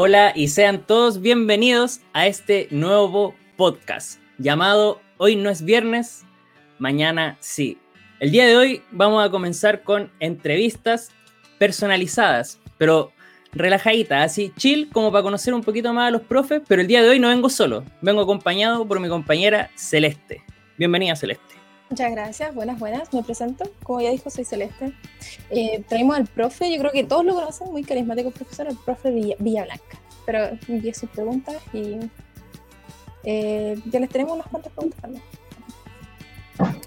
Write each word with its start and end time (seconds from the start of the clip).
Hola 0.00 0.32
y 0.32 0.46
sean 0.46 0.86
todos 0.86 1.20
bienvenidos 1.22 2.02
a 2.12 2.28
este 2.28 2.68
nuevo 2.70 3.34
podcast 3.56 4.20
llamado 4.38 5.00
Hoy 5.16 5.34
no 5.34 5.50
es 5.50 5.64
viernes, 5.64 6.24
mañana 6.78 7.36
sí. 7.40 7.78
El 8.20 8.30
día 8.30 8.46
de 8.46 8.56
hoy 8.56 8.82
vamos 8.92 9.26
a 9.26 9.28
comenzar 9.28 9.82
con 9.82 10.12
entrevistas 10.20 11.10
personalizadas, 11.58 12.60
pero 12.78 13.10
relajaditas, 13.50 14.24
así 14.24 14.52
chill, 14.56 14.88
como 14.92 15.10
para 15.10 15.24
conocer 15.24 15.52
un 15.52 15.64
poquito 15.64 15.92
más 15.92 16.06
a 16.06 16.12
los 16.12 16.22
profes, 16.22 16.62
pero 16.68 16.80
el 16.80 16.86
día 16.86 17.02
de 17.02 17.08
hoy 17.08 17.18
no 17.18 17.26
vengo 17.26 17.48
solo, 17.48 17.84
vengo 18.00 18.20
acompañado 18.20 18.86
por 18.86 19.00
mi 19.00 19.08
compañera 19.08 19.68
Celeste. 19.74 20.44
Bienvenida 20.76 21.16
Celeste. 21.16 21.47
Muchas 21.90 22.10
gracias, 22.10 22.54
buenas, 22.54 22.78
buenas. 22.78 23.12
Me 23.14 23.22
presento. 23.22 23.64
Como 23.82 24.00
ya 24.00 24.10
dijo, 24.10 24.28
soy 24.28 24.44
Celeste. 24.44 24.92
Eh, 25.50 25.82
traemos 25.88 26.16
al 26.16 26.26
profe, 26.26 26.70
yo 26.70 26.78
creo 26.78 26.92
que 26.92 27.04
todos 27.04 27.24
lo 27.24 27.34
conocen, 27.34 27.70
muy 27.70 27.82
carismático 27.82 28.30
profesor, 28.30 28.66
el 28.68 28.76
profe 28.76 29.10
Villa, 29.10 29.36
Villablanca. 29.38 29.98
Pero 30.26 30.58
envíe 30.68 30.92
sus 30.92 31.08
preguntas 31.08 31.56
y 31.72 31.96
eh, 33.24 33.80
ya 33.86 34.00
les 34.00 34.10
tenemos 34.10 34.34
unas 34.34 34.46
cuantas 34.48 34.72
preguntas 34.72 35.00
también. 35.00 35.22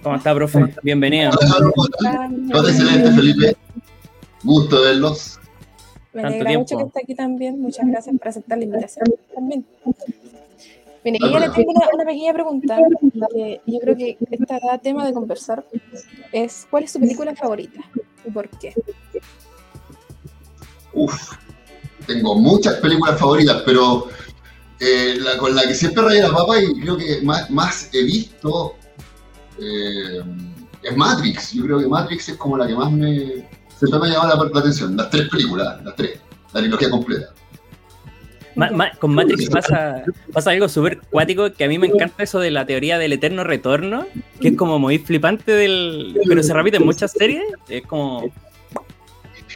¿Cómo 0.03 0.15
está, 0.15 0.35
profe? 0.35 0.75
Bienvenido. 0.83 1.31
Hola, 2.53 2.69
excelente, 2.69 3.11
Felipe. 3.11 3.57
Gusto 4.43 4.81
verlos. 4.81 5.39
Me 6.13 6.23
alegra 6.23 6.59
mucho 6.59 6.77
que 6.77 6.83
esté 6.83 6.99
aquí 7.03 7.15
también. 7.15 7.59
Muchas 7.59 7.87
gracias 7.87 8.15
por 8.17 8.27
aceptar 8.27 8.57
la 8.57 8.65
invitación 8.65 9.05
también. 9.33 9.65
Bien, 11.03 11.15
y 11.15 11.19
yo 11.19 11.39
le 11.39 11.49
tengo 11.49 11.71
una, 11.71 12.05
pequeña 12.05 12.33
pregunta. 12.33 12.77
yo 13.65 13.79
creo 13.79 13.97
que 13.97 14.17
este 14.19 14.59
tema 14.83 15.05
de 15.05 15.13
conversar 15.13 15.65
es 16.31 16.67
¿cuál 16.69 16.83
es 16.83 16.91
su 16.91 16.99
película 16.99 17.35
favorita 17.35 17.81
y 18.25 18.31
por 18.31 18.47
qué? 18.49 18.73
Uf, 20.93 21.31
tengo 22.05 22.35
muchas 22.35 22.75
películas 22.75 23.19
favoritas, 23.19 23.63
pero 23.65 24.07
eh, 24.79 25.15
la, 25.19 25.37
con 25.37 25.55
la 25.55 25.63
que 25.63 25.73
siempre 25.73 26.03
raya 26.03 26.27
la 26.27 26.35
papa 26.35 26.59
y 26.59 26.79
creo 26.81 26.97
que 26.97 27.21
más, 27.21 27.89
he 27.93 28.03
visto 28.03 28.75
eh, 29.59 30.21
es 30.83 30.97
Matrix. 30.97 31.53
Yo 31.53 31.63
creo 31.63 31.79
que 31.79 31.87
Matrix 31.87 32.29
es 32.29 32.37
como 32.37 32.57
la 32.57 32.67
que 32.67 32.75
más 32.75 32.91
me, 32.91 33.47
siempre 33.77 33.99
me 33.99 34.07
ha 34.07 34.13
llamado 34.13 34.45
la, 34.45 34.59
atención. 34.59 34.97
Las 34.97 35.09
tres 35.09 35.29
películas, 35.29 35.83
las 35.83 35.95
tres, 35.95 36.19
la 36.53 36.61
trilogía 36.61 36.89
completa. 36.89 37.33
Con 38.99 39.13
Matrix 39.13 39.49
pasa, 39.49 40.03
pasa 40.33 40.51
algo 40.51 40.67
súper 40.67 40.99
cuático 40.99 41.51
que 41.53 41.63
a 41.63 41.67
mí 41.67 41.77
me 41.77 41.87
encanta 41.87 42.23
eso 42.23 42.39
de 42.39 42.51
la 42.51 42.65
teoría 42.65 42.97
del 42.97 43.13
eterno 43.13 43.43
retorno, 43.43 44.07
que 44.39 44.49
es 44.49 44.57
como 44.57 44.79
muy 44.79 44.97
flipante 44.97 45.51
del. 45.51 46.17
Pero 46.27 46.43
se 46.43 46.53
repite 46.53 46.77
en 46.77 46.85
muchas 46.85 47.11
series. 47.11 47.43
Es 47.69 47.85
como. 47.85 48.31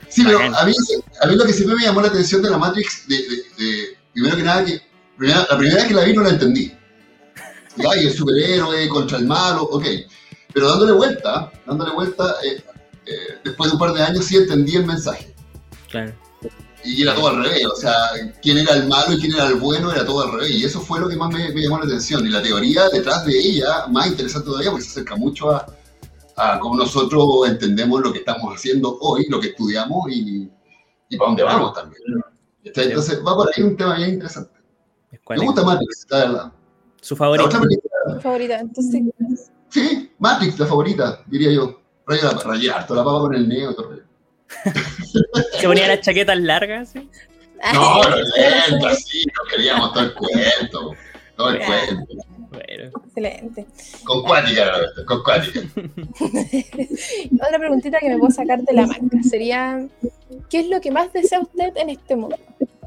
Sí, 0.08 0.24
pero 0.24 0.40
a 0.40 0.66
mí, 0.66 0.74
a 1.22 1.28
mí 1.28 1.36
lo 1.36 1.46
que 1.46 1.54
siempre 1.54 1.76
me 1.76 1.84
llamó 1.84 2.02
la 2.02 2.08
atención 2.08 2.42
de 2.42 2.50
la 2.50 2.58
Matrix, 2.58 3.08
de, 3.08 3.98
primero 4.14 4.38
que 4.38 4.44
nada, 4.44 4.64
que 4.64 4.82
la 5.18 5.58
primera 5.58 5.76
vez 5.76 5.86
que 5.86 5.94
la 5.94 6.04
vi 6.04 6.14
no 6.14 6.24
la 6.24 6.30
entendí. 6.30 6.72
Ay, 7.90 8.08
el 8.08 8.14
superhéroe 8.14 8.88
contra 8.88 9.18
el 9.18 9.26
malo, 9.26 9.64
ok. 9.64 9.86
Pero 10.54 10.70
dándole 10.70 10.94
vuelta, 10.94 11.52
dándole 11.66 11.92
vuelta, 11.92 12.36
eh, 12.46 12.64
eh, 13.06 13.40
después 13.44 13.70
de 13.70 13.74
un 13.74 13.80
par 13.80 13.92
de 13.92 14.02
años 14.02 14.24
sí 14.24 14.38
entendí 14.38 14.78
el 14.78 14.86
mensaje. 14.86 15.34
Claro. 15.90 16.14
Y 16.86 17.02
era 17.02 17.16
todo 17.16 17.30
al 17.30 17.44
revés, 17.44 17.66
o 17.66 17.76
sea, 17.76 17.94
quién 18.42 18.60
era 18.60 18.76
el 18.76 18.88
malo 18.88 19.14
y 19.14 19.20
quién 19.20 19.34
era 19.34 19.48
el 19.48 19.56
bueno 19.56 19.92
era 19.92 20.06
todo 20.06 20.22
al 20.22 20.34
revés. 20.34 20.52
Y 20.52 20.64
eso 20.64 20.80
fue 20.80 21.00
lo 21.00 21.10
que 21.10 21.16
más 21.16 21.34
me, 21.34 21.50
llamó 21.54 21.80
la 21.80 21.86
atención. 21.86 22.26
Y 22.26 22.30
la 22.30 22.42
teoría 22.42 22.88
detrás 22.90 23.26
de 23.26 23.38
ella, 23.38 23.88
más 23.88 24.08
interesante 24.08 24.46
todavía, 24.46 24.72
porque 24.72 24.86
se 24.86 24.92
acerca 24.92 25.16
mucho 25.16 25.52
a, 25.52 25.66
a 26.38 26.60
cómo 26.60 26.76
nosotros 26.76 27.48
entendemos 27.48 28.02
lo 28.02 28.14
que 28.14 28.20
estamos 28.20 28.56
haciendo 28.56 28.98
hoy, 29.02 29.26
lo 29.30 29.40
que 29.40 29.48
estudiamos 29.48 30.10
y, 30.10 30.50
y 31.10 31.18
para 31.18 31.30
dónde 31.30 31.44
vamos 31.44 31.74
también. 31.74 32.02
Entonces 32.64 33.20
va 33.26 33.36
por 33.36 33.50
ahí 33.56 33.64
un 33.64 33.78
tema 33.78 33.96
bien 33.96 34.12
interesante. 34.12 34.52
Me 35.30 35.38
gusta 35.38 35.64
Matrix, 35.64 36.08
la 36.10 36.18
verdad. 36.18 36.52
¿Su 37.02 37.16
favorita? 37.16 37.62
¿Su 38.14 38.20
favorita? 38.22 38.60
Entonces... 38.60 39.02
Sí, 39.70 40.12
Matrix, 40.20 40.60
la 40.60 40.66
favorita, 40.66 41.24
diría 41.28 41.52
yo. 41.52 41.80
Raya, 42.08 42.32
rayar, 42.32 42.86
toda 42.86 43.00
la 43.00 43.06
papa 43.06 43.20
con 43.22 43.36
el 43.36 43.48
neo 43.48 43.72
y 43.72 43.76
todo. 43.76 44.00
¿Se 45.60 45.68
ponía 45.68 45.88
las 45.88 46.02
chaquetas 46.02 46.40
largas? 46.40 46.90
¿sí? 46.90 47.10
No, 47.74 48.04
no, 48.04 48.10
lento, 48.10 48.88
así, 48.88 49.26
no 49.26 49.50
queríamos 49.50 49.94
todo 49.94 50.04
el 50.04 50.14
cuento. 50.14 50.96
Todo 51.36 51.50
el 51.50 51.60
cuento. 51.60 52.14
Bueno. 52.50 52.92
Excelente. 53.06 53.66
Con 54.06 54.24
cuática, 54.24 54.72
con 55.06 55.24
cuática. 55.24 55.62
Otra 57.48 57.60
preguntita 57.60 58.00
que 58.00 58.10
me 58.10 58.18
puedo 58.18 58.32
sacar 58.32 58.62
de 58.62 58.74
la 58.74 58.88
manga 58.88 59.22
sería: 59.24 59.86
¿qué 60.50 60.60
es 60.60 60.70
lo 60.70 60.80
que 60.80 60.92
más 60.92 61.12
desea 61.12 61.42
usted 61.42 61.76
en 61.76 61.90
este 61.90 62.16
mundo? 62.16 62.38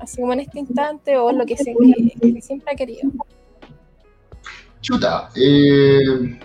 Así 0.00 0.20
como 0.20 0.32
en 0.32 0.40
este 0.40 0.60
instante 0.60 1.16
o 1.18 1.32
lo 1.32 1.44
que, 1.44 1.56
siempre 1.56 2.72
ha 2.72 2.76
querido. 2.76 3.10
Chuta, 4.80 5.28
eh, 5.34 6.38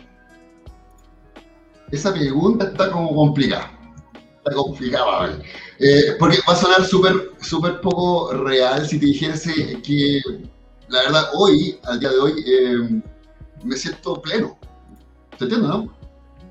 esa 1.92 2.12
pregunta 2.14 2.66
está 2.66 2.92
como 2.92 3.16
complicada. 3.16 3.73
Está 4.46 4.56
complicada, 4.56 5.40
eh, 5.80 6.16
porque 6.20 6.38
va 6.46 6.52
a 6.52 6.58
sonar 6.58 6.86
súper 6.86 7.32
super 7.40 7.80
poco 7.80 8.34
real 8.34 8.86
si 8.86 9.00
te 9.00 9.06
dijese 9.06 9.82
que, 9.82 10.22
la 10.90 11.04
verdad, 11.04 11.30
hoy, 11.34 11.80
al 11.84 11.98
día 11.98 12.10
de 12.10 12.18
hoy, 12.18 12.44
eh, 12.46 13.02
me 13.64 13.78
siento 13.78 14.22
pleno. 14.22 14.58
¿Te 15.38 15.46
entiendes, 15.46 15.70
no? 15.70 15.96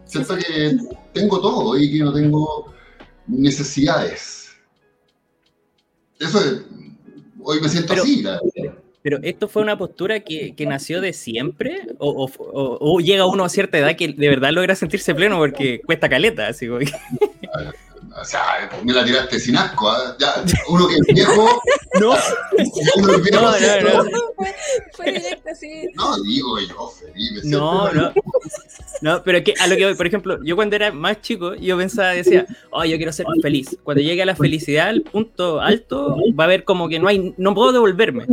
Siento 0.06 0.36
que 0.36 0.78
tengo 1.12 1.38
todo 1.38 1.76
y 1.76 1.92
que 1.92 1.98
no 1.98 2.14
tengo 2.14 2.72
necesidades. 3.26 4.56
Eso 6.18 6.40
es, 6.40 6.62
hoy 7.42 7.60
me 7.60 7.68
siento 7.68 7.92
así. 7.92 8.24
Pero 9.02 9.18
esto 9.22 9.48
fue 9.48 9.62
una 9.62 9.76
postura 9.76 10.20
que, 10.20 10.54
que 10.54 10.64
nació 10.64 11.00
de 11.02 11.12
siempre 11.12 11.88
o, 11.98 12.30
o, 12.38 12.78
o, 12.80 13.00
llega 13.00 13.26
uno 13.26 13.44
a 13.44 13.48
cierta 13.48 13.76
edad 13.76 13.96
que 13.96 14.08
de 14.08 14.28
verdad 14.28 14.52
logra 14.52 14.76
sentirse 14.76 15.14
pleno 15.14 15.38
porque 15.38 15.82
cuesta 15.82 16.08
caleta, 16.08 16.46
así 16.46 16.68
como 16.68 16.78
O 18.20 18.24
sea, 18.24 18.70
me 18.84 18.92
la 18.92 19.04
tiraste 19.04 19.38
sin 19.38 19.56
asco. 19.56 19.90
¿eh? 19.90 20.14
Ya, 20.18 20.44
uno 20.68 20.88
que 20.88 20.94
es 20.96 21.14
viejo. 21.14 21.62
No, 22.00 22.14
uno 22.96 23.22
que 23.22 23.30
no, 23.30 23.42
no, 23.42 24.04
no. 24.04 24.10
Fue, 24.92 25.12
directo, 25.12 25.50
sí. 25.54 25.90
No, 25.94 26.22
digo 26.22 26.58
yo, 26.60 26.88
Felipe. 26.88 27.40
No, 27.44 27.92
no. 27.92 28.14
No, 29.02 29.22
pero 29.22 29.44
que 29.44 29.52
a 29.60 29.66
lo 29.66 29.76
que 29.76 29.84
voy, 29.84 29.94
por 29.94 30.06
ejemplo, 30.06 30.42
yo 30.42 30.56
cuando 30.56 30.74
era 30.74 30.90
más 30.90 31.20
chico, 31.20 31.54
yo 31.54 31.76
pensaba, 31.76 32.12
decía, 32.12 32.46
oh, 32.70 32.86
yo 32.86 32.96
quiero 32.96 33.12
ser 33.12 33.26
feliz. 33.42 33.76
Cuando 33.82 34.02
llegue 34.02 34.22
a 34.22 34.26
la 34.26 34.34
felicidad, 34.34 34.88
al 34.88 35.02
punto 35.02 35.60
alto, 35.60 36.16
va 36.38 36.44
a 36.44 36.46
haber 36.46 36.64
como 36.64 36.88
que 36.88 36.98
no 36.98 37.08
hay, 37.08 37.34
no 37.36 37.54
puedo 37.54 37.72
devolverme. 37.72 38.24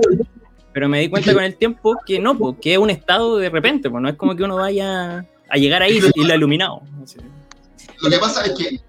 Pero 0.71 0.87
me 0.87 1.01
di 1.01 1.09
cuenta 1.09 1.33
con 1.33 1.43
el 1.43 1.55
tiempo 1.55 1.97
que 2.05 2.17
no, 2.17 2.37
porque 2.37 2.73
es 2.73 2.79
un 2.79 2.89
estado 2.89 3.37
de 3.37 3.49
repente, 3.49 3.89
pues 3.89 4.01
no 4.01 4.07
es 4.07 4.15
como 4.15 4.37
que 4.37 4.43
uno 4.43 4.55
vaya 4.55 5.25
a 5.49 5.57
llegar 5.57 5.81
ahí 5.81 5.99
y 6.15 6.23
lo 6.23 6.33
iluminado. 6.33 6.81
Lo 8.01 8.09
que 8.09 8.17
pasa 8.19 8.45
es 8.45 8.53
que 8.53 8.79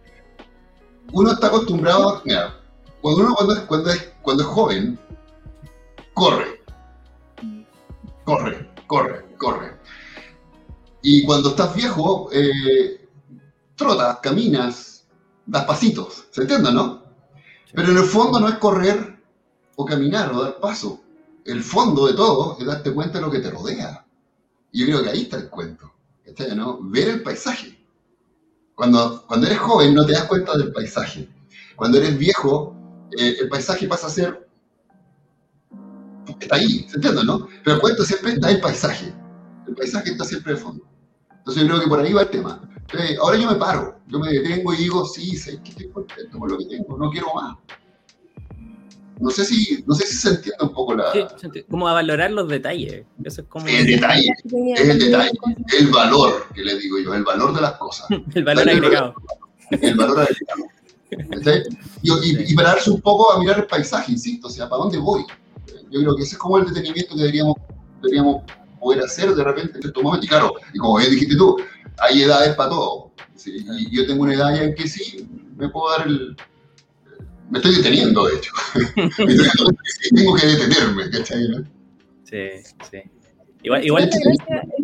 uno 1.13 1.33
está 1.33 1.49
acostumbrado, 1.49 2.23
mira, 2.25 2.61
cuando 3.01 3.25
uno 3.25 3.35
cuando, 3.35 3.67
cuando, 3.67 3.91
es, 3.91 4.13
cuando 4.23 4.43
es 4.43 4.49
joven, 4.49 4.99
corre, 6.15 6.63
corre, 8.25 8.71
corre, 8.87 9.25
corre. 9.39 9.81
Y 11.03 11.25
cuando 11.25 11.51
estás 11.51 11.75
viejo, 11.75 12.29
eh, 12.33 13.09
trotas, 13.77 14.19
caminas, 14.19 15.07
das 15.47 15.65
pasitos, 15.65 16.27
¿se 16.31 16.43
entiende, 16.43 16.73
no? 16.73 17.03
Pero 17.73 17.93
en 17.93 17.99
el 17.99 18.05
fondo 18.05 18.41
no 18.41 18.49
es 18.49 18.57
correr 18.57 19.19
o 19.77 19.85
caminar 19.85 20.33
o 20.33 20.43
dar 20.43 20.61
paso. 20.61 21.01
El 21.45 21.63
fondo 21.63 22.07
de 22.07 22.15
todo 22.15 22.57
es 22.59 22.67
darte 22.67 22.93
cuenta 22.93 23.19
de 23.19 23.25
lo 23.25 23.31
que 23.31 23.39
te 23.39 23.51
rodea. 23.51 24.05
Y 24.73 24.81
yo 24.81 24.87
creo 24.87 25.03
que 25.03 25.11
ahí 25.11 25.23
está 25.23 25.39
el 25.39 25.49
cuento. 25.49 25.91
¿no? 26.55 26.79
Ver 26.83 27.09
el 27.09 27.23
paisaje. 27.23 27.80
Cuando, 28.81 29.27
eres 29.47 29.59
joven 29.59 29.93
no 29.95 30.07
te 30.07 30.15
das 30.15 30.25
cuenta 30.25 30.57
del 30.57 30.73
paisaje. 30.73 31.29
Cuando 31.77 31.99
eres 31.99 32.17
viejo, 32.17 32.75
eh, 33.19 33.37
el 33.39 33.51
paisaje 33.51 33.87
pasa 33.87 34.07
a 34.07 34.11
ser... 34.11 34.49
Está 36.41 36.57
ahí, 36.57 36.87
¿se 36.89 36.97
entiende, 36.97 37.23
no? 37.23 37.47
Pero 37.63 37.77
el 37.77 37.83
cuento 37.83 38.05
siempre 38.05 38.33
está 38.33 38.51
el 38.51 38.59
paisaje. 38.59 39.13
El 39.69 39.75
paisaje 39.75 40.13
está 40.13 40.25
siempre 40.25 40.55
de 40.55 40.61
fondo. 40.61 40.83
Entonces 41.31 41.63
yo 41.63 41.69
creo 41.69 41.81
que 41.83 41.89
por 41.89 42.01
ahí 42.01 42.15
va 42.15 42.23
el 42.23 42.31
tema. 42.31 42.59
ahora 43.21 43.37
yo 43.37 43.51
me 43.51 43.57
paro, 43.57 44.01
yo 44.07 44.19
me 44.19 44.33
detengo 44.33 44.73
y 44.73 44.79
digo, 44.79 45.05
sí, 45.05 45.37
sé 45.37 45.61
que 45.63 45.73
estoy 45.73 45.91
contento 45.91 46.39
con 46.39 46.49
lo 46.49 46.57
que 46.57 46.65
tengo, 46.65 46.97
no 46.97 47.11
quiero 47.11 47.35
más. 47.35 47.59
No 49.21 49.29
sé 49.31 49.45
si, 49.45 49.85
no 49.87 49.95
sé 49.95 50.07
si 50.07 50.17
se 50.17 50.29
entiende 50.31 50.65
un 50.65 50.73
poco 50.73 50.95
la. 50.95 51.13
Sí, 51.13 51.21
como 51.71 51.87
a 51.87 51.93
valorar 51.93 52.31
los 52.31 52.49
detalles. 52.49 53.05
Eso 53.23 53.43
es 53.43 53.49
como. 53.49 53.67
El 53.69 53.87
detalle, 53.87 54.29
es 54.75 54.81
el 54.81 54.99
detalle, 54.99 55.31
el 55.79 55.89
valor 55.89 56.47
que 56.55 56.63
le 56.63 56.79
digo 56.79 56.99
yo, 56.99 57.15
el 57.15 57.23
valor 57.23 57.55
de 57.55 57.61
las 57.61 57.73
cosas. 57.73 58.07
el 58.35 58.45
valor 58.45 58.69
agregado. 58.69 59.15
El 59.71 59.95
valor 59.95 60.21
agregado. 60.21 60.65
Y, 62.03 62.53
y, 62.53 62.55
pararse 62.55 62.91
un 62.91 63.01
poco 63.01 63.33
a 63.33 63.41
mirar 63.41 63.59
el 63.59 63.67
paisaje, 63.67 64.13
insisto, 64.13 64.49
o 64.49 64.51
sea, 64.51 64.69
¿para 64.69 64.85
dónde 64.85 64.99
voy? 64.99 65.25
Yo 65.91 66.01
creo 66.01 66.17
que 66.17 66.23
ese 66.23 66.37
es 66.37 66.39
como 66.39 66.57
el 66.57 66.67
detenimiento 66.67 67.15
que 67.15 67.21
deberíamos, 67.21 67.57
deberíamos 68.01 68.45
poder 68.81 69.03
hacer 69.03 69.35
de 69.35 69.45
repente 69.45 69.79
en 69.79 69.87
estos 69.87 70.03
momentos. 70.03 70.27
Y 70.27 70.29
claro, 70.29 70.55
y 70.73 70.79
como 70.79 70.99
dijiste 70.99 71.37
tú, 71.37 71.57
hay 71.99 72.23
edades 72.23 72.55
para 72.55 72.71
todo. 72.71 73.13
Y 73.45 73.95
yo 73.95 74.07
tengo 74.07 74.23
una 74.23 74.35
edad 74.35 74.55
ya 74.55 74.63
en 74.63 74.75
que 74.75 74.89
sí, 74.89 75.29
me 75.57 75.69
puedo 75.69 75.91
dar 75.97 76.07
el, 76.07 76.37
Me 77.51 77.59
estoy 77.59 77.77
deteniendo, 77.77 78.27
de 78.27 78.37
hecho. 78.37 78.53
Tengo 80.15 80.35
que 80.35 80.47
detenerme, 80.47 81.11
¿cachai? 81.11 81.49
no? 81.49 81.65
Sí, 82.25 82.49
sí. 82.91 82.99
Igual, 83.63 84.09
es, 84.09 84.19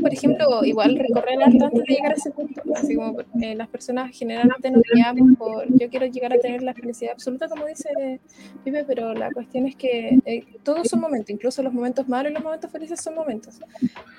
por 0.03 0.13
ejemplo, 0.13 0.63
igual 0.63 0.99
recorrer 0.99 1.43
harto 1.43 1.65
antes 1.65 1.85
de 1.87 1.95
llegar 1.95 2.13
a 2.13 2.15
ese 2.15 2.31
punto. 2.31 2.61
Así 2.75 2.95
como 2.95 3.21
eh, 3.41 3.55
las 3.55 3.69
personas 3.69 4.11
generalmente 4.15 4.71
nos 4.71 4.83
guiamos 4.93 5.37
por 5.39 5.65
yo 5.79 5.89
quiero 5.89 6.05
llegar 6.07 6.35
a 6.35 6.39
tener 6.39 6.63
la 6.63 6.75
felicidad 6.75 7.13
absoluta, 7.13 7.49
como 7.49 7.65
dice 7.65 8.21
Pipe, 8.65 8.85
pero 8.85 9.15
la 9.15 9.31
cuestión 9.31 9.67
es 9.67 9.77
que 9.77 10.19
eh, 10.27 10.45
todos 10.63 10.89
son 10.89 11.01
momentos, 11.01 11.31
incluso 11.31 11.63
los 11.63 11.73
momentos 11.73 12.07
malos 12.07 12.31
y 12.31 12.35
los 12.35 12.45
momentos 12.45 12.71
felices 12.71 13.01
son 13.01 13.15
momentos. 13.15 13.59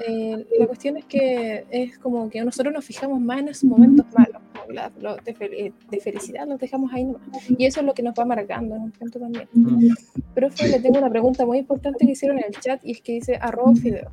Eh, 0.07 0.47
la 0.57 0.65
cuestión 0.65 0.97
es 0.97 1.05
que 1.05 1.65
es 1.69 1.99
como 1.99 2.27
que 2.29 2.43
nosotros 2.43 2.73
nos 2.73 2.83
fijamos 2.83 3.21
más 3.21 3.39
en 3.39 3.49
esos 3.49 3.65
momentos 3.65 4.07
malos, 4.17 4.41
la- 4.69 4.91
lo 4.99 5.15
de, 5.17 5.35
fel- 5.35 5.73
de 5.89 5.99
felicidad 5.99 6.47
los 6.47 6.59
dejamos 6.59 6.91
ahí 6.93 7.03
nomás. 7.05 7.21
Y 7.49 7.65
eso 7.65 7.79
es 7.81 7.85
lo 7.85 7.93
que 7.93 8.03
nos 8.03 8.13
va 8.13 8.25
marcando 8.25 8.75
en 8.75 8.81
un 8.83 8.91
punto 8.91 9.19
también. 9.19 9.47
Mm. 9.53 9.89
Profe, 10.33 10.65
Sí. 10.65 10.71
le 10.71 10.79
tengo 10.79 10.97
una 10.99 11.09
pregunta 11.09 11.45
muy 11.45 11.57
importante 11.59 12.05
que 12.05 12.11
hicieron 12.11 12.37
en 12.39 12.45
el 12.45 12.51
chat 12.59 12.79
y 12.83 12.91
es 12.91 13.01
que 13.01 13.13
dice 13.13 13.35
arroz 13.39 13.79
fideo. 13.79 14.09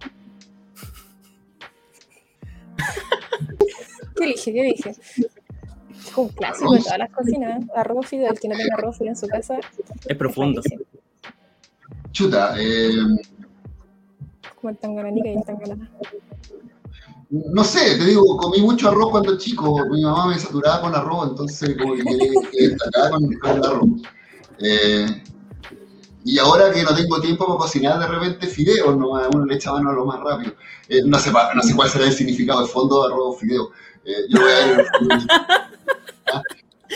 ¿Qué 4.16 4.26
dije? 4.26 4.52
¿Qué 4.52 4.62
dije? 4.62 4.90
Es 4.90 6.16
un 6.16 6.28
clásico 6.28 6.74
de 6.74 6.80
todas 6.80 6.98
las 6.98 7.10
cocinas. 7.10 7.62
¿eh? 7.62 7.66
Arroz 7.74 8.06
fideo, 8.06 8.30
el 8.30 8.38
que 8.38 8.48
no 8.48 8.56
tenga 8.56 8.74
arroz 8.76 8.96
fideo 8.98 9.10
en 9.10 9.16
su 9.16 9.26
casa. 9.26 9.58
es 10.06 10.16
profundo. 10.16 10.60
malísimo. 10.60 10.82
Chuta, 12.12 12.54
eh, 12.58 12.90
Como 14.60 14.70
el 14.70 14.76
y 15.24 15.28
el 15.30 15.42
tangana. 15.44 15.90
No 17.30 17.64
sé, 17.64 17.96
te 17.96 18.04
digo, 18.04 18.36
comí 18.36 18.60
mucho 18.60 18.88
arroz 18.88 19.10
cuando 19.10 19.38
chico. 19.38 19.86
Mi 19.90 20.02
mamá 20.02 20.26
me 20.26 20.38
saturaba 20.38 20.82
con 20.82 20.94
arroz, 20.94 21.30
entonces 21.30 21.76
como 21.80 21.94
que 21.94 22.04
quedé, 22.04 22.76
con, 23.10 23.56
el 23.56 23.64
arroz. 23.64 23.88
Eh, 24.58 25.22
y 26.24 26.38
ahora 26.38 26.72
que 26.72 26.82
no 26.82 26.94
tengo 26.94 27.20
tiempo 27.20 27.46
para 27.46 27.58
cocinar, 27.58 27.98
de 27.98 28.06
repente 28.06 28.46
fideos, 28.46 28.96
¿no? 28.96 29.16
A 29.16 29.28
uno 29.28 29.44
le 29.44 29.54
echa 29.56 29.72
mano 29.72 29.90
a 29.90 29.94
lo 29.94 30.06
más 30.06 30.20
rápido. 30.20 30.54
Eh, 30.88 31.02
no, 31.04 31.18
sé, 31.18 31.30
no 31.32 31.62
sé 31.62 31.74
cuál 31.74 31.90
será 31.90 32.06
el 32.06 32.12
significado 32.12 32.62
de 32.62 32.68
fondo 32.68 33.06
de 33.06 33.12
arroz 33.12 33.38
fideo. 33.38 33.70
Eh, 34.04 34.26
yo 34.28 34.40
voy 34.40 34.50
a. 34.50 35.70
¿ah? 36.32 36.42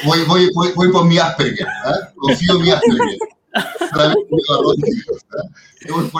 Voy, 0.05 0.25
voy, 0.27 0.51
voy, 0.55 0.73
voy 0.75 0.93
por 0.93 1.05
mi 1.05 1.19
Asperger, 1.19 1.67
¿ah? 1.85 2.11
confío 2.17 2.57
en 2.57 2.63
mi 2.63 2.71
Asperger. 2.71 3.19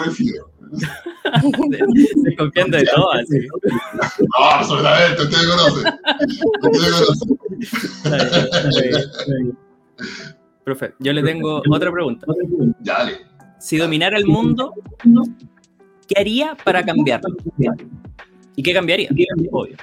El 0.05 0.11
fideo. 0.11 0.51
Desconfiando 2.23 2.77
de 2.77 2.85
todo, 2.85 3.11
así. 3.13 3.47
No, 4.19 4.45
absolutamente, 4.45 5.21
usted 5.23 5.37
me 5.37 5.47
conoce. 5.49 5.79
Usted 6.63 6.69
me 6.71 6.89
conoce. 6.91 7.27
Profe, 10.63 10.93
yo 10.99 11.13
le 11.13 11.23
tengo 11.23 11.61
otra 11.69 11.91
pregunta. 11.91 12.27
Dale. 12.79 13.17
Si 13.59 13.77
dominara 13.77 14.17
el 14.17 14.25
mundo, 14.25 14.73
¿qué 16.07 16.19
haría 16.19 16.55
para 16.63 16.83
cambiarlo? 16.83 17.35
¿Y 18.55 18.63
qué 18.63 18.73
cambiaría? 18.73 19.09
Obvio. 19.51 19.75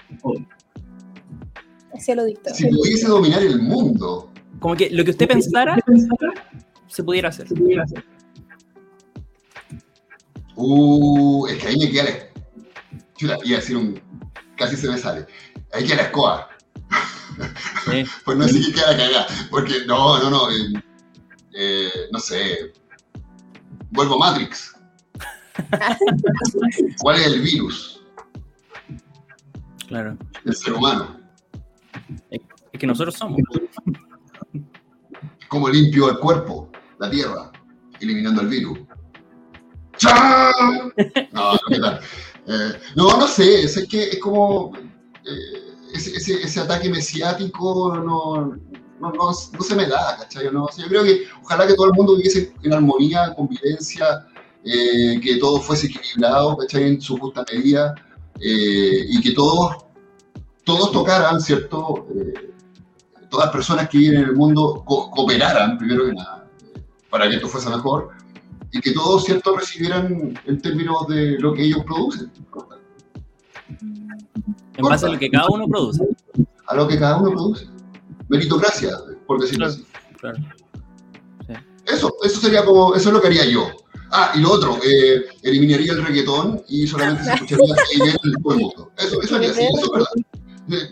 Hacia 1.92 2.14
lo 2.14 2.24
dictado. 2.24 2.56
Si 2.56 2.68
pudiese 2.68 3.06
dominar 3.06 3.42
el 3.42 3.60
mundo, 3.60 4.30
Como 4.60 4.76
que 4.76 4.90
lo 4.90 5.04
que 5.04 5.10
usted 5.10 5.28
pensara 5.28 5.76
se 6.88 7.02
pudiera 7.02 7.28
hacer. 7.28 7.46
uh, 10.56 11.46
es 11.48 11.58
que 11.58 11.68
ahí 11.68 11.76
me 11.78 11.90
queda 11.90 12.04
la. 12.04 12.10
Chuta, 13.16 13.38
iba 13.44 13.58
a 13.58 13.60
decir 13.60 13.76
un. 13.76 14.00
Casi 14.56 14.76
se 14.76 14.88
me 14.88 14.98
sale. 14.98 15.26
Ahí 15.72 15.84
queda 15.86 15.96
la 15.96 16.02
escoba. 16.02 16.48
Pues 18.24 18.38
no 18.38 18.44
decir 18.46 18.64
que 18.66 18.72
queda 18.72 18.92
la 18.92 18.96
cagada. 18.96 19.26
Porque, 19.50 19.84
no, 19.86 20.18
no, 20.18 20.30
no. 20.30 20.50
eh, 20.50 20.82
eh, 21.54 21.90
no 22.10 22.18
sé. 22.18 22.72
Vuelvo 23.90 24.14
a 24.16 24.30
Matrix. 24.30 24.74
¿Cuál 27.00 27.16
es 27.20 27.26
el 27.26 27.40
virus? 27.42 28.02
Claro. 29.86 30.16
El 30.44 30.54
ser 30.56 30.72
humano. 30.72 31.20
Es 32.30 32.40
que 32.80 32.86
nosotros 32.86 33.14
somos. 33.14 33.40
¿Cómo 35.48 35.68
limpio 35.68 36.10
el 36.10 36.18
cuerpo? 36.18 36.70
La 36.98 37.10
tierra. 37.10 37.50
Eliminando 38.00 38.42
el 38.42 38.48
virus. 38.48 38.78
¡Chao! 39.96 40.52
No, 41.32 41.52
no, 41.52 41.58
¿qué 41.68 41.78
tal? 41.78 42.00
Eh, 42.46 42.72
no, 42.94 43.16
no 43.18 43.26
sé. 43.26 43.62
Es 43.62 43.86
que 43.88 44.04
es 44.10 44.18
como. 44.18 44.72
eh, 44.76 45.62
ese, 45.94 46.16
ese- 46.42 46.60
ataque 46.60 46.90
mesiático 46.90 47.94
no, 47.96 48.52
no, 49.00 49.12
no- 49.12 49.12
no 49.12 49.32
se 49.32 49.74
me 49.74 49.86
da, 49.86 50.16
¿cachai? 50.18 50.50
No, 50.52 50.68
yo 50.76 50.86
creo 50.88 51.04
que 51.04 51.22
ojalá 51.42 51.66
que 51.66 51.74
todo 51.74 51.86
el 51.86 51.92
mundo 51.94 52.16
viviese 52.16 52.52
en 52.62 52.72
armonía, 52.74 53.24
en 53.26 53.34
convivencia, 53.34 54.26
eh, 54.64 55.18
que 55.22 55.36
todo 55.36 55.60
fuese 55.60 55.86
equilibrado, 55.86 56.56
¿cachai? 56.58 56.84
En 56.84 57.00
su 57.00 57.16
justa 57.16 57.44
medida, 57.50 57.94
y 58.38 59.20
que 59.22 59.30
todos, 59.32 59.76
todos 60.64 60.92
tocaran, 60.92 61.40
¿cierto? 61.40 62.06
Todas 63.30 63.46
las 63.46 63.52
personas 63.52 63.88
que 63.88 63.98
viven 63.98 64.18
en 64.18 64.24
el 64.24 64.36
mundo 64.36 64.82
co- 64.84 65.10
cooperaran, 65.10 65.78
primero 65.78 66.04
que 66.06 66.12
nada, 66.12 66.35
para 67.10 67.28
que 67.28 67.36
esto 67.36 67.48
fuese 67.48 67.68
mejor, 67.70 68.10
y 68.72 68.80
que 68.80 68.92
todos, 68.92 69.24
¿cierto?, 69.24 69.56
recibieran 69.56 70.38
en 70.44 70.60
términos 70.60 71.06
de 71.08 71.38
lo 71.38 71.54
que 71.54 71.62
ellos 71.64 71.82
producen, 71.84 72.30
En 74.76 74.82
base 74.84 75.06
a 75.06 75.08
lo 75.10 75.18
que 75.18 75.30
cada 75.30 75.48
uno 75.48 75.66
produce. 75.68 76.02
a 76.66 76.74
lo 76.74 76.86
que 76.88 76.98
cada 76.98 77.18
uno 77.18 77.30
produce. 77.30 77.66
Meritocracia, 78.28 78.90
por 79.26 79.40
decirlo 79.40 79.66
Claro, 80.20 80.36
así. 80.36 80.44
claro. 81.48 81.62
Eso, 81.86 82.12
eso 82.24 82.40
sería 82.40 82.64
como, 82.64 82.94
eso 82.96 83.08
es 83.08 83.14
lo 83.14 83.20
que 83.20 83.28
haría 83.28 83.46
yo. 83.46 83.68
Ah, 84.10 84.32
y 84.34 84.40
lo 84.40 84.50
otro, 84.52 84.76
eh, 84.84 85.24
eliminaría 85.42 85.92
el 85.92 86.04
reggaetón 86.04 86.62
y 86.68 86.86
solamente 86.86 87.24
se 87.24 87.34
escucharía 87.34 87.74
heavy 87.92 88.10
en 88.10 88.16
todo 88.42 88.52
el 88.54 88.58
mundo. 88.60 88.90
Eso, 88.98 89.22
eso 89.22 89.36
haría, 89.36 89.54
sí, 89.54 89.62
eso 89.62 89.84
es 89.84 89.90
verdad. 89.90 90.86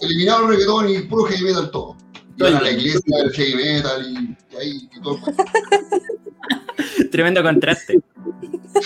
Eliminar 0.00 0.42
el 0.42 0.48
reggaetón 0.48 0.88
y 0.88 0.98
puro 1.00 1.24
heavy 1.24 1.44
metal 1.44 1.70
todo. 1.70 1.96
Iban 2.38 2.54
a 2.56 2.60
la 2.60 2.70
iglesia, 2.70 3.18
el 3.24 3.32
heavy 3.32 3.54
metal 3.56 4.06
y, 4.06 4.54
y 4.54 4.56
ahí 4.56 4.88
y 4.92 5.00
todo. 5.00 5.18
Tremendo 7.10 7.42
contraste. 7.42 8.00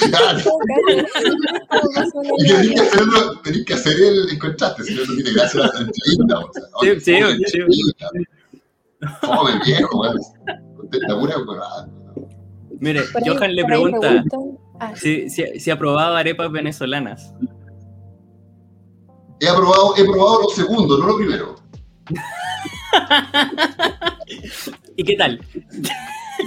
Claro. 0.08 0.40
Y 2.38 2.46
tenés 3.42 3.64
que, 3.66 3.74
hacer 3.74 3.96
el, 4.00 4.38
contraste, 4.38 4.84
si 4.84 4.94
no, 4.94 5.04
no 5.04 5.14
tiene 5.14 5.32
gracia 5.32 5.60
la 5.60 5.66
entrevista. 5.80 6.38
O 6.38 6.52
sea, 6.52 6.62
oye, 6.74 7.00
Sí, 7.00 7.16
sí, 7.46 7.58
sí. 7.68 7.88
viejo, 9.66 10.00
weón. 10.00 10.18
Contesta 10.76 11.20
pura. 11.20 11.34
Mire, 12.80 13.02
Por 13.12 13.22
ahí- 13.22 13.28
Johan 13.28 13.54
le 13.54 13.64
pregunta 13.64 14.24
ah, 14.80 14.94
si, 14.96 15.28
si, 15.28 15.60
si 15.60 15.70
ha 15.70 15.78
probado 15.78 16.16
arepas 16.16 16.50
venezolanas. 16.50 17.34
He 19.40 19.48
aprobado, 19.48 19.94
he 19.96 20.04
probado 20.04 20.42
lo 20.42 20.48
segundo, 20.48 20.98
no 20.98 21.06
lo 21.06 21.16
primero. 21.16 21.56
¿Y 24.96 25.04
qué 25.04 25.16
tal? 25.16 25.40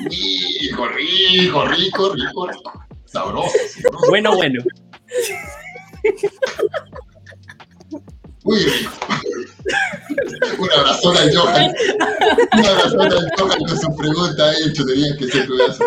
Rico, 0.09 0.87
rico, 0.87 1.67
rico, 1.67 2.13
rico, 2.13 2.47
rico. 2.47 2.85
Sabroso, 3.05 3.49
sabroso. 3.75 4.07
Bueno, 4.09 4.35
bueno. 4.35 4.63
Muy 8.43 8.59
rico. 8.59 8.91
Un 10.59 10.71
abrazón 10.71 11.17
al 11.17 11.35
Johan. 11.35 11.73
Un 12.53 12.65
abrazón 12.65 13.01
al 13.01 13.31
Johan 13.37 13.59
con 13.59 13.79
su 13.79 13.95
pregunta 13.95 14.53
hecho. 14.65 14.85
Tenías 14.85 15.17
que 15.17 15.27
ser 15.27 15.47
pedazo. 15.47 15.83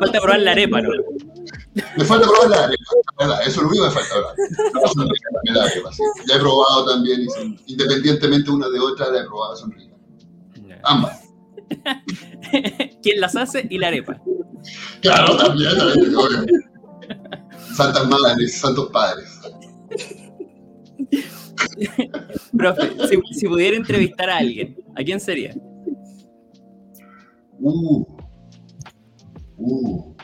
Falta 0.00 0.20
probar 0.20 0.40
la 0.40 0.52
arepa, 0.52 0.80
¿no? 0.80 0.90
Me 1.96 2.04
falta 2.04 2.26
probar 2.28 2.50
la 2.50 2.64
arepa, 2.64 3.26
la 3.26 3.40
eso 3.40 3.48
es 3.50 3.56
lo 3.56 3.68
único 3.68 3.84
que 3.84 3.88
me 3.88 3.94
falta 3.94 4.14
las 5.44 5.72
arepas, 5.72 5.96
sí. 5.96 6.02
Ya 6.28 6.36
he 6.36 6.38
probado 6.38 6.84
también, 6.86 7.26
independientemente 7.66 8.50
una 8.50 8.68
de 8.68 8.78
otra, 8.78 9.10
la 9.10 9.20
he 9.20 9.24
probado, 9.24 9.56
son 9.56 9.72
ricas. 9.72 9.98
Ambas. 10.84 11.20
¿Quién 13.02 13.20
las 13.20 13.36
hace? 13.36 13.66
Y 13.70 13.78
la 13.78 13.88
arepa. 13.88 14.20
Claro, 15.00 15.36
también, 15.36 15.76
también, 15.76 16.14
obvio. 16.14 16.44
Santas 17.74 18.06
madres, 18.06 18.60
santos 18.60 18.90
padres. 18.92 19.31
Profe, 22.56 22.92
si, 23.32 23.46
pudiera 23.46 23.76
entrevistar 23.76 24.30
a 24.30 24.38
alguien, 24.38 24.76
¿a 24.96 25.02
quién 25.02 25.20
sería? 25.20 25.54
Uh. 27.60 28.04
Uh. 29.58 30.14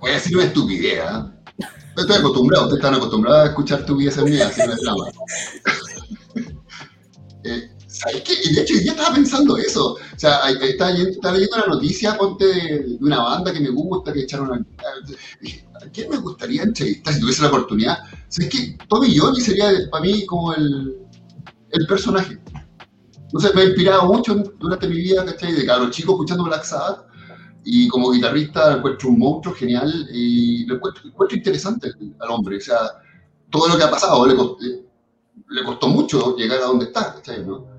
Voy 0.00 0.10
a 0.10 0.14
decir 0.14 0.36
una 0.36 0.46
estupidez. 0.46 1.02
Yo 1.96 2.02
Estoy 2.02 2.16
acostumbrado, 2.16 2.64
ustedes 2.64 2.84
están 2.84 2.94
acostumbrados 2.94 3.40
a 3.40 3.46
escuchar 3.50 3.80
estupideces 3.80 4.24
mías, 4.24 4.50
así 4.50 4.66
no 4.66 4.72
es 4.72 4.80
drama. 4.80 5.04
Eh, 7.46 7.73
¿Sabes 7.94 8.22
qué? 8.22 8.34
De 8.52 8.62
hecho, 8.62 8.74
yo 8.84 8.90
estaba 8.90 9.14
pensando 9.14 9.56
eso. 9.56 9.92
O 9.92 9.98
sea, 10.18 10.50
estaba, 10.50 10.90
estaba 10.90 11.34
leyendo 11.34 11.56
una 11.58 11.74
noticia, 11.74 12.18
ponte, 12.18 12.44
de, 12.44 12.96
una 13.00 13.22
banda 13.22 13.52
que 13.52 13.60
me 13.60 13.70
gusta, 13.70 14.12
que 14.12 14.22
echaron 14.22 14.52
a... 14.52 14.56
¿a 14.56 15.90
quién 15.92 16.10
me 16.10 16.16
gustaría 16.16 16.64
entrevistar 16.64 17.14
si 17.14 17.20
tuviese 17.20 17.42
la 17.42 17.48
oportunidad? 17.48 17.98
¿Sabes 18.28 18.50
qué? 18.50 18.76
Tommy 18.88 19.16
Johnny 19.16 19.40
sería 19.40 19.68
para 19.92 20.02
mí 20.02 20.26
como 20.26 20.54
el, 20.54 20.98
el 21.70 21.86
personaje. 21.86 22.36
Entonces 23.22 23.54
me 23.54 23.62
ha 23.62 23.64
inspirado 23.66 24.12
mucho 24.12 24.34
durante 24.58 24.88
mi 24.88 24.96
vida, 24.96 25.24
¿cachai? 25.24 25.52
De 25.52 25.64
cada 25.64 25.88
chico 25.90 26.14
escuchando 26.14 26.44
Black 26.44 26.64
Sabbath 26.64 27.06
y 27.64 27.86
como 27.86 28.10
guitarrista 28.10 28.76
encuentro 28.76 29.08
un 29.08 29.20
monstruo 29.20 29.54
genial 29.54 30.08
y 30.12 30.66
lo 30.66 30.76
encuentro, 30.76 31.04
encuentro 31.06 31.36
interesante 31.36 31.92
al 32.18 32.30
hombre. 32.30 32.56
O 32.56 32.60
sea, 32.60 32.78
todo 33.50 33.68
lo 33.68 33.76
que 33.76 33.84
ha 33.84 33.90
pasado 33.90 34.26
le 34.26 34.34
costó, 34.34 34.64
le 35.48 35.64
costó 35.64 35.88
mucho 35.88 36.36
llegar 36.36 36.60
a 36.60 36.66
donde 36.66 36.86
está, 36.86 37.14
¿cachai? 37.14 37.46
¿no? 37.46 37.73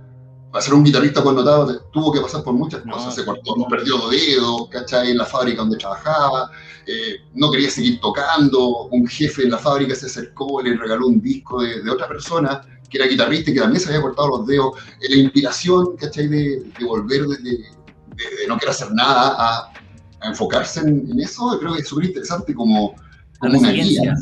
Para 0.56 0.64
ser 0.64 0.74
un 0.74 0.86
guitarrista 0.86 1.22
connotado 1.22 1.82
tuvo 1.92 2.14
que 2.14 2.22
pasar 2.22 2.42
por 2.42 2.54
muchas 2.54 2.82
cosas. 2.84 3.14
Se 3.14 3.26
cortó, 3.26 3.56
perdió 3.70 4.08
dedos, 4.08 4.70
¿cachai? 4.70 5.12
En 5.12 5.18
la 5.18 5.26
fábrica 5.26 5.58
donde 5.58 5.76
trabajaba, 5.76 6.50
eh, 6.88 7.18
no 7.34 7.52
quería 7.52 7.70
seguir 7.70 8.00
tocando. 8.00 8.86
Un 8.86 9.06
jefe 9.06 9.44
en 9.44 9.52
la 9.52 9.58
fábrica 9.58 9.94
se 9.96 10.06
acercó, 10.06 10.62
le 10.62 10.78
regaló 10.78 11.08
un 11.08 11.20
disco 11.20 11.62
de, 11.62 11.82
de 11.84 11.92
otra 11.92 12.08
persona 12.08 12.62
que 12.90 12.98
era 12.98 13.06
guitarrista 13.06 13.52
y 13.52 13.56
que 13.56 13.60
también 13.60 13.82
se 13.82 13.90
había 13.90 14.02
cortado 14.02 14.30
los 14.30 14.48
dedos. 14.48 14.78
Eh, 15.02 15.10
la 15.10 15.16
inspiración, 15.18 15.98
¿cachai? 15.98 16.30
De, 16.30 16.64
de 16.80 16.86
volver 16.86 17.24
de, 17.24 17.38
de, 17.38 18.48
no 18.48 18.58
querer 18.58 18.70
hacer 18.70 18.94
nada 18.94 19.36
a, 19.38 19.74
a 20.22 20.30
enfocarse 20.30 20.80
en, 20.80 21.06
en, 21.12 21.20
eso, 21.20 21.60
creo 21.60 21.74
que 21.74 21.82
es 21.82 21.88
súper 21.90 22.06
interesante 22.06 22.54
como, 22.54 22.96
como 23.40 23.60
una 23.60 23.72
guía. 23.72 24.16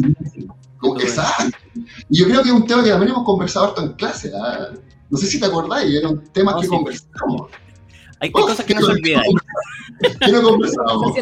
Como, 0.79 0.99
exacto. 0.99 1.55
Y 2.09 2.17
yo 2.17 2.25
creo 2.25 2.41
que 2.41 2.49
es 2.49 2.55
un 2.55 2.65
tema 2.65 2.83
que 2.83 2.89
también 2.89 3.11
hemos 3.11 3.23
conversado 3.23 3.67
harto 3.67 3.83
en 3.83 3.93
clase. 3.93 4.29
¿eh? 4.29 4.92
No 5.09 5.17
sé 5.17 5.27
si 5.27 5.39
te 5.39 5.45
acordáis, 5.45 5.95
era 5.95 6.09
un 6.09 6.23
tema 6.31 6.51
no, 6.53 6.59
que 6.59 6.65
sí. 6.65 6.69
conversamos. 6.69 7.51
Hay, 8.19 8.31
oh, 8.33 8.41
cosas 8.41 8.65
que 8.65 8.73
no 8.73 8.81
se 8.81 8.91
olvidan. 8.91 9.23
Que 10.19 10.31
no 10.31 10.41
conversamos. 10.41 11.13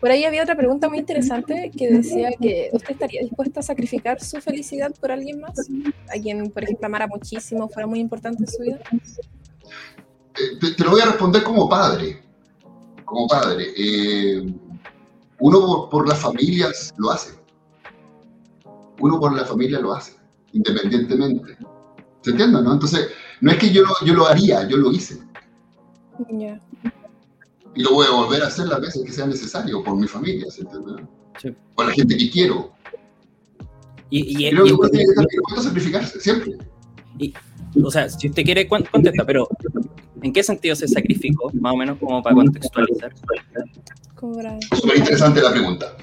Por 0.00 0.10
ahí 0.10 0.24
había 0.24 0.42
otra 0.42 0.56
pregunta 0.56 0.88
muy 0.88 0.98
interesante 0.98 1.70
que 1.76 1.90
decía 1.90 2.30
que 2.40 2.70
usted 2.72 2.90
estaría 2.90 3.20
dispuesto 3.20 3.60
a 3.60 3.62
sacrificar 3.62 4.22
su 4.22 4.40
felicidad 4.40 4.94
por 4.98 5.12
alguien 5.12 5.40
más, 5.40 5.58
a 6.08 6.20
quien, 6.20 6.50
por 6.50 6.64
ejemplo, 6.64 6.86
amara 6.86 7.06
muchísimo, 7.06 7.68
fuera 7.68 7.86
muy 7.86 8.00
importante 8.00 8.42
en 8.42 8.48
su 8.48 8.62
vida. 8.62 8.78
Te, 10.60 10.70
te 10.72 10.84
lo 10.84 10.90
voy 10.90 11.00
a 11.00 11.06
responder 11.06 11.42
como 11.42 11.68
padre. 11.68 12.22
Como 13.04 13.26
padre. 13.26 13.66
Eh, 13.76 14.42
uno 15.38 15.60
por, 15.60 15.88
por, 15.90 16.08
las 16.08 16.18
familias 16.18 16.94
lo 16.96 17.10
hace. 17.10 17.34
Uno 19.00 19.20
por 19.20 19.34
la 19.34 19.44
familia 19.44 19.80
lo 19.80 19.92
hace, 19.92 20.15
independientemente. 20.56 21.56
¿Se 22.22 22.30
entiende, 22.30 22.62
no? 22.62 22.72
Entonces, 22.72 23.08
no 23.40 23.52
es 23.52 23.58
que 23.58 23.70
yo 23.70 23.82
lo, 23.82 23.94
yo 24.04 24.14
lo 24.14 24.26
haría, 24.26 24.66
yo 24.68 24.76
lo 24.78 24.90
hice. 24.90 25.18
Yeah. 26.30 26.60
Y 27.74 27.82
lo 27.82 27.92
voy 27.92 28.06
a 28.06 28.10
volver 28.10 28.42
a 28.42 28.46
hacer 28.46 28.66
las 28.66 28.80
veces 28.80 29.04
que 29.04 29.12
sea 29.12 29.26
necesario 29.26 29.84
por 29.84 29.96
mi 29.96 30.08
familia, 30.08 30.50
¿se 30.50 30.62
entiende? 30.62 31.06
Sí. 31.40 31.54
Por 31.74 31.86
la 31.86 31.92
gente 31.92 32.16
que 32.16 32.30
quiero. 32.30 32.72
Y, 34.08 34.46
y, 34.46 34.50
Creo 34.50 34.64
y, 34.64 34.68
que 34.68 34.74
uno 34.74 34.88
tiene 34.88 35.06
que 35.54 35.60
sacrificarse, 35.60 36.20
siempre. 36.20 36.56
Y, 37.18 37.34
o 37.82 37.90
sea, 37.90 38.08
si 38.08 38.28
usted 38.28 38.44
quiere, 38.44 38.66
contesta, 38.66 39.24
pero 39.26 39.48
¿en 40.22 40.32
qué 40.32 40.42
sentido 40.42 40.74
se 40.74 40.88
sacrificó? 40.88 41.50
Más 41.52 41.74
o 41.74 41.76
menos 41.76 41.98
como 41.98 42.22
para 42.22 42.34
contextualizar. 42.34 43.12
Súper 44.74 44.96
interesante 44.96 45.42
la 45.42 45.50
pregunta. 45.50 45.96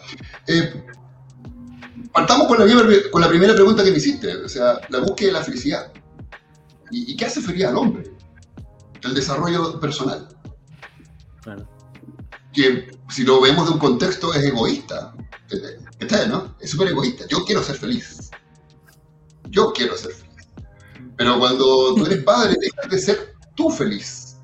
Eh, 0.48 0.84
partamos 2.14 2.48
con 2.48 2.60
la, 2.60 3.12
con 3.12 3.22
la, 3.22 3.28
primera 3.28 3.54
pregunta 3.54 3.84
que 3.84 3.92
me 3.92 3.98
hiciste, 3.98 4.36
o 4.38 4.48
sea, 4.48 4.80
la 4.90 5.00
búsqueda 5.00 5.28
de 5.28 5.34
la 5.34 5.44
felicidad. 5.44 5.92
¿Y, 6.92 7.12
y 7.12 7.18
qué 7.18 7.26
hace 7.26 7.42
feliz 7.42 7.66
al 7.66 7.78
hombre? 7.78 8.12
El 9.02 9.14
desarrollo 9.14 9.80
personal. 9.80 10.28
Claro. 11.42 11.68
Que 12.54 12.92
si 13.10 13.24
lo 13.24 13.42
vemos 13.42 13.68
de 13.68 13.74
un 13.74 13.80
contexto 13.80 14.34
es 14.34 14.44
egoísta. 14.44 15.14
¿Está, 16.00 16.28
no? 16.28 16.56
Es 16.60 16.72
súper 16.72 16.90
egoísta. 16.90 17.26
Yo 17.28 17.44
quiero 17.46 17.62
ser 17.64 17.76
feliz. 17.76 18.30
Yo 19.50 19.74
quiero 19.74 19.98
ser 19.98 20.12
feliz. 20.12 20.48
Pero 21.18 21.40
cuando 21.40 21.96
tú 21.96 22.06
eres 22.06 22.24
padre, 22.24 22.56
dejas 22.60 22.90
de 22.90 22.98
ser 23.00 23.36
tú 23.56 23.70
feliz. 23.70 24.38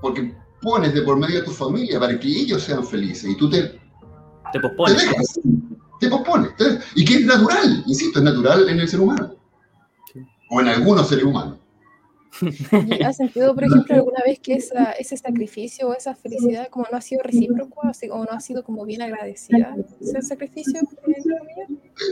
Porque 0.00 0.34
pones 0.62 0.94
de 0.94 1.02
por 1.02 1.18
medio 1.18 1.40
a 1.40 1.44
tu 1.44 1.50
familia 1.50 2.00
para 2.00 2.18
que 2.18 2.28
ellos 2.28 2.62
sean 2.62 2.86
felices 2.86 3.30
y 3.30 3.36
tú 3.36 3.50
te, 3.50 3.80
te 4.52 4.60
pospones. 4.60 4.96
Te, 4.96 5.08
dejas, 5.08 5.40
te 6.04 6.10
pospones. 6.10 6.56
Te, 6.56 6.78
y 6.94 7.04
que 7.04 7.14
es 7.14 7.26
natural, 7.26 7.82
insisto, 7.86 8.18
es 8.18 8.24
natural 8.24 8.68
en 8.68 8.80
el 8.80 8.88
ser 8.88 9.00
humano. 9.00 9.34
O 10.50 10.60
en 10.60 10.68
algunos 10.68 11.08
seres 11.08 11.24
humanos. 11.24 11.58
¿Has 13.04 13.16
sentido, 13.16 13.54
por 13.54 13.64
ejemplo, 13.64 13.94
alguna 13.94 14.20
vez 14.26 14.40
que 14.40 14.54
esa, 14.54 14.92
ese 14.92 15.16
sacrificio 15.16 15.88
o 15.88 15.94
esa 15.94 16.14
felicidad 16.14 16.68
como 16.68 16.86
no 16.90 16.98
ha 16.98 17.00
sido 17.00 17.22
recíproco 17.22 17.80
o 18.10 18.24
no 18.24 18.30
ha 18.30 18.40
sido 18.40 18.64
como 18.64 18.84
bien 18.84 19.02
agradecida? 19.02 19.74
¿Ese 20.00 20.22
sacrificio? 20.22 20.80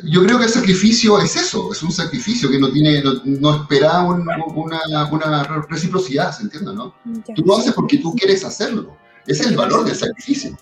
Yo 0.04 0.24
creo 0.24 0.38
que 0.38 0.44
el 0.44 0.50
sacrificio 0.50 1.20
es 1.20 1.36
eso, 1.36 1.72
es 1.72 1.82
un 1.82 1.90
sacrificio 1.90 2.50
que 2.50 2.58
no 2.58 2.70
tiene, 2.70 3.02
no, 3.02 3.14
no 3.24 3.62
espera 3.62 4.02
un, 4.02 4.24
una, 4.54 5.10
una, 5.10 5.42
reciprocidad, 5.68 6.32
¿se 6.32 6.44
entiende? 6.44 6.72
¿no? 6.72 6.94
Ya. 7.26 7.34
Tú 7.34 7.42
lo 7.44 7.56
haces 7.56 7.72
porque 7.72 7.98
tú 7.98 8.14
quieres 8.14 8.44
hacerlo. 8.44 8.96
Es 9.26 9.40
el 9.40 9.56
valor 9.56 9.84
del 9.84 9.96
sacrificio. 9.96 10.56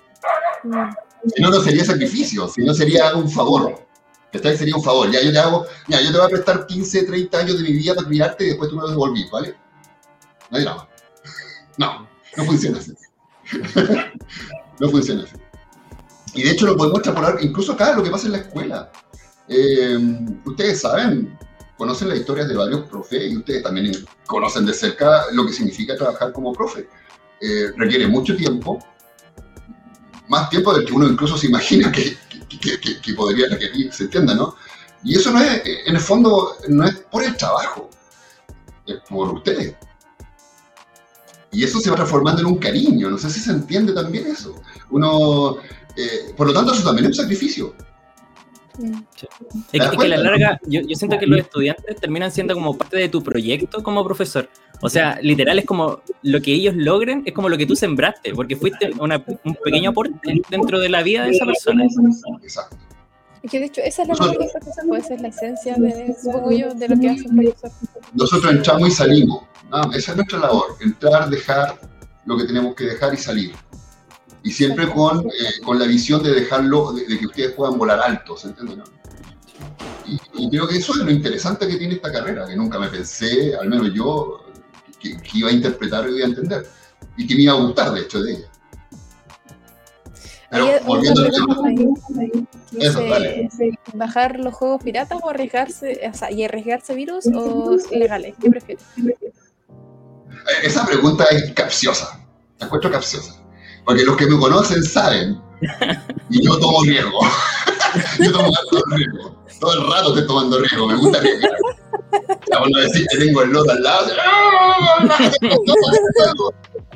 Mm. 0.64 0.90
Si 1.22 1.42
no, 1.42 1.50
no 1.50 1.60
sería 1.60 1.84
sacrificio, 1.84 2.48
si 2.48 2.64
no 2.64 2.74
sería 2.74 3.14
un 3.14 3.30
favor. 3.30 3.86
Esta 4.32 4.56
sería 4.56 4.76
un 4.76 4.82
favor. 4.82 5.10
Ya 5.10 5.20
yo 5.22 5.32
te 5.32 5.38
hago, 5.38 5.66
ya 5.88 6.00
yo 6.00 6.12
te 6.12 6.18
voy 6.18 6.26
a 6.26 6.30
prestar 6.30 6.66
15, 6.66 7.04
30 7.04 7.38
años 7.38 7.58
de 7.58 7.64
mi 7.64 7.72
vida 7.72 7.94
para 7.94 8.06
criarte 8.06 8.44
y 8.44 8.48
después 8.48 8.70
tú 8.70 8.76
me 8.76 8.82
lo 8.82 8.88
devolvís, 8.88 9.30
¿vale? 9.30 9.54
No 10.50 10.58
hay 10.58 10.64
drama. 10.64 10.88
No, 11.76 12.08
no 12.36 12.44
funciona 12.44 12.78
así. 12.78 12.92
no 14.80 14.88
funciona 14.88 15.24
así. 15.24 15.36
Y 16.34 16.44
de 16.44 16.50
hecho 16.50 16.66
lo 16.66 16.76
podemos 16.76 16.98
extrapolar 16.98 17.38
incluso 17.42 17.72
acá 17.72 17.94
lo 17.94 18.02
que 18.02 18.10
pasa 18.10 18.26
en 18.26 18.32
la 18.32 18.38
escuela. 18.38 18.92
Eh, 19.48 19.98
ustedes 20.44 20.80
saben, 20.80 21.36
conocen 21.76 22.08
las 22.08 22.18
historias 22.18 22.48
de 22.48 22.56
varios 22.56 22.82
profes 22.88 23.32
y 23.32 23.36
ustedes 23.36 23.64
también 23.64 23.92
conocen 24.26 24.64
de 24.64 24.74
cerca 24.74 25.24
lo 25.32 25.44
que 25.46 25.52
significa 25.52 25.96
trabajar 25.96 26.32
como 26.32 26.52
profe. 26.52 26.88
Eh, 27.40 27.72
requiere 27.76 28.06
mucho 28.06 28.36
tiempo, 28.36 28.78
más 30.30 30.48
tiempo 30.48 30.72
del 30.72 30.86
que 30.86 30.92
uno 30.92 31.08
incluso 31.08 31.36
se 31.36 31.48
imagina 31.48 31.90
que, 31.90 32.16
que, 33.02 33.14
podría 33.14 33.48
requerir, 33.48 33.92
se 33.92 34.04
entienda, 34.04 34.32
¿no? 34.32 34.54
Y 35.02 35.16
eso 35.16 35.32
no 35.32 35.40
es, 35.40 35.60
en 35.64 35.96
el 35.96 36.00
fondo, 36.00 36.56
no 36.68 36.84
es 36.84 36.94
por 37.10 37.24
el 37.24 37.36
trabajo, 37.36 37.90
es 38.86 38.98
por 39.08 39.34
ustedes. 39.34 39.74
Y 41.50 41.64
eso 41.64 41.80
se 41.80 41.90
va 41.90 41.96
transformando 41.96 42.42
en 42.42 42.46
un 42.46 42.58
cariño, 42.58 43.10
no 43.10 43.18
sé 43.18 43.28
si 43.28 43.40
se 43.40 43.50
entiende 43.50 43.92
también 43.92 44.28
eso. 44.28 44.54
Uno, 44.90 45.56
eh, 45.96 46.32
por 46.36 46.46
lo 46.46 46.52
tanto, 46.52 46.72
eso 46.72 46.84
también 46.84 47.06
es 47.06 47.18
un 47.18 47.24
sacrificio. 47.24 47.74
Sí. 48.78 48.92
Es, 49.72 49.80
que, 49.80 49.86
es 49.86 49.90
que 49.90 50.04
a 50.04 50.08
la 50.08 50.16
larga, 50.16 50.60
yo, 50.66 50.80
yo, 50.80 50.94
siento 50.94 51.18
que 51.18 51.26
los 51.26 51.40
estudiantes 51.40 51.96
terminan 51.96 52.30
siendo 52.30 52.54
como 52.54 52.76
parte 52.76 52.96
de 52.96 53.08
tu 53.08 53.22
proyecto 53.22 53.82
como 53.82 54.04
profesor. 54.04 54.48
O 54.82 54.88
sea, 54.88 55.18
literal 55.20 55.58
es 55.58 55.66
como 55.66 56.00
lo 56.22 56.40
que 56.40 56.52
ellos 56.52 56.74
logren, 56.74 57.22
es 57.26 57.34
como 57.34 57.48
lo 57.48 57.58
que 57.58 57.66
tú 57.66 57.76
sembraste, 57.76 58.34
porque 58.34 58.56
fuiste 58.56 58.90
una, 58.98 59.22
un 59.44 59.56
pequeño 59.62 59.90
aporte 59.90 60.42
dentro 60.48 60.80
de 60.80 60.88
la 60.88 61.02
vida 61.02 61.24
de 61.24 61.30
esa 61.30 61.44
persona. 61.44 61.84
Exacto. 62.42 62.76
Y 63.42 63.48
que 63.48 63.58
de 63.58 63.66
hecho 63.66 63.80
esa 63.82 64.02
es 64.02 64.08
la 64.08 64.14
pues 64.14 65.04
esa 65.04 65.14
es 65.14 65.20
la 65.22 65.28
esencia 65.28 65.74
de, 65.76 66.14
supongo 66.22 66.50
yo, 66.50 66.74
de 66.74 66.88
lo 66.88 67.00
que 67.00 67.08
hace 67.08 67.28
un 67.28 67.36
profesor. 67.36 67.70
Nosotros 68.12 68.52
entramos 68.52 68.88
y 68.88 68.92
salimos. 68.92 69.44
Esa 69.94 70.10
es 70.12 70.16
nuestra 70.16 70.38
labor, 70.38 70.76
entrar, 70.80 71.30
dejar 71.30 71.80
lo 72.26 72.36
que 72.36 72.44
tenemos 72.44 72.74
que 72.74 72.84
dejar 72.84 73.14
y 73.14 73.16
salir. 73.16 73.52
Y 74.42 74.52
siempre 74.52 74.90
con, 74.90 75.26
eh, 75.26 75.60
con 75.64 75.78
la 75.78 75.86
visión 75.86 76.22
de 76.22 76.30
dejarlo, 76.30 76.92
de, 76.92 77.06
de, 77.06 77.18
que 77.18 77.26
ustedes 77.26 77.52
puedan 77.52 77.76
volar 77.76 78.00
altos, 78.00 78.44
¿entiendes? 78.44 78.78
No? 78.78 78.84
Y, 80.06 80.18
y, 80.34 80.50
creo 80.50 80.66
que 80.66 80.78
eso 80.78 80.92
es 80.92 80.98
lo 80.98 81.10
interesante 81.10 81.68
que 81.68 81.76
tiene 81.76 81.94
esta 81.94 82.10
carrera, 82.10 82.46
que 82.46 82.56
nunca 82.56 82.78
me 82.78 82.88
pensé, 82.88 83.54
al 83.54 83.68
menos 83.68 83.92
yo, 83.92 84.44
que, 84.98 85.16
que 85.18 85.38
iba 85.38 85.50
a 85.50 85.52
interpretar 85.52 86.08
y 86.08 86.16
iba 86.16 86.26
a 86.26 86.30
entender. 86.30 86.66
Y 87.16 87.26
que 87.26 87.34
me 87.34 87.42
iba 87.42 87.52
a 87.52 87.56
gustar, 87.56 87.92
de 87.92 88.00
hecho, 88.00 88.22
de 88.22 88.32
ella. 88.32 88.50
Pero 90.50 90.66
volviendo 90.84 91.22
al 91.22 91.30
tema. 91.30 91.56
Eso, 92.78 93.04
dale. 93.04 93.48
¿Bajar 93.94 94.40
los 94.40 94.52
juegos 94.54 94.82
piratas 94.82 95.18
o 95.22 95.30
arriesgarse, 95.30 96.00
o 96.12 96.14
sea, 96.16 96.30
y 96.32 96.42
arriesgarse 96.42 96.94
virus 96.94 97.26
o 97.32 97.76
legales? 97.92 98.34
¿Qué 98.40 98.50
prefieres? 98.50 98.84
Esa 100.62 100.84
pregunta 100.86 101.24
es 101.30 101.52
capciosa. 101.52 102.26
La 102.58 102.66
encuentro 102.66 102.90
capciosa. 102.90 103.39
Porque 103.84 104.04
los 104.04 104.16
que 104.16 104.26
me 104.26 104.38
conocen 104.38 104.82
saben. 104.82 105.40
Y 106.30 106.44
yo 106.44 106.58
tomo 106.58 106.82
riesgo. 106.84 107.20
yo 108.20 108.32
tomo 108.32 108.52
riesgo. 108.96 109.36
Todo 109.60 109.74
el 109.74 109.90
rato 109.90 110.08
estoy 110.08 110.26
tomando 110.26 110.58
riesgo. 110.58 110.86
Me 110.86 110.96
gusta 110.96 111.18
arriesgar. 111.18 111.56
Cuando 112.58 112.78
decir 112.80 113.06
que 113.10 113.18
tengo 113.18 113.42
el 113.42 113.50
loto 113.50 113.70
al 113.70 113.82
lado, 113.82 114.06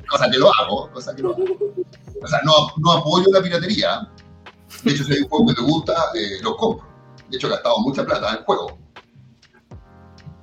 cosa 0.08 0.30
que 0.30 0.38
lo 0.38 0.50
hago, 0.54 0.90
cosa 0.92 1.14
que 1.14 1.22
lo. 1.22 1.30
O 1.30 2.26
sea, 2.26 2.40
no, 2.44 2.92
apoyo 2.92 3.26
la 3.32 3.42
piratería. 3.42 4.08
De 4.82 4.92
hecho, 4.92 5.04
si 5.04 5.12
hay 5.12 5.20
un 5.20 5.28
juego 5.28 5.46
que 5.46 5.54
te 5.54 5.62
gusta, 5.62 5.92
eh, 6.14 6.38
lo 6.42 6.56
compro. 6.56 6.86
De 7.28 7.36
hecho, 7.36 7.46
he 7.46 7.50
gastado 7.50 7.78
mucha 7.78 8.04
plata 8.04 8.34
en 8.36 8.44
juego. 8.44 8.78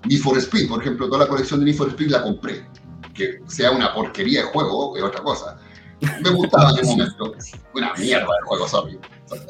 Need 0.05 0.21
for 0.21 0.37
Speed, 0.37 0.69
por 0.69 0.81
ejemplo, 0.81 1.07
toda 1.07 1.19
la 1.19 1.27
colección 1.27 1.59
de 1.59 1.65
Need 1.67 1.77
for 1.77 1.89
Speed 1.89 2.09
la 2.09 2.23
compré. 2.23 2.67
Que 3.13 3.39
sea 3.47 3.71
una 3.71 3.93
porquería 3.93 4.41
de 4.41 4.47
juego 4.47 4.95
es 4.97 5.03
otra 5.03 5.21
cosa. 5.21 5.57
Me 6.01 6.29
gustaba 6.31 6.71
en 6.71 6.79
ese 6.79 6.91
momento. 6.91 7.33
Una 7.75 7.93
mierda 7.93 8.25
de 8.25 8.47
juego, 8.47 8.67
sorry. 8.67 8.99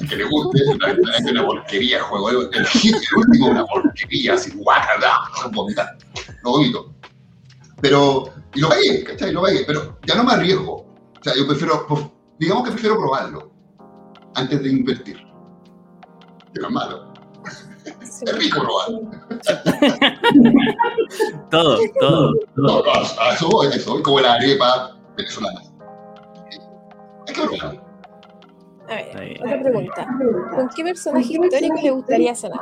que 0.09 0.15
le 0.15 0.25
guste, 0.25 0.59
es 0.63 1.31
una 1.31 1.45
porquería 1.45 1.97
el 1.97 2.03
juego. 2.03 2.29
El, 2.29 2.49
el, 2.53 2.67
hit, 2.67 2.95
el 2.95 3.17
último 3.17 3.47
una 3.47 3.65
porquería, 3.65 4.33
así, 4.33 4.51
guacala, 4.55 5.21
vomitar. 5.53 5.97
Lo 6.43 6.51
vomito. 6.51 6.93
Pero, 7.81 8.33
y 8.53 8.59
lo 8.59 8.69
pagué, 8.69 9.03
¿cachai? 9.03 9.31
Lo 9.31 9.41
pagué, 9.41 9.63
pero 9.65 9.97
ya 10.05 10.15
no 10.15 10.23
me 10.23 10.33
arriesgo. 10.33 10.73
O 10.73 11.23
sea, 11.23 11.33
yo 11.35 11.47
prefiero, 11.47 11.87
digamos 12.37 12.65
que 12.65 12.71
prefiero 12.71 12.97
probarlo 12.97 13.51
antes 14.35 14.61
de 14.61 14.69
invertir. 14.69 15.17
Que 16.53 16.59
no 16.59 16.67
es 16.67 16.73
malo. 16.73 17.13
Es 17.85 18.37
rico 18.37 18.61
probar. 18.61 18.87
todo, 21.49 21.79
todo. 21.99 22.33
todo. 22.55 22.83
a 23.19 23.33
eso 23.33 23.49
voy, 23.49 23.67
eso 23.67 23.93
voy, 23.93 24.03
como 24.03 24.19
la 24.19 24.33
arepa 24.33 24.95
venezolana. 25.17 25.70
A 28.89 28.95
ver, 28.95 29.39
otra 29.41 29.61
pregunta. 29.61 30.07
¿Con 30.55 30.69
qué 30.75 30.83
personaje 30.83 31.33
histórico 31.33 31.75
le 31.81 31.91
gustaría 31.91 32.35
cenar? 32.35 32.59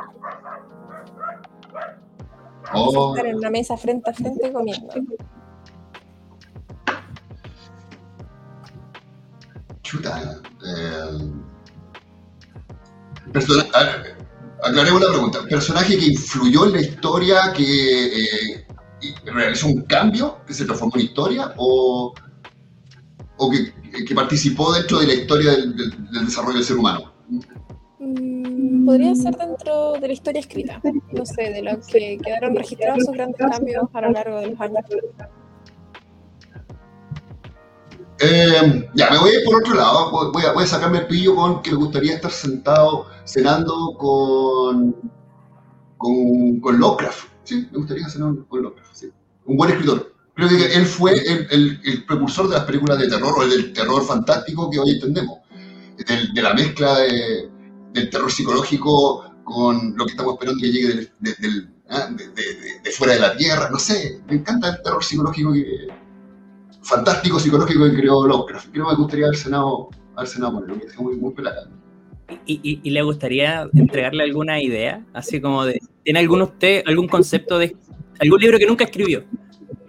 Oh. 2.72 3.14
Estar 3.14 3.26
en 3.26 3.40
la 3.40 3.50
mesa 3.50 3.76
frente 3.76 4.10
a 4.10 4.14
frente 4.14 4.52
comiendo. 4.52 4.94
Chuta. 9.82 10.40
Eh, 10.64 11.32
aclaremos 14.62 15.00
la 15.00 15.08
pregunta. 15.08 15.40
¿Personaje 15.48 15.98
que 15.98 16.06
influyó 16.06 16.66
en 16.66 16.72
la 16.72 16.80
historia, 16.80 17.52
que 17.52 18.06
eh, 18.06 18.66
realizó 19.24 19.66
un 19.66 19.82
cambio, 19.82 20.38
que 20.46 20.54
se 20.54 20.64
transformó 20.64 20.94
en 20.96 21.02
historia, 21.02 21.54
o, 21.56 22.14
o 23.40 23.50
que, 23.50 24.04
que, 24.04 24.14
participó 24.14 24.72
dentro 24.72 24.98
de 25.00 25.06
la 25.06 25.14
historia 25.14 25.52
del, 25.52 25.74
del, 25.74 26.26
desarrollo 26.26 26.56
del 26.56 26.64
ser 26.64 26.76
humano? 26.76 27.12
Mm, 27.98 28.84
podría 28.84 29.14
ser 29.14 29.34
dentro 29.36 29.92
de 29.92 30.06
la 30.08 30.12
historia 30.12 30.40
escrita, 30.40 30.80
no 31.12 31.24
sé, 31.24 31.50
de 31.50 31.62
los 31.62 31.86
que 31.86 32.18
quedaron 32.22 32.54
registrados 32.54 32.98
esos 32.98 33.14
grandes 33.14 33.38
cambios 33.38 33.84
a 33.94 34.00
lo 34.02 34.10
largo 34.10 34.40
de 34.40 34.50
los 34.50 34.60
años. 34.60 34.84
Eh, 38.22 38.90
ya, 38.94 39.10
me 39.10 39.18
voy 39.18 39.30
a 39.30 39.38
ir 39.38 39.44
por 39.46 39.56
otro 39.56 39.74
lado. 39.74 40.10
Voy 40.32 40.44
a, 40.44 40.52
voy 40.52 40.64
a, 40.64 40.66
sacarme 40.66 40.98
el 40.98 41.06
pillo 41.06 41.34
con 41.34 41.62
que 41.62 41.70
me 41.70 41.78
gustaría 41.78 42.16
estar 42.16 42.30
sentado 42.30 43.06
cenando 43.24 43.96
con, 43.96 44.94
con, 45.96 46.60
con 46.60 46.78
Lovecraft. 46.78 47.24
Sí, 47.44 47.66
me 47.72 47.78
gustaría 47.78 48.06
cenar 48.10 48.34
con 48.48 48.62
Lovecraft. 48.62 48.94
Sí. 48.94 49.10
Un 49.46 49.56
buen 49.56 49.70
escritor. 49.70 50.19
Creo 50.34 50.48
que 50.48 50.74
él 50.74 50.86
fue 50.86 51.12
el, 51.12 51.46
el, 51.50 51.80
el, 51.84 52.04
precursor 52.04 52.48
de 52.48 52.56
las 52.56 52.64
películas 52.64 52.98
de 52.98 53.08
terror 53.08 53.34
o 53.38 53.46
del 53.46 53.72
terror 53.72 54.04
fantástico 54.04 54.70
que 54.70 54.78
hoy 54.78 54.92
entendemos. 54.92 55.38
Del, 56.06 56.32
de 56.32 56.42
la 56.42 56.54
mezcla 56.54 56.98
de, 57.00 57.50
del 57.92 58.10
terror 58.10 58.32
psicológico 58.32 59.34
con 59.44 59.94
lo 59.96 60.06
que 60.06 60.12
estamos 60.12 60.34
esperando 60.34 60.60
que 60.60 60.70
llegue 60.70 60.88
del, 60.88 61.10
del, 61.18 61.70
ah, 61.90 62.08
de, 62.10 62.80
de, 62.82 62.90
fuera 62.90 63.14
de 63.14 63.20
la 63.20 63.36
Tierra. 63.36 63.68
No 63.70 63.78
sé, 63.78 64.20
me 64.28 64.36
encanta 64.36 64.70
el 64.70 64.82
terror 64.82 65.04
psicológico 65.04 65.52
que 65.52 65.88
fantástico 66.82 67.38
psicológico 67.38 67.84
que 67.84 67.96
creó 67.96 68.26
Lovecraft. 68.26 68.70
Creo 68.72 68.86
que 68.86 68.92
me 68.92 68.96
gustaría 68.96 69.26
haber 69.26 69.38
cenado, 69.38 69.90
haber 70.16 70.28
cenado 70.28 70.54
con 70.54 70.70
él, 70.70 70.80
muy, 70.98 71.16
muy 71.16 71.34
pelada. 71.34 71.68
¿Y, 72.46 72.60
y, 72.62 72.80
y 72.82 72.90
le 72.90 73.02
gustaría 73.02 73.68
entregarle 73.74 74.22
alguna 74.22 74.62
idea? 74.62 75.04
Así 75.12 75.40
como 75.40 75.64
de, 75.64 75.80
¿tiene 76.04 76.20
algún 76.20 76.42
usted, 76.42 76.82
algún 76.86 77.08
concepto 77.08 77.58
de 77.58 77.76
algún 78.20 78.40
libro 78.40 78.58
que 78.58 78.66
nunca 78.66 78.84
escribió? 78.84 79.24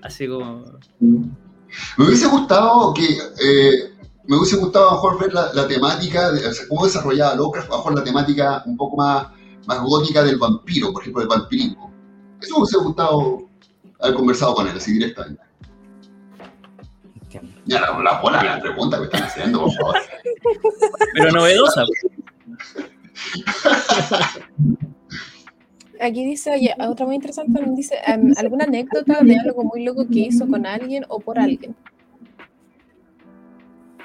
Así 0.02 0.28
como... 0.28 0.64
Me 1.00 2.06
hubiese 2.06 2.28
gustado 2.28 2.94
que... 2.94 3.18
Eh, 3.44 3.92
me 4.28 4.38
hubiese 4.38 4.58
gustado 4.58 4.90
a 4.90 4.92
lo 4.92 4.98
mejor 4.98 5.20
ver 5.20 5.34
la, 5.34 5.52
la 5.54 5.68
temática, 5.68 6.32
de, 6.32 6.48
o 6.48 6.54
sea, 6.54 6.68
cómo 6.68 6.86
desarrollaba 6.86 7.36
Lovecraft, 7.36 7.70
a 7.70 7.72
lo 7.72 7.78
mejor 7.78 7.96
la 7.96 8.04
temática 8.04 8.64
un 8.66 8.78
poco 8.78 8.96
más, 8.96 9.28
más 9.66 9.82
gótica 9.82 10.24
del 10.24 10.38
vampiro, 10.38 10.94
por 10.94 11.02
ejemplo, 11.02 11.22
del 11.22 11.30
vampirismo. 11.30 11.92
Eso 12.40 12.56
me 12.56 12.62
hubiese 12.62 12.78
gustado 12.78 13.50
haber 14.00 14.16
conversado 14.16 14.56
con 14.56 14.68
él, 14.68 14.78
así 14.78 14.94
directamente. 14.94 15.42
Ya, 17.66 17.80
la, 17.80 18.00
la 18.02 18.22
bola 18.22 18.44
la 18.44 18.60
pregunta 18.60 18.98
que 18.98 19.06
están 19.06 19.24
haciendo, 19.24 19.62
por 19.62 19.74
favor. 19.74 19.96
Pero 21.14 21.32
novedosa. 21.32 21.84
Aquí 26.02 26.26
dice, 26.26 26.52
oye, 26.52 26.74
otra 26.80 27.06
muy 27.06 27.16
interesante, 27.16 27.64
dice, 27.76 27.96
um, 28.08 28.34
¿alguna 28.36 28.66
anécdota 28.66 29.20
de 29.22 29.38
algo 29.38 29.64
muy 29.64 29.84
loco 29.84 30.08
que 30.08 30.20
hizo 30.20 30.48
con 30.48 30.66
alguien 30.66 31.06
o 31.10 31.20
por 31.20 31.38
alguien? 31.38 31.76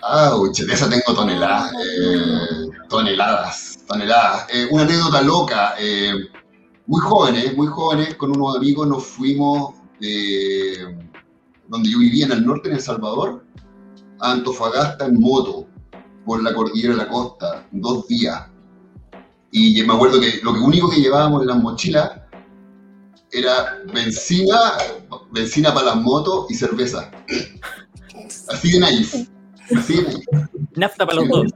Ah, 0.03 0.37
de 0.55 0.73
esa 0.75 0.91
tengo 0.91 1.15
toneladas, 1.15 1.73
eh, 1.73 2.69
toneladas, 2.91 3.79
toneladas. 3.89 4.47
Eh, 4.53 4.69
una 4.71 4.83
anécdota 4.83 5.23
loca, 5.23 5.75
eh, 5.81 6.13
muy 6.87 7.01
jóvenes, 7.01 7.57
muy 7.57 7.67
jóvenes, 7.67 8.15
con 8.17 8.31
unos 8.37 8.57
amigos 8.59 8.87
nos 8.87 9.05
fuimos 9.05 9.75
de 9.99 10.97
donde 11.69 11.91
yo 11.91 11.99
vivía 11.99 12.27
en 12.27 12.33
el 12.33 12.45
norte, 12.45 12.69
en 12.69 12.75
El 12.75 12.81
Salvador, 12.83 13.43
a 14.21 14.33
Antofagasta 14.33 15.07
en 15.07 15.19
moto, 15.19 15.67
por 16.27 16.43
la 16.43 16.53
cordillera 16.53 16.93
de 16.93 16.99
la 16.99 17.09
costa, 17.09 17.67
dos 17.73 18.07
días. 18.07 18.49
Y 19.53 19.83
me 19.83 19.95
acuerdo 19.95 20.21
que 20.21 20.41
lo 20.43 20.53
único 20.53 20.91
que 20.91 21.01
llevábamos 21.01 21.43
en 21.43 21.49
las 21.49 21.59
mochilas 21.59 22.11
era 23.31 23.79
benzina, 23.93 24.73
benzina 25.31 25.73
para 25.73 25.87
las 25.87 25.97
motos 25.97 26.47
y 26.51 26.55
cerveza. 26.55 27.11
Así 28.49 28.73
de 28.73 28.81
naif. 28.81 29.15
Así 29.77 29.97
de 29.97 30.03
naif. 30.03 30.27
Nafta 30.75 31.07
para 31.07 31.21
los 31.21 31.29
dos. 31.29 31.47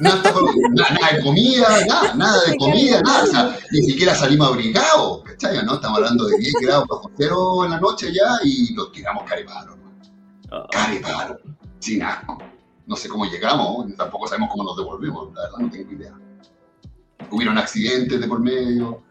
Nada, 0.00 0.22
nada, 0.22 1.12
de 1.12 1.22
comida, 1.22 1.86
nada, 1.86 2.14
nada 2.14 2.44
de 2.46 2.56
comida, 2.56 3.00
nada. 3.02 3.24
O 3.24 3.26
sea, 3.26 3.58
ni 3.70 3.82
siquiera 3.82 4.14
salimos 4.14 4.48
abrigados, 4.48 5.22
¿cachai? 5.24 5.64
¿no? 5.64 5.74
Estamos 5.74 5.98
hablando 5.98 6.26
de 6.26 6.38
10 6.38 6.54
grados 6.62 6.86
bajo 6.88 7.10
cero 7.16 7.64
en 7.64 7.70
la 7.70 7.80
noche 7.80 8.12
ya 8.12 8.38
y 8.42 8.74
los 8.74 8.92
tiramos 8.92 9.24
carepalo. 9.24 9.76
Oh. 10.50 10.66
Carepalo, 10.70 11.38
sin 11.78 12.02
asco. 12.02 12.38
No 12.86 12.96
sé 12.96 13.08
cómo 13.08 13.24
llegamos, 13.26 13.94
tampoco 13.96 14.26
sabemos 14.26 14.50
cómo 14.50 14.64
nos 14.64 14.76
devolvimos, 14.76 15.34
la 15.34 15.42
verdad 15.42 15.58
no 15.58 15.70
tengo 15.70 15.92
idea. 15.92 16.14
Hubieron 17.30 17.58
accidentes 17.58 18.20
de 18.20 18.26
por 18.26 18.40
medio. 18.40 19.02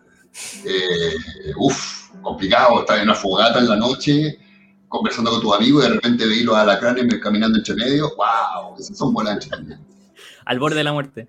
Eh, 0.66 1.54
uf, 1.58 2.10
complicado, 2.22 2.82
estar 2.82 2.98
en 2.98 3.04
una 3.04 3.16
fogata 3.16 3.60
en 3.60 3.70
la 3.70 3.76
noche 3.76 4.40
conversando 4.88 5.32
con 5.32 5.42
tus 5.42 5.56
amigos 5.56 5.84
y 5.84 5.88
de 5.88 5.94
repente 5.96 6.28
veílos 6.28 6.56
a 6.56 6.64
la 6.64 6.80
cráneo 6.80 7.06
caminando 7.20 7.58
entre 7.58 7.76
medio. 7.76 8.12
¡Wow! 8.16 8.78
Esas 8.78 8.96
son 8.96 9.14
también 9.50 9.80
al 10.46 10.60
borde 10.60 10.78
de 10.78 10.84
la 10.84 10.94
muerte? 10.94 11.28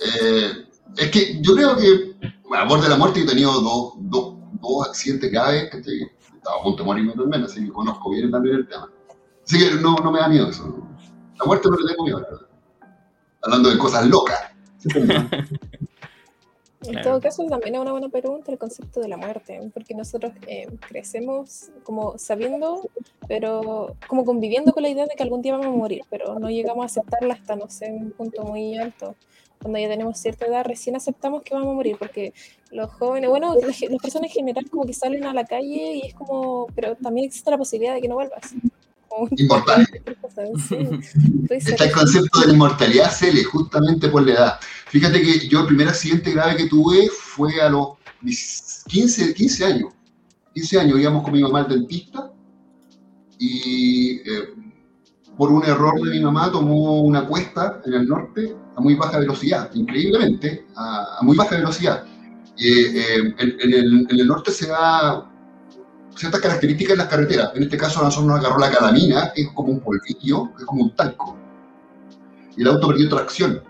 Eh, 0.00 0.66
es 0.96 1.10
que 1.10 1.40
yo 1.42 1.54
creo 1.54 1.76
que 1.76 2.16
al 2.56 2.68
borde 2.68 2.84
de 2.84 2.90
la 2.90 2.96
muerte 2.96 3.20
he 3.20 3.26
tenido 3.26 3.52
dos, 3.60 3.94
dos, 3.98 4.34
dos 4.60 4.88
accidentes 4.88 5.30
graves 5.30 5.70
que 5.70 5.78
estaba 6.36 6.60
a 6.60 6.62
punto 6.62 6.82
de 6.82 6.86
morirme 6.86 7.12
también, 7.12 7.44
así 7.44 7.64
que 7.64 7.72
conozco 7.72 8.10
bien 8.10 8.30
también 8.30 8.56
el 8.56 8.68
tema. 8.68 8.90
Así 9.44 9.58
que 9.58 9.74
no, 9.76 9.96
no 9.96 10.12
me 10.12 10.20
da 10.20 10.28
miedo 10.28 10.48
eso. 10.48 10.86
La 11.38 11.44
muerte 11.44 11.68
no 11.70 11.76
le 11.76 11.88
tengo 11.88 12.04
miedo, 12.04 12.18
verdad. 12.18 12.46
Hablando 13.42 13.70
de 13.70 13.78
cosas 13.78 14.06
locas. 14.06 14.38
En 16.82 17.02
todo 17.02 17.20
caso, 17.20 17.44
también 17.46 17.74
es 17.74 17.80
una 17.80 17.90
buena 17.90 18.08
pregunta 18.08 18.52
el 18.52 18.58
concepto 18.58 19.00
de 19.00 19.08
la 19.08 19.16
muerte, 19.16 19.60
porque 19.74 19.94
nosotros 19.94 20.32
eh, 20.46 20.68
crecemos 20.88 21.70
como 21.82 22.16
sabiendo, 22.18 22.88
pero 23.26 23.96
como 24.06 24.24
conviviendo 24.24 24.72
con 24.72 24.84
la 24.84 24.88
idea 24.88 25.06
de 25.06 25.14
que 25.16 25.22
algún 25.24 25.42
día 25.42 25.56
vamos 25.56 25.66
a 25.66 25.76
morir, 25.76 26.02
pero 26.08 26.38
no 26.38 26.48
llegamos 26.48 26.84
a 26.84 26.86
aceptarla 26.86 27.34
hasta, 27.34 27.56
no 27.56 27.68
sé, 27.68 27.90
un 27.90 28.12
punto 28.12 28.44
muy 28.44 28.78
alto. 28.78 29.16
Cuando 29.60 29.80
ya 29.80 29.88
tenemos 29.88 30.18
cierta 30.18 30.46
edad, 30.46 30.64
recién 30.64 30.94
aceptamos 30.94 31.42
que 31.42 31.52
vamos 31.52 31.70
a 31.72 31.74
morir, 31.74 31.96
porque 31.98 32.32
los 32.70 32.92
jóvenes, 32.92 33.28
bueno, 33.28 33.56
las 33.56 34.00
personas 34.00 34.30
en 34.30 34.34
general 34.34 34.70
como 34.70 34.86
que 34.86 34.92
salen 34.92 35.24
a 35.24 35.34
la 35.34 35.44
calle 35.44 35.94
y 35.96 36.06
es 36.06 36.14
como, 36.14 36.68
pero 36.76 36.94
también 36.94 37.26
existe 37.26 37.50
la 37.50 37.58
posibilidad 37.58 37.94
de 37.94 38.00
que 38.00 38.08
no 38.08 38.14
vuelvas. 38.14 38.54
Inmortal. 39.36 39.86
Está 41.50 41.84
el 41.84 41.92
concepto 41.92 42.40
de 42.40 42.46
la 42.46 42.52
inmortalidad 42.52 43.10
Cele, 43.10 43.42
justamente 43.44 44.08
por 44.08 44.24
la 44.24 44.32
edad. 44.32 44.60
Fíjate 44.88 45.20
que 45.20 45.48
yo 45.48 45.60
el 45.60 45.66
primer 45.66 45.88
accidente 45.88 46.32
grave 46.32 46.56
que 46.56 46.66
tuve 46.66 47.08
fue 47.10 47.60
a 47.60 47.68
los 47.68 47.88
15, 48.86 49.34
15 49.34 49.64
años. 49.64 49.92
15 50.54 50.80
años 50.80 50.98
íbamos 50.98 51.22
con 51.22 51.32
mi 51.32 51.42
mamá 51.42 51.60
al 51.60 51.68
dentista 51.68 52.32
y 53.38 54.16
eh, 54.16 54.54
por 55.36 55.52
un 55.52 55.62
error 55.64 56.00
de 56.02 56.10
mi 56.10 56.20
mamá 56.20 56.50
tomó 56.50 57.02
una 57.02 57.26
cuesta 57.26 57.80
en 57.84 57.94
el 57.94 58.08
norte 58.08 58.56
a 58.76 58.80
muy 58.80 58.94
baja 58.94 59.18
velocidad, 59.18 59.70
increíblemente, 59.74 60.66
a, 60.74 61.18
muy 61.22 61.36
baja 61.36 61.56
velocidad. 61.56 62.04
Eh, 62.56 62.64
eh, 62.96 63.34
en, 63.38 63.72
el, 63.72 64.06
en, 64.10 64.20
el, 64.20 64.26
norte 64.26 64.50
se 64.50 64.68
da 64.68 65.30
ciertas 66.16 66.40
características 66.40 66.92
en 66.92 66.98
las 66.98 67.08
carreteras. 67.08 67.52
En 67.54 67.62
este 67.62 67.76
caso, 67.76 68.00
a 68.00 68.04
nosotros 68.04 68.26
nos 68.26 68.40
agarró 68.40 68.58
la 68.58 68.70
calamina, 68.70 69.32
que 69.32 69.42
es 69.42 69.48
como 69.52 69.70
un 69.70 69.80
polvillo, 69.80 70.52
que 70.54 70.62
es 70.62 70.66
como 70.66 70.82
un 70.82 70.96
talco. 70.96 71.36
Y 72.56 72.62
el 72.62 72.68
auto 72.68 72.88
perdió 72.88 73.08
tracción 73.08 73.62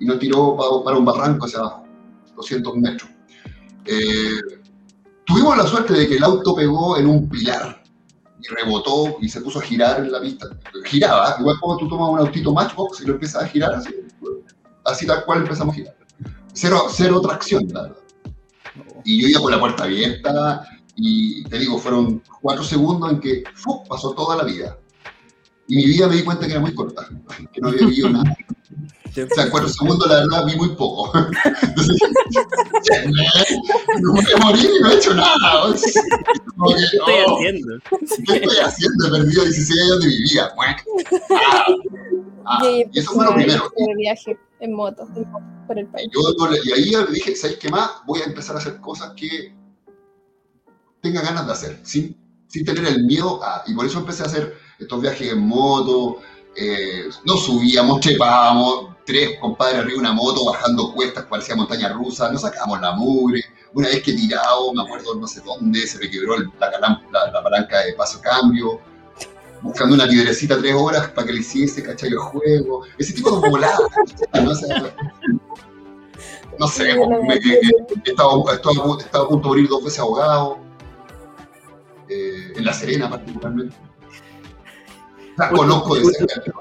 y 0.00 0.06
nos 0.06 0.18
tiró 0.18 0.56
para, 0.84 0.96
un 0.96 1.04
barranco 1.04 1.46
hacia 1.46 1.60
abajo, 1.60 1.84
200 2.36 2.76
metros. 2.76 3.10
Eh, 3.84 4.40
tuvimos 5.26 5.56
la 5.56 5.66
suerte 5.66 5.94
de 5.94 6.08
que 6.08 6.16
el 6.16 6.24
auto 6.24 6.54
pegó 6.54 6.98
en 6.98 7.06
un 7.06 7.28
pilar 7.28 7.82
y 8.40 8.54
rebotó 8.54 9.16
y 9.20 9.28
se 9.28 9.40
puso 9.40 9.58
a 9.58 9.62
girar 9.62 10.00
en 10.00 10.12
la 10.12 10.20
pista. 10.20 10.46
Giraba, 10.84 11.36
igual 11.40 11.56
como 11.60 11.76
tú 11.76 11.88
tomas 11.88 12.10
un 12.10 12.18
autito 12.20 12.52
Matchbox 12.52 13.00
y 13.00 13.06
lo 13.06 13.14
empiezas 13.14 13.42
a 13.42 13.48
girar 13.48 13.74
así. 13.74 13.94
así 14.84 15.06
tal 15.06 15.24
cual 15.24 15.40
empezamos 15.40 15.74
a 15.74 15.76
girar. 15.76 15.96
Cero, 16.52 16.86
cero 16.90 17.20
tracción, 17.20 17.68
la 17.68 17.82
verdad. 17.82 17.98
Y 19.04 19.22
yo 19.22 19.28
iba 19.28 19.40
con 19.40 19.50
la 19.52 19.60
puerta 19.60 19.84
abierta 19.84 20.62
y 20.96 21.44
te 21.44 21.58
digo, 21.58 21.78
fueron 21.78 22.22
cuatro 22.40 22.64
segundos 22.64 23.12
en 23.12 23.20
que 23.20 23.44
pasó 23.88 24.12
toda 24.12 24.36
la 24.36 24.44
vida. 24.44 24.76
Y 25.68 25.76
mi 25.76 25.84
vida 25.84 26.08
me 26.08 26.16
di 26.16 26.24
cuenta 26.24 26.46
que 26.46 26.52
era 26.52 26.60
muy 26.60 26.74
corta, 26.74 27.06
que 27.52 27.60
no 27.60 27.68
había 27.68 27.86
vivido 27.86 28.08
nada. 28.10 28.36
O 29.24 29.34
sea, 29.34 29.50
cuatro 29.50 29.68
segundos, 29.68 30.08
la 30.08 30.20
verdad, 30.20 30.46
vi 30.46 30.56
muy 30.56 30.68
poco. 30.70 31.12
Entonces, 31.62 31.96
no 34.00 34.12
me 34.12 34.22
voy 34.22 34.32
a 34.34 34.44
morir 34.44 34.70
y 34.78 34.82
no 34.82 34.90
he 34.90 34.94
hecho 34.94 35.14
nada. 35.14 35.74
Como 36.56 36.70
que, 36.70 36.76
¿Qué 36.76 36.96
estoy 36.96 37.14
oh, 37.26 37.36
haciendo? 37.36 37.78
¿Qué 38.26 38.36
estoy 38.36 38.56
haciendo? 38.58 39.06
He 39.06 39.10
perdido 39.10 39.44
16 39.44 39.82
años 39.82 40.00
de 40.00 40.06
mi 40.06 40.22
vida. 40.22 40.54
Ah, 41.30 41.66
ah, 42.46 42.58
y, 42.64 42.98
eso 42.98 43.12
fue 43.12 43.24
lo 43.24 43.34
primero. 43.34 43.72
De 43.76 43.94
viaje 43.94 44.38
en 44.60 44.72
moto 44.72 45.08
por 45.66 45.78
el 45.78 45.86
país. 45.86 46.08
Yo, 46.12 46.20
y 46.64 46.72
ahí 46.72 46.92
dije, 47.12 47.36
¿sabes 47.36 47.58
qué 47.58 47.68
más? 47.68 47.90
Voy 48.06 48.20
a 48.20 48.24
empezar 48.24 48.56
a 48.56 48.58
hacer 48.58 48.80
cosas 48.80 49.12
que 49.16 49.54
tenga 51.00 51.22
ganas 51.22 51.46
de 51.46 51.52
hacer, 51.52 51.80
sin, 51.82 52.16
sin 52.46 52.64
tener 52.64 52.84
el 52.86 53.04
miedo 53.04 53.42
a... 53.42 53.62
Y 53.66 53.74
por 53.74 53.86
eso 53.86 53.98
empecé 53.98 54.24
a 54.24 54.26
hacer 54.26 54.56
estos 54.78 55.00
viajes 55.00 55.32
en 55.32 55.40
moto, 55.40 56.18
eh, 56.56 57.08
nos 57.24 57.44
subíamos, 57.44 58.00
trepábamos, 58.00 58.96
tres 59.08 59.38
compadres 59.40 59.78
arriba 59.78 59.94
de 59.94 59.98
una 60.00 60.12
moto, 60.12 60.44
bajando 60.44 60.92
cuestas, 60.92 61.24
parecía 61.24 61.56
montaña 61.56 61.88
rusa, 61.94 62.30
nos 62.30 62.42
sacábamos 62.42 62.80
la 62.82 62.92
mugre. 62.92 63.42
Una 63.72 63.88
vez 63.88 64.02
que 64.02 64.12
tirado, 64.12 64.72
me 64.74 64.82
acuerdo 64.82 65.14
no 65.14 65.26
sé 65.26 65.40
dónde, 65.40 65.86
se 65.86 65.98
me 65.98 66.10
quebró 66.10 66.36
la, 66.38 66.70
la- 66.78 67.30
la 67.32 67.42
palanca 67.42 67.80
de 67.80 67.94
paso-cambio, 67.94 68.80
buscando 69.62 69.94
una 69.94 70.06
piedrecita 70.06 70.58
tres 70.58 70.74
horas 70.74 71.08
para 71.08 71.26
que 71.26 71.32
le 71.32 71.40
hiciese, 71.40 71.82
¿cachai? 71.82 72.10
El 72.10 72.18
juego, 72.18 72.82
ese 72.98 73.14
tipo 73.14 73.40
de 73.40 73.48
voladas, 73.48 73.80
¿no? 74.34 74.50
O 74.50 74.54
sea, 74.54 74.94
no 76.58 76.68
sé, 76.68 76.94
me- 76.94 77.34
eh, 77.36 77.60
he 78.04 78.10
estado, 78.10 78.44
he 78.50 78.54
estado- 78.56 78.98
he 78.98 79.02
estado 79.02 79.24
a 79.24 79.28
punto 79.28 79.48
de 79.48 79.48
morir 79.48 79.68
dos 79.68 79.84
veces 79.84 80.00
ahogado, 80.00 80.58
eh, 82.10 82.52
en 82.56 82.64
La 82.64 82.72
Serena 82.74 83.08
particularmente. 83.08 83.74
O 85.32 85.36
sea, 85.36 85.50
conozco 85.50 85.94
de 85.94 86.04
cerca. 86.04 86.52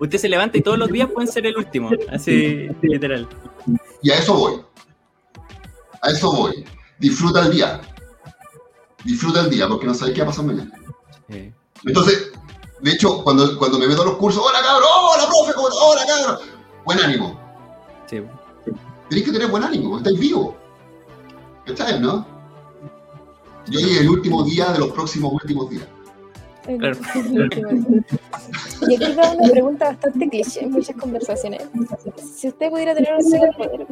Usted 0.00 0.18
se 0.18 0.28
levanta 0.30 0.56
y 0.56 0.62
todos 0.62 0.78
los 0.78 0.90
días 0.90 1.08
pueden 1.12 1.30
ser 1.30 1.46
el 1.46 1.56
último. 1.56 1.90
Así, 2.10 2.68
literal. 2.82 3.28
Y 4.02 4.10
a 4.10 4.16
eso 4.18 4.34
voy. 4.34 4.62
A 6.00 6.10
eso 6.10 6.32
voy. 6.32 6.64
Disfruta 6.98 7.42
el 7.44 7.52
día. 7.52 7.80
Disfruta 9.04 9.40
el 9.42 9.50
día, 9.50 9.68
porque 9.68 9.86
no 9.86 9.94
sabes 9.94 10.14
qué 10.14 10.20
va 10.22 10.28
a 10.28 10.30
pasar 10.30 10.46
mañana. 10.46 10.72
Sí. 11.28 11.52
Entonces, 11.84 12.32
de 12.80 12.90
hecho, 12.90 13.22
cuando, 13.22 13.58
cuando 13.58 13.78
me 13.78 13.86
meto 13.86 14.02
a 14.02 14.06
los 14.06 14.16
cursos, 14.16 14.42
hola 14.42 14.60
cabrón, 14.62 14.88
hola 14.90 15.26
profe, 15.26 15.52
¿cómo 15.54 15.68
estás? 15.68 15.82
hola 15.82 16.06
cabrón. 16.06 16.48
Buen 16.84 17.00
ánimo. 17.00 17.40
Sí. 18.06 18.22
Tenéis 19.10 19.26
que 19.26 19.32
tener 19.32 19.48
buen 19.48 19.64
ánimo, 19.64 19.98
estáis 19.98 20.18
vivos. 20.18 20.54
¿Cachai, 21.66 22.00
no? 22.00 22.26
Yo 23.66 23.78
hoy 23.78 23.98
el 23.98 24.08
último 24.08 24.42
día 24.44 24.72
de 24.72 24.78
los 24.78 24.92
próximos 24.92 25.32
últimos 25.32 25.68
días. 25.68 25.86
Claro. 26.64 26.96
Y 28.88 28.94
aquí 28.94 29.12
va 29.14 29.30
una 29.32 29.48
pregunta 29.50 29.86
bastante 29.86 30.28
cliché 30.28 30.60
en 30.64 30.72
muchas 30.72 30.96
conversaciones. 30.96 31.62
Si 32.34 32.48
usted 32.48 32.70
pudiera 32.70 32.94
tener 32.94 33.14
un 33.14 33.22
superpoder, 33.24 33.86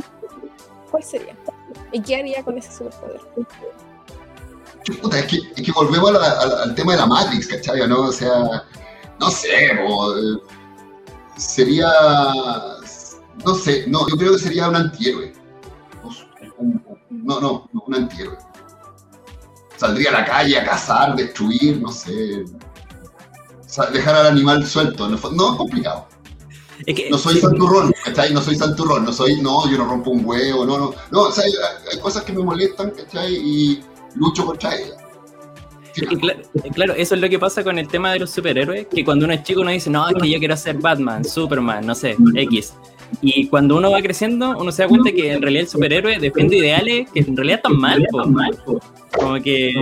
¿cuál 0.91 1.03
sería? 1.03 1.35
¿Y 1.93 2.01
qué 2.01 2.17
haría 2.17 2.43
con 2.43 2.57
ese 2.59 2.71
superpoder? 2.73 3.21
Puta, 5.03 5.19
es 5.19 5.27
que, 5.27 5.37
es 5.57 5.63
que 5.63 5.73
volvemos 5.73 6.11
a 6.11 6.13
la- 6.13 6.41
a 6.41 6.47
la- 6.47 6.63
al 6.65 6.75
tema 6.75 6.93
de 6.93 6.99
la 6.99 7.07
Matrix, 7.07 7.47
¿cachai? 7.49 7.87
¿no? 7.89 8.03
O 8.07 8.13
sea, 8.13 8.65
no 9.21 9.31
sé, 9.31 9.49
eh, 9.67 10.39
sería, 11.37 11.91
no 13.45 13.55
sé, 13.55 13.85
no, 13.87 14.09
yo 14.09 14.17
creo 14.17 14.33
que 14.33 14.39
sería 14.39 14.69
un 14.69 14.77
antihéroe. 14.77 15.33
Un- 16.59 16.83
un- 17.11 17.25
no, 17.27 17.41
no, 17.41 17.69
no, 17.73 17.83
un 17.87 17.95
antihéroe. 17.95 18.37
Saldría 19.79 20.11
a 20.11 20.13
la 20.21 20.25
calle 20.25 20.59
a 20.59 20.65
cazar, 20.65 21.17
destruir, 21.17 21.81
no 21.81 21.91
sé. 21.93 22.45
Dejar 23.93 24.15
al 24.17 24.27
animal 24.29 24.67
suelto, 24.67 25.09
no, 25.09 25.17
no 25.31 25.53
es 25.53 25.57
complicado. 25.57 26.09
Es 26.87 26.95
que, 26.95 27.11
No 27.11 27.19
soy 27.19 27.39
santurrón, 27.41 27.93
¿cachai? 28.05 28.33
No 28.33 28.41
soy 28.41 28.57
santurrón, 28.57 29.05
no 29.05 29.13
soy, 29.13 29.41
no, 29.41 29.69
yo 29.71 29.79
no 29.79 29.85
rompo 29.85 30.11
un 30.11 30.25
huevo, 30.25 30.65
no, 30.65 30.79
no. 30.79 30.95
No, 31.11 31.21
o 31.23 31.33
sea, 31.33 31.45
hay, 31.45 31.53
hay 31.93 31.99
cosas 32.01 32.23
que 32.25 32.33
me 32.33 32.43
molestan, 32.43 32.91
¿cachai? 32.91 33.35
Y 33.35 33.81
lucho 34.15 34.45
contra 34.47 34.75
ellas. 34.75 34.97
Sí, 35.93 36.03
Y 36.11 36.17
cla- 36.17 36.41
claro, 36.75 36.95
eso 36.95 37.15
es 37.15 37.21
lo 37.21 37.29
que 37.29 37.39
pasa 37.39 37.63
con 37.65 37.79
el 37.79 37.89
tema 37.89 38.13
de 38.13 38.21
los 38.21 38.31
superhéroes, 38.31 38.87
que 38.87 39.05
cuando 39.05 39.25
uno 39.25 39.35
es 39.35 39.43
chico 39.43 39.61
uno 39.63 39.71
dice, 39.71 39.91
no, 39.91 40.09
es 40.09 40.15
que 40.21 40.31
yo 40.31 40.39
quiero 40.39 40.57
ser 40.57 40.77
Batman, 40.79 41.25
Superman, 41.25 41.85
no 41.87 41.95
sé, 41.95 42.17
X. 42.35 42.75
Y 43.21 43.49
cuando 43.49 43.77
uno 43.77 43.91
va 43.91 44.01
creciendo, 44.03 44.57
uno 44.59 44.71
se 44.71 44.83
da 44.83 44.89
cuenta 44.89 45.11
que 45.13 45.33
en 45.33 45.43
realidad 45.43 45.63
el 45.65 45.69
superhéroe 45.69 46.19
defiende 46.19 46.57
ideales 46.59 47.11
que 47.11 47.21
en 47.21 47.37
realidad 47.37 47.57
están 47.59 47.79
mal, 47.79 48.07
po. 48.65 48.81
como 49.19 49.43
que 49.43 49.73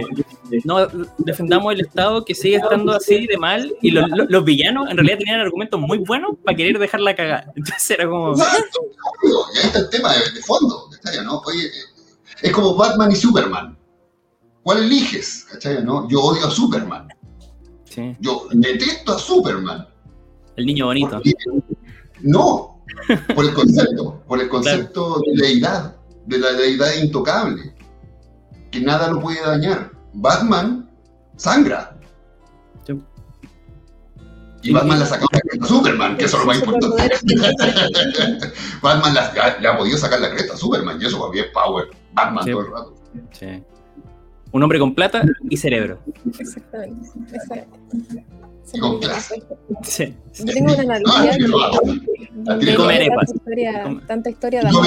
no 0.65 0.87
defendamos 1.19 1.75
el 1.75 1.81
Estado 1.81 2.25
que 2.25 2.35
sigue 2.35 2.57
estando 2.57 2.93
así 2.93 3.27
de 3.27 3.37
mal, 3.37 3.75
y 3.83 3.91
los, 3.91 4.09
los- 4.11 4.31
los 4.31 4.45
villanos 4.45 4.89
en 4.91 4.97
realidad 4.97 5.19
tenían 5.19 5.41
argumentos 5.41 5.81
muy 5.81 5.99
buenos 5.99 6.37
para 6.45 6.57
querer 6.57 6.79
dejarla 6.79 7.15
cagar. 7.17 7.53
Entonces 7.57 7.91
era 7.91 8.09
como, 8.09 8.35
y 8.37 8.41
ahí 8.41 9.65
está 9.67 9.79
el 9.81 9.91
tema 9.91 10.13
de, 10.13 10.19
de 10.35 10.41
fondo, 10.43 10.89
¿cachai? 11.03 11.25
¿no? 11.25 11.41
Oye, 11.41 11.69
es 12.43 12.53
como 12.53 12.75
Batman 12.77 13.11
y 13.13 13.17
Superman. 13.17 13.77
¿Cuál 14.63 14.85
eliges? 14.85 15.47
¿Cachai? 15.53 15.85
¿no? 15.85 16.09
Yo 16.09 16.21
odio 16.21 16.47
a 16.47 16.51
Superman. 16.51 17.09
sí, 17.85 18.17
Yo 18.21 18.47
detesto 18.53 19.13
a 19.15 19.19
Superman. 19.19 19.87
el 20.57 20.67
niño 20.67 20.87
bonito. 20.87 21.11
Porque- 21.23 21.33
No, 22.23 22.76
por 23.35 23.45
el 23.45 23.55
concepto, 23.55 24.23
por 24.27 24.41
el 24.41 24.49
concepto 24.49 25.21
de 25.27 25.43
deidad, 25.47 25.97
de 26.27 26.39
la 26.39 26.53
deidad 26.53 26.95
intocable, 27.03 27.75
que 28.71 28.81
nada 28.81 29.11
lo 29.11 29.21
puede 29.21 29.41
dañar. 29.43 29.91
Batman 30.15 30.91
sangra. 31.37 31.97
Sí. 32.87 33.01
Y 34.63 34.73
Batman 34.73 34.99
la 35.01 35.07
sacó 35.07 35.27
la 35.33 35.65
a 35.65 35.69
Superman, 35.69 36.17
que 36.17 36.25
eso 36.25 36.37
es 36.39 36.41
lo 36.43 36.47
más 36.47 36.59
importante. 36.59 37.11
Batman 38.83 39.15
la- 39.15 39.35
ya- 39.35 39.59
le 39.61 39.69
ha 39.69 39.77
podido 39.77 39.97
sacar 39.99 40.21
la 40.21 40.31
cresta 40.31 40.55
a 40.55 40.57
Superman, 40.57 40.99
y 41.01 41.07
eso 41.07 41.19
para 41.21 41.33
mí 41.33 41.39
es 41.41 41.47
power. 41.53 41.89
Batman 42.13 42.45
Sí. 42.45 42.51
todo 42.51 42.61
el 42.63 42.71
rato. 42.73 42.95
Sí. 43.33 43.63
Un 44.53 44.63
hombre 44.63 44.79
con 44.79 44.95
plata 44.95 45.23
y 45.51 45.57
cerebro. 45.57 45.99
Exactamente. 46.39 47.09
exactamente. 47.33 48.25
Con 48.81 48.99
clase. 49.01 49.43
Sí. 49.83 50.15
Yo 50.35 50.45
tengo 50.53 50.73
una 50.75 50.83
analogía 50.83 51.37
que- 51.37 51.47
tanta 52.45 53.25
historia, 53.35 53.83
Come- 53.83 54.03
tanta 54.07 54.31
historia 54.31 54.61
de 54.63 54.69
amor. 54.69 54.87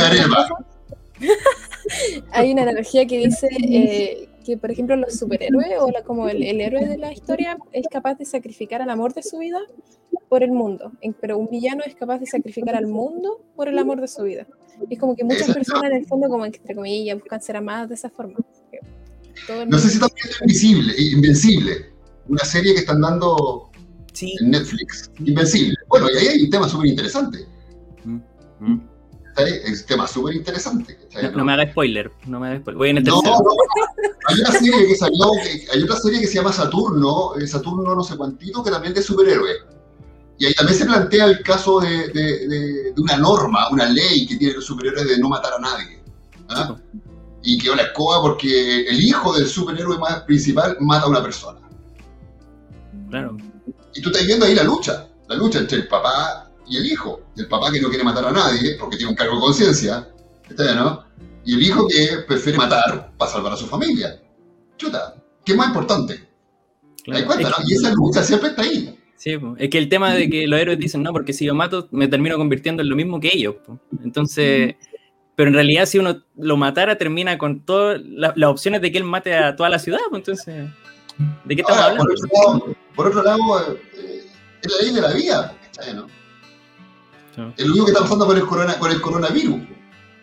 Hay 2.32 2.52
una 2.52 2.64
analogía 2.64 3.06
que 3.08 3.18
dice 3.18 3.48
eh, 3.68 4.30
que, 4.46 4.58
por 4.58 4.72
ejemplo, 4.72 4.96
los 4.96 5.14
superhéroes 5.18 5.68
o 5.80 5.90
la- 5.92 6.04
como 6.04 6.28
el, 6.30 6.44
el 6.44 6.62
héroe 6.62 6.86
de 6.86 6.98
la 6.98 7.12
historia 7.12 7.58
es 7.72 7.86
capaz 7.90 8.16
de 8.16 8.26
sacrificar 8.26 8.82
al 8.82 8.90
amor 8.90 9.14
de 9.14 9.24
su 9.24 9.38
vida 9.38 9.60
por 10.28 10.44
el 10.44 10.52
mundo, 10.52 10.92
pero 11.22 11.38
un 11.38 11.50
villano 11.50 11.84
es 11.86 11.96
capaz 11.96 12.20
de 12.20 12.26
sacrificar 12.28 12.76
al 12.76 12.88
mundo 12.88 13.42
por 13.56 13.68
el 13.68 13.78
amor 13.80 14.00
de 14.02 14.08
su 14.08 14.24
vida. 14.24 14.46
Y 14.90 14.94
es 14.94 15.00
como 15.00 15.16
que 15.16 15.24
muchas 15.24 15.42
Exacto. 15.42 15.60
personas 15.60 15.92
en 15.92 15.98
el 15.98 16.06
fondo, 16.06 16.30
como 16.30 16.46
entre 16.46 16.76
comillas, 16.76 17.18
buscan 17.20 17.42
ser 17.42 17.58
amadas 17.58 17.90
de 17.90 17.96
esa 17.96 18.10
forma. 18.10 18.36
Todo 19.48 19.66
No 19.66 19.78
sé 19.80 19.90
si 19.90 20.00
también 20.00 20.28
es 20.28 20.42
Invisible, 20.42 20.94
Invencible, 20.98 21.74
una 22.28 22.44
serie 22.46 22.74
que 22.74 22.80
están 22.82 23.02
dando 23.02 23.69
Sí. 24.20 24.36
en 24.42 24.52
Netflix. 24.52 25.10
Invencible. 25.24 25.76
Bueno, 25.88 26.08
y 26.14 26.18
ahí 26.18 26.28
hay 26.28 26.44
un 26.44 26.50
tema 26.50 26.68
súper 26.68 26.88
interesante. 26.88 27.48
Mm. 28.04 28.80
Es 29.38 29.82
un 29.82 29.86
tema 29.88 30.06
súper 30.08 30.36
interesante. 30.36 30.98
No, 31.24 31.32
no 31.32 31.46
me 31.46 31.54
haga 31.54 31.72
spoiler, 31.72 32.12
no 32.28 32.40
me 32.42 32.48
haga 32.50 32.60
spoiler. 32.60 32.78
Voy 32.78 32.90
en 32.90 32.98
el 32.98 33.04
No, 33.06 33.22
no, 33.22 33.42
hay 34.28 34.40
una 34.42 34.52
serie 34.52 34.88
que 34.88 34.96
salió, 34.98 35.32
que- 35.42 35.66
hay 35.72 35.84
otra 35.84 35.96
serie 35.96 36.20
que 36.20 36.28
se 36.28 36.34
llama 36.36 36.52
Saturno, 36.52 37.36
eh, 37.38 37.48
Saturno 37.48 37.96
no 37.96 38.04
sé 38.04 38.18
cuántito, 38.18 38.62
que 38.62 38.70
también 38.72 38.92
es 38.92 38.98
de 39.00 39.04
superhéroe. 39.04 39.52
Y 40.38 40.46
ahí 40.48 40.54
también 40.56 40.78
se 40.78 40.86
plantea 40.86 41.26
el 41.26 41.42
caso 41.44 41.80
de, 41.80 42.10
de- 42.10 42.48
de- 42.50 42.94
de 42.94 43.02
una 43.02 43.16
norma, 43.18 43.70
una 43.72 43.86
ley 43.86 44.28
que 44.28 44.36
tiene 44.36 44.56
los 44.56 44.66
superhéroes 44.66 45.08
de 45.08 45.18
no 45.20 45.30
matar 45.30 45.54
a 45.58 45.60
nadie. 45.62 46.04
¿ah? 46.50 46.76
Y 47.42 47.58
quedó 47.60 47.76
la 47.76 47.84
escoba 47.84 48.22
porque 48.22 48.88
el 48.90 49.00
hijo 49.02 49.34
del 49.38 49.48
superhéroe 49.48 49.98
más 50.00 50.24
principal 50.24 50.76
mata 50.82 51.06
a 51.06 51.10
una 51.10 51.22
persona. 51.24 51.60
Claro. 53.10 53.38
Y 53.96 54.02
tú 54.02 54.10
estás 54.10 54.26
viendo 54.26 54.46
ahí 54.46 54.56
la 54.56 54.64
lucha, 54.64 55.08
la 55.28 55.36
lucha 55.36 55.60
entre 55.60 55.78
el 55.80 55.88
papá 55.88 56.50
y 56.68 56.78
el 56.78 56.86
hijo. 56.86 57.22
El 57.38 57.48
papá 57.48 57.72
que 57.72 57.82
no 57.82 57.90
quiere 57.90 58.04
matar 58.04 58.26
a 58.26 58.32
nadie 58.32 58.76
porque 58.80 58.98
tiene 58.98 59.12
un 59.12 59.16
cargo 59.16 59.36
de 59.36 59.42
conciencia, 59.42 60.08
¿está 60.50 60.64
bien, 60.64 60.76
no? 60.78 61.04
Y 61.46 61.56
el 61.56 61.62
hijo 61.64 61.88
que 61.88 62.20
prefiere 62.28 62.58
matar 62.58 63.12
para 63.18 63.32
salvar 63.32 63.54
a 63.54 63.58
su 63.58 63.66
familia. 63.66 64.22
Chuta, 64.78 65.16
¿qué 65.44 65.54
más 65.56 65.68
importante? 65.68 66.16
¿Te 67.04 67.12
das 67.12 67.24
claro. 67.24 67.26
cuenta, 67.28 67.50
Es 67.50 67.60
no? 67.60 67.64
Y 67.70 67.74
esa 67.74 67.94
lucha 67.94 68.24
siempre 68.24 68.50
está 68.50 68.62
ahí. 68.62 68.96
Sí, 69.16 69.36
es 69.58 69.70
que 69.70 69.78
el 69.78 69.90
tema 69.90 70.14
de 70.14 70.30
que 70.30 70.48
los 70.48 70.60
héroes 70.60 70.80
dicen, 70.80 71.04
no, 71.04 71.12
porque 71.12 71.34
si 71.34 71.44
yo 71.46 71.54
mato, 71.54 71.88
me 71.92 72.08
termino 72.08 72.38
convirtiendo 72.38 72.82
en 72.84 72.90
lo 72.90 72.96
mismo 72.96 73.20
que 73.20 73.30
ellos. 73.34 73.56
po". 73.66 73.78
Entonces, 74.04 74.76
pero 75.36 75.50
en 75.50 75.56
realidad 75.56 75.86
si 75.88 75.98
uno 75.98 76.24
lo 76.38 76.56
matara, 76.56 76.98
termina 76.98 77.38
con 77.38 77.66
todas 77.66 78.00
la- 78.06 78.34
las 78.36 78.50
opciones 78.50 78.82
de 78.82 78.92
que 78.92 78.98
él 78.98 79.04
mate 79.04 79.34
a 79.34 79.56
toda 79.56 79.70
la 79.70 79.80
ciudad. 79.80 80.00
po. 80.10 80.16
Entonces, 80.16 80.68
¿de 81.46 81.56
qué 81.56 81.62
estamos 81.62 81.82
Ahora, 81.82 82.00
hablando? 82.00 82.16
por, 82.16 82.18
otro 82.18 82.34
lado, 82.34 82.76
por 82.96 83.08
otro 83.08 83.24
lado, 83.24 83.78
eh, 83.98 84.28
es 84.62 84.72
la 84.72 84.82
ley 84.82 84.94
de 84.94 85.02
la 85.02 85.14
vida, 85.14 85.58
¿cachai, 85.74 85.94
no? 85.94 86.08
Es 87.56 87.66
lo 87.66 87.72
único 87.72 87.86
que 87.86 87.92
está 87.92 88.04
pasando 88.04 88.26
con 88.26 88.38
el, 88.38 88.46
corona, 88.46 88.78
con 88.78 88.92
el 88.92 89.02
coronavirus. 89.02 89.62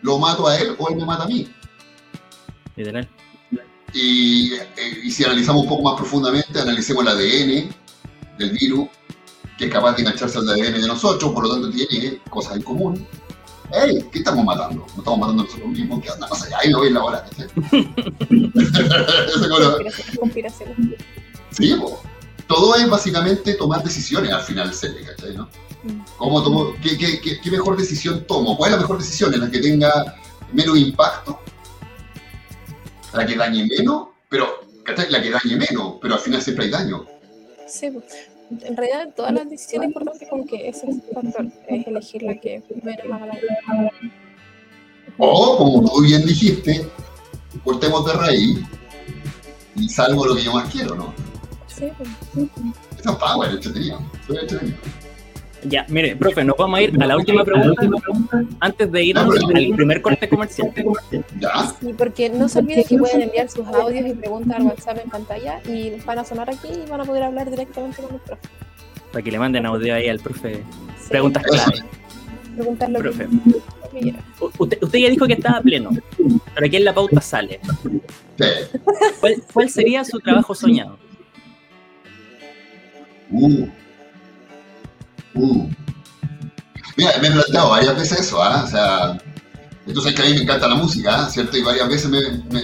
Lo 0.03 0.19
mato 0.19 0.47
a 0.47 0.57
él 0.59 0.75
o 0.77 0.89
él 0.89 0.97
me 0.97 1.05
mata 1.05 1.23
a 1.23 1.27
mí. 1.27 1.51
Literal. 2.75 3.09
Y, 3.93 4.53
eh, 4.53 5.01
y 5.03 5.09
si 5.09 5.23
analizamos 5.23 5.63
un 5.63 5.69
poco 5.69 5.83
más 5.83 5.95
profundamente, 5.95 6.59
analicemos 6.59 7.03
el 7.03 7.09
ADN 7.09 7.69
del 8.37 8.51
virus, 8.51 8.89
que 9.57 9.65
es 9.65 9.71
capaz 9.71 9.93
de 9.95 10.03
engancharse 10.03 10.37
al 10.37 10.49
ADN 10.49 10.81
de 10.81 10.87
nosotros, 10.87 11.31
por 11.31 11.43
lo 11.43 11.53
tanto 11.53 11.71
tiene 11.71 12.19
cosas 12.29 12.57
en 12.57 12.61
común. 12.61 13.07
¡Ey! 13.71 14.01
¿Qué 14.11 14.19
estamos 14.19 14.45
matando? 14.45 14.85
¿No 14.95 14.99
estamos 14.99 15.19
matando 15.19 15.41
a 15.43 15.45
nosotros 15.45 15.69
mismos? 15.69 16.01
¿Qué 16.01 16.09
onda? 16.11 16.27
No 16.27 16.35
sé, 16.35 16.49
ahí 16.55 16.69
me 16.69 16.75
voy 16.75 16.87
en 16.87 16.93
la 16.93 17.03
hora. 17.03 17.25
lo- 18.29 19.77
Conspiración. 20.19 20.95
Sí, 21.51 21.75
po. 21.75 22.01
todo 22.47 22.75
es 22.75 22.89
básicamente 22.89 23.53
tomar 23.55 23.83
decisiones 23.83 24.31
al 24.31 24.41
final 24.43 24.73
serie, 24.73 25.03
¿cachai? 25.05 25.35
¿no? 25.35 25.49
Mm. 25.83 26.01
¿Cómo 26.17 26.43
tomo, 26.43 26.73
qué, 26.81 26.97
qué- 26.97 27.19
qué- 27.21 27.39
qué 27.41 27.51
mejor 27.51 27.77
decisión 27.77 28.25
tomo? 28.25 28.55
¿Cuál 28.57 28.71
es 28.71 28.75
la 28.77 28.81
mejor 28.81 28.97
decisión? 28.99 29.33
¿En 29.33 29.41
la 29.41 29.51
que 29.51 29.59
tenga 29.59 30.15
menos 30.53 30.77
impacto? 30.77 31.39
¿La 33.13 33.25
que 33.25 33.35
dañe 33.35 33.65
menos? 33.65 34.07
Pero, 34.29 34.47
¿cachai? 34.83 35.09
La 35.11 35.21
que 35.21 35.31
dañe 35.31 35.55
menos, 35.57 35.95
pero 36.01 36.15
al 36.15 36.19
final 36.19 36.41
siempre 36.41 36.65
hay 36.65 36.71
daño. 36.71 37.05
Sí, 37.67 37.89
pues. 37.91 38.05
En 38.49 38.77
realidad 38.77 39.13
todas 39.15 39.33
las 39.33 39.49
decisiones 39.49 39.89
importantes 39.89 40.27
como 40.29 40.45
que 40.45 40.69
ese 40.69 40.89
es 40.89 40.95
el 40.95 41.01
factor, 41.13 41.47
es 41.67 41.87
elegir 41.87 42.23
la 42.23 42.35
que 42.35 42.63
menos 42.83 43.05
haga 43.05 43.27
daño. 43.27 43.89
O, 45.17 45.57
como 45.57 45.89
tú 45.89 46.01
bien 46.01 46.25
dijiste, 46.25 46.87
cortemos 47.63 48.05
de 48.05 48.13
raíz 48.13 48.59
y 49.75 49.89
salvo 49.89 50.25
lo 50.25 50.35
que 50.35 50.43
yo 50.43 50.53
más 50.53 50.71
quiero, 50.71 50.95
¿no? 50.95 51.13
Sí, 51.67 51.85
pues. 51.97 52.09
Eso 52.99 53.11
es 53.11 53.15
power, 53.17 53.51
entretenido. 53.51 53.99
Eso 54.23 54.33
es 54.33 54.41
entretenido. 54.41 54.77
Ya, 55.63 55.85
mire, 55.89 56.15
profe, 56.15 56.43
nos 56.43 56.55
vamos 56.57 56.79
a 56.79 56.81
ir 56.83 57.01
a 57.01 57.07
la 57.07 57.17
última 57.17 57.43
pregunta 57.43 57.81
antes 58.59 58.91
de 58.91 59.03
irnos 59.03 59.35
al 59.43 59.75
primer 59.75 60.01
corte 60.01 60.29
comercial. 60.29 60.71
¿Ya? 61.39 61.73
Sí, 61.79 61.93
porque 61.97 62.29
no 62.29 62.47
se 62.47 62.59
olviden 62.59 62.83
que 62.83 62.97
pueden 62.97 63.23
enviar 63.23 63.49
sus 63.49 63.65
audios 63.67 64.05
y 64.07 64.13
preguntas 64.13 64.57
al 64.57 64.63
WhatsApp 64.63 64.99
en 65.03 65.09
pantalla 65.09 65.59
y 65.67 65.91
van 66.05 66.19
a 66.19 66.23
sonar 66.23 66.49
aquí 66.49 66.67
y 66.85 66.89
van 66.89 67.01
a 67.01 67.05
poder 67.05 67.23
hablar 67.23 67.49
directamente 67.49 68.01
con 68.01 68.15
el 68.15 68.21
profe. 68.21 68.47
Para 69.11 69.23
que 69.23 69.31
le 69.31 69.39
manden 69.39 69.65
audio 69.65 69.95
ahí 69.95 70.09
al 70.09 70.19
profe. 70.19 70.55
Sí, 70.99 71.09
Preguntas 71.09 71.43
clave. 71.43 71.83
Preguntar 72.55 72.89
lo 72.89 72.99
Profe. 72.99 73.27
que 73.91 74.13
Usted, 74.59 74.77
usted 74.81 74.99
ya 74.99 75.09
dijo 75.09 75.25
que 75.27 75.33
estaba 75.33 75.61
pleno, 75.61 75.91
pero 76.53 76.65
aquí 76.65 76.75
en 76.75 76.85
la 76.85 76.93
pauta 76.93 77.21
sale. 77.21 77.59
Sí. 78.37 78.47
¿Cuál, 79.19 79.35
cuál 79.53 79.69
sería 79.69 80.03
su 80.03 80.19
trabajo 80.19 80.53
soñado? 80.53 80.97
Uh. 83.31 83.67
Mira, 86.97 87.11
me 87.21 87.27
he 87.27 87.31
planteado 87.31 87.69
varias 87.69 87.95
veces 87.95 88.19
eso, 88.21 88.41
¿ah? 88.41 88.63
O 88.65 88.67
sea, 88.67 89.17
entonces 89.85 90.13
que 90.15 90.21
a 90.21 90.25
mí 90.25 90.33
me 90.33 90.41
encanta 90.41 90.67
la 90.67 90.75
música, 90.75 91.25
¿ah? 91.25 91.29
¿cierto? 91.29 91.57
Y 91.57 91.63
varias 91.63 91.87
veces 91.87 92.09
me, 92.09 92.21
me, 92.51 92.63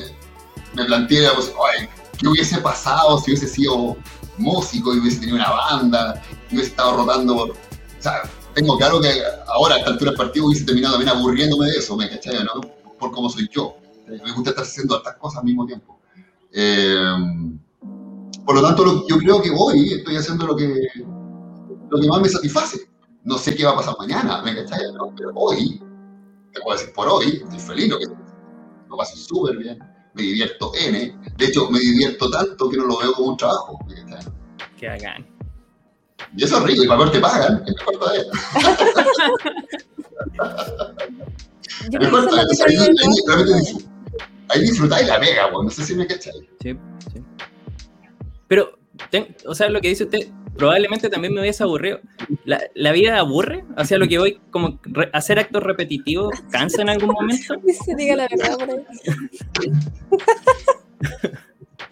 me 0.74 0.86
planteé, 0.86 1.30
pues, 1.36 1.52
ay, 1.72 1.88
¿qué 2.18 2.28
hubiese 2.28 2.58
pasado 2.60 3.18
si 3.20 3.32
hubiese 3.32 3.48
sido 3.48 3.98
músico 4.38 4.94
y 4.94 5.00
hubiese 5.00 5.20
tenido 5.20 5.38
una 5.38 5.50
banda, 5.50 6.22
y 6.50 6.56
hubiese 6.56 6.72
estado 6.72 6.98
rotando. 6.98 7.36
O 7.44 7.56
sea, 8.00 8.24
tengo 8.54 8.78
claro 8.78 9.00
que 9.02 9.10
ahora 9.48 9.76
a 9.76 9.78
esta 9.80 9.92
altura 9.92 10.12
del 10.12 10.18
partido 10.18 10.48
hubiese 10.48 10.66
terminado 10.66 10.96
también 10.96 11.16
aburriéndome 11.16 11.68
de 11.68 11.78
eso, 11.78 11.96
¿me 11.96 12.10
cachai? 12.10 12.44
¿no? 12.44 12.62
Por 13.00 13.12
cómo 13.12 13.30
soy 13.30 13.50
yo. 13.52 13.78
Me 14.08 14.32
gusta 14.34 14.52
estar 14.52 14.66
haciendo 14.66 14.96
tantas 14.96 15.20
cosas 15.20 15.40
al 15.40 15.46
mismo 15.46 15.66
tiempo. 15.66 16.00
Eh, 16.52 17.16
por 18.46 18.56
lo 18.56 18.62
tanto, 18.62 19.08
yo 19.08 19.18
creo 19.18 19.42
que 19.42 19.50
hoy 19.56 19.94
estoy 19.94 20.18
haciendo 20.18 20.48
lo 20.48 20.56
que, 20.56 20.90
lo 21.94 22.02
que 22.02 22.08
más 22.08 22.22
me 22.22 22.30
satisface. 22.30 22.80
No 23.24 23.38
sé 23.38 23.56
qué 23.56 23.64
va 23.64 23.72
a 23.72 23.76
pasar 23.76 23.96
mañana, 24.00 24.42
¿me 24.42 24.56
cachai? 24.56 24.92
¿no? 24.94 25.14
Pero 25.16 25.32
hoy, 25.36 25.80
te 26.52 26.60
puedo 26.62 26.78
decir 26.78 26.94
por 26.94 27.08
hoy, 27.08 27.42
estoy 27.44 27.60
feliz, 27.60 27.90
lo, 27.90 28.00
que, 28.00 28.06
lo 28.90 28.98
paso 28.98 29.16
súper 29.16 29.58
bien, 29.58 29.80
me 30.14 30.22
divierto 30.24 30.72
N. 30.76 31.18
De 31.38 31.46
hecho, 31.46 31.70
me 31.70 31.80
divierto 31.80 32.30
tanto 32.30 32.70
que 32.70 32.78
no 32.78 32.86
lo 32.86 32.98
veo 32.98 33.14
como 33.14 33.30
un 33.30 33.38
trabajo, 33.38 33.80
¿me 33.88 33.96
cachai? 33.96 34.32
Que 34.78 34.90
hagan. 34.90 35.26
Y 36.36 36.44
eso 36.44 36.58
es 36.58 36.64
rico, 36.64 36.84
y 36.84 36.88
para 36.88 37.00
ver 37.02 37.12
te 37.12 37.20
pagan, 37.20 37.64
es 37.66 37.76
mejor 37.76 38.00
todavía. 38.00 38.24
Yo 41.90 42.00
Mejor 42.00 42.28
todavía. 42.28 42.54
Ahí, 42.66 42.76
realmente 43.28 43.62
disfrutáis 44.60 45.08
la 45.08 45.20
pega, 45.20 45.50
pues, 45.52 45.64
no 45.64 45.70
sé 45.70 45.84
si 45.84 45.96
me 45.96 46.06
cachai. 46.08 46.34
Sí, 46.62 46.78
sí. 47.14 47.24
Pero, 48.48 48.78
ten- 49.10 49.36
o 49.48 49.56
sea, 49.56 49.70
lo 49.70 49.82
que 49.82 49.90
dice 49.90 50.04
usted, 50.04 50.28
probablemente 50.58 51.10
también 51.10 51.34
me 51.34 51.42
hubiese 51.42 51.64
aburrido. 51.64 52.00
¿La, 52.46 52.62
la 52.76 52.92
vida 52.92 53.18
aburre? 53.18 53.66
Hacia 53.78 53.98
lo 53.98 54.08
que 54.08 54.20
voy, 54.20 54.40
como 54.52 54.80
re- 54.84 55.10
hacer 55.14 55.40
actos 55.40 55.64
repetitivos, 55.64 56.34
cansa 56.52 56.82
en 56.82 56.90
algún 56.90 57.12
momento. 57.12 57.56
Se 57.86 57.96
diga 57.96 58.16
la 58.16 58.28
verdad 58.28 58.58
por 58.58 58.70
ahí. 58.70 58.86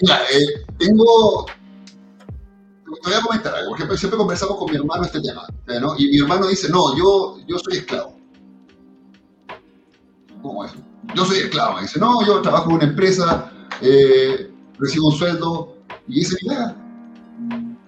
Mira, 0.02 0.20
eh, 0.34 0.66
tengo. 0.78 1.46
Te 1.46 3.10
voy 3.10 3.14
a 3.18 3.22
comentar 3.22 3.56
algo. 3.56 3.70
Por 3.70 3.78
ejemplo, 3.78 3.98
siempre 3.98 4.18
conversamos 4.18 4.58
con 4.58 4.70
mi 4.72 4.78
hermano 4.78 5.04
este 5.04 5.22
tema. 5.22 5.48
¿eh, 5.68 5.80
¿no? 5.80 5.96
Y 5.98 6.08
mi 6.10 6.20
hermano 6.20 6.48
dice: 6.48 6.70
No, 6.70 6.96
yo, 6.98 7.38
yo 7.48 7.58
soy 7.60 7.78
esclavo. 7.78 8.18
¿Cómo 10.42 10.66
es? 10.66 10.72
Yo 11.16 11.26
soy 11.26 11.38
esclavo. 11.40 11.76
Me 11.76 11.82
dice: 11.84 12.00
No, 12.00 12.26
yo 12.26 12.42
trabajo 12.42 12.70
en 12.70 12.76
una 12.78 12.86
empresa, 12.86 13.52
eh, 13.82 14.50
recibo 14.80 15.08
un 15.10 15.16
sueldo 15.16 15.78
y 16.08 16.22
ese 16.22 16.36
es 16.36 16.44
mi 16.44 16.50
pega. 16.50 16.76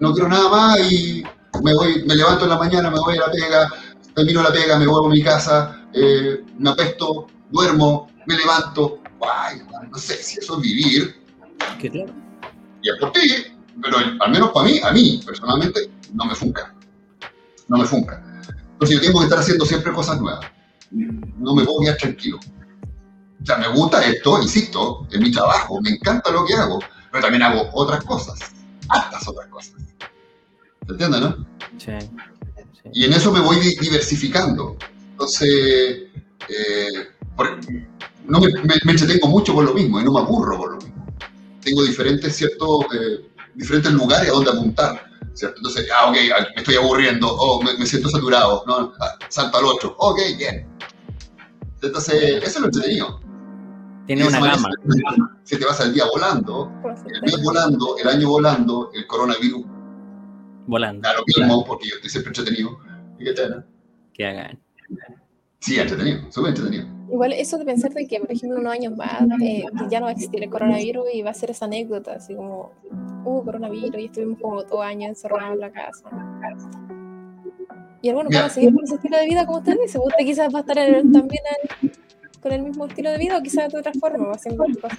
No 0.00 0.12
quiero 0.12 0.28
nada 0.28 0.48
más 0.48 0.80
y 0.90 1.22
me, 1.62 1.74
voy, 1.74 2.04
me 2.04 2.14
levanto 2.14 2.44
en 2.44 2.50
la 2.50 2.58
mañana, 2.58 2.90
me 2.90 2.98
voy 2.98 3.16
a 3.16 3.20
la 3.20 3.32
pega, 3.32 3.68
termino 4.14 4.42
la 4.42 4.52
pega, 4.52 4.78
me 4.78 4.86
vuelvo 4.86 5.06
a 5.06 5.10
mi 5.10 5.22
casa, 5.22 5.86
eh, 5.92 6.44
me 6.58 6.70
apesto, 6.70 7.26
duermo, 7.50 8.10
me 8.26 8.36
levanto. 8.36 9.00
Ay, 9.20 9.62
no 9.90 9.98
sé 9.98 10.16
si 10.16 10.38
eso 10.38 10.56
es 10.56 10.60
vivir 10.60 11.16
Que 11.80 11.90
claro. 11.90 12.12
y 12.82 12.90
es 12.90 12.96
por 13.00 13.10
ti, 13.12 13.20
pero 13.82 13.96
al 14.20 14.30
menos 14.30 14.50
para 14.50 14.66
mí, 14.66 14.80
a 14.82 14.92
mí 14.92 15.22
personalmente, 15.24 15.90
no 16.12 16.26
me 16.26 16.34
funca. 16.34 16.74
No 17.68 17.78
me 17.78 17.86
funca. 17.86 18.22
Entonces 18.72 18.96
yo 18.96 19.00
tengo 19.00 19.20
que 19.20 19.24
estar 19.24 19.38
haciendo 19.38 19.64
siempre 19.64 19.92
cosas 19.92 20.20
nuevas. 20.20 20.44
No 20.90 21.54
me 21.54 21.64
puedo 21.64 21.80
quedar 21.80 21.96
tranquilo. 21.96 22.38
O 23.44 23.46
sea, 23.46 23.58
me 23.58 23.68
gusta 23.68 24.04
esto, 24.04 24.40
insisto, 24.40 25.06
es 25.10 25.20
mi 25.20 25.30
trabajo, 25.30 25.80
me 25.80 25.90
encanta 25.90 26.30
lo 26.30 26.46
que 26.46 26.54
hago, 26.54 26.78
pero 27.10 27.22
también 27.22 27.42
hago 27.42 27.68
otras 27.74 28.02
cosas, 28.04 28.38
hartas 28.88 29.26
otras 29.28 29.48
cosas. 29.48 29.74
¿Se 30.86 30.92
entiende, 30.92 31.20
no? 31.20 31.46
Sí. 31.78 31.92
sí. 32.00 32.88
Y 32.92 33.04
en 33.04 33.12
eso 33.14 33.32
me 33.32 33.40
voy 33.40 33.58
di- 33.58 33.76
diversificando. 33.76 34.76
Entonces, 35.12 36.02
eh, 36.48 37.08
por- 37.36 37.58
no 38.26 38.40
me, 38.40 38.48
me- 38.52 38.80
me 38.84 38.92
entretengo 38.92 39.28
mucho 39.28 39.54
con 39.54 39.64
lo 39.66 39.74
mismo 39.74 40.00
y 40.00 40.04
no 40.04 40.12
me 40.12 40.20
aburro 40.20 40.58
con 40.58 40.70
lo 40.72 40.76
mismo. 40.78 41.06
Tengo 41.62 41.82
diferentes, 41.84 42.36
ciertos, 42.36 42.84
eh, 42.94 43.30
diferentes 43.54 43.92
lugares 43.92 44.28
a 44.28 44.32
donde 44.32 44.50
apuntar. 44.50 45.04
¿cierto? 45.32 45.56
Entonces, 45.56 45.88
ah, 45.92 46.10
ok, 46.10 46.16
ah, 46.38 46.46
me 46.54 46.60
estoy 46.62 46.76
aburriendo, 46.76 47.26
oh, 47.28 47.60
me, 47.62 47.76
me 47.76 47.86
siento 47.86 48.08
saturado, 48.08 48.62
¿no? 48.68 48.92
Ah, 49.00 49.16
salto 49.28 49.58
al 49.58 49.64
otro, 49.64 49.96
ok, 49.98 50.18
bien. 50.38 50.66
Entonces, 51.82 52.14
eso 52.42 52.44
es 52.46 52.60
lo 52.60 52.66
entretenido. 52.66 53.20
Tiene 54.06 54.26
una 54.26 54.38
gama. 54.40 54.68
Se 55.44 55.56
te 55.56 55.64
pasa 55.64 55.84
el 55.84 55.94
día 55.94 56.04
volando, 56.12 56.70
el 57.06 57.22
mes 57.22 57.42
volando, 57.42 57.96
el 57.98 58.08
año 58.08 58.28
volando, 58.28 58.90
el 58.92 59.06
coronavirus 59.06 59.64
Volando. 60.66 61.00
da 61.08 61.14
lo 61.14 61.24
mismo, 61.26 61.64
porque 61.64 61.88
yo 61.88 61.94
estoy 61.96 62.10
siempre 62.10 62.30
entretenido. 62.30 62.78
¿Y 63.18 63.24
qué 63.24 63.32
tal? 63.32 63.66
Que 64.12 64.26
hagan. 64.26 64.58
Sí, 65.60 65.78
entretenido, 65.78 66.30
súper 66.30 66.50
entretenido. 66.50 66.86
Igual 67.10 67.32
eso 67.32 67.56
de 67.58 67.64
pensar 67.64 67.92
de 67.92 68.06
que, 68.06 68.18
por 68.18 68.30
ejemplo, 68.32 68.58
unos 68.60 68.72
años 68.72 68.96
más 68.96 69.22
eh, 69.42 69.64
ya 69.90 70.00
no 70.00 70.06
va 70.06 70.10
a 70.10 70.12
existir 70.12 70.42
el 70.42 70.50
coronavirus 70.50 71.04
y 71.14 71.22
va 71.22 71.30
a 71.30 71.34
ser 71.34 71.50
esa 71.50 71.64
anécdota, 71.66 72.14
así 72.14 72.34
como, 72.34 72.72
hubo 73.24 73.44
coronavirus 73.44 73.98
y 74.00 74.04
estuvimos 74.06 74.38
como 74.40 74.62
dos 74.64 74.82
años 74.82 75.10
encerrados 75.10 75.54
en 75.54 75.60
la 75.60 75.70
casa. 75.72 76.04
Y 78.02 78.08
algunos 78.10 78.34
van 78.34 78.44
a 78.44 78.48
seguir 78.50 78.74
con 78.74 78.84
ese 78.84 78.96
estilo 78.96 79.16
de 79.16 79.24
vida 79.26 79.46
como 79.46 79.58
usted 79.58 79.78
dice. 79.80 79.98
Usted 79.98 80.24
quizás 80.26 80.52
va 80.54 80.58
a 80.58 80.60
estar 80.60 80.76
en- 80.78 81.12
también 81.12 81.42
en- 81.82 81.90
con 82.44 82.52
el 82.52 82.62
mismo 82.62 82.84
estilo 82.86 83.10
de 83.10 83.16
vida 83.18 83.38
o 83.38 83.42
quizás 83.42 83.72
de 83.72 83.78
otra 83.78 83.92
forma, 83.98 84.26
va 84.28 84.34
haciendo 84.34 84.64
cosas. 84.82 84.98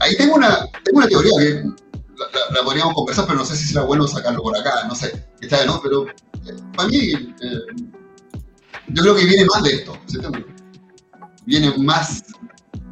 Ahí 0.00 0.14
tengo 0.18 0.34
una, 0.34 0.66
tengo 0.84 0.98
una 0.98 1.08
teoría 1.08 1.32
que 1.38 1.54
la, 1.64 2.26
la- 2.26 2.54
la 2.58 2.62
podríamos 2.62 2.92
conversar, 2.94 3.24
pero 3.26 3.38
no 3.38 3.44
sé 3.46 3.56
si 3.56 3.68
será 3.68 3.84
bueno 3.86 4.06
sacarlo 4.06 4.42
por 4.42 4.54
acá, 4.54 4.84
no 4.86 4.94
sé. 4.94 5.24
Está, 5.40 5.64
¿no? 5.64 5.80
Pero 5.82 6.06
eh, 6.08 6.12
para 6.76 6.88
mí, 6.90 6.98
eh, 6.98 7.60
yo 8.88 9.02
creo 9.02 9.14
que 9.16 9.24
viene 9.24 9.46
más 9.46 9.62
de 9.62 9.70
esto, 9.76 9.96
¿se 10.06 10.16
entiende? 10.18 10.44
Viene 11.46 11.72
más 11.78 12.22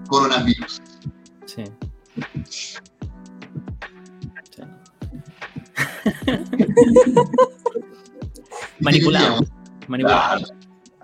coronavirus. 0.09 0.81
Sí. 1.45 1.65
Sí. 2.49 2.75
Manipulado. 8.81 9.41
Manipulado. 9.89 10.47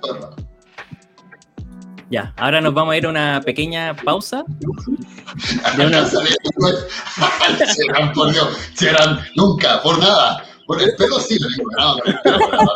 Claro. 0.00 0.36
Ya, 2.12 2.32
ahora 2.36 2.60
nos 2.60 2.74
vamos 2.74 2.92
a 2.92 2.96
ir 2.98 3.06
a 3.06 3.08
una 3.08 3.40
pequeña 3.40 3.96
pausa. 3.96 4.44
De 5.78 5.86
una- 5.86 6.04
Serán, 6.06 8.12
por 8.12 8.30
Dios, 8.32 8.48
serán 8.74 9.18
nunca, 9.34 9.80
por 9.82 9.98
nada. 9.98 10.44
Por 10.66 10.82
el 10.82 10.94
pelo 10.96 11.18
sí, 11.18 11.38
lo 11.38 11.48
digo, 11.48 11.70
no, 11.78 11.96
por 11.96 12.08
el 12.08 12.18
pelo, 12.20 12.38
por 12.38 12.52
nada. 12.52 12.66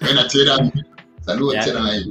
Buena, 0.00 0.26
Chera. 0.28 0.56
Saludos, 1.26 1.54
Ya. 1.56 1.60
Chera. 1.64 1.84
ahí. 1.84 2.10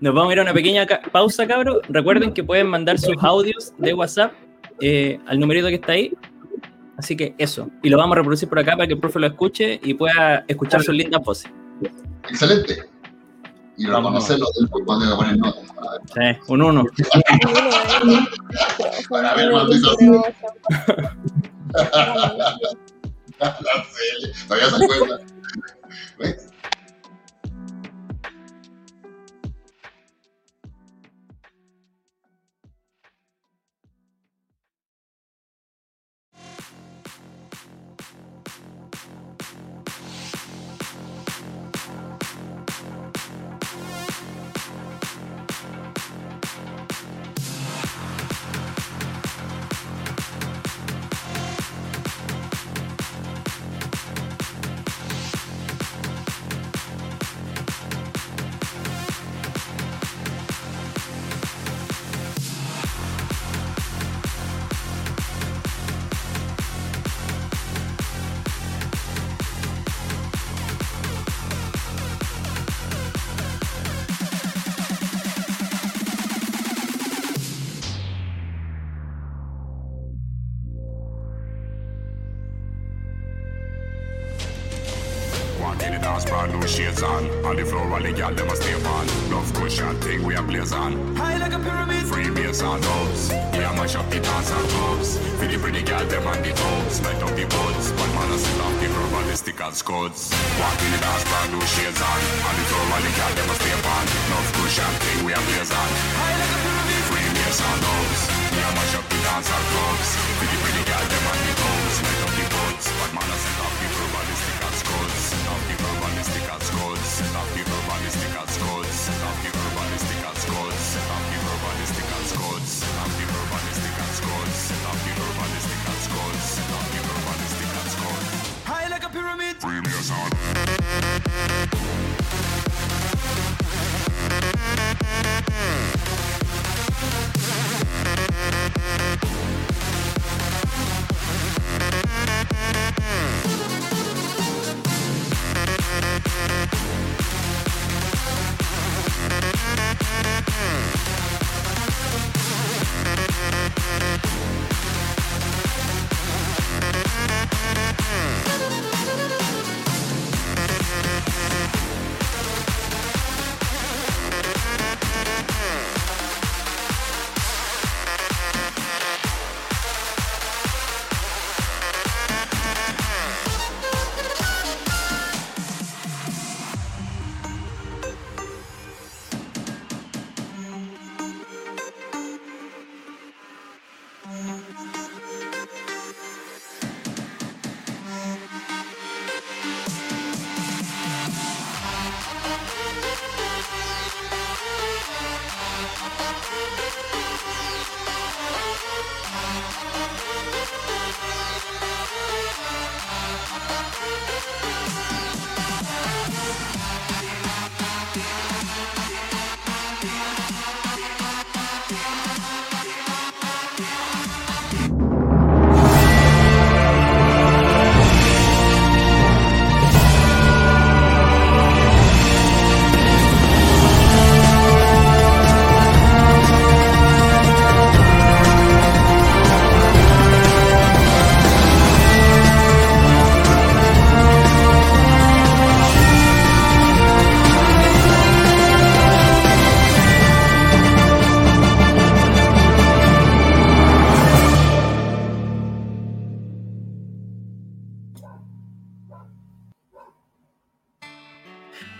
Nos 0.00 0.14
vamos 0.14 0.30
a 0.30 0.34
ir 0.34 0.38
a 0.38 0.42
una 0.42 0.54
pequeña 0.54 0.86
ca- 0.86 1.00
pausa, 1.10 1.44
cabros. 1.46 1.78
Recuerden 1.88 2.32
que 2.32 2.44
pueden 2.44 2.68
mandar 2.68 2.98
sus 3.00 3.16
audios 3.20 3.72
de 3.78 3.94
WhatsApp 3.94 4.32
eh, 4.80 5.18
al 5.26 5.40
numerito 5.40 5.66
que 5.68 5.74
está 5.74 5.90
ahí. 5.92 6.12
Así 6.96 7.16
que 7.16 7.34
eso. 7.38 7.68
Y 7.82 7.88
lo 7.88 7.98
vamos 7.98 8.14
a 8.14 8.18
reproducir 8.18 8.48
por 8.48 8.60
acá 8.60 8.72
para 8.76 8.86
que 8.86 8.94
el 8.94 9.00
profe 9.00 9.18
lo 9.18 9.26
escuche 9.26 9.80
y 9.82 9.94
pueda 9.94 10.44
escuchar 10.46 10.82
sus 10.84 10.94
lindas 10.94 11.20
voces. 11.24 11.50
Excelente. 12.30 12.84
Y 13.78 13.86
reconocerlo 13.86 14.46
del 14.58 14.68
cuando 14.84 15.04
hay 15.04 15.10
que 15.10 15.16
poner 15.16 15.38
notas. 15.38 15.62
Sí, 16.12 16.20
un 16.48 16.62
uno. 16.62 16.84
Para 19.08 19.34
ver, 19.34 19.52
maldito. 19.52 19.96
La 23.38 23.54
Cele, 23.84 24.32
Todavía 24.48 24.70
se 24.70 24.84
acuerda. 24.84 25.20
¿Ves? 26.18 26.48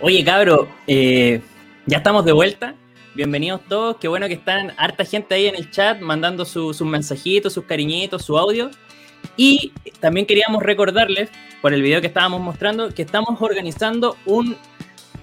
Oye, 0.09 0.23
cabro, 0.23 0.67
eh, 0.87 1.39
ya 1.85 1.97
estamos 1.97 2.25
de 2.25 2.31
vuelta. 2.31 2.73
Bienvenidos 3.13 3.61
todos. 3.69 3.97
Qué 3.97 4.07
bueno 4.07 4.25
que 4.27 4.33
están 4.33 4.73
harta 4.75 5.05
gente 5.05 5.35
ahí 5.35 5.45
en 5.45 5.53
el 5.53 5.69
chat 5.69 6.01
mandando 6.01 6.45
su- 6.45 6.73
sus 6.73 6.87
mensajitos, 6.87 7.53
sus 7.53 7.65
cariñitos, 7.65 8.25
su 8.25 8.35
audio. 8.35 8.71
Y 9.37 9.71
también 9.99 10.25
queríamos 10.25 10.63
recordarles, 10.63 11.29
por 11.61 11.75
el 11.75 11.83
video 11.83 12.01
que 12.01 12.07
estábamos 12.07 12.41
mostrando, 12.41 12.89
que 12.91 13.03
estamos 13.03 13.39
organizando 13.39 14.17
un 14.25 14.57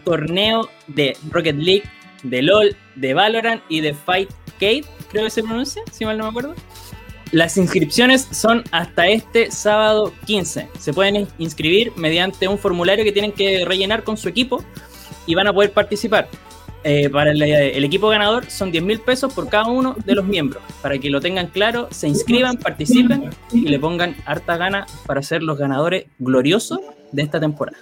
torneo 0.04 0.70
de 0.86 1.16
Rocket 1.32 1.56
League, 1.56 1.90
de 2.22 2.42
LOL, 2.42 2.76
de 2.94 3.12
Valorant 3.12 3.62
y 3.68 3.80
de 3.80 3.92
Fightcade, 3.92 4.84
creo 5.10 5.24
que 5.24 5.30
se 5.30 5.42
pronuncia, 5.42 5.82
si 5.90 6.04
mal 6.04 6.16
no 6.16 6.22
me 6.22 6.30
acuerdo. 6.30 6.54
Las 7.32 7.56
inscripciones 7.56 8.28
son 8.30 8.62
hasta 8.70 9.08
este 9.08 9.50
sábado 9.50 10.12
15. 10.26 10.68
Se 10.78 10.92
pueden 10.92 11.26
inscribir 11.38 11.92
mediante 11.96 12.46
un 12.46 12.56
formulario 12.56 13.04
que 13.04 13.12
tienen 13.12 13.32
que 13.32 13.64
rellenar 13.64 14.04
con 14.04 14.16
su 14.16 14.28
equipo 14.28 14.64
y 15.26 15.34
van 15.34 15.48
a 15.48 15.52
poder 15.52 15.72
participar. 15.72 16.28
Eh, 16.84 17.10
para 17.10 17.32
el, 17.32 17.42
el 17.42 17.84
equipo 17.84 18.08
ganador 18.08 18.48
son 18.48 18.70
10 18.70 18.84
mil 18.84 19.00
pesos 19.00 19.32
por 19.32 19.48
cada 19.48 19.66
uno 19.66 19.96
de 20.04 20.14
los 20.14 20.24
miembros. 20.24 20.62
Para 20.82 20.98
que 20.98 21.10
lo 21.10 21.20
tengan 21.20 21.48
claro, 21.48 21.88
se 21.90 22.06
inscriban, 22.06 22.58
participen 22.58 23.30
y 23.52 23.62
le 23.62 23.78
pongan 23.80 24.14
harta 24.24 24.56
gana 24.56 24.86
para 25.04 25.20
ser 25.20 25.42
los 25.42 25.58
ganadores 25.58 26.06
gloriosos 26.20 26.78
de 27.10 27.22
esta 27.22 27.40
temporada. 27.40 27.78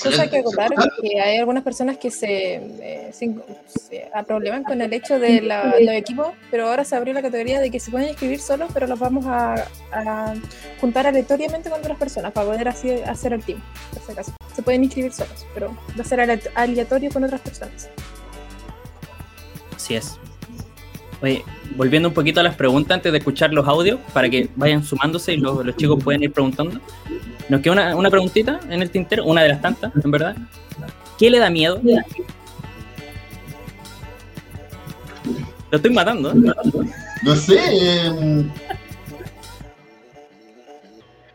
Cosa 0.00 0.28
que 0.28 0.38
acotar 0.38 0.70
que 1.00 1.20
hay 1.20 1.38
algunas 1.38 1.62
personas 1.62 1.96
que 1.96 2.10
se, 2.10 2.54
eh, 2.54 3.10
se, 3.12 3.34
se 3.66 4.10
probleman 4.26 4.64
con 4.64 4.80
el 4.80 4.92
hecho 4.92 5.18
de 5.18 5.40
la, 5.40 5.74
los 5.80 5.94
equipos, 5.94 6.28
pero 6.50 6.68
ahora 6.68 6.84
se 6.84 6.96
abrió 6.96 7.12
la 7.14 7.22
categoría 7.22 7.60
de 7.60 7.70
que 7.70 7.80
se 7.80 7.90
pueden 7.90 8.08
inscribir 8.08 8.40
solos, 8.40 8.70
pero 8.72 8.86
los 8.86 8.98
vamos 8.98 9.26
a, 9.26 9.66
a 9.92 10.34
juntar 10.80 11.06
aleatoriamente 11.06 11.70
con 11.70 11.80
otras 11.80 11.98
personas 11.98 12.32
para 12.32 12.46
poder 12.46 12.68
así 12.68 12.90
hacer 12.90 13.32
el 13.32 13.42
team. 13.44 13.60
Por 13.92 14.02
si 14.02 14.12
acaso. 14.12 14.32
Se 14.54 14.62
pueden 14.62 14.84
inscribir 14.84 15.12
solos, 15.12 15.46
pero 15.54 15.68
va 15.98 16.02
a 16.02 16.04
ser 16.04 16.20
ale- 16.20 16.40
aleatorio 16.54 17.10
con 17.10 17.24
otras 17.24 17.40
personas. 17.40 17.88
Así 19.76 19.94
es. 19.96 20.18
Oye, 21.22 21.44
volviendo 21.76 22.08
un 22.08 22.14
poquito 22.14 22.40
a 22.40 22.42
las 22.42 22.56
preguntas 22.56 22.96
antes 22.96 23.12
de 23.12 23.18
escuchar 23.18 23.52
los 23.52 23.66
audios, 23.68 24.00
para 24.12 24.28
que 24.28 24.48
vayan 24.56 24.82
sumándose 24.82 25.34
y 25.34 25.36
los, 25.36 25.64
los 25.64 25.76
chicos 25.76 26.02
pueden 26.02 26.24
ir 26.24 26.32
preguntando. 26.32 26.80
Nos 27.52 27.60
queda 27.60 27.72
una, 27.74 27.94
una 27.96 28.08
preguntita 28.08 28.60
en 28.70 28.80
el 28.80 28.88
tintero, 28.88 29.26
una 29.26 29.42
de 29.42 29.50
las 29.50 29.60
tantas, 29.60 29.92
en 30.02 30.10
verdad. 30.10 30.34
¿Qué 31.18 31.28
le 31.28 31.38
da 31.38 31.50
miedo? 31.50 31.78
Lo 35.70 35.76
estoy 35.76 35.90
matando. 35.92 36.30
¿eh? 36.32 36.34
No 37.22 37.36
sé. 37.36 37.58
eh, 37.58 38.10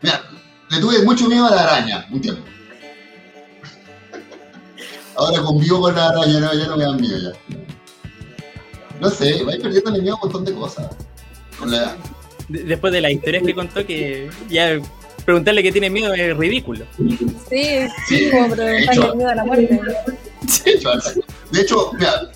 Mira, 0.02 0.22
le 0.70 0.80
tuve 0.80 1.04
mucho 1.04 1.28
miedo 1.28 1.46
a 1.46 1.54
la 1.54 1.62
araña 1.62 2.04
un 2.10 2.20
tiempo. 2.20 2.42
Ahora 5.16 5.40
convivo 5.40 5.80
con 5.82 5.94
la 5.94 6.08
araña, 6.08 6.40
no, 6.40 6.52
ya 6.52 6.66
no 6.66 6.76
me 6.76 6.84
dan 6.84 7.00
miedo 7.00 7.16
ya. 7.32 7.56
No 9.00 9.08
sé, 9.08 9.44
vais 9.44 9.60
perdiendo 9.60 9.92
miedo 9.92 10.14
a 10.14 10.16
un 10.16 10.20
montón 10.22 10.44
de 10.44 10.52
cosas. 10.52 10.88
Con 11.60 11.70
la 11.70 11.76
edad. 11.76 11.96
De- 12.48 12.64
Después 12.64 12.92
de 12.92 13.02
las 13.02 13.12
historias 13.12 13.44
que 13.44 13.54
contó, 13.54 13.86
que 13.86 14.28
ya 14.48 14.80
preguntarle 15.28 15.62
que 15.62 15.70
tiene 15.72 15.90
miedo 15.90 16.14
es 16.14 16.34
ridículo. 16.38 16.86
Sí, 16.96 17.86
Sí, 18.06 18.30
como 18.30 18.48
de 18.48 18.56
preguntarle 18.56 19.14
miedo 19.14 19.28
a 19.28 19.34
la 19.34 19.44
muerte. 19.44 19.78
De 20.64 20.70
hecho, 20.72 20.90
de 21.52 21.60
hecho, 21.60 21.90
mira, 21.98 22.30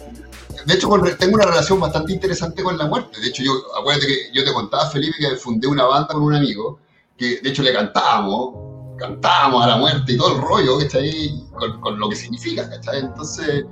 de 0.67 0.75
hecho 0.75 0.91
tengo 1.19 1.37
una 1.37 1.47
relación 1.47 1.81
bastante 1.81 2.13
interesante 2.13 2.63
con 2.63 2.77
la 2.77 2.87
muerte. 2.87 3.19
De 3.19 3.29
hecho, 3.29 3.43
yo, 3.43 3.53
acuérdate 3.79 4.07
que 4.09 4.17
yo 4.35 4.45
te 4.45 4.53
contaba, 4.53 4.91
Felipe, 4.91 5.17
que 5.19 5.37
fundé 5.37 5.69
una 5.69 5.85
banda 5.85 6.09
con 6.09 6.23
un 6.23 6.35
amigo, 6.35 6.81
que 7.17 7.41
de 7.41 7.49
hecho 7.49 7.63
le 7.63 7.73
cantábamos, 7.73 8.99
cantábamos 8.99 9.65
a 9.65 9.69
la 9.69 9.77
muerte 9.79 10.13
y 10.13 10.19
todo 10.19 10.37
el 10.37 10.43
rollo, 10.43 10.79
¿cachai? 10.81 11.43
Con, 11.55 11.81
con 11.81 11.99
lo 11.99 12.11
que 12.11 12.17
significa, 12.17 12.69
¿cachai? 12.69 12.99
Entonces... 13.01 13.65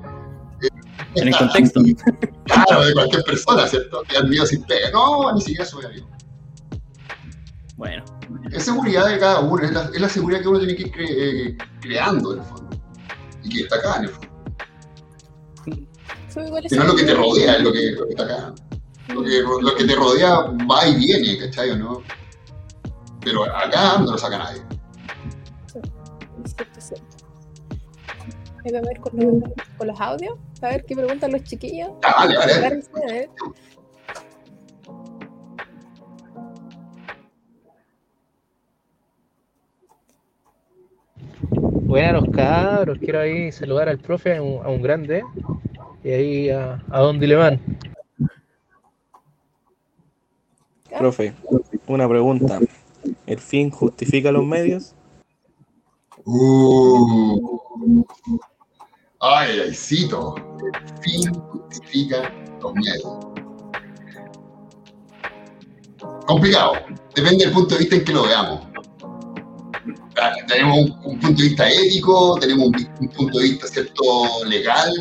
eh, 0.62 0.68
En 1.16 1.29
el 1.29 1.37
contexto. 1.37 1.83
Claro, 2.47 2.87
de 2.87 2.95
cualquier 2.95 3.23
persona, 3.25 3.68
¿cierto? 3.68 4.03
Que 4.09 4.23
miedo 4.23 4.47
sin 4.47 4.62
pega. 4.62 4.91
No, 4.93 5.31
ni 5.35 5.43
siquiera 5.43 5.66
soy 5.66 5.85
amigo. 5.85 6.09
Bueno, 7.77 8.03
Es 8.53 8.64
seguridad 8.64 9.07
de 9.09 9.18
cada 9.18 9.41
uno, 9.41 9.62
es 9.62 9.72
la, 9.72 9.83
es 9.93 10.01
la 10.01 10.09
seguridad 10.09 10.41
que 10.43 10.49
uno 10.49 10.59
tiene 10.59 10.76
que 10.76 10.83
ir 10.83 10.93
cre- 10.93 11.09
eh, 11.09 11.59
creando 11.81 12.35
en 12.35 12.39
el 12.41 12.45
fondo. 12.45 12.70
Y 13.43 13.49
que 13.49 13.61
está 13.62 13.76
acá 13.76 13.97
en 13.99 14.05
el 14.05 14.09
fondo. 14.11 14.28
Que 16.68 16.76
no 16.76 16.83
es 16.83 16.89
lo 16.89 16.95
que 16.97 17.05
te 17.05 17.14
rodea, 17.14 17.57
es 17.57 17.62
lo 17.62 17.72
que, 17.72 17.91
lo 17.93 18.07
que 18.07 18.11
está 18.11 18.24
acá. 18.24 18.55
Lo 19.09 19.22
que, 19.22 19.43
lo 19.43 19.74
que 19.74 19.85
te 19.85 19.95
rodea 19.97 20.37
va 20.70 20.87
y 20.87 20.95
viene, 20.97 21.39
¿cachai 21.39 21.70
o 21.70 21.76
no? 21.76 22.03
Pero 23.22 23.45
acá 23.45 23.99
no 23.99 24.12
lo 24.12 24.18
saca 24.18 24.39
nadie. 24.39 24.62
Cierto, 26.45 26.81
cierto. 26.81 27.07
Ahí 28.64 28.72
vamos 28.72 28.89
a 28.89 28.93
ir 28.93 29.01
con 29.01 29.12
los, 29.16 29.53
con 29.78 29.87
los 29.89 30.01
audios, 30.01 30.39
a 30.62 30.68
ver 30.68 30.85
qué 30.85 30.95
preguntan 30.95 31.33
los 31.33 31.43
chiquillos. 31.45 31.91
Ah, 32.05 32.26
vale, 32.26 33.31
los 41.91 42.28
cabros, 42.30 42.99
quiero 42.99 43.20
ahí 43.20 43.51
saludar 43.51 43.88
al 43.88 43.99
profe, 43.99 44.36
a 44.36 44.43
un, 44.43 44.64
a 44.64 44.68
un 44.68 44.80
grande, 44.80 45.22
y 46.05 46.11
ahí 46.11 46.51
a, 46.51 46.82
a 46.91 47.01
Don 47.01 47.18
Dilemán. 47.18 47.61
Profe, 50.97 51.32
una 51.86 52.09
pregunta. 52.09 52.61
¿El 53.26 53.38
fin 53.38 53.70
justifica 53.70 54.30
los 54.30 54.45
medios? 54.45 54.95
Uh. 56.24 58.05
Ay, 59.20 59.61
ay, 59.64 59.74
cito. 59.74 60.34
El 60.36 61.03
fin 61.03 61.34
justifica 61.34 62.32
los 62.61 62.74
miedos. 62.74 63.26
Complicado. 66.26 66.72
Depende 67.14 67.45
del 67.45 67.55
punto 67.55 67.74
de 67.74 67.80
vista 67.80 67.97
en 67.97 68.05
que 68.05 68.12
lo 68.12 68.22
veamos. 68.24 68.70
Tenemos 70.49 70.78
un, 70.78 70.91
un 71.05 71.20
punto 71.20 71.43
de 71.43 71.49
vista 71.49 71.68
ético, 71.70 72.39
tenemos 72.41 72.68
un, 72.68 72.89
un 73.01 73.09
punto 73.09 73.39
de 73.39 73.45
vista 73.45 73.66
cierto 73.66 74.05
legal. 74.47 74.93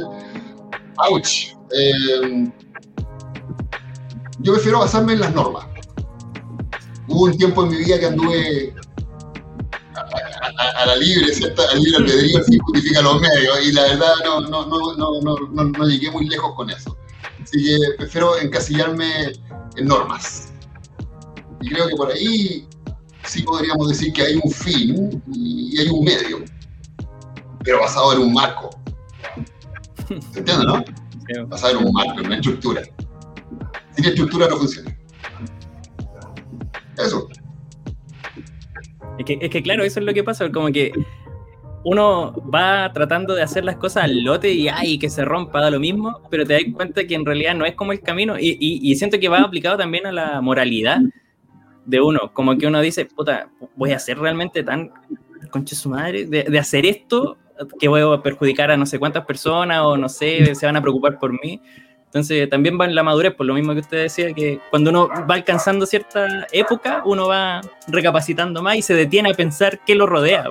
Ouch. 1.10 1.54
Eh, 1.78 2.52
yo 4.40 4.54
prefiero 4.54 4.80
basarme 4.80 5.14
en 5.14 5.20
las 5.22 5.34
normas. 5.34 5.66
Hubo 7.08 7.24
un 7.26 7.38
tiempo 7.38 7.64
en 7.64 7.70
mi 7.72 7.78
vida 7.78 8.00
que 8.00 8.06
anduve 8.06 8.74
a, 9.96 10.00
a- 10.00 10.84
a 10.84 10.86
la 10.86 10.96
libre, 10.96 11.34
¿cierto? 11.34 11.62
Al 11.70 11.80
libre 11.82 11.98
albedrío, 11.98 12.44
fin 12.44 12.60
justifica 12.60 13.02
los 13.02 13.20
medios, 13.20 13.66
y 13.66 13.72
la 13.74 13.82
verdad 13.84 14.14
no, 14.24 14.42
no, 14.42 14.66
no, 14.66 15.64
no 15.64 15.86
llegué 15.88 16.10
muy 16.12 16.28
lejos 16.30 16.54
con 16.56 16.70
eso. 16.70 16.96
Así 17.42 17.64
que 17.64 17.78
prefiero 17.98 18.38
encasillarme 18.40 19.34
en 19.76 19.86
normas. 19.88 20.54
Y 21.62 21.70
creo 21.70 21.88
que 21.88 21.96
por 21.96 22.12
ahí 22.12 22.68
sí 23.30 23.44
podríamos 23.44 23.90
decir 23.90 24.12
que 24.14 24.24
hay 24.24 24.36
un 24.44 24.52
fin 24.52 25.22
y 25.32 25.80
hay 25.80 25.88
un 25.90 26.04
medio, 26.04 26.44
pero 27.64 27.80
basado 27.80 28.14
en 28.14 28.20
un 28.20 28.34
marco. 28.34 28.70
¿Se 30.32 30.40
entiende, 30.40 30.66
no? 30.66 30.84
Basado 31.48 31.80
en 31.80 31.86
un 31.86 31.94
marco, 31.94 32.20
en 32.20 32.26
una 32.26 32.36
estructura. 32.36 32.82
Sin 33.96 34.06
estructura 34.06 34.48
no 34.50 34.58
funciona. 34.58 34.98
Eso. 36.98 37.28
Es 39.20 39.26
que, 39.26 39.38
es 39.42 39.50
que 39.50 39.62
claro, 39.62 39.84
eso 39.84 40.00
es 40.00 40.06
lo 40.06 40.14
que 40.14 40.24
pasa, 40.24 40.50
como 40.52 40.72
que 40.72 40.92
uno 41.86 42.34
va 42.54 42.92
tratando 42.94 43.36
de 43.36 43.44
hacer 43.44 43.64
las 43.64 43.76
cosas 43.78 44.06
al 44.06 44.24
lote 44.24 44.52
y 44.52 44.68
ay, 44.68 44.98
que 44.98 45.10
se 45.10 45.24
rompa, 45.24 45.62
da 45.62 45.70
lo 45.70 45.80
mismo, 45.80 46.20
pero 46.30 46.46
te 46.46 46.54
das 46.54 46.64
cuenta 46.74 47.06
que 47.06 47.16
en 47.16 47.26
realidad 47.26 47.54
no 47.56 47.66
es 47.66 47.76
como 47.76 47.92
el 47.92 48.02
camino 48.02 48.38
y, 48.40 48.58
y- 48.60 48.80
y 48.92 48.96
siento 48.96 49.20
que 49.20 49.30
va 49.30 49.40
aplicado 49.42 49.78
también 49.78 50.06
a 50.08 50.12
la 50.12 50.42
moralidad 50.42 51.00
de 51.90 52.00
uno, 52.02 52.32
como 52.34 52.58
que 52.58 52.68
uno 52.68 52.80
dice, 52.82 53.06
puta, 53.06 53.50
voy 53.76 53.92
a 53.94 54.00
ser 54.00 54.20
realmente 54.20 54.64
tan 54.64 54.92
conche 55.52 55.76
su 55.76 55.90
madre 55.90 56.26
de, 56.26 56.44
de 56.44 56.60
hacer 56.60 56.86
esto 56.86 57.38
que 57.80 57.88
voy 57.88 58.02
a 58.02 58.22
perjudicar 58.22 58.72
a 58.72 58.78
no 58.78 58.86
sé 58.86 59.00
cuántas 59.00 59.26
personas 59.26 59.82
o 59.82 59.98
no 59.98 60.08
sé, 60.08 60.54
se 60.56 60.66
van 60.66 60.76
a 60.78 60.82
preocupar 60.82 61.18
por 61.20 61.32
mí. 61.34 61.62
Entonces 62.06 62.50
también 62.50 62.80
va 62.80 62.86
en 62.86 62.96
la 62.96 63.04
madurez, 63.04 63.36
por 63.36 63.46
lo 63.46 63.54
mismo 63.54 63.74
que 63.74 63.82
usted 63.82 64.04
decía, 64.04 64.34
que 64.34 64.60
cuando 64.70 64.90
uno 64.90 65.10
va 65.30 65.36
alcanzando 65.36 65.86
cierta 65.86 66.48
época, 66.52 67.02
uno 67.06 67.28
va 67.28 67.62
recapacitando 67.88 68.64
más 68.64 68.78
y 68.78 68.82
se 68.82 68.94
detiene 68.96 69.32
a 69.32 69.34
pensar 69.34 69.80
qué 69.86 69.94
lo 69.96 70.08
rodea. 70.08 70.46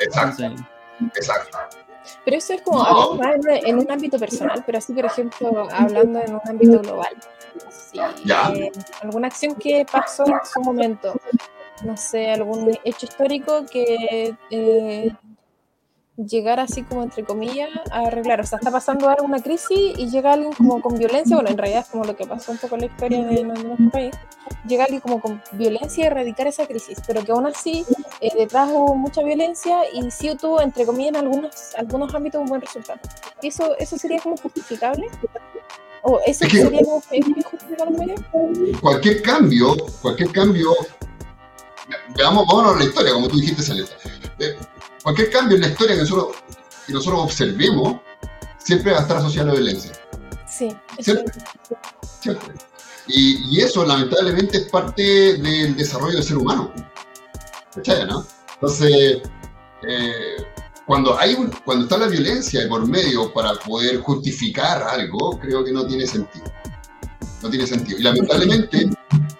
Exacto, 0.00 0.42
Entonces, 0.44 0.66
exacto. 1.16 1.58
Pero 2.24 2.36
eso 2.36 2.52
es 2.54 2.62
como 2.62 2.84
No. 2.84 3.20
en 3.44 3.78
un 3.78 3.90
ámbito 3.90 4.18
personal, 4.18 4.62
pero 4.64 4.78
así, 4.78 4.92
por 4.92 5.06
ejemplo, 5.06 5.68
hablando 5.72 6.20
en 6.20 6.34
un 6.34 6.40
ámbito 6.44 6.80
global. 6.80 7.14
Sí, 7.96 8.22
Ya. 8.24 8.52
eh, 8.54 8.72
alguna 9.02 9.28
acción 9.28 9.54
que 9.54 9.86
pasó 9.90 10.24
en 10.26 10.40
su 10.44 10.60
momento, 10.60 11.14
no 11.84 11.96
sé, 11.96 12.30
algún 12.30 12.76
hecho 12.84 13.06
histórico 13.06 13.64
que 13.66 14.34
eh, 14.50 15.12
llegara 16.16 16.62
así 16.62 16.82
como 16.82 17.02
entre 17.02 17.24
comillas 17.24 17.68
a 17.90 18.00
arreglar. 18.06 18.40
O 18.40 18.44
sea, 18.44 18.58
está 18.58 18.70
pasando 18.70 19.08
ahora 19.08 19.22
una 19.22 19.42
crisis 19.42 19.98
y 19.98 20.08
llega 20.08 20.32
alguien 20.32 20.52
como 20.52 20.80
con 20.80 20.98
violencia, 20.98 21.36
bueno, 21.36 21.50
en 21.50 21.58
realidad 21.58 21.80
es 21.80 21.88
como 21.88 22.04
lo 22.04 22.16
que 22.16 22.26
pasó 22.26 22.52
un 22.52 22.58
poco 22.58 22.74
en 22.76 22.82
la 22.82 22.86
historia 22.86 23.24
de, 23.24 23.44
nuestro 23.44 23.90
país, 23.90 24.14
llega 24.66 24.84
alguien 24.84 25.00
como 25.00 25.20
con 25.20 25.42
violencia 25.52 26.04
y 26.04 26.06
erradicar 26.06 26.46
esa 26.46 26.66
crisis, 26.66 26.98
pero 27.06 27.22
que 27.22 27.32
aún 27.32 27.46
así 27.46 27.84
eh, 28.20 28.30
detrás 28.36 28.70
hubo 28.70 28.94
mucha 28.94 29.22
violencia 29.22 29.82
y 29.92 30.10
sí 30.10 30.34
tuvo, 30.36 30.60
entre 30.60 30.86
comillas, 30.86 31.10
en 31.10 31.16
algunos, 31.16 31.74
algunos 31.76 32.14
ámbitos 32.14 32.40
un 32.40 32.48
buen 32.48 32.60
resultado. 32.60 32.98
¿Y 33.42 33.48
eso, 33.48 33.76
eso 33.78 33.98
sería 33.98 34.20
como 34.20 34.36
justificable? 34.36 35.06
¿O 36.08 36.20
eso 36.24 36.44
Es 36.44 36.50
que- 36.52 36.62
sería 36.62 36.82
como 36.82 37.02
cualquier 38.80 39.22
cambio, 39.22 39.76
cualquier 40.00 40.30
cambio, 40.30 40.72
veamos, 42.16 42.46
vámonos 42.46 42.76
a 42.76 42.78
la 42.78 42.84
historia, 42.84 43.12
como 43.12 43.26
tú 43.28 43.40
dijiste, 43.40 43.62
Celeste. 43.62 43.94
Eh, 44.38 44.56
cualquier 45.02 45.30
cambio 45.30 45.56
en 45.56 45.62
la 45.62 45.68
historia 45.68 45.96
que 45.96 46.02
nosotros, 46.02 46.36
que 46.86 46.92
nosotros 46.92 47.20
observemos, 47.24 48.00
siempre 48.58 48.92
va 48.92 48.98
a 48.98 49.02
estar 49.02 49.16
asociado 49.16 49.48
a 49.50 49.54
la 49.54 49.58
violencia. 49.60 49.92
Sí. 50.48 50.76
Siempre. 51.00 52.54
Y, 53.08 53.56
y 53.56 53.60
eso, 53.60 53.84
lamentablemente, 53.84 54.58
es 54.58 54.64
parte 54.68 55.02
del 55.38 55.76
desarrollo 55.76 56.14
del 56.14 56.24
ser 56.24 56.36
humano. 56.38 56.72
¿Cachai, 57.74 58.06
no? 58.06 58.24
Entonces, 58.54 59.22
eh, 59.88 60.36
cuando, 60.86 61.18
hay 61.18 61.34
un- 61.34 61.50
cuando 61.64 61.84
está 61.84 61.98
la 61.98 62.06
violencia 62.08 62.60
de 62.60 62.68
por 62.68 62.86
medio 62.86 63.32
para 63.32 63.54
poder 63.54 63.98
justificar 64.00 64.82
algo, 64.82 65.38
creo 65.40 65.64
que 65.64 65.72
no 65.72 65.86
tiene 65.86 66.06
sentido. 66.06 66.44
No 67.42 67.50
tiene 67.50 67.66
sentido. 67.66 67.98
Y 67.98 68.02
lamentablemente, 68.02 68.88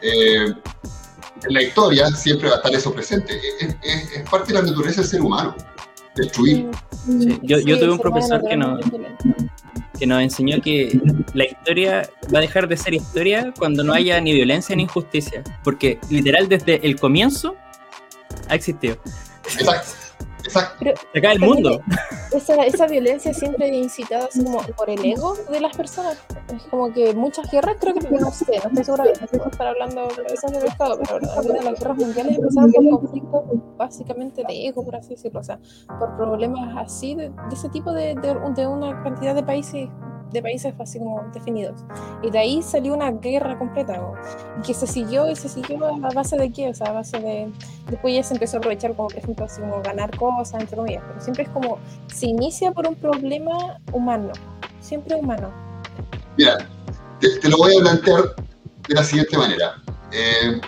eh, 0.03 0.47
en 0.47 1.55
la 1.55 1.62
historia 1.62 2.09
siempre 2.11 2.49
va 2.49 2.55
a 2.55 2.59
estar 2.59 2.74
eso 2.74 2.92
presente. 2.92 3.38
Es, 3.61 3.76
es- 3.82 4.12
es 4.12 4.28
parte 4.30 4.53
de 4.53 4.61
la 4.61 4.66
naturaleza 4.66 5.01
del 5.03 5.11
ser 5.11 5.20
humano, 5.22 5.55
destruir. 6.14 6.68
Sí, 7.07 7.38
yo- 7.42 7.59
yo 7.61 7.76
Sí, 7.76 7.80
tuve 7.80 7.92
un 7.92 7.99
profesor 7.99 8.42
que 8.47 8.57
no- 8.57 8.76
naturalmente 8.76 9.22
violento. 9.28 9.53
que 9.99 10.07
nos 10.07 10.20
enseñó 10.22 10.61
que 10.61 11.01
la 11.32 11.44
historia 11.47 12.11
va 12.34 12.38
a 12.38 12.42
dejar 12.42 12.68
de 12.68 12.76
ser 12.76 12.92
historia 12.92 13.55
cuando 13.59 13.82
no 13.82 13.94
haya 13.94 14.20
ni 14.20 14.34
violencia 14.34 14.76
ni 14.76 14.82
injusticia. 14.82 15.42
Porque 15.64 15.99
literal 16.11 16.49
desde 16.49 16.84
el 16.86 16.99
comienzo 17.01 17.55
ha 18.49 18.55
existido. 18.57 18.99
Exacto, 19.59 19.92
exacto. 20.47 20.76
Pero 20.78 20.94
Se 21.12 21.18
acaba 21.18 21.34
el 21.34 21.40
mundo. 21.40 21.80
esa, 22.32 22.55
esa 22.64 22.86
violencia 22.86 23.34
siempre 23.34 23.68
incitada 23.68 24.26
así 24.26 24.42
como 24.44 24.62
por 24.76 24.90
el 24.90 25.05
ego 25.05 25.34
de 25.51 25.61
las 25.61 25.76
personas. 25.76 26.18
Es 26.55 26.62
como 26.64 26.92
que 26.92 27.14
muchas 27.14 27.51
guerras, 27.51 27.76
creo 27.80 27.94
que, 27.94 28.09
no 28.09 28.30
sé, 28.30 28.47
no 28.62 28.68
estoy 28.68 28.84
segura, 28.84 29.05
si 29.14 29.36
estar 29.36 29.66
hablando 29.66 30.09
de 30.09 30.34
esas 30.34 30.53
de 30.53 30.61
mercado, 30.61 30.99
pero 30.99 31.16
algunas 31.16 31.59
de 31.59 31.70
las 31.70 31.78
guerras 31.80 31.97
mundiales 31.97 32.38
empezaron 32.38 32.72
por 32.72 33.01
conflictos 33.01 33.42
básicamente 33.76 34.42
de 34.47 34.68
ego, 34.68 34.84
por 34.84 34.97
así 34.97 35.11
decirlo, 35.11 35.40
o 35.40 35.44
sea, 35.44 35.59
por 35.99 36.16
problemas 36.16 36.76
así, 36.76 37.14
de, 37.14 37.30
de 37.30 37.55
ese 37.55 37.68
tipo 37.68 37.92
de, 37.92 38.14
de, 38.14 38.36
de 38.55 38.66
una 38.66 39.03
cantidad 39.03 39.34
de 39.34 39.42
países 39.42 39.88
de 40.33 40.43
países 40.43 40.74
así 40.79 40.99
como 40.99 41.24
definidos. 41.33 41.81
Y 42.22 42.31
de 42.31 42.39
ahí 42.39 42.62
salió 42.62 42.95
una 42.95 43.11
guerra 43.11 43.59
completa, 43.59 44.01
o- 44.01 44.14
y 44.59 44.62
que 44.66 44.74
se 44.74 44.87
siguió 44.87 45.31
y 45.31 45.37
se 45.37 45.49
siguió 45.49 45.85
a 45.87 46.11
base 46.12 46.37
de 46.37 46.53
qué, 46.53 46.68
o 46.68 46.74
sea, 46.74 46.89
a 46.89 46.93
base 46.93 47.18
de... 47.18 47.51
Después 47.91 48.14
ya 48.14 48.22
se 48.22 48.35
empezó 48.35 48.57
a 48.57 48.59
aprovechar 48.59 48.95
como, 48.95 49.09
por 49.09 49.18
ejemplo, 49.18 49.45
así 49.45 49.61
como 49.61 49.81
ganar 49.83 50.16
cosas, 50.16 50.61
entre 50.61 50.77
comillas, 50.77 51.03
pero 51.07 51.20
siempre 51.20 51.45
es 51.45 51.49
como 51.51 51.79
se 52.12 52.27
inicia 52.27 52.72
por 52.72 52.87
un 52.89 52.95
problema 52.97 53.79
humano, 53.93 54.33
siempre 54.81 55.14
humano. 55.16 55.51
Mira, 56.37 56.59
te, 57.20 57.39
te 57.39 57.49
lo 57.49 57.57
voy 57.59 57.77
a 57.77 57.81
plantear 57.81 58.35
de 58.89 58.95
la 58.95 59.05
siguiente 59.05 59.39
manera. 59.39 59.74
Eh, 60.12 60.61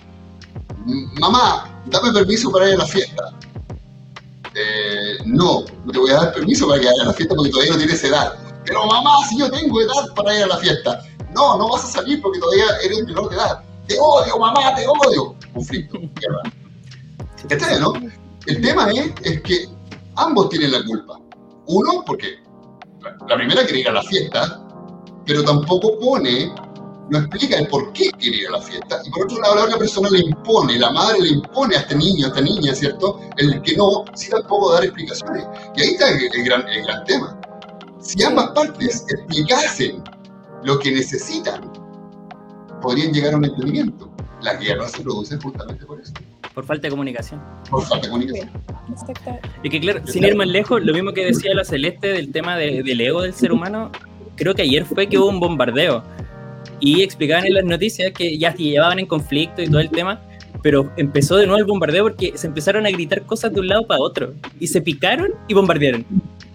mamá, 1.21 1.81
dame 1.87 2.13
permiso 2.13 2.51
para 2.51 2.69
ir 2.69 2.75
a 2.75 2.79
la 2.79 2.87
fiesta. 2.87 3.23
Eh, 4.55 5.19
no, 5.27 5.65
no 5.85 5.93
te 5.93 5.99
voy 5.99 6.11
a 6.11 6.15
dar 6.15 6.33
permiso 6.35 6.67
para 6.67 6.81
que 6.81 6.87
vayas 6.87 7.01
a 7.03 7.05
la 7.07 7.13
fiesta 7.13 7.35
porque 7.35 7.51
todavía 7.51 7.73
no 7.73 7.79
tienes 7.79 8.03
edad. 8.03 8.33
Pero 8.69 8.85
mamá, 8.85 9.27
si 9.27 9.39
yo 9.39 9.51
tengo 9.51 9.81
edad 9.81 10.15
para 10.15 10.37
ir 10.37 10.45
a 10.45 10.47
la 10.47 10.59
fiesta. 10.59 11.03
No, 11.35 11.57
no 11.57 11.71
vas 11.71 11.85
a 11.85 11.87
salir 11.87 12.21
porque 12.21 12.39
todavía 12.39 12.67
eres 12.85 13.03
menor 13.05 13.31
de 13.31 13.37
edad. 13.37 13.63
Te 13.87 13.97
odio, 13.99 14.39
mamá, 14.39 14.75
te 14.75 14.87
odio. 14.87 15.35
Conflicto, 15.55 15.99
guerra. 15.99 16.43
¿Cachai, 17.49 17.81
no? 17.81 17.95
El 18.47 18.61
tema 18.61 18.91
es, 18.91 19.13
es 19.23 19.41
que 19.41 19.69
ambos 20.17 20.51
tienen 20.51 20.73
la 20.73 20.85
culpa. 20.85 21.19
Uno, 21.67 22.05
porque 22.07 22.41
la, 23.01 23.17
la 23.27 23.37
primera 23.37 23.65
quiere 23.65 23.81
ir 23.81 23.89
a 23.89 23.93
la 23.93 24.03
fiesta, 24.03 24.63
pero 25.25 25.43
tampoco 25.45 25.99
pone, 25.99 26.53
no 27.11 27.19
explica 27.19 27.57
el 27.57 27.69
por 27.69 27.91
qué 27.95 28.11
quiere 28.19 28.39
ir 28.39 28.49
a 28.49 28.53
la 28.53 28.61
fiesta. 28.61 29.01
Y 29.03 29.11
por 29.11 29.25
otro 29.25 29.41
lado, 29.41 29.55
la 29.55 29.65
otra 29.65 29.79
persona 29.79 30.11
le 30.11 30.21
impone, 30.21 30.79
la 30.79 30.91
madre 30.91 31.21
le 31.21 31.29
impone 31.29 31.77
a 31.77 31.81
este 31.81 31.95
niño, 31.95 32.27
a 32.27 32.29
esta 32.29 32.41
niña, 32.43 32.75
¿cierto? 32.75 33.19
El 33.39 33.63
que 33.63 33.77
no, 33.77 34.05
sin 34.15 34.31
tampoco 34.31 34.75
dar 34.75 34.85
explicaciones. 34.85 35.47
Y 35.75 35.81
ahí 35.81 35.89
está 35.91 36.11
el, 36.11 36.23
el 36.35 36.45
gran, 36.45 36.69
el 36.69 36.83
gran 36.85 37.05
tema. 37.05 37.38
Si 38.09 38.25
ambas 38.25 38.49
partes 38.53 39.05
explicasen 39.11 40.03
lo 40.65 40.79
que 40.79 40.93
necesitan, 40.93 41.71
podrían 42.81 43.13
llegar 43.13 43.35
a 43.35 43.37
un 43.37 43.45
entendimiento. 43.45 44.11
La 44.41 44.55
guerra 44.55 44.89
se 44.89 45.03
produce 45.03 45.37
justamente 45.37 45.85
por 45.85 46.01
eso, 46.01 46.15
Por 46.55 46.65
falta 46.65 46.87
de 46.87 46.91
comunicación. 46.91 47.39
por 47.69 47.83
falta 47.85 48.07
de 48.07 48.11
comunicación. 48.13 48.51
Exactamente. 48.91 49.49
Y 49.63 49.69
que 49.69 49.81
claro, 49.81 50.01
sin 50.07 50.25
ir 50.25 50.35
más 50.37 50.47
lejos, 50.47 50.83
lo 50.83 50.95
mismo 50.95 51.13
que 51.13 51.27
decía 51.27 51.53
la 51.55 51.65
Celeste 51.65 52.09
del 52.09 52.33
tema 52.33 52.57
de- 52.57 52.83
del 52.83 52.99
ego 53.03 53.21
del 53.21 53.35
ser 53.35 53.53
humano, 53.53 53.93
creo 54.37 54.55
que 54.55 54.63
ayer 54.63 54.87
fue 54.87 55.07
que 55.07 55.19
hubo 55.19 55.29
un 55.29 55.39
bombardeo. 55.39 56.03
Y 56.81 57.03
explicaban 57.03 57.45
en 57.45 57.53
las 57.55 57.65
noticias 57.65 58.13
que 58.13 58.39
ya 58.39 58.53
se 58.53 58.63
llevaban 58.63 58.99
en 59.01 59.07
conflicto 59.07 59.61
y 59.61 59.67
todo 59.67 59.81
el 59.81 59.91
tema, 59.91 60.19
pero 60.63 60.91
empezó 60.97 61.37
de 61.37 61.47
nuevo 61.47 61.59
el 61.59 61.67
bombardeo 61.67 62.05
porque 62.05 62.33
se 62.39 62.47
empezaron 62.47 62.87
a 62.87 62.91
gritar 62.91 63.27
cosas 63.27 63.53
de 63.53 63.61
un 63.61 63.69
lado 63.69 63.87
para 63.87 64.01
otro. 64.01 64.33
Y 64.59 64.67
se 64.69 64.81
picaron 64.81 65.33
y 65.47 65.53
bombardearon. 65.53 66.07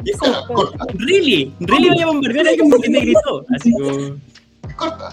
Y 0.05 0.11
es 0.11 0.17
como, 0.17 0.45
corta, 0.47 0.85
¿really? 0.95 1.53
¿really 1.61 1.89
voy 1.89 2.01
a 2.01 2.05
bombardear 2.07 2.47
a 2.47 2.49
alguien 2.49 2.69
porque 2.69 2.89
te 2.89 2.99
gritó? 2.99 3.45
Así 3.55 3.71
como... 3.73 3.89
es 4.67 4.75
corta. 4.75 5.09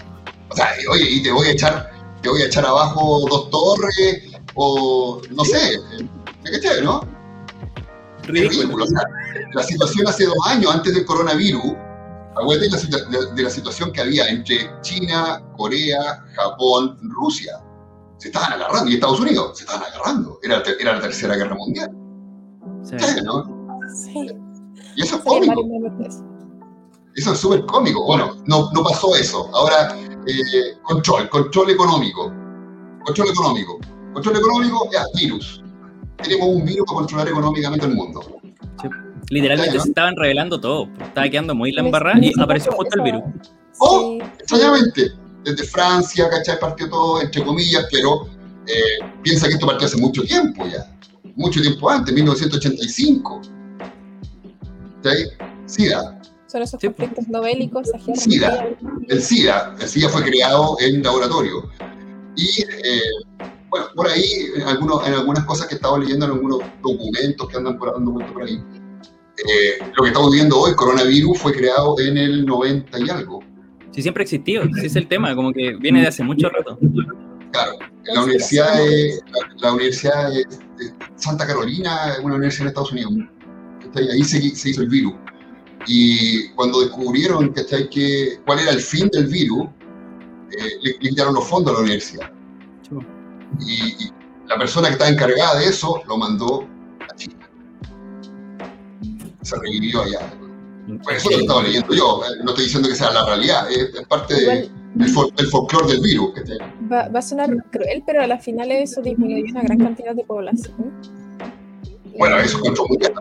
O 0.49 0.55
sea, 0.55 0.67
oye, 0.91 1.05
y 1.09 1.23
te 1.23 1.31
voy 1.31 1.47
a 1.47 1.51
echar, 1.51 1.91
te 2.21 2.29
voy 2.29 2.41
a 2.41 2.45
echar 2.47 2.65
abajo 2.65 3.25
dos 3.29 3.49
torres, 3.49 4.23
o 4.55 5.21
no 5.35 5.45
sé, 5.45 5.77
¿me 6.43 6.51
caché, 6.51 6.81
no? 6.81 7.01
Es 8.23 8.27
Ridículo. 8.27 8.59
ridículo. 8.61 8.83
O 8.83 8.87
sea, 8.87 9.01
la 9.53 9.63
situación 9.63 10.07
hace 10.07 10.25
dos 10.25 10.35
años, 10.45 10.73
antes 10.75 10.93
del 10.93 11.05
coronavirus, 11.05 11.73
acuérdate 12.35 12.69
de 12.69 13.17
de- 13.17 13.33
de 13.33 13.43
la 13.43 13.49
situación 13.49 13.91
que 13.93 14.01
había 14.01 14.27
entre 14.27 14.69
China, 14.81 15.41
Corea, 15.57 16.23
Japón, 16.35 16.97
Rusia. 17.01 17.53
Se 18.17 18.27
estaban 18.27 18.53
agarrando, 18.53 18.91
y 18.91 18.95
Estados 18.95 19.19
Unidos, 19.19 19.57
se 19.57 19.63
estaban 19.63 19.83
agarrando. 19.89 20.37
Era, 20.43 20.57
la 20.59 21.01
tercera 21.01 21.35
guerra 21.35 21.55
mundial. 21.55 21.89
Sí. 22.83 22.95
¿sabes, 22.99 23.23
no? 23.23 23.79
Sí. 23.95 24.27
Y 24.95 25.03
eso 25.03 25.17
es 25.17 25.21
cómico. 25.23 25.63
eso. 27.15 27.33
Es 27.33 27.39
súper 27.39 27.65
cómico. 27.65 28.05
Bueno, 28.05 28.35
no, 28.45 28.71
no 28.71 28.83
pasó 28.83 29.15
eso. 29.15 29.49
Ahora, 29.53 29.95
eh, 30.27 30.77
control, 30.83 31.29
control 31.29 31.71
económico. 31.71 32.31
Control 33.05 33.29
económico. 33.29 33.79
Control 34.13 34.37
económico, 34.37 34.89
ya, 34.91 35.03
virus. 35.19 35.63
Tenemos 36.21 36.47
un 36.49 36.65
virus 36.65 36.85
para 36.87 36.97
controlar 36.99 37.27
económicamente 37.29 37.85
el 37.85 37.95
mundo. 37.95 38.21
Literalmente 39.29 39.79
se 39.79 39.89
estaban 39.89 40.15
revelando 40.15 40.59
todo. 40.59 40.87
Estaba 40.99 41.29
quedando 41.29 41.55
muy 41.55 41.71
la 41.71 41.81
embarrada 41.81 42.19
y 42.21 42.31
apareció 42.39 42.71
justo 42.73 42.97
el 42.97 43.03
virus. 43.03 43.23
Oh, 43.79 44.17
Sí. 44.19 44.27
Extrañamente, 44.39 45.11
desde 45.43 45.63
Francia, 45.63 46.29
¿cachai? 46.29 46.59
Partió 46.59 46.89
todo, 46.89 47.21
entre 47.21 47.43
comillas, 47.43 47.87
pero 47.91 48.27
eh, 48.67 49.05
piensa 49.23 49.47
que 49.47 49.53
esto 49.53 49.65
partió 49.65 49.87
hace 49.87 49.97
mucho 49.97 50.23
tiempo 50.23 50.65
ya. 50.67 50.85
Mucho 51.35 51.61
tiempo 51.61 51.89
antes, 51.89 52.13
1985. 52.13 53.41
¿Cachai? 55.03 55.25
SIDA. 55.65 56.21
Son 56.47 56.61
esos 56.61 56.79
Sí. 56.81 56.87
conflictos 56.87 57.27
no 57.29 57.41
bélicos, 57.41 57.87
esa 57.87 57.97
guerra 57.97 58.15
SIDA. 58.15 58.69
El 59.07 59.21
SIDA. 59.21 59.75
El 59.79 59.87
SIDA 59.87 60.09
fue 60.09 60.23
creado 60.23 60.75
en 60.79 61.01
laboratorio. 61.01 61.69
Y, 62.35 62.61
eh, 62.61 63.01
bueno, 63.69 63.87
por 63.95 64.07
ahí, 64.07 64.23
en, 64.55 64.63
algunos, 64.63 65.07
en 65.07 65.13
algunas 65.13 65.45
cosas 65.45 65.67
que 65.67 65.75
estaba 65.75 65.97
leyendo, 65.97 66.25
en 66.25 66.33
algunos 66.33 66.59
documentos 66.81 67.47
que 67.47 67.57
andan 67.57 67.77
por, 67.77 67.93
dando 67.93 68.11
vuelta 68.11 68.33
por 68.33 68.43
ahí, 68.43 68.61
eh, 69.37 69.83
lo 69.95 70.03
que 70.03 70.09
estamos 70.09 70.31
viendo 70.31 70.59
hoy, 70.59 70.73
coronavirus, 70.75 71.37
fue 71.39 71.53
creado 71.53 71.97
en 71.99 72.17
el 72.17 72.45
90 72.45 72.99
y 72.99 73.09
algo. 73.09 73.39
Sí, 73.91 74.01
siempre 74.01 74.23
existió. 74.23 74.63
Sí, 74.79 74.85
es 74.85 74.95
el 74.95 75.07
tema, 75.07 75.35
como 75.35 75.51
que 75.53 75.75
viene 75.77 76.01
de 76.01 76.07
hace 76.07 76.23
mucho 76.23 76.49
rato. 76.49 76.77
Claro, 77.51 77.73
la 78.05 78.23
universidad 78.23 78.73
de, 78.77 79.19
la, 79.31 79.39
la 79.61 79.73
universidad 79.73 80.29
de, 80.29 80.45
de 80.77 80.93
Santa 81.15 81.45
Carolina, 81.45 82.15
una 82.23 82.35
universidad 82.35 82.63
en 82.63 82.67
Estados 82.69 82.91
Unidos, 82.93 83.13
¿cachai? 83.93 84.09
ahí 84.09 84.23
se, 84.23 84.55
se 84.55 84.69
hizo 84.69 84.81
el 84.81 84.89
virus. 84.89 85.13
Y 85.87 86.49
cuando 86.49 86.81
descubrieron 86.81 87.49
¿cachai? 87.53 87.89
Que, 87.89 88.39
cuál 88.45 88.59
era 88.59 88.71
el 88.71 88.79
fin 88.81 89.09
del 89.11 89.27
virus, 89.27 89.67
eh, 90.51 90.77
le, 90.81 90.91
le 90.99 91.09
quitaron 91.09 91.33
los 91.33 91.47
fondos 91.47 91.73
a 91.73 91.77
la 91.77 91.83
universidad. 91.83 92.31
Y, 93.59 93.73
y 94.05 94.11
la 94.47 94.57
persona 94.57 94.87
que 94.87 94.93
estaba 94.93 95.09
encargada 95.09 95.59
de 95.59 95.65
eso 95.65 96.01
lo 96.07 96.17
mandó 96.17 96.67
a 97.11 97.15
China. 97.15 97.35
Se 99.41 99.55
revivió 99.57 100.03
allá. 100.03 100.19
Por 101.03 101.13
eso 101.13 101.29
lo 101.31 101.37
estaba 101.39 101.63
leyendo 101.63 101.93
yo, 101.93 102.21
eh, 102.25 102.37
no 102.43 102.49
estoy 102.51 102.65
diciendo 102.65 102.89
que 102.89 102.95
sea 102.95 103.11
la 103.11 103.25
realidad, 103.25 103.69
es, 103.71 103.93
es 103.95 104.07
parte 104.07 104.33
de- 104.33 104.69
del, 104.95 105.07
fol- 105.13 105.33
del 105.35 105.47
folclore 105.47 105.87
del 105.93 106.01
virus. 106.01 106.31
va, 106.91 107.07
va 107.07 107.19
a 107.19 107.21
sonar 107.21 107.49
cruel, 107.71 108.03
pero 108.05 108.21
a 108.23 108.27
la 108.27 108.37
final 108.39 108.71
eso 108.71 109.01
disminuyó 109.01 109.45
una 109.51 109.61
gran 109.61 109.77
cantidad 109.77 110.13
de 110.13 110.23
población. 110.25 110.91
Bueno, 112.17 112.37
eso 112.39 112.57
es 112.57 112.63
control 112.63 112.87
mundial. 112.89 113.13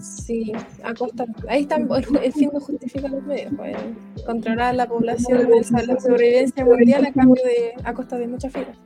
Sí, 0.00 0.52
a 0.82 0.94
costa. 0.94 1.24
Ahí 1.48 1.62
está, 1.62 1.76
el 1.76 2.32
fin 2.32 2.50
no 2.52 2.60
justifica 2.60 3.08
los 3.08 3.22
medios. 3.24 3.52
pues, 3.56 3.76
controlar 4.26 4.74
la 4.74 4.86
población, 4.86 5.48
la 5.86 6.00
sobrevivencia 6.00 6.64
mundial 6.64 7.06
a 7.06 7.12
cambio 7.12 7.42
de, 7.44 7.74
a 7.84 7.92
costa 7.94 8.18
de 8.18 8.26
muchas 8.28 8.52
filas. 8.52 8.76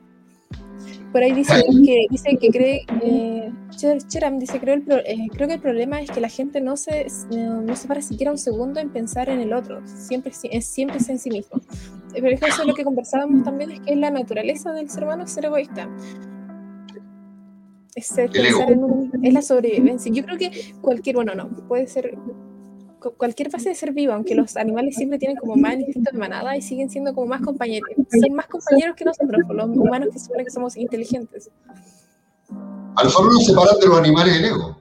Por 1.11 1.23
ahí 1.23 1.33
dice 1.33 1.53
que, 1.85 2.05
dice 2.11 2.37
que 2.39 2.49
cree, 2.49 2.85
eh, 3.01 3.51
Cher- 3.75 4.05
Cheram 4.07 4.37
dice, 4.37 4.59
creo, 4.59 4.75
el 4.75 4.83
pro- 4.83 4.99
eh, 4.99 5.27
creo 5.33 5.47
que 5.47 5.55
el 5.55 5.59
problema 5.59 5.99
es 6.01 6.11
que 6.11 6.21
la 6.21 6.29
gente 6.29 6.61
no 6.61 6.77
se, 6.77 7.07
no, 7.35 7.61
no 7.61 7.75
se 7.75 7.87
para 7.87 8.01
siquiera 8.03 8.31
un 8.31 8.37
segundo 8.37 8.79
en 8.79 8.89
pensar 8.91 9.27
en 9.29 9.39
el 9.39 9.53
otro, 9.53 9.81
siempre, 9.87 10.31
es, 10.51 10.65
siempre 10.67 10.97
es 10.97 11.09
en 11.09 11.17
sí 11.17 11.31
mismo. 11.31 11.59
Eh, 12.13 12.21
Pero 12.21 12.29
eso 12.29 12.61
es 12.61 12.67
lo 12.67 12.75
que 12.75 12.83
conversábamos 12.83 13.43
también, 13.43 13.71
es 13.71 13.79
que 13.79 13.93
es 13.93 13.97
la 13.97 14.11
naturaleza 14.11 14.71
del 14.71 14.87
ser 14.89 15.03
humano 15.03 15.25
ser 15.25 15.45
egoísta. 15.45 15.89
Es, 17.95 18.07
ser- 18.07 18.29
El 18.33 18.45
ego. 18.45 18.59
pensar 18.59 18.71
en 18.71 18.83
un- 18.83 19.11
es 19.25 19.33
la 19.33 19.41
sobrevivencia. 19.41 20.11
Yo 20.13 20.23
creo 20.23 20.37
que 20.37 20.73
cualquier, 20.81 21.15
bueno, 21.15 21.33
no, 21.35 21.49
puede 21.67 21.87
ser 21.87 22.17
cu- 22.99 23.13
cualquier 23.17 23.49
fase 23.49 23.69
de 23.69 23.75
ser 23.75 23.93
vivo, 23.93 24.13
aunque 24.13 24.35
los 24.35 24.55
animales 24.57 24.95
siempre 24.95 25.17
tienen 25.17 25.37
como 25.37 25.55
más 25.55 25.75
instinto 25.75 26.11
de 26.11 26.17
manada 26.17 26.55
y 26.55 26.61
siguen 26.61 26.89
siendo 26.89 27.13
como 27.13 27.27
más 27.27 27.41
compañeros, 27.41 27.89
son 28.09 28.35
más 28.35 28.47
compañeros 28.47 28.95
que 28.95 29.05
nosotros, 29.05 29.41
los 29.49 29.69
humanos 29.69 30.09
que 30.13 30.19
supone 30.19 30.43
que 30.45 30.51
somos 30.51 30.77
inteligentes. 30.77 31.49
A 32.95 33.03
nosotros 33.03 33.33
nos 33.33 33.45
separan 33.45 33.79
de 33.79 33.87
los 33.87 33.97
animales 33.99 34.35
el 34.37 34.45
ego, 34.45 34.77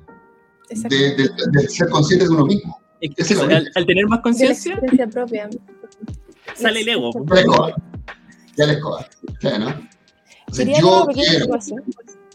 Exacto. 0.71 0.97
de, 0.97 1.11
de- 1.17 1.31
de 1.53 1.69
ser 1.69 1.89
consciente 1.89 2.25
de 2.27 2.31
uno 2.31 2.47
mismo. 2.47 2.79
Es 3.01 3.31
al, 3.39 3.71
al 3.75 3.87
tener 3.87 4.07
más 4.09 4.19
la 4.19 4.23
conciencia, 4.23 4.77
propia. 5.13 5.49
sale 6.57 6.81
el 6.81 6.89
ego. 6.89 7.13
Ya 7.27 7.35
les 7.37 7.47
coja. 7.47 7.75
Ya 8.57 8.67
les 8.67 8.79
coja. 8.81 9.09
Ya, 9.41 9.59
¿no? 9.59 9.69
Yo 10.53 10.65
quiero. 11.13 11.47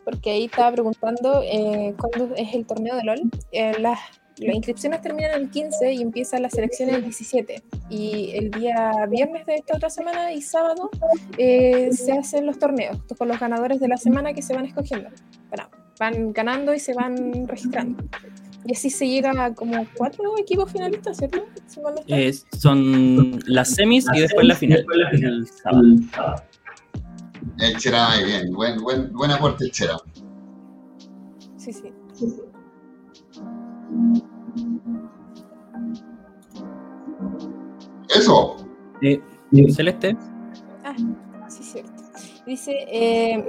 Porque 0.04 0.32
ahí 0.32 0.46
estaba 0.46 0.72
preguntando 0.72 1.42
eh, 1.44 1.94
cuándo 1.98 2.36
es 2.36 2.54
el 2.54 2.66
torneo 2.66 2.96
de 2.96 3.04
LOL. 3.04 3.22
Eh, 3.52 3.74
las, 3.80 4.00
las 4.38 4.56
inscripciones 4.56 5.02
terminan 5.02 5.40
el 5.40 5.50
15 5.50 5.94
y 5.94 6.02
empiezan 6.02 6.42
las 6.42 6.54
selecciones 6.54 6.96
el 6.96 7.04
17. 7.04 7.64
Y 7.90 8.32
el 8.34 8.52
día 8.52 8.92
viernes 9.10 9.46
de 9.46 9.56
esta 9.56 9.76
otra 9.78 9.90
semana 9.90 10.34
y 10.34 10.42
sábado 10.42 10.90
eh, 11.38 11.90
se 11.92 12.14
hacen 12.14 12.46
los 12.46 12.60
torneos 12.60 12.98
con 13.18 13.28
los 13.28 13.40
ganadores 13.40 13.80
de 13.80 13.88
la 13.88 13.98
semana 13.98 14.34
que 14.34 14.42
se 14.42 14.54
van 14.54 14.66
escogiendo. 14.66 15.10
Bueno, 15.50 15.70
van 16.00 16.34
ganando 16.34 16.74
y 16.74 16.80
se 16.80 16.94
van 16.94 17.48
registrando. 17.48 18.04
Y 18.66 18.74
así 18.74 18.90
se 18.90 19.08
llega 19.08 19.32
a 19.44 19.54
como 19.54 19.86
cuatro 19.98 20.38
equipos 20.38 20.72
finalistas, 20.72 21.18
¿cierto? 21.18 21.46
Eh, 22.08 22.34
son 22.58 23.40
las 23.46 23.72
semis 23.72 24.06
y 24.14 24.22
después 24.22 24.48
la 24.48 24.56
final. 24.56 24.86
El 25.12 25.48
sábado. 25.48 26.42
El 27.60 27.78
Chera, 27.78 28.10
muy 28.16 28.26
bien. 28.26 28.54
Buen, 28.54 28.82
buen, 28.82 29.14
buen 29.14 29.32
aporte, 29.32 29.66
el 29.66 29.72
Chera. 29.72 29.98
Sí, 31.58 31.72
sí. 31.72 31.94
Eso. 38.10 38.58
Eh, 39.02 39.22
Celeste, 39.74 40.16
Ah, 40.84 40.96
sí, 41.50 41.64
cierto. 41.64 41.92
Dice, 42.46 42.72
eh, 42.92 43.44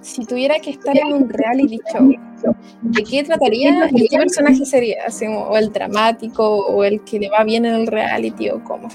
si 0.00 0.24
tuviera 0.24 0.58
que 0.58 0.70
estar 0.70 0.96
en 0.96 1.12
un 1.12 1.28
reality 1.28 1.78
show, 1.92 2.10
¿de 2.82 3.02
qué 3.04 3.24
trataría 3.24 3.90
y 3.90 4.08
qué 4.08 4.16
personaje 4.16 4.64
sería? 4.64 5.04
O 5.48 5.56
el 5.56 5.72
dramático, 5.72 6.44
o 6.66 6.84
el 6.84 7.02
que 7.04 7.18
le 7.18 7.28
va 7.28 7.44
bien 7.44 7.66
en 7.66 7.74
el 7.74 7.86
reality, 7.86 8.50
o 8.50 8.62
cómo. 8.64 8.88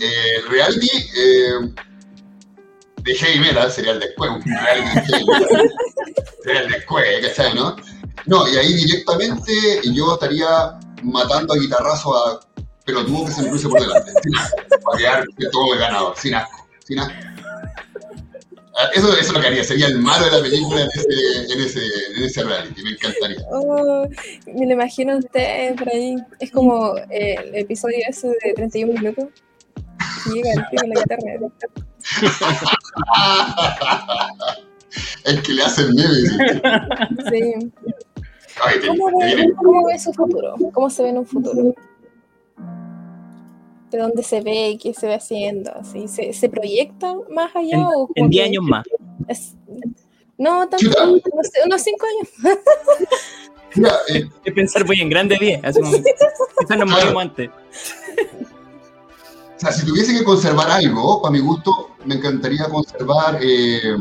Eh, 0.00 0.40
reality 0.50 0.88
eh, 1.16 1.74
de 3.06 3.14
heavy 3.14 3.40
metal 3.40 3.70
sería 3.70 3.92
el 3.92 4.00
después, 4.00 4.30
un 4.30 4.42
sería 6.42 6.60
el 6.60 6.72
después, 6.72 7.04
¿cachai, 7.22 7.54
no? 7.54 7.76
No, 8.26 8.48
y 8.48 8.56
ahí 8.56 8.72
directamente 8.74 9.52
yo 9.92 10.14
estaría 10.14 10.78
matando 11.04 11.54
a 11.54 11.58
guitarrazo 11.58 12.16
a 12.16 12.40
pelotudo 12.84 13.26
que 13.26 13.32
se 13.32 13.42
me 13.42 13.50
cruce 13.50 13.68
por 13.68 13.80
delante, 13.80 14.12
sin 14.22 14.36
asco, 14.36 14.56
para 14.82 14.98
quedar 14.98 15.24
todo 15.52 15.74
el 15.74 15.78
ganador, 15.78 16.14
sin 16.16 16.34
asco, 16.34 16.66
sin 16.84 16.98
asco. 16.98 17.14
Ah, 18.78 18.90
Eso, 18.92 19.08
eso 19.12 19.20
es 19.20 19.32
lo 19.32 19.40
que 19.40 19.46
haría, 19.46 19.64
sería 19.64 19.86
el 19.86 19.98
malo 20.00 20.24
de 20.26 20.32
la 20.32 20.42
película 20.42 20.82
en 20.82 20.88
ese, 20.94 21.52
en 21.52 21.60
ese, 21.60 21.80
en 22.16 22.22
ese 22.24 22.42
reality, 22.42 22.82
me 22.82 22.90
encantaría. 22.90 23.38
Oh, 23.50 24.06
me 24.46 24.66
lo 24.66 24.72
imagino 24.72 25.14
a 25.14 25.18
usted 25.18 25.76
por 25.76 25.88
ahí. 25.88 26.16
Es 26.40 26.50
como 26.50 26.96
eh, 27.10 27.36
el 27.38 27.54
episodio 27.54 27.96
ese 28.08 28.28
de 28.28 28.52
31 28.54 28.92
minutos. 28.92 29.26
Llega 30.30 30.50
el 30.50 30.68
tío 30.68 30.80
con 30.80 30.90
la 30.90 31.00
guitarra. 31.00 31.85
el 35.24 35.42
que 35.42 35.52
le 35.52 35.62
hace 35.62 35.82
el 35.82 35.94
meme. 35.94 36.14
Sí. 37.30 37.72
Ay, 38.62 38.80
te- 38.80 38.86
¿Cómo 38.88 39.18
te 39.18 39.34
ve, 39.36 39.52
cómo 39.56 39.86
ve 39.86 39.98
su 39.98 40.12
futuro? 40.12 40.54
¿Cómo 40.72 40.90
se 40.90 41.02
ve 41.02 41.08
en 41.10 41.18
un 41.18 41.26
futuro? 41.26 41.74
¿De 43.90 43.98
dónde 43.98 44.22
se 44.22 44.40
ve? 44.40 44.78
¿Qué 44.82 44.94
se 44.94 45.06
ve 45.06 45.14
haciendo? 45.14 45.72
¿Sí? 45.84 46.08
¿Se, 46.08 46.32
se 46.32 46.48
proyecta 46.48 47.14
más 47.30 47.54
allá? 47.54 47.76
en, 47.76 47.82
o 47.84 48.08
en 48.14 48.30
10 48.30 48.42
que 48.42 48.48
años 48.48 48.64
más. 48.64 48.84
es- 49.28 49.54
no, 50.38 50.66
no 50.66 50.78
sé, 50.78 51.60
unos 51.64 51.82
5 51.82 52.06
años. 52.06 52.58
Mira, 53.74 53.90
eh, 54.08 54.12
Hay 54.14 54.30
que 54.44 54.52
pensar 54.52 54.84
muy 54.86 55.00
en 55.00 55.08
grande 55.08 55.36
10. 55.40 55.64
Así 55.64 55.80
como, 55.80 55.96
quizás 56.60 56.78
nos 56.78 56.90
morimos 56.90 57.22
antes. 57.22 57.50
O 59.56 59.58
sea, 59.58 59.72
si 59.72 59.86
tuviese 59.86 60.12
que 60.18 60.24
conservar 60.24 60.70
algo, 60.70 61.22
para 61.22 61.32
mi 61.32 61.38
gusto, 61.40 61.90
me 62.06 62.14
encantaría 62.16 62.64
conservar 62.68 63.38
eh, 63.42 63.96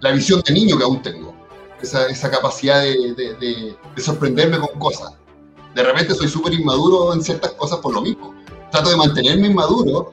la 0.00 0.12
visión 0.12 0.42
de 0.46 0.52
niño 0.52 0.76
que 0.76 0.84
aún 0.84 1.02
tengo. 1.02 1.34
Esa, 1.80 2.06
esa 2.08 2.30
capacidad 2.30 2.82
de, 2.82 3.14
de- 3.14 3.34
de- 3.36 3.76
de 3.96 4.02
sorprenderme 4.02 4.58
con 4.58 4.78
cosas. 4.78 5.12
De 5.74 5.82
repente 5.82 6.14
soy 6.14 6.28
súper 6.28 6.52
inmaduro 6.52 7.14
en 7.14 7.22
ciertas 7.22 7.52
cosas 7.52 7.78
por 7.78 7.94
lo 7.94 8.02
mismo. 8.02 8.34
Trato 8.70 8.90
de 8.90 8.96
mantenerme 8.96 9.46
inmaduro 9.48 10.12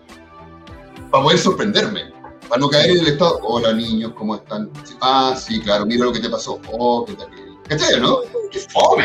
para 1.12 1.24
poder 1.24 1.40
sorprenderme. 1.40 2.14
Para 2.48 2.62
no 2.62 2.70
caer 2.70 2.92
en 2.92 3.00
el 3.00 3.08
estado, 3.08 3.40
hola 3.44 3.74
niños, 3.74 4.14
¿cómo 4.16 4.36
están? 4.36 4.70
Ah, 5.02 5.36
sí, 5.38 5.60
claro, 5.60 5.86
mira 5.86 6.06
lo 6.06 6.14
que 6.14 6.22
te 6.22 6.30
pasó. 6.30 6.60
Oh, 6.72 7.04
qué 7.06 7.14
terrible. 7.16 7.58
¿Cachai, 7.68 8.00
no? 8.00 8.20
Qué 8.52 8.60
fome. 8.60 9.04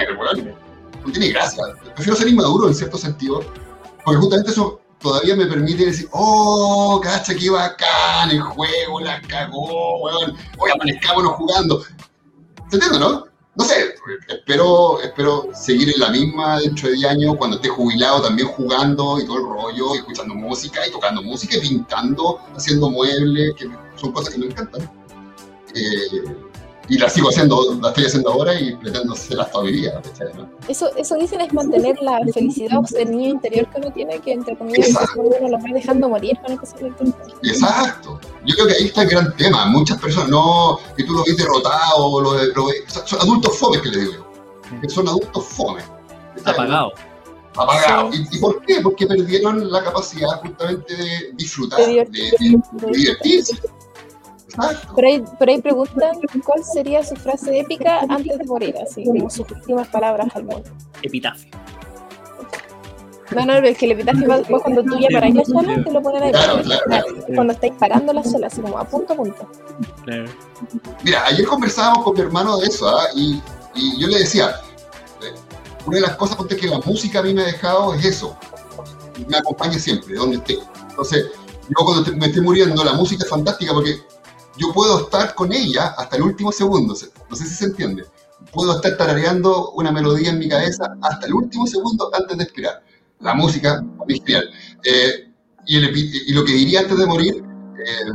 No 1.05 1.11
tiene 1.11 1.31
gracia. 1.31 1.65
Prefiero 1.97 2.17
ser 2.17 2.29
inmaduro 2.29 2.69
en 2.69 2.75
cierto 2.77 2.97
sentido, 2.97 3.41
porque 4.05 4.21
justamente 4.21 4.53
eso 4.53 4.79
todavía 5.03 5.37
me 5.37 5.47
permite 5.47 5.87
decir, 5.87 6.09
oh, 6.13 7.01
cacha, 7.03 7.35
qué 7.35 7.51
bacán 7.51 8.31
el 8.31 8.41
juego, 8.41 9.01
la 9.01 9.21
cagó, 9.23 10.01
weón. 10.01 10.37
Hoy 10.59 10.71
amanezcámonos 10.73 11.33
jugando. 11.33 11.83
¿Se 12.71 12.77
entiende, 12.77 12.99
no? 12.99 13.27
No 13.55 13.65
sé, 13.65 13.95
espero, 14.29 14.99
espero 15.03 15.49
seguir 15.53 15.91
en 15.93 16.01
la 16.01 16.09
misma 16.09 16.59
dentro 16.61 16.89
de 16.89 16.95
10 16.95 17.11
años, 17.11 17.37
cuando 17.37 17.57
esté 17.57 17.69
jubilado 17.69 18.23
también 18.23 18.49
jugando 18.49 19.21
y 19.21 19.27
todo 19.27 19.37
el 19.37 19.45
rollo, 19.45 19.95
y 19.95 19.99
escuchando 19.99 20.35
música, 20.35 20.87
y 20.87 20.91
tocando 20.91 21.23
música, 21.23 21.59
y 21.59 21.61
pintando, 21.61 22.41
haciendo 22.57 22.89
muebles, 22.89 23.55
que 23.57 23.69
son 23.97 24.13
cosas 24.13 24.33
que 24.33 24.41
me 24.41 24.47
encantan. 24.47 24.91
Eh, 25.75 26.52
y 26.95 26.99
las 26.99 27.15
sigo 27.15 27.31
haciendo, 27.31 27.57
las 27.81 27.89
estoy 27.91 28.05
haciendo 28.05 28.31
ahora 28.33 28.59
y 28.61 28.77
pretendo 28.77 29.15
vida. 29.63 30.03
¿cachai, 30.03 30.35
no? 30.37 30.49
Eso, 30.69 30.91
eso 30.97 31.15
dicen 31.17 31.41
es 31.41 31.53
mantener 31.55 31.97
la 32.03 32.21
felicidad 32.35 32.79
o 32.81 32.97
el 32.99 33.11
niño 33.11 33.31
interior 33.31 33.67
que 33.71 33.79
uno 33.81 33.91
tiene, 33.93 34.19
que 34.21 34.33
entre 34.33 34.57
comillas 34.59 34.91
uno 35.17 35.49
lo 35.49 35.57
va 35.59 35.71
dejando 35.73 36.09
morir 36.11 36.39
con 36.43 36.53
el. 36.59 37.15
Exacto. 37.43 38.21
Yo 38.45 38.55
creo 38.57 38.67
que 38.67 38.75
ahí 38.75 38.85
está 38.87 39.03
el 39.03 39.09
gran 39.09 39.37
tema. 39.37 39.65
Muchas 39.67 39.99
personas, 39.99 40.29
no, 40.29 40.79
que 40.97 41.05
tú 41.05 41.15
lo 41.15 41.25
ves 41.25 41.37
derrotado, 41.37 42.21
lo, 42.21 42.33
ves- 42.67 42.85
son 43.07 43.21
adultos 43.21 43.57
fomes 43.57 43.81
que 43.81 43.89
le 43.89 43.99
digo 44.01 44.13
yo. 44.13 44.81
Que 44.83 44.89
son 44.89 45.09
adultos 45.09 45.45
fomes. 45.45 45.85
Apagado. 46.45 46.93
Apagados. 47.57 48.15
¿Y, 48.17 48.37
y 48.37 48.39
por 48.41 48.61
qué? 48.67 48.81
Porque 48.83 49.07
perdieron 49.07 49.71
la 49.71 49.83
capacidad 49.85 50.41
justamente 50.43 50.95
de 50.97 51.33
disfrutar, 51.35 51.81
De 51.81 51.87
de, 51.87 51.93
divertirse. 51.93 52.41
de- 52.73 52.87
de 52.87 52.93
divertirse. 52.99 53.61
Por 54.95 55.05
ahí, 55.05 55.23
por 55.39 55.49
ahí 55.49 55.61
preguntan 55.61 56.11
cuál 56.45 56.63
sería 56.65 57.03
su 57.05 57.15
frase 57.17 57.61
épica 57.61 58.01
antes 58.09 58.39
de 58.39 58.45
morir, 58.45 58.75
así 58.83 59.05
como 59.05 59.29
sus 59.31 59.51
últimas 59.51 59.89
palabras 59.89 60.29
al 60.35 60.45
mundo. 60.45 60.71
Epitafio. 61.03 61.51
No, 63.35 63.47
no, 63.47 63.55
es 63.55 63.79
que 63.79 63.87
el 63.87 63.93
epitafio 63.93 64.29
va 64.29 64.37
va 64.41 64.61
cuando 64.61 64.83
tú 64.83 64.99
ya 64.99 65.09
paráis 65.11 65.35
la 65.35 65.45
sola, 65.47 65.83
te 65.83 65.91
lo 65.91 66.03
ponen 66.03 66.23
ahí. 66.25 66.33
Claro, 66.33 66.63
claro, 66.63 66.83
claro. 66.87 67.07
Cuando 67.35 67.53
estáis 67.55 67.73
parando 67.79 68.13
la 68.13 68.23
sola, 68.23 68.49
así 68.49 68.61
como 68.61 68.77
a 68.79 68.85
punto 68.85 69.15
a 69.15 69.17
punto. 69.17 69.49
Claro. 70.05 70.25
Mira, 71.03 71.25
ayer 71.27 71.47
conversábamos 71.47 72.05
con 72.05 72.15
mi 72.15 72.21
hermano 72.21 72.59
de 72.59 72.67
eso, 72.67 72.87
¿ah? 72.89 73.05
y, 73.17 73.41
y 73.75 73.99
yo 73.99 74.09
le 74.09 74.19
decía, 74.19 74.57
eh, 75.23 75.33
una 75.87 75.97
de 75.97 76.03
las 76.03 76.17
cosas 76.17 76.37
que 76.47 76.67
la 76.67 76.79
música 76.81 77.21
a 77.21 77.23
mí 77.23 77.33
me 77.33 77.41
ha 77.43 77.47
dejado 77.47 77.95
es 77.95 78.05
eso, 78.05 78.37
me 79.27 79.39
acompaña 79.39 79.79
siempre, 79.79 80.15
donde 80.15 80.37
esté. 80.37 80.59
Entonces, 80.91 81.27
yo 81.69 81.85
cuando 81.87 82.05
te- 82.05 82.13
me 82.15 82.27
estoy 82.27 82.43
muriendo, 82.43 82.85
la 82.85 82.93
música 82.93 83.25
es 83.25 83.31
fantástica 83.31 83.73
porque 83.73 83.97
yo 84.59 84.73
puedo 84.73 85.01
estar 85.05 85.35
con 85.35 85.53
ella 85.53 85.95
hasta 85.97 86.17
el 86.17 86.23
último 86.23 86.53
segundo, 86.53 86.95
se- 86.95 87.11
no 87.29 87.37
sé 87.37 87.45
si 87.47 87.55
se 87.55 87.65
entiende. 87.67 88.05
Puedo 88.53 88.75
estar 88.77 88.97
tarareando 88.97 89.71
una 89.73 89.93
melodía 89.93 90.31
en 90.31 90.39
mi 90.39 90.49
cabeza 90.49 90.97
hasta 91.03 91.27
el 91.27 91.35
último 91.35 91.67
segundo 91.67 92.11
antes 92.15 92.37
de 92.37 92.45
expirar. 92.45 92.83
La 93.21 93.35
música, 93.35 93.83
genial. 94.09 94.51
Eh, 94.85 95.29
y, 95.67 96.33
lo 96.33 96.45
que 96.45 96.53
diría 96.53 96.81
antes 96.81 96.99
de 96.99 97.07
morir, 97.07 97.35
eh, 97.37 98.11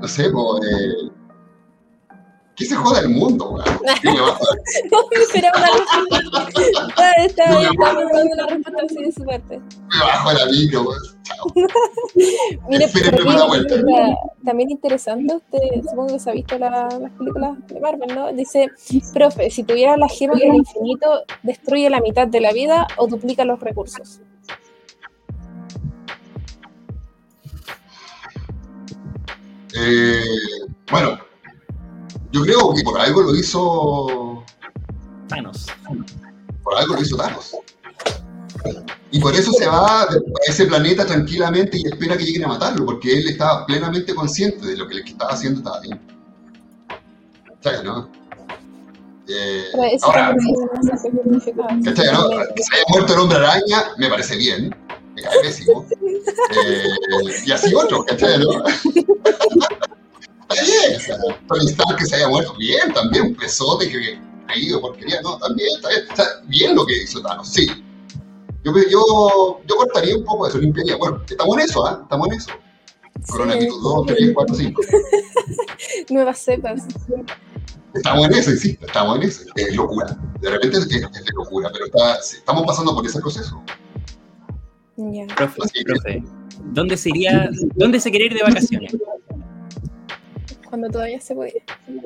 no 0.00 0.08
sé, 0.08 0.30
po, 0.30 0.58
eh, 0.64 1.10
que 2.56 2.64
se 2.64 2.76
joda 2.76 3.00
el 3.00 3.08
mundo, 3.08 3.56
me 4.04 4.20
bajo, 4.20 4.44
No 4.92 4.98
me 5.10 5.22
esperaba 5.22 5.58
una 5.58 5.68
respuesta. 6.46 7.24
Estaba 7.24 7.62
estaba 7.64 7.96
pensando 7.98 8.34
una 8.34 8.46
respuesta 8.46 8.82
así 8.86 8.94
de 9.04 9.12
su 9.12 9.24
parte. 9.24 9.58
me 9.58 9.98
bajo 10.00 10.32
la 10.32 10.46
micro, 10.46 10.82
weón. 10.82 11.02
Mire, 12.68 12.86
la- 12.86 14.16
también 14.44 14.70
interesante, 14.70 15.34
usted 15.34 15.58
supongo 15.88 16.12
que 16.14 16.20
se 16.20 16.30
ha 16.30 16.32
visto 16.34 16.58
la- 16.58 16.88
las 17.00 17.10
películas 17.12 17.66
de 17.66 17.80
Marvel, 17.80 18.14
¿no? 18.14 18.32
Dice, 18.32 18.70
profe, 19.12 19.50
si 19.50 19.64
tuviera 19.64 19.96
la 19.96 20.08
gema 20.08 20.34
del 20.34 20.54
infinito, 20.54 21.24
¿destruye 21.42 21.90
la 21.90 22.00
mitad 22.00 22.28
de 22.28 22.40
la 22.40 22.52
vida 22.52 22.86
o 22.98 23.06
duplica 23.08 23.44
los 23.44 23.58
recursos? 23.60 24.20
Eh, 29.76 30.20
bueno, 30.90 31.18
yo 32.34 32.42
creo 32.42 32.74
que 32.74 32.82
por 32.82 33.00
algo 33.00 33.22
lo 33.22 33.34
hizo. 33.36 34.44
Thanos. 35.28 35.66
Por 36.64 36.76
algo 36.76 36.94
lo 36.94 37.00
hizo 37.00 37.16
Thanos. 37.16 37.56
Y 39.12 39.20
por 39.20 39.32
eso 39.34 39.52
se 39.52 39.66
va 39.68 40.02
a 40.02 40.08
ese 40.48 40.66
planeta 40.66 41.06
tranquilamente 41.06 41.78
y 41.78 41.86
espera 41.86 42.16
que 42.16 42.24
lleguen 42.24 42.46
a 42.46 42.48
matarlo, 42.48 42.84
porque 42.84 43.12
él 43.12 43.28
estaba 43.28 43.64
plenamente 43.66 44.12
consciente 44.14 44.66
de 44.66 44.76
lo 44.76 44.88
que 44.88 44.94
le 44.96 45.02
estaba 45.02 45.30
haciendo 45.30 45.60
estaba 45.60 45.80
bien. 45.80 46.00
¿Sabes, 47.60 47.84
no? 47.84 48.10
Eh, 49.28 49.66
ahora. 50.02 50.34
¿cachai, 51.84 52.12
no? 52.12 52.28
Que 52.54 52.62
se 52.62 52.74
haya 52.74 52.84
muerto 52.88 53.14
el 53.14 53.20
hombre 53.20 53.38
araña, 53.38 53.92
me 53.96 54.08
parece 54.08 54.36
bien. 54.36 54.74
ya, 55.16 55.30
pésimo. 55.40 55.86
Eh, 56.56 56.84
y 57.46 57.52
así 57.52 57.74
otros, 57.74 58.04
¿cachai? 58.06 58.38
¿no? 58.38 58.50
Está 60.54 60.64
bien, 60.64 60.96
o 60.96 61.00
sea, 61.00 61.16
Tony 61.48 61.66
Stark 61.66 61.96
que 61.98 62.06
se 62.06 62.16
haya 62.16 62.28
muerto, 62.28 62.54
bien, 62.56 62.92
también, 62.92 63.26
un 63.26 63.34
pesote 63.34 63.88
que 63.88 64.18
ahí 64.48 64.70
porquería, 64.80 65.20
no, 65.22 65.38
también, 65.38 65.68
está 65.76 65.88
bien, 65.88 66.02
o 66.10 66.16
sea, 66.16 66.26
bien 66.44 66.74
lo 66.74 66.86
que 66.86 67.02
hizo 67.02 67.20
Thanos, 67.22 67.48
sí. 67.48 67.66
Yo, 68.64 68.72
yo, 68.90 69.60
yo 69.66 69.76
cortaría 69.76 70.16
un 70.16 70.24
poco 70.24 70.46
eso, 70.48 70.58
limpiaría. 70.58 70.96
Bueno, 70.96 71.20
estamos 71.28 71.58
en 71.58 71.64
eso, 71.64 71.86
¿ah? 71.86 72.00
Estamos 72.02 72.28
en 72.28 72.34
eso. 72.34 72.50
Coronavirus 73.28 73.82
2, 73.82 74.06
3, 74.06 74.30
4, 74.34 74.54
5. 74.56 74.82
Nuevas 76.10 76.38
cepas. 76.38 76.82
Estamos 77.94 78.26
en 78.26 78.34
eso, 78.34 78.50
insisto, 78.50 78.86
estamos 78.86 79.16
en 79.16 79.22
eso. 79.24 79.42
Es 79.54 79.76
locura. 79.76 80.18
De 80.40 80.50
repente 80.50 80.78
es, 80.78 80.86
es, 80.86 81.02
es 81.02 81.34
locura, 81.34 81.70
pero 81.72 81.86
está, 81.86 82.16
estamos 82.16 82.64
pasando 82.66 82.94
por 82.94 83.06
ese 83.06 83.20
proceso. 83.20 83.62
Ya. 84.96 85.26
Profe, 85.36 85.60
profe, 85.84 86.22
¿dónde 86.72 86.96
se 86.96 87.10
iría, 87.10 87.50
dónde 87.74 88.00
se 88.00 88.10
quiere 88.10 88.26
ir 88.26 88.34
de 88.34 88.42
vacaciones? 88.42 88.96
Cuando 90.74 90.90
todavía 90.90 91.20
se 91.20 91.36
podía. 91.36 91.52
A 91.86 91.90
mí 91.92 92.00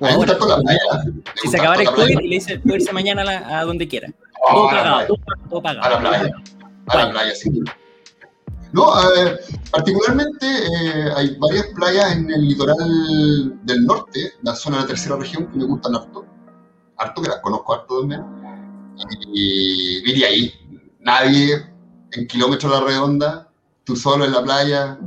me 0.00 0.16
gusta 0.16 0.38
toda 0.38 0.56
la 0.56 0.62
playa. 0.62 0.80
Si 1.42 1.48
se 1.48 1.58
acabara 1.58 1.82
el 1.82 1.90
COVID 1.90 2.20
y 2.20 2.28
le 2.28 2.34
dice, 2.36 2.58
puede 2.60 2.76
irse 2.76 2.90
mañana 2.90 3.20
a, 3.20 3.24
la- 3.26 3.58
a 3.60 3.64
donde 3.66 3.86
quiera. 3.86 4.08
Oh, 4.48 4.54
Todo 4.54 4.68
a 4.68 4.70
pagado, 4.70 5.06
todo, 5.08 5.18
todo 5.50 5.62
pagado. 5.62 5.84
A 5.84 5.90
la 5.90 6.00
playa. 6.08 6.34
A 6.86 6.96
la 6.96 7.10
playa, 7.10 7.34
sí. 7.34 7.50
No, 8.72 8.86
eh, 9.14 9.36
particularmente 9.70 10.46
eh, 10.46 11.10
hay 11.14 11.36
varias 11.38 11.66
playas 11.76 12.12
en 12.16 12.30
el 12.30 12.48
litoral 12.48 13.58
del 13.66 13.84
norte, 13.84 14.32
la 14.42 14.54
zona 14.56 14.76
de 14.78 14.82
la 14.84 14.88
tercera 14.88 15.16
región, 15.16 15.48
que 15.48 15.58
me 15.58 15.64
gustan 15.66 15.94
harto. 15.94 16.24
Harto, 16.96 17.20
que 17.20 17.28
las 17.28 17.40
conozco 17.40 17.74
harto 17.74 18.00
también. 18.00 18.24
Y 19.34 20.02
viví 20.02 20.24
ahí. 20.24 20.54
Nadie 21.00 21.62
en 22.12 22.26
kilómetros 22.26 22.72
a 22.72 22.80
la 22.80 22.86
redonda, 22.86 23.48
tú 23.84 23.96
solo 23.96 24.24
en 24.24 24.32
la 24.32 24.42
playa, 24.42 24.98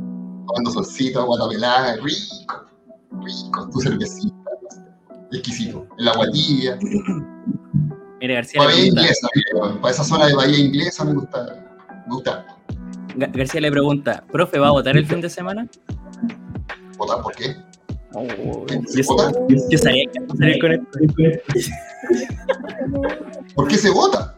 tomando 0.48 0.72
solcito, 0.72 1.26
guatapelada, 1.26 1.98
rico, 1.98 2.66
rico, 3.24 3.70
tu 3.72 3.80
cervecita, 3.82 4.36
exquisito. 5.32 5.88
En 5.98 6.06
la 6.06 6.14
guatilla. 6.16 6.78
Mire, 8.22 8.34
García 8.36 8.62
le 8.62 8.68
Bahía 8.68 8.78
pregunta, 8.82 9.02
inglesa, 9.02 9.28
mira, 9.36 9.82
para 9.82 9.94
esa 9.94 10.04
zona 10.04 10.26
de 10.28 10.34
Bahía 10.36 10.60
inglesa 10.60 11.06
me 11.06 11.14
gusta. 11.14 11.66
Me 12.08 12.14
gusta. 12.16 12.46
Ga- 13.18 13.32
García 13.38 13.62
le 13.62 13.72
pregunta, 13.72 14.24
profe, 14.32 14.60
¿va 14.60 14.68
a 14.68 14.72
votar 14.72 14.96
el 14.98 15.06
fin 15.06 15.22
de 15.22 15.30
semana? 15.30 15.68
¿Votar 16.98 17.22
por 17.22 17.36
qué? 17.36 17.56
Yo, 18.14 19.04
¿Votar? 19.08 19.34
yo 19.70 19.78
sabía 19.78 20.04
que 20.12 20.20
iba 20.24 20.34
a 20.34 20.38
salir 20.38 20.60
con 20.62 20.72
esto. 20.72 21.00
¿Por 23.56 23.68
qué 23.68 23.78
se 23.78 23.90
vota? 23.92 24.36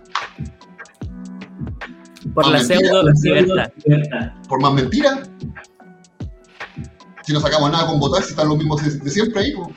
Por 2.34 2.47
la 2.47 2.58
mentira. 2.58 2.80
pseudo 2.80 3.03
libertad. 3.24 3.72
¿Por 4.49 4.62
más 4.62 4.74
mentiras? 4.74 5.30
Si 7.28 7.34
no 7.34 7.41
sacamos 7.41 7.69
nada 7.69 7.86
con 7.88 7.99
votar, 7.99 8.23
si 8.23 8.30
están 8.30 8.47
los 8.47 8.57
mismos 8.57 8.82
de, 8.82 8.89
de 8.99 9.09
siempre 9.11 9.41
ahí. 9.41 9.51
No 9.51 9.67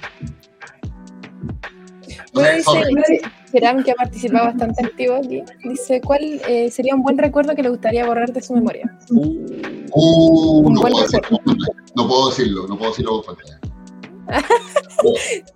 Bueno, 2.33 2.57
dice, 2.57 3.21
que 3.85 3.91
ha 3.91 3.95
participado 3.97 4.45
bastante 4.45 4.87
activo 4.87 5.17
aquí, 5.17 5.43
dice, 5.65 6.01
¿cuál 6.01 6.23
eh, 6.47 6.71
sería 6.71 6.95
un 6.95 7.03
buen 7.03 7.19
recuerdo 7.19 7.57
que 7.57 7.65
le 7.65 7.71
gustaría 7.71 8.07
borrar 8.07 8.33
de 8.33 8.41
su 8.41 8.55
memoria? 8.55 8.97
Uh, 9.11 10.61
Un 10.65 10.75
no, 10.75 10.81
buen 10.81 10.93
puedo 10.93 11.03
decirlo, 11.09 11.41
no 11.97 12.07
puedo 12.07 12.29
decirlo, 12.29 12.67
no 12.69 12.79
puedo 12.79 12.91
decirlo 12.93 13.23
por 13.23 13.35
pantalla. 13.37 13.59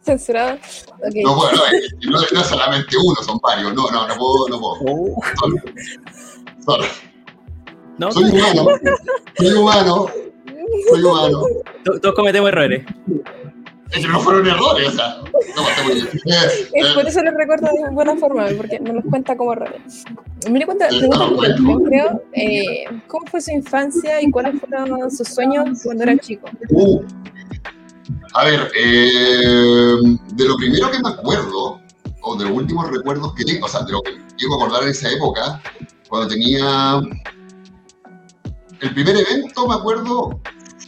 Censurado. 0.02 0.54
Ok. 0.54 1.14
No 1.22 1.36
puedo, 1.36 1.52
no, 1.52 1.66
es- 1.66 1.94
no, 2.10 2.18
no 2.32 2.40
es 2.40 2.46
solamente 2.48 2.96
uno, 2.96 3.14
son 3.24 3.38
varios. 3.40 3.72
No, 3.72 3.88
no, 3.92 4.08
no 4.08 4.14
puedo, 4.16 4.48
no 4.48 4.58
puedo. 4.58 5.14
Sorry. 5.38 5.56
Sorry. 6.66 6.86
No, 7.98 8.10
Soy 8.10 8.24
humano, 8.24 8.66
soy 9.38 9.52
humano, 9.52 10.06
soy 10.90 11.02
humano. 11.02 11.42
to- 11.84 12.00
todos 12.00 12.14
cometemos 12.14 12.48
errores. 12.48 12.84
Es 13.92 14.00
que 14.00 14.08
no 14.10 14.18
fueron 14.20 14.46
errores, 14.46 14.88
o 14.88 14.92
sea. 14.92 15.16
No, 15.56 15.68
está 15.68 15.82
muy 15.84 15.94
bien. 15.94 16.08
Eh, 16.24 16.68
Es 16.72 16.88
por 16.94 17.04
eh, 17.04 17.08
eso 17.08 17.22
lo 17.22 17.30
recuerdo 17.30 17.68
de 17.68 17.90
buena 17.94 18.16
forma, 18.16 18.46
porque 18.56 18.80
no 18.80 18.94
los 18.94 19.04
cuenta 19.04 19.36
como 19.36 19.52
errores. 19.52 20.04
Mire, 20.50 20.66
cuenta, 20.66 20.90
Sí, 20.90 20.98
pregunta 20.98 21.18
no, 21.24 21.28
por 21.36 21.36
bueno. 21.62 21.80
creo, 21.84 22.22
eh, 22.32 22.84
¿cómo 23.06 23.26
fue 23.26 23.40
su 23.40 23.52
infancia 23.52 24.20
y 24.20 24.30
cuáles 24.30 24.58
fueron 24.60 25.10
sus 25.10 25.28
sueños 25.28 25.80
cuando 25.84 26.02
era 26.04 26.16
chico? 26.18 26.48
Uh, 26.70 27.02
a 28.34 28.44
ver, 28.46 28.68
eh, 28.76 29.96
de 30.34 30.44
lo 30.48 30.56
primero 30.56 30.90
que 30.90 30.98
me 30.98 31.10
acuerdo, 31.10 31.80
o 32.22 32.36
de 32.36 32.44
los 32.46 32.52
últimos 32.56 32.90
recuerdos 32.90 33.32
que 33.34 33.44
tengo, 33.44 33.66
o 33.66 33.68
sea, 33.68 33.82
de 33.82 33.92
lo 33.92 34.02
que 34.02 34.12
llego 34.38 34.54
a 34.54 34.64
acordar 34.64 34.82
en 34.84 34.88
esa 34.88 35.10
época, 35.12 35.62
cuando 36.08 36.28
tenía. 36.28 37.00
El 38.80 38.94
primer 38.94 39.16
evento, 39.16 39.66
me 39.66 39.74
acuerdo, 39.74 40.40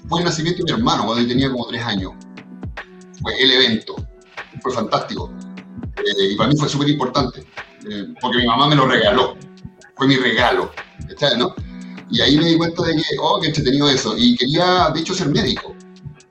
fue 0.09 0.20
el 0.20 0.24
nacimiento 0.24 0.64
de 0.64 0.72
mi 0.72 0.78
hermano, 0.78 1.05
cuando 1.05 1.22
yo 1.22 1.28
tenía 1.28 1.51
como 1.51 1.66
tres 1.66 1.82
años. 1.82 2.12
Fue 3.22 3.41
el 3.41 3.51
evento. 3.51 3.97
Fue 4.62 4.72
fantástico. 4.72 5.32
Eh, 5.97 6.32
y 6.32 6.37
para 6.37 6.51
mí 6.51 6.57
fue 6.57 6.68
súper 6.68 6.89
importante, 6.89 7.45
eh, 7.89 8.14
porque 8.20 8.39
mi 8.39 8.47
mamá 8.47 8.68
me 8.68 8.76
lo 8.76 8.87
regaló. 8.87 9.37
Fue 9.97 10.07
mi 10.07 10.16
regalo. 10.16 10.70
¿cachai, 11.09 11.39
no? 11.39 11.55
Y 12.11 12.20
ahí 12.20 12.37
me 12.37 12.47
di 12.47 12.57
cuenta 12.57 12.82
de 12.82 12.95
que, 12.95 13.03
oh, 13.20 13.41
qué 13.41 13.49
entretenido 13.49 13.89
eso. 13.89 14.14
Y 14.16 14.37
quería, 14.37 14.91
de 14.91 15.01
hecho, 15.01 15.14
ser 15.14 15.28
médico. 15.28 15.74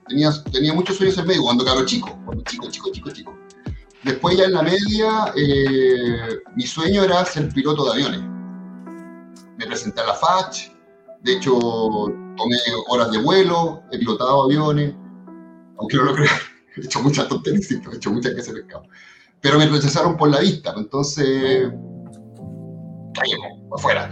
Tenía, 0.08 0.30
tenía 0.52 0.72
muchos 0.72 0.96
sueños 0.96 1.16
ser 1.16 1.26
médico 1.26 1.44
cuando 1.44 1.64
cabro 1.64 1.84
chico, 1.84 2.18
cuando 2.24 2.42
chico, 2.44 2.70
chico, 2.70 2.90
chico, 2.92 3.10
chico. 3.10 3.38
Después 4.04 4.36
ya 4.36 4.44
en 4.44 4.52
la 4.52 4.62
media, 4.62 5.32
eh, 5.34 6.38
mi 6.54 6.62
sueño 6.62 7.02
era 7.02 7.24
ser 7.24 7.48
piloto 7.52 7.84
de 7.84 7.92
aviones. 7.92 8.20
Me 9.58 9.66
presenté 9.66 10.00
a 10.00 10.06
la 10.06 10.14
FACH, 10.14 10.70
de 11.22 11.32
hecho 11.32 11.58
tomé 11.58 12.56
horas 12.88 13.10
de 13.10 13.18
vuelo, 13.18 13.82
he 13.92 13.98
pilotado 13.98 14.44
aviones, 14.44 14.94
aunque 15.78 15.96
no 15.96 16.04
lo 16.04 16.14
crean, 16.14 16.34
he 16.76 16.80
hecho 16.84 17.02
muchas 17.02 17.28
tonterías, 17.28 17.70
he 17.70 17.76
hecho 17.96 18.10
muchas 18.10 18.34
que 18.34 18.42
se 18.42 18.52
escapan. 18.52 18.88
Pero 19.40 19.58
me 19.58 19.66
rechazaron 19.66 20.16
por 20.16 20.30
la 20.30 20.40
vista, 20.40 20.74
entonces, 20.76 21.70
caímos, 23.14 23.52
afuera. 23.76 24.10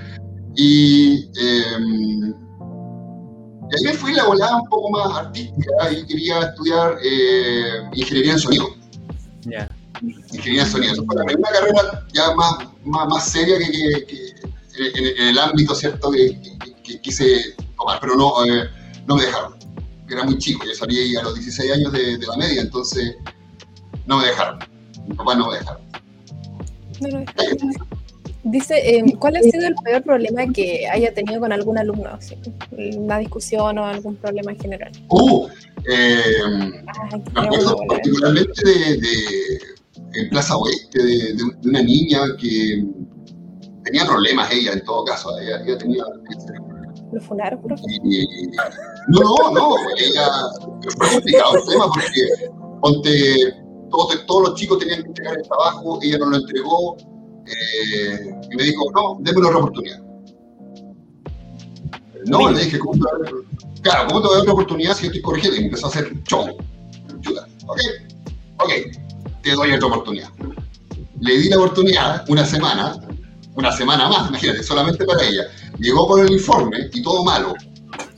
Y, 0.57 1.25
eh, 1.39 1.63
y 3.71 3.77
ahí 3.77 3.85
me 3.85 3.95
fui 3.95 4.13
la 4.13 4.25
volada 4.27 4.57
un 4.61 4.69
poco 4.69 4.91
más 4.91 5.17
artística 5.19 5.91
y 5.93 6.07
quería 6.07 6.41
estudiar 6.41 6.99
eh, 7.03 7.83
ingeniería 7.95 8.33
en 8.35 8.39
sonido. 8.39 8.67
Ingeniería 10.33 10.63
en 10.63 10.69
sonido. 10.71 10.93
Eso 10.93 11.05
fue 11.07 11.17
la 11.17 11.25
primera 11.25 11.51
carrera 11.53 12.07
ya 12.13 12.35
más, 12.35 12.59
más, 12.85 13.09
más 13.09 13.29
seria 13.31 13.59
que, 13.59 13.67
que- 14.07 14.07
que 14.07 14.99
en, 14.99 15.21
en 15.21 15.29
el 15.29 15.39
ámbito, 15.39 15.75
¿cierto?, 15.75 16.11
que, 16.11 16.41
que- 16.41 16.59
que 16.85 17.01
quise 17.01 17.55
tomar, 17.76 17.99
pero 18.01 18.14
no, 18.14 18.45
eh, 18.45 18.68
no 19.07 19.16
me 19.16 19.24
dejaron. 19.24 19.55
Era 20.09 20.22
muy 20.24 20.39
chico, 20.39 20.64
yo 20.66 20.74
salí 20.74 21.16
a 21.16 21.22
los 21.22 21.35
16 21.35 21.72
años 21.72 21.93
de, 21.93 22.18
de 22.18 22.26
la 22.26 22.37
media, 22.37 22.61
entonces 22.61 23.16
no 24.07 24.18
me 24.18 24.26
dejaron. 24.26 24.59
Mi 25.09 25.14
papá 25.14 25.35
no 25.35 25.51
me 25.51 25.57
dejaron. 25.59 25.82
No, 27.01 27.09
no, 27.09 27.24
Dice, 28.47 28.74
eh, 28.99 29.03
¿cuál 29.18 29.37
ha 29.37 29.41
sido 29.43 29.66
el 29.66 29.74
peor 29.82 30.03
problema 30.03 30.47
que 30.53 30.87
haya 30.87 31.14
tenido 31.14 31.41
con 31.41 31.51
algún 31.51 31.78
alumno? 31.78 32.18
Una 32.95 33.18
discusión 33.18 33.78
o 33.78 33.87
algún 33.87 34.16
problema 34.16 34.53
en 34.53 34.61
general. 34.61 34.93
Uh, 35.09 35.49
eh, 35.91 36.22
Ay, 37.11 37.22
qué 37.24 37.30
Me 37.32 37.41
acuerdo 37.41 37.76
particularmente 37.89 38.62
de, 38.68 38.97
de- 38.99 39.59
en 40.20 40.28
Plaza 40.28 40.59
Oeste, 40.59 41.03
de, 41.03 41.16
de- 41.18 41.35
de 41.62 41.68
una 41.70 41.82
niña 41.82 42.20
que 42.39 42.85
tenía 43.82 44.05
problemas 44.05 44.53
ella, 44.53 44.72
en 44.74 44.85
todo 44.85 45.05
caso, 45.07 45.30
ella, 45.41 45.62
ella 45.64 45.78
tenía... 45.78 46.05
¿Lo 47.13 47.21
funaron, 47.21 47.61
profe? 47.63 47.83
y- 48.05 48.49
no, 49.09 49.21
no, 49.21 49.51
no, 49.53 49.77
ella... 49.97 50.27
Fue 50.99 51.09
complicado 51.13 51.57
el 51.57 51.65
tema 51.69 51.87
porque, 51.87 52.51
ponte, 52.81 53.55
todos, 53.91 54.27
todos 54.27 54.49
los 54.49 54.55
chicos 54.59 54.79
tenían 54.79 55.03
que 55.03 55.09
entregar 55.09 55.37
el 55.39 55.43
trabajo, 55.47 55.99
ella 56.03 56.19
no 56.19 56.31
lo 56.31 56.37
entregó, 56.39 56.97
eh, 57.47 58.35
y 58.51 58.57
me 58.57 58.63
dijo, 58.65 58.91
no, 58.93 59.19
démelo 59.21 59.49
otra 59.49 59.59
oportunidad. 59.61 60.01
No, 62.27 62.51
le 62.51 62.65
dije, 62.65 62.79
¿cómo 62.79 62.93
te 62.95 62.99
voy 63.01 63.09
a 63.09 63.31
dar- 63.31 63.35
Claro, 63.83 64.09
¿cómo 64.09 64.21
te 64.23 64.27
voy 64.29 64.35
a 64.35 64.37
dar 64.39 64.43
otra 64.43 64.53
oportunidad 64.55 64.95
si 64.95 65.03
yo 65.03 65.07
estoy 65.09 65.23
corrigiendo? 65.23 65.61
Y 65.61 65.65
empezó 65.65 65.87
a 65.87 65.89
hacer 65.91 66.11
show. 66.25 66.47
Chuta, 67.21 67.47
ok, 67.67 67.81
ok, 68.61 68.71
te 69.43 69.53
doy 69.53 69.73
otra 69.73 69.89
oportunidad. 69.89 70.31
Le 71.21 71.39
di 71.39 71.49
la 71.51 71.57
oportunidad 71.59 72.25
una 72.31 72.45
semana, 72.47 72.97
una 73.55 73.73
semana 73.73 74.09
más, 74.09 74.29
imagínate, 74.29 74.63
solamente 74.63 75.05
para 75.05 75.23
ella. 75.23 75.45
Llegó 75.79 76.07
con 76.07 76.21
el 76.21 76.33
informe 76.33 76.89
y 76.93 77.03
todo 77.03 77.25
malo, 77.25 77.55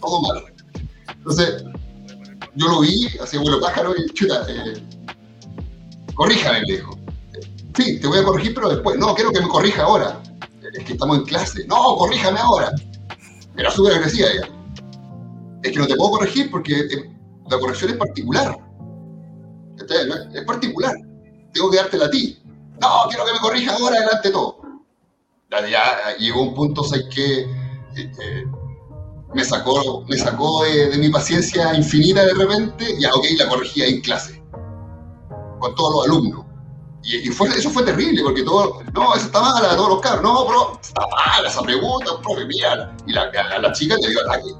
todo 0.00 0.22
malo. 0.22 0.46
Entonces, 1.08 1.64
yo 2.54 2.68
lo 2.68 2.80
vi, 2.80 3.08
así 3.20 3.36
vuelo 3.36 3.60
pájaro 3.60 3.94
y 3.96 4.12
chuta, 4.12 4.46
eh, 4.48 4.82
corríjame, 6.14 6.60
me 6.60 6.72
dijo. 6.72 6.98
Sí, 7.76 8.00
te 8.00 8.06
voy 8.06 8.18
a 8.18 8.24
corregir, 8.24 8.54
pero 8.54 8.70
después. 8.70 8.98
No, 8.98 9.14
quiero 9.14 9.30
que 9.30 9.40
me 9.40 9.48
corrija 9.48 9.82
ahora. 9.82 10.22
Es 10.72 10.84
que 10.84 10.94
estamos 10.94 11.18
en 11.18 11.24
clase. 11.24 11.66
No, 11.66 11.96
corríjame 11.96 12.40
ahora. 12.40 12.72
Era 13.56 13.70
súper 13.70 13.94
agresiva 13.94 14.28
ella. 14.28 14.48
Es 15.62 15.72
que 15.72 15.78
no 15.78 15.86
te 15.86 15.94
puedo 15.94 16.12
corregir 16.12 16.50
porque 16.50 16.74
eh, 16.74 17.16
la 17.50 17.58
corrección 17.58 17.90
es 17.90 17.96
particular. 17.98 18.56
Es 20.34 20.44
particular. 20.44 20.94
Tengo 21.52 21.70
que 21.70 21.76
dártela 21.76 22.06
a 22.06 22.10
ti. 22.10 22.38
No, 22.80 22.88
quiero 23.08 23.24
que 23.26 23.32
me 23.32 23.38
corrija 23.40 23.74
ahora 23.74 24.00
delante 24.00 24.28
de 24.28 24.32
todo. 24.32 24.65
Ya 25.68 26.16
llegó 26.18 26.42
un 26.42 26.54
punto, 26.54 26.84
¿sabes 26.84 27.06
que 27.14 27.40
eh, 27.40 28.12
eh, 28.20 28.44
me 29.34 29.44
sacó, 29.44 30.04
me 30.08 30.16
sacó 30.16 30.64
de, 30.64 30.96
mi 30.98 31.10
paciencia 31.10 31.74
infinita 31.74 32.24
de 32.24 32.34
repente, 32.34 32.96
ya, 32.98 33.12
ok, 33.14 33.24
la 33.38 33.48
corregía 33.48 33.86
en 33.86 34.00
clase, 34.00 34.42
con 35.58 35.74
todos 35.74 35.94
los 35.94 36.04
alumnos. 36.06 36.44
Y, 37.02 37.28
eso 37.28 37.70
fue 37.70 37.84
terrible, 37.84 38.22
porque 38.22 38.42
todo, 38.42 38.82
no, 38.92 39.14
eso 39.14 39.26
está 39.26 39.40
mala, 39.40 39.76
todos 39.76 39.90
los 39.90 40.00
carros, 40.00 40.22
no, 40.22 40.44
pero 40.46 40.78
está 40.80 41.02
mala 41.08 41.48
esa 41.48 41.62
pregunta, 41.62 42.20
profe, 42.22 42.46
mira. 42.46 42.96
Y 43.06 43.12
la, 43.12 43.30
la, 43.60 43.72
chica 43.72 43.94
le 44.00 44.08
dio 44.08 44.20
ataque, 44.22 44.50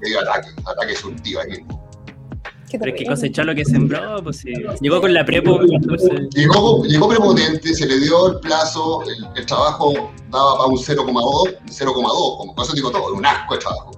le 0.00 0.08
dio 0.08 0.20
ataque, 0.20 0.48
ataque 0.64 0.94
surtido 0.94 1.40
ahí. 1.40 1.66
Pero 2.78 2.92
es 2.92 2.98
que 2.98 3.06
cosechó 3.06 3.44
lo 3.44 3.54
que 3.54 3.64
sembró, 3.64 4.22
pues 4.22 4.38
sí. 4.38 4.52
Llegó 4.80 5.00
con 5.00 5.12
la 5.12 5.24
prepo. 5.24 5.60
Llegó, 6.34 6.84
llegó 6.84 7.08
prepotente, 7.08 7.74
se 7.74 7.86
le 7.86 7.98
dio 8.00 8.32
el 8.32 8.40
plazo, 8.40 9.02
el, 9.34 9.46
trabajo 9.46 10.12
daba 10.30 10.58
para 10.58 10.68
un 10.68 10.76
0,2, 10.76 11.56
0,2, 11.66 12.36
como 12.38 12.54
por 12.54 12.64
eso 12.64 12.74
digo 12.74 12.90
todo, 12.90 13.14
un 13.14 13.26
asco 13.26 13.54
el 13.54 13.60
trabajo. 13.60 13.90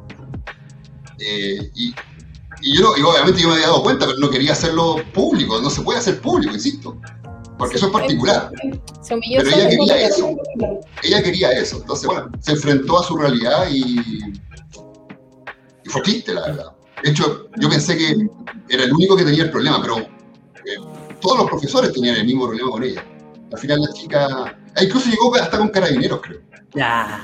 Eh, 1.18 1.70
y, 1.74 1.94
y, 2.62 2.78
yo, 2.78 2.94
y 2.96 3.02
obviamente 3.02 3.42
yo 3.42 3.48
me 3.48 3.54
había 3.54 3.66
dado 3.66 3.82
cuenta, 3.82 4.06
pero 4.06 4.18
no 4.18 4.30
quería 4.30 4.52
hacerlo 4.52 4.96
público, 5.12 5.60
no 5.60 5.70
se 5.70 5.82
puede 5.82 5.98
hacer 5.98 6.20
público, 6.20 6.54
insisto. 6.54 6.96
Porque 7.58 7.76
eso 7.76 7.86
es 7.86 7.92
particular. 7.92 8.50
Se 9.02 9.14
humilló 9.14 9.40
pero 9.44 9.56
ella 9.56 9.68
quería 9.68 10.06
eso. 10.08 10.36
Ella 11.02 11.22
quería 11.22 11.52
eso. 11.52 11.76
Entonces, 11.76 12.06
bueno, 12.06 12.30
se 12.40 12.52
enfrentó 12.52 12.98
a 12.98 13.04
su 13.04 13.16
realidad 13.16 13.68
y, 13.70 14.00
y 15.84 15.88
fue 15.88 16.02
triste, 16.02 16.34
la 16.34 16.46
verdad. 16.46 16.72
De 17.02 17.10
hecho, 17.10 17.48
yo 17.56 17.68
pensé 17.68 17.96
que 17.96 18.28
era 18.68 18.84
el 18.84 18.92
único 18.92 19.16
que 19.16 19.24
tenía 19.24 19.44
el 19.44 19.50
problema, 19.50 19.80
pero 19.82 19.98
eh, 19.98 20.76
todos 21.20 21.38
los 21.38 21.46
profesores 21.50 21.92
tenían 21.92 22.16
el 22.16 22.26
mismo 22.26 22.46
problema 22.46 22.70
con 22.70 22.82
ella. 22.82 23.04
Al 23.52 23.58
final 23.58 23.80
la 23.80 23.92
chica... 23.92 24.28
Ah, 24.74 24.82
incluso 24.82 25.10
llegó 25.10 25.34
hasta 25.34 25.58
con 25.58 25.68
carabineros, 25.68 26.20
creo. 26.22 26.40
Ya. 26.74 27.20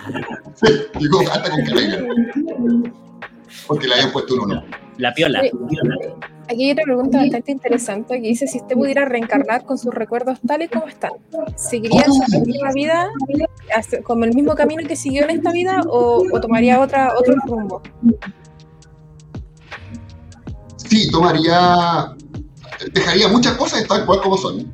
Sí, 0.54 0.66
llegó 0.98 1.20
hasta 1.20 1.50
con 1.50 1.64
carabineros. 1.64 2.08
Porque 3.66 3.86
le 3.86 3.94
habían 3.94 4.12
puesto 4.12 4.34
un 4.34 4.40
uno. 4.40 4.64
La 4.98 5.14
piola. 5.14 5.42
Aquí 6.50 6.64
hay 6.64 6.72
otra 6.72 6.84
pregunta 6.84 7.18
bastante 7.18 7.52
interesante 7.52 8.14
que 8.20 8.28
dice 8.28 8.46
si 8.46 8.58
usted 8.58 8.74
pudiera 8.74 9.04
reencarnar 9.04 9.64
con 9.64 9.78
sus 9.78 9.94
recuerdos 9.94 10.40
tales 10.46 10.70
como 10.70 10.88
están, 10.88 11.12
¿seguiría 11.56 12.04
su 12.04 12.40
misma 12.40 12.72
vida 12.72 13.08
como 14.02 14.24
el 14.24 14.34
mismo 14.34 14.54
camino 14.54 14.82
que 14.88 14.96
siguió 14.96 15.24
en 15.24 15.30
esta 15.30 15.52
vida 15.52 15.82
o, 15.86 16.24
o 16.32 16.40
tomaría 16.40 16.80
otra, 16.80 17.12
otro 17.16 17.34
rumbo? 17.46 17.82
Sí, 20.88 21.10
tomaría, 21.10 22.14
dejaría 22.92 23.28
muchas 23.28 23.56
cosas 23.56 23.86
tal 23.86 24.04
cual 24.06 24.20
como 24.20 24.36
son. 24.36 24.72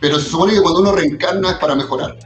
Pero 0.00 0.18
se 0.18 0.28
supone 0.28 0.54
que 0.54 0.60
cuando 0.60 0.80
uno 0.80 0.92
reencarna 0.92 1.50
es 1.50 1.56
para 1.56 1.74
mejorar. 1.74 2.16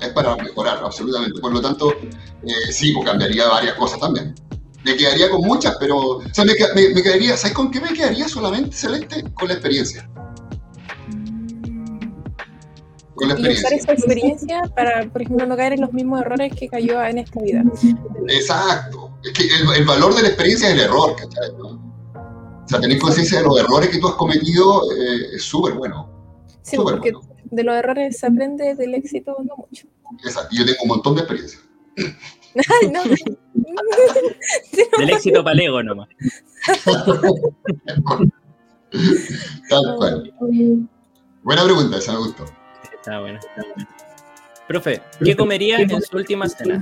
Es 0.00 0.08
para 0.10 0.36
mejorar, 0.36 0.78
absolutamente. 0.84 1.40
Por 1.40 1.52
lo 1.52 1.60
tanto, 1.60 1.92
eh, 1.92 2.72
sí, 2.72 2.92
pues 2.92 3.06
cambiaría 3.06 3.48
varias 3.48 3.74
cosas 3.74 3.98
también. 4.00 4.34
Me 4.84 4.96
quedaría 4.96 5.30
con 5.30 5.40
muchas, 5.40 5.76
pero. 5.80 5.96
O 5.98 6.22
sea, 6.32 6.44
me, 6.44 6.54
quedaría. 6.54 7.36
¿Sabes 7.36 7.54
con 7.54 7.70
qué 7.70 7.80
me 7.80 7.92
quedaría 7.92 8.28
solamente, 8.28 8.76
Celeste? 8.76 9.24
Con 9.34 9.48
la 9.48 9.54
experiencia. 9.54 10.08
Con 13.14 13.28
la 13.28 13.34
experiencia. 13.34 13.68
Y 13.70 13.78
usar 13.78 13.78
esa 13.78 13.92
experiencia 13.92 14.62
para, 14.74 15.08
por 15.10 15.22
ejemplo, 15.22 15.46
no 15.46 15.56
caer 15.56 15.74
en 15.74 15.82
los 15.82 15.92
mismos 15.92 16.20
errores 16.20 16.52
que 16.54 16.68
cayó 16.68 17.02
en 17.04 17.18
esta 17.18 17.40
vida. 17.40 17.62
Exacto. 18.28 19.18
Es 19.22 19.32
que 19.32 19.44
el, 19.76 19.84
valor 19.84 20.14
de 20.14 20.22
la 20.22 20.28
experiencia 20.28 20.68
es 20.68 20.74
el 20.74 20.80
error, 20.80 21.14
¿cachai? 21.16 21.50
O 21.50 22.66
sea, 22.66 22.80
tener 22.80 22.98
conciencia 22.98 23.38
de 23.38 23.44
los 23.44 23.58
errores 23.58 23.90
que 23.90 23.98
tú 23.98 24.08
has 24.08 24.14
cometido 24.14 24.90
eh, 24.92 25.36
es 25.36 25.42
súper 25.42 25.74
bueno. 25.74 26.10
Sí, 26.62 26.76
porque 26.76 27.12
de 27.44 27.64
los 27.64 27.74
errores 27.74 28.18
se 28.18 28.26
aprende, 28.26 28.74
del 28.74 28.94
éxito 28.94 29.36
no 29.44 29.56
mucho. 29.56 29.86
Exacto, 30.24 30.48
y 30.54 30.58
yo 30.58 30.64
tengo 30.64 30.78
un 30.82 30.88
montón 30.88 31.14
de 31.14 31.20
experiencia. 31.20 31.60
Ay, 32.56 32.88
no. 32.90 33.02
del 34.98 35.10
éxito 35.10 35.44
para 35.44 35.62
ego 35.62 35.82
nomás. 35.82 36.08
Tal 39.68 39.96
cual. 39.96 40.32
Buena 41.42 41.64
pregunta, 41.64 41.98
esa 41.98 42.12
me 42.12 42.18
gustó. 42.18 42.44
Está 43.04 43.20
buena. 43.20 43.38
Profe, 44.66 45.02
¿qué 45.22 45.36
comería 45.36 45.76
en 45.76 46.00
su 46.00 46.16
última 46.16 46.48
cena? 46.48 46.80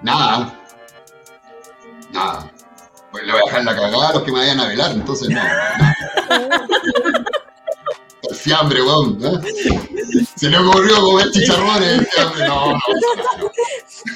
Nada. 0.00 0.58
Nada. 2.14 2.50
Pues 3.10 3.26
le 3.26 3.32
voy 3.32 3.42
a 3.42 3.44
dejar 3.44 3.64
la 3.64 3.74
cagada 3.74 4.08
a 4.08 4.12
los 4.14 4.22
que 4.22 4.32
me 4.32 4.38
vayan 4.38 4.60
a 4.60 4.68
velar, 4.68 4.92
entonces 4.92 5.28
no. 5.28 5.40
El 8.30 8.34
fiambre, 8.36 8.82
weón. 8.82 9.20
Se 10.36 10.48
le 10.48 10.56
ocurrió 10.56 10.98
comer 11.02 11.30
chicharrones, 11.30 12.08
no. 12.48 12.78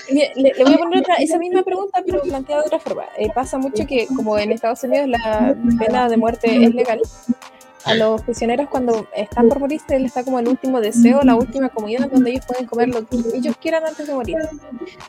Le, 0.09 0.33
le, 0.35 0.65
voy 0.65 0.73
a 0.73 0.79
poner 0.79 1.01
otra, 1.01 1.17
esa 1.17 1.37
misma 1.37 1.63
pregunta, 1.63 2.03
pero 2.07 2.23
planteada 2.23 2.63
de 2.63 2.69
otra 2.69 2.79
forma. 2.79 3.05
Eh, 3.19 3.29
pasa 3.35 3.59
mucho 3.59 3.87
que, 3.87 4.07
como 4.17 4.39
en 4.39 4.53
Estados 4.53 4.83
Unidos 4.85 5.09
la 5.09 5.55
pena 5.79 6.09
de 6.09 6.17
muerte 6.17 6.65
es 6.65 6.75
legal, 6.75 7.03
a 7.87 7.95
los 7.95 8.21
prisioneros 8.23 8.69
cuando 8.69 9.07
están 9.15 9.49
por 9.49 9.61
morir 9.61 9.81
les 9.89 10.05
está 10.05 10.25
como 10.25 10.41
el 10.41 10.49
último 10.49 10.81
deseo, 10.81 11.23
la 11.23 11.37
última 11.37 11.69
comida 11.69 12.09
donde 12.13 12.33
ellos 12.33 12.45
pueden 12.45 12.67
comer 12.67 12.89
lo 12.89 13.07
que 13.07 13.17
ellos 13.33 13.57
quieran 13.59 13.85
antes 13.87 14.07
de 14.07 14.13
morir, 14.13 14.37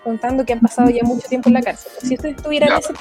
contando 0.03 0.45
que 0.45 0.53
han 0.53 0.59
pasado 0.59 0.89
ya 0.89 1.03
mucho 1.03 1.27
tiempo 1.27 1.49
en 1.49 1.55
la 1.55 1.61
cárcel. 1.63 1.91
Si 2.03 2.13
usted 2.13 2.29
estuviera 2.29 2.67
en 2.67 2.73
ese, 2.77 2.93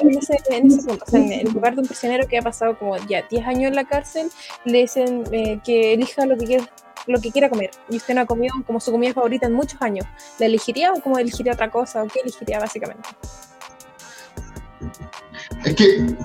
en 0.50 0.66
ese, 0.66 0.82
punto, 0.82 1.04
o 1.06 1.10
sea, 1.10 1.20
en 1.20 1.32
el 1.32 1.52
lugar 1.52 1.74
de 1.74 1.82
un 1.82 1.86
prisionero 1.86 2.26
que 2.26 2.38
ha 2.38 2.42
pasado 2.42 2.78
como 2.78 2.96
ya 3.06 3.22
10 3.28 3.46
años 3.46 3.68
en 3.68 3.74
la 3.74 3.84
cárcel, 3.84 4.30
le 4.64 4.78
dicen 4.78 5.24
eh, 5.30 5.60
que 5.62 5.92
elija 5.92 6.24
lo 6.24 6.36
que 6.36 6.46
quiera 6.46 6.66
lo 7.06 7.20
que 7.20 7.30
quiera 7.30 7.48
comer 7.48 7.70
y 7.88 7.98
usted 7.98 8.14
no 8.14 8.22
ha 8.22 8.26
comido 8.26 8.52
como 8.66 8.80
su 8.80 8.90
comida 8.90 9.12
favorita 9.12 9.46
en 9.46 9.52
muchos 9.52 9.80
años, 9.80 10.06
¿la 10.40 10.46
elegiría 10.46 10.92
o 10.92 11.00
como 11.00 11.18
elegiría 11.18 11.52
otra 11.52 11.70
cosa 11.70 12.02
o 12.02 12.08
qué 12.08 12.20
elegiría 12.20 12.58
básicamente? 12.58 13.08
Es 15.64 15.74
que 15.76 16.16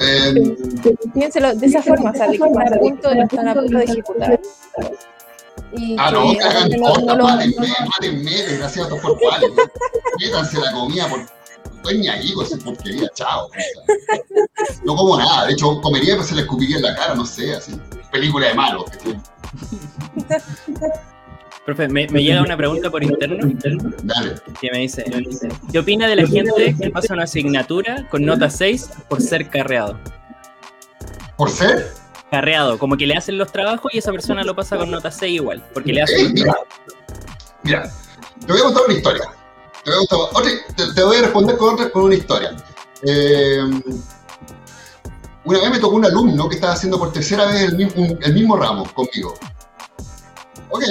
eh, 0.00 0.56
Piénselo 1.12 1.54
de 1.54 1.66
esa 1.66 1.82
forma, 1.82 2.10
o 2.10 2.14
sea, 2.14 2.28
de 2.28 2.38
que 2.38 2.44
a 2.44 2.78
punto 2.78 3.10
están 3.10 3.48
a 3.48 3.54
punto 3.54 3.78
de 3.78 3.84
ejecutar. 3.84 4.40
Y 5.76 5.96
ah, 5.98 6.10
no, 6.10 6.32
que 6.32 6.42
hagan 6.42 6.70
no, 6.70 7.16
no, 7.16 7.24
mátenme, 7.24 7.68
mátenme, 7.88 8.30
desgraciados 8.30 9.00
por 9.00 9.18
cuales. 9.18 9.50
Métanse 10.20 10.60
la 10.60 10.72
comida 10.72 11.08
por. 11.08 11.20
Estoy 11.76 11.98
ni 11.98 12.08
ahí 12.08 12.32
con 12.32 12.46
esa 12.46 12.56
porquería, 12.58 13.08
chao. 13.14 13.50
no 14.84 14.96
como 14.96 15.18
nada, 15.18 15.46
de 15.46 15.52
hecho, 15.52 15.80
comería, 15.82 16.14
pero 16.14 16.24
se 16.24 16.34
le 16.34 16.42
escupiría 16.42 16.76
en 16.76 16.82
la 16.82 16.94
cara, 16.94 17.14
no 17.14 17.26
sé, 17.26 17.54
así. 17.54 17.78
Película 18.10 18.48
de 18.48 18.54
malos. 18.54 18.84
Profe, 21.64 21.88
me, 21.88 22.06
me, 22.08 22.22
llega 22.22 22.42
una 22.42 22.56
pregunta 22.58 22.90
por 22.90 23.02
interno. 23.02 23.50
Dale. 24.02 24.34
Que 24.60 24.70
me 24.70 24.80
dice, 24.80 25.04
¿qué 25.72 25.78
opina 25.78 26.06
de 26.06 26.16
la 26.16 26.26
gente 26.26 26.76
que 26.78 26.90
pasa 26.90 27.14
una 27.14 27.24
asignatura 27.24 28.06
con 28.10 28.24
nota 28.24 28.50
6 28.50 28.90
por 29.08 29.22
ser 29.22 29.48
carreado? 29.48 29.98
¿Por 31.38 31.50
ser? 31.50 31.90
Carreado, 32.30 32.78
como 32.78 32.96
que 32.98 33.06
le 33.06 33.14
hacen 33.14 33.38
los 33.38 33.50
trabajos 33.50 33.94
y 33.94 33.98
esa 33.98 34.12
persona 34.12 34.44
lo 34.44 34.54
pasa 34.54 34.76
con 34.76 34.90
nota 34.90 35.10
6 35.10 35.32
igual, 35.32 35.64
porque 35.72 35.94
le 35.94 36.02
hacen... 36.02 36.34
mira, 36.34 36.54
mira, 37.62 37.90
te 38.46 38.52
voy 38.52 38.60
a 38.60 38.64
contar 38.64 38.82
una 38.84 38.94
historia. 38.94 39.24
Te 39.84 39.90
voy 39.90 40.04
a, 40.04 40.06
contar, 40.06 40.94
te, 40.94 41.02
voy 41.02 41.16
a 41.16 41.22
responder 41.22 41.56
con, 41.56 41.74
otra, 41.74 41.90
con 41.90 42.04
una 42.04 42.14
historia. 42.14 42.56
Eh, 43.06 43.62
una 45.44 45.60
vez 45.60 45.70
me 45.70 45.78
tocó 45.78 45.96
un 45.96 46.04
alumno 46.04 46.46
que 46.48 46.56
estaba 46.56 46.74
haciendo 46.74 46.98
por 46.98 47.12
tercera 47.12 47.46
vez 47.46 47.62
el 47.62 47.76
mismo, 47.76 48.18
el 48.20 48.34
mismo 48.34 48.56
ramo 48.56 48.84
conmigo. 48.92 49.34
Ok, 50.70 50.82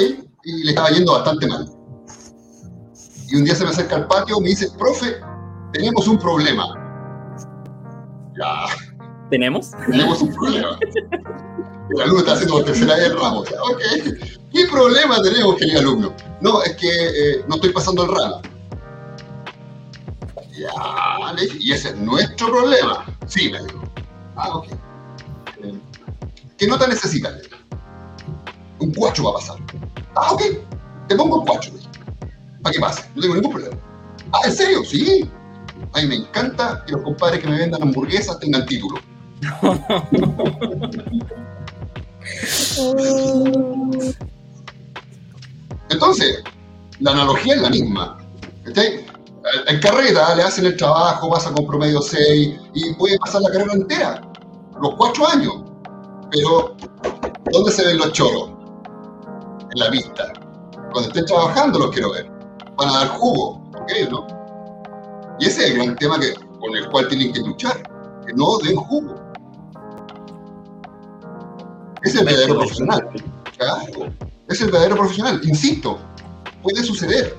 y 0.44 0.64
le 0.64 0.72
estaba 0.72 0.90
yendo 0.90 1.14
bastante 1.14 1.48
mal. 1.48 1.70
Y 3.30 3.36
un 3.36 3.46
día 3.46 3.56
se 3.56 3.64
me 3.64 3.70
acerca 3.70 3.96
al 3.96 4.08
patio 4.08 4.38
y 4.40 4.42
me 4.42 4.50
dice, 4.50 4.70
profe, 4.78 5.16
tenemos 5.72 6.08
un 6.08 6.20
problema. 6.20 6.66
Ya. 8.38 8.66
¿Tenemos? 9.30 9.72
Tenemos 9.90 10.22
un 10.22 10.34
problema. 10.34 10.78
El 11.90 12.02
alumno 12.02 12.20
está 12.20 12.34
haciendo 12.34 12.64
tercera 12.64 12.96
vez 12.96 13.06
el 13.06 13.20
ramo. 13.20 13.40
ok. 13.40 13.82
¿Qué 14.52 14.68
problema 14.70 15.22
tenemos, 15.22 15.56
querido 15.56 15.80
alumno? 15.80 16.14
No, 16.42 16.62
es 16.62 16.76
que 16.76 16.88
eh, 16.90 17.46
no 17.48 17.56
estoy 17.56 17.72
pasando 17.72 18.04
el 18.04 18.10
ramo. 18.10 18.42
Ya, 20.52 20.70
y 21.60 21.72
ese 21.72 21.90
es 21.90 21.96
nuestro 21.98 22.52
problema. 22.52 23.06
Sí, 23.26 23.52
me 23.52 23.64
dijo. 23.64 23.82
Ah, 24.36 24.58
ok. 24.58 24.68
Eh, 25.64 25.80
¿Qué 26.58 26.68
nota 26.68 26.88
necesitas? 26.88 27.34
Un 28.80 28.94
cuatro 28.94 29.24
va 29.26 29.32
a 29.32 29.34
pasar. 29.34 29.58
Ah, 30.16 30.34
ok, 30.34 30.42
te 31.08 31.16
pongo 31.16 31.42
el 31.42 31.48
4, 31.48 31.72
para 32.62 32.74
que 32.74 32.80
pase, 32.80 33.10
no 33.16 33.22
tengo 33.22 33.36
ningún 33.36 33.52
problema. 33.52 33.78
Ah, 34.32 34.40
¿en 34.46 34.54
serio? 34.54 34.84
Sí. 34.84 35.30
A 35.94 36.02
mí 36.02 36.08
me 36.08 36.16
encanta 36.16 36.84
que 36.86 36.94
los 36.94 37.02
compadres 37.02 37.42
que 37.42 37.48
me 37.48 37.58
vendan 37.58 37.82
hamburguesas 37.82 38.40
tengan 38.40 38.66
título. 38.66 39.00
Entonces, 45.90 46.44
la 47.00 47.12
analogía 47.12 47.56
es 47.56 47.62
la 47.62 47.70
misma. 47.70 48.18
En 49.68 49.80
carrera 49.82 50.34
le 50.36 50.44
hacen 50.44 50.66
el 50.66 50.78
trabajo, 50.78 51.30
pasa 51.30 51.54
con 51.54 51.68
promedio 51.68 52.02
6 52.02 52.60
y 52.74 52.94
puede 52.94 53.18
pasar 53.20 53.42
la 53.42 53.52
carrera 53.52 53.74
entera, 53.74 54.22
los 54.82 54.96
4 54.96 55.28
años. 55.28 55.56
Pero 56.32 56.78
¿Dónde 57.52 57.72
se 57.72 57.86
ven 57.86 57.98
los 57.98 58.12
choros? 58.14 58.52
En 59.74 59.80
la 59.80 59.90
pista. 59.90 60.32
Cuando 60.92 61.10
estén 61.10 61.26
trabajando 61.26 61.80
los 61.80 61.92
quiero 61.92 62.12
ver. 62.12 62.30
Van 62.76 62.90
a 62.90 63.00
dar 63.00 63.08
jugo, 63.10 63.64
¿ok? 63.76 63.92
¿no? 64.12 64.28
Y 65.40 65.46
ese 65.46 65.66
es 65.66 65.72
el 65.72 65.78
gran 65.78 65.96
tema 65.96 66.20
que, 66.20 66.34
con 66.60 66.76
el 66.76 66.88
cual 66.90 67.08
tienen 67.08 67.34
que 67.34 67.40
luchar. 67.40 67.82
Que 68.26 68.34
no 68.34 68.60
den 68.60 68.76
jugo. 68.76 69.16
Es 72.04 72.16
el 72.16 72.26
verdadero 72.26 72.58
profesional. 72.58 73.10
Claro. 73.58 74.14
Es 74.48 74.62
el 74.62 74.68
verdadero 74.68 74.96
profesional. 74.98 75.42
Insisto, 75.44 75.98
puede 76.62 76.84
suceder. 76.84 77.36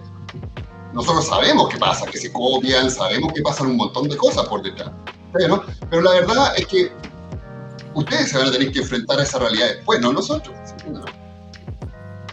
Nosotros 0.93 1.27
sabemos 1.27 1.69
qué 1.69 1.79
pasa, 1.79 2.07
que 2.07 2.19
se 2.19 2.33
copian, 2.33 2.91
sabemos 2.91 3.33
que 3.33 3.43
pasan 3.43 3.69
un 3.69 3.77
montón 3.77 4.09
de 4.09 4.17
cosas 4.17 4.47
por 4.49 4.63
detrás. 4.63 4.91
Pero, 5.33 5.65
pero 5.91 6.03
la 6.03 6.13
verdad 6.13 6.55
es 6.57 6.67
que 6.67 6.93
ustedes 7.95 8.31
se 8.31 8.39
van 8.39 8.49
a 8.49 8.53
tener 8.53 8.73
que 8.73 8.81
enfrentar 8.81 9.19
a 9.19 9.23
esa 9.23 9.39
realidad 9.39 9.69
después, 9.69 10.01
no 10.01 10.13
nosotros. 10.13 10.55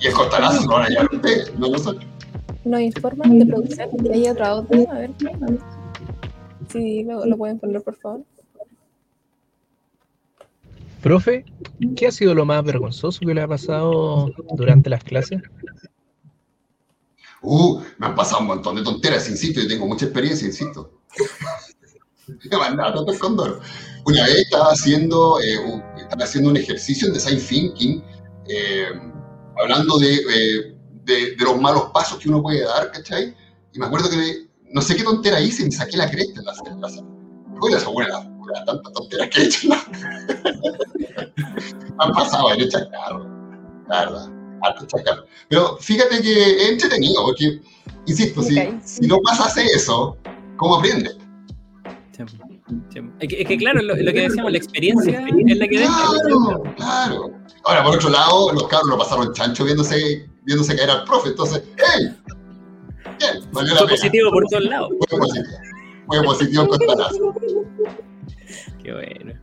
Y 0.02 0.08
el 0.08 0.14
cortalazo 0.14 0.62
lo 0.64 0.74
van 0.74 0.86
a 0.86 0.90
llevar 0.90 1.10
ustedes, 1.14 1.54
no 1.60 1.70
nosotros. 1.70 2.06
Nos 2.66 2.82
informan 2.82 3.40
de 3.40 3.46
producción 3.46 3.90
que 3.98 4.14
hay 4.14 4.28
otro 4.30 4.46
audio, 4.46 4.92
a 4.92 4.94
ver. 4.96 5.12
Si 6.70 7.04
lo, 7.04 7.26
lo 7.26 7.38
pueden 7.38 7.60
poner, 7.60 7.82
por 7.84 7.96
favor. 7.96 8.24
Profe, 11.02 11.46
¿qué 11.96 12.08
ha 12.08 12.12
sido 12.12 12.36
lo 12.36 12.46
más 12.46 12.64
vergonzoso 12.64 13.20
que 13.20 13.34
le 13.34 13.42
ha 13.42 13.48
pasado 13.48 14.32
durante 14.56 14.90
las 14.90 15.04
clases? 15.04 15.42
Uh, 17.42 17.82
me 17.98 18.08
han 18.08 18.16
pasado 18.16 18.42
un 18.42 18.48
montón 18.48 18.76
de 18.76 18.84
tonteras, 18.84 19.28
insisto, 19.30 19.62
y 19.62 19.68
tengo 19.68 19.88
mucha 19.88 20.06
experiencia, 20.06 20.48
insisto. 20.48 20.92
me 22.28 22.56
han 22.56 22.60
mandado 22.60 22.98
tantos 22.98 23.18
condor. 23.18 23.62
Una 24.06 24.26
vez 24.26 24.38
estaba 24.38 24.72
haciendo, 24.72 25.40
eh, 25.42 25.58
un, 25.58 25.82
estaba 26.00 26.24
haciendo 26.24 26.52
un 26.52 26.58
ejercicio 26.58 27.08
en 27.08 27.14
design 27.14 27.40
thinking, 27.40 28.04
eh, 28.48 28.90
hablando 29.60 29.98
de, 29.98 30.16
eh, 30.16 30.76
de, 31.06 31.36
de, 31.36 31.44
los 31.44 31.60
malos 31.60 31.92
pasos 31.94 32.20
que 32.20 32.30
uno 32.30 32.42
puede 32.42 32.64
dar, 32.64 32.92
¿cachai? 32.92 33.36
Y 33.74 33.80
me 33.80 33.86
acuerdo 33.86 34.10
que 34.10 34.48
no 34.72 34.82
sé 34.82 34.96
qué 34.96 35.04
tontera 35.04 35.40
hice 35.42 35.64
me 35.64 35.72
saqué 35.72 35.98
la 35.98 36.10
cresta 36.10 36.40
en 36.40 36.46
la 36.46 36.56
sala. 36.56 37.08
Uy, 37.62 37.74
esa 37.74 37.90
buena, 37.90 38.30
la 38.54 38.66
tantas 38.66 38.94
tonteras 38.94 39.30
que 39.30 39.42
he 39.42 39.46
hecho. 39.46 39.70
han 42.00 42.12
pasado 42.12 42.54
en 42.54 42.62
echar 42.62 42.90
carro, 42.90 43.26
la 43.88 44.06
verdad. 44.06 44.30
Pero 45.50 45.78
fíjate 45.78 46.22
que 46.22 46.64
es 46.64 46.70
entretenido, 46.70 47.24
porque, 47.26 47.62
insisto, 48.06 48.44
si, 48.44 48.56
si 48.84 49.08
no 49.08 49.18
pasas 49.20 49.58
eso, 49.58 50.18
¿cómo 50.58 50.76
aprendes? 50.76 51.18
Es 53.20 53.28
que, 53.28 53.42
es 53.42 53.48
que, 53.48 53.58
claro, 53.58 53.82
lo, 53.82 53.96
lo, 53.96 54.14
que 54.14 54.22
decíamos, 54.22 54.52
la 54.52 54.58
experiencia 54.58 55.26
es 55.28 55.58
la 55.58 55.68
que 55.68 55.80
deja. 55.80 55.94
Claro, 56.24 56.64
claro. 56.76 57.32
Ahora, 57.66 57.84
por 57.84 57.96
otro 57.96 58.10
lado, 58.10 58.54
los 58.54 58.68
cabros 58.68 58.90
lo 58.90 58.98
pasaron 58.98 59.34
chancho 59.34 59.66
viéndose, 59.66 60.28
viéndose 60.44 60.76
caer 60.76 60.90
al 60.90 61.04
profe. 61.04 61.30
Entonces, 61.30 61.64
¡hey! 61.78 62.16
Bien, 63.20 63.52
valió 63.52 63.76
Fue 63.76 63.88
positivo 63.90 64.32
por 64.32 64.46
todos 64.48 64.66
lados. 64.66 64.90
Fue 65.10 65.20
positivo. 65.20 65.58
Fue 66.08 66.24
positivo 66.24 66.68
con 66.68 66.80
Tanazo. 66.80 67.36
Qué 68.84 68.94
bueno. 68.94 69.34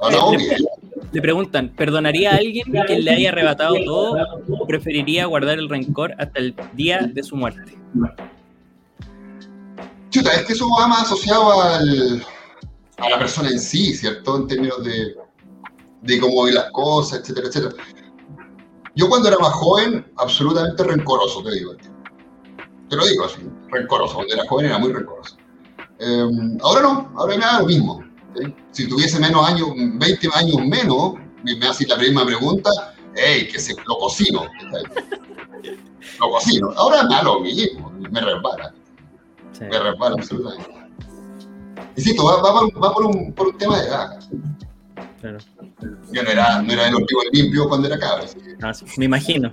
Ahora, 0.00 0.38
le, 0.38 0.56
le 1.12 1.22
preguntan, 1.22 1.68
¿perdonaría 1.70 2.32
a 2.32 2.36
alguien 2.36 2.64
que 2.86 2.98
le 2.98 3.10
haya 3.10 3.28
arrebatado 3.28 3.76
todo 3.84 4.16
o 4.48 4.66
preferiría 4.66 5.26
guardar 5.26 5.58
el 5.58 5.68
rencor 5.68 6.14
hasta 6.18 6.40
el 6.40 6.56
día 6.74 7.08
de 7.12 7.22
su 7.22 7.36
muerte? 7.36 7.78
Chuta, 10.14 10.32
es 10.32 10.44
que 10.46 10.52
eso 10.52 10.68
va 10.70 10.86
más 10.86 11.02
asociado 11.02 11.60
al, 11.60 12.24
a 12.98 13.10
la 13.10 13.18
persona 13.18 13.48
en 13.48 13.58
sí, 13.58 13.92
¿cierto? 13.96 14.36
En 14.36 14.46
términos 14.46 14.84
de, 14.84 15.16
de 16.02 16.20
cómo 16.20 16.44
ve 16.44 16.52
las 16.52 16.70
cosas, 16.70 17.18
etcétera, 17.18 17.48
etcétera. 17.48 17.74
Yo 18.94 19.08
cuando 19.08 19.26
era 19.26 19.38
más 19.38 19.52
joven, 19.54 20.06
absolutamente 20.18 20.84
rencoroso, 20.84 21.42
te 21.42 21.50
digo. 21.56 21.74
Te 22.88 22.94
lo 22.94 23.04
digo 23.04 23.24
así, 23.24 23.42
rencoroso. 23.70 24.14
Cuando 24.14 24.34
era 24.34 24.46
joven 24.46 24.66
era 24.66 24.78
muy 24.78 24.92
rencoroso. 24.92 25.36
Eh, 25.98 26.28
ahora 26.62 26.82
no, 26.82 27.12
ahora 27.16 27.34
me 27.34 27.40
da 27.40 27.58
lo 27.58 27.66
mismo. 27.66 28.04
¿sí? 28.36 28.54
Si 28.70 28.88
tuviese 28.88 29.18
menos 29.18 29.44
años, 29.48 29.66
20 29.74 30.28
años 30.32 30.58
menos, 30.64 31.14
me, 31.42 31.66
haces 31.66 31.88
la 31.88 31.96
misma 31.96 32.24
pregunta, 32.24 32.70
hey, 33.16 33.48
que 33.50 33.58
se, 33.58 33.74
lo 33.84 33.98
cocino. 33.98 34.46
Lo 36.20 36.30
cocino. 36.30 36.70
Ahora 36.76 37.02
me 37.02 37.16
da 37.16 37.22
lo 37.24 37.40
mismo, 37.40 37.90
me 37.90 38.20
resbala. 38.20 38.72
Sí. 39.54 39.64
Me 39.64 39.78
resbala 39.78 40.16
absolutamente. 40.18 40.70
Insisto, 41.96 42.24
va, 42.24 42.42
va, 42.42 42.52
va 42.52 42.92
por, 42.92 43.06
un, 43.06 43.32
por, 43.32 43.48
un, 43.48 43.58
tema 43.58 43.80
de 43.80 43.86
edad. 43.86 44.18
Claro. 45.20 45.38
Yo 46.12 46.22
no 46.22 46.30
era, 46.30 46.60
no 46.60 46.72
era 46.72 46.84
de 46.84 46.90
los 46.90 47.06
tipos 47.06 47.24
limpios 47.32 47.68
cuando 47.68 47.86
era 47.86 47.98
cabra. 47.98 48.24
Así 48.24 48.38
que... 48.40 48.56
ah, 48.60 48.74
sí, 48.74 48.84
me 48.96 49.04
imagino. 49.04 49.52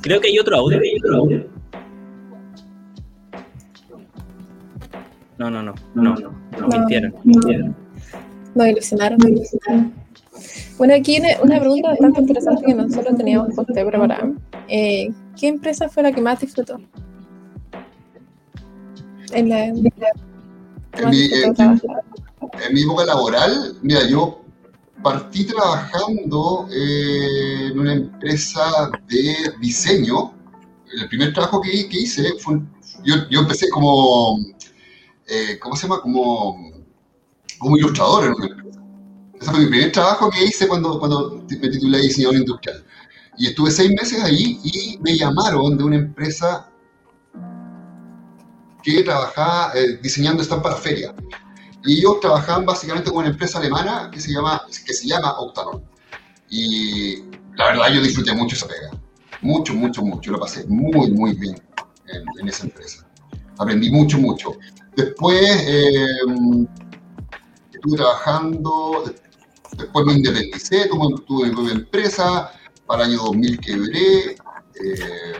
Creo 0.00 0.20
que 0.20 0.28
hay 0.28 0.38
otro 0.38 0.56
audio. 0.56 0.78
¿Hay 0.78 0.96
otro 0.98 1.16
audio? 1.16 1.46
No, 5.38 5.50
no, 5.50 5.62
no, 5.62 5.74
no, 5.94 6.02
no, 6.02 6.14
no, 6.14 6.32
no 6.60 6.68
mintieron, 6.68 7.14
mintieron. 7.24 7.74
Nos 8.54 8.68
ilusionaron, 8.68 9.18
nos 9.18 9.28
ilusionaron. 9.30 9.92
Bueno, 10.78 10.94
aquí 10.94 11.20
una 11.42 11.58
pregunta 11.58 11.88
bastante 11.88 12.20
interesante 12.20 12.64
que 12.64 12.74
nosotros 12.74 13.16
teníamos 13.16 13.54
por 13.54 13.66
usted 13.68 13.86
preparada. 13.86 14.30
Eh, 14.72 15.10
¿Qué 15.38 15.48
empresa 15.48 15.88
fue 15.88 16.04
la 16.04 16.12
que 16.12 16.20
más 16.20 16.38
disfrutó? 16.40 16.78
En 19.32 19.48
la, 19.48 19.66
en, 19.66 19.82
mi, 19.82 19.90
en, 21.32 21.80
en 22.62 22.74
mi 22.74 22.82
época 22.82 23.04
laboral, 23.04 23.76
mira, 23.82 24.06
yo 24.08 24.44
partí 25.02 25.44
trabajando 25.44 26.68
eh, 26.70 27.68
en 27.72 27.78
una 27.80 27.94
empresa 27.94 28.90
de 29.08 29.34
diseño. 29.60 30.34
El 31.00 31.08
primer 31.08 31.32
trabajo 31.32 31.60
que, 31.60 31.88
que 31.88 32.00
hice 32.00 32.34
fue, 32.38 32.60
yo, 33.04 33.14
yo 33.28 33.40
empecé 33.40 33.68
como, 33.70 34.38
eh, 35.26 35.58
¿cómo 35.60 35.74
se 35.74 35.82
llama? 35.82 36.00
Como, 36.00 36.72
como 37.58 37.76
ilustrador 37.76 38.26
en 38.26 38.34
una 38.34 38.46
empresa. 38.46 38.80
Ese 39.40 39.50
fue 39.50 39.60
mi 39.60 39.66
primer 39.66 39.92
trabajo 39.92 40.30
que 40.30 40.44
hice 40.44 40.68
cuando, 40.68 40.98
cuando 40.98 41.44
me 41.48 41.68
titulé 41.68 42.02
diseñador 42.02 42.36
industrial. 42.36 42.84
Y 43.40 43.46
estuve 43.46 43.70
seis 43.70 43.90
meses 43.90 44.22
ahí 44.22 44.60
y 44.62 44.98
me 45.00 45.16
llamaron 45.16 45.78
de 45.78 45.82
una 45.82 45.96
empresa 45.96 46.68
que 48.82 49.02
trabajaba 49.02 49.72
eh, 49.74 49.98
diseñando 50.02 50.42
estampas 50.42 50.74
para 50.74 50.82
feria. 50.82 51.14
Y 51.82 52.00
ellos 52.00 52.20
trabajaban 52.20 52.66
básicamente 52.66 53.08
con 53.08 53.20
una 53.20 53.30
empresa 53.30 53.58
alemana 53.58 54.10
que 54.12 54.20
se 54.20 54.30
llama, 54.30 54.60
que 54.86 54.92
se 54.92 55.08
llama 55.08 55.40
Octanon. 55.40 55.82
Y 56.50 57.22
la 57.56 57.68
verdad 57.68 57.94
yo 57.94 58.02
disfruté 58.02 58.34
mucho 58.34 58.56
esa 58.56 58.68
pega. 58.68 58.90
Mucho, 59.40 59.72
mucho, 59.72 60.02
mucho. 60.02 60.32
Lo 60.32 60.38
pasé 60.38 60.66
muy, 60.66 61.10
muy 61.10 61.32
bien 61.32 61.58
en, 62.08 62.22
en 62.42 62.46
esa 62.46 62.64
empresa. 62.64 63.08
Aprendí 63.56 63.90
mucho, 63.90 64.18
mucho. 64.18 64.52
Después 64.96 65.40
eh, 65.66 65.94
estuve 67.72 67.96
trabajando, 67.96 69.02
después 69.78 70.04
me 70.04 70.12
independicé, 70.12 70.88
tuve, 70.88 71.22
tuve 71.26 71.48
mi 71.48 71.54
propia 71.54 71.72
empresa, 71.72 72.52
para 72.90 73.04
el 73.04 73.10
año 73.12 73.22
2000 73.22 73.60
quebré, 73.60 74.30
eh, 74.30 75.32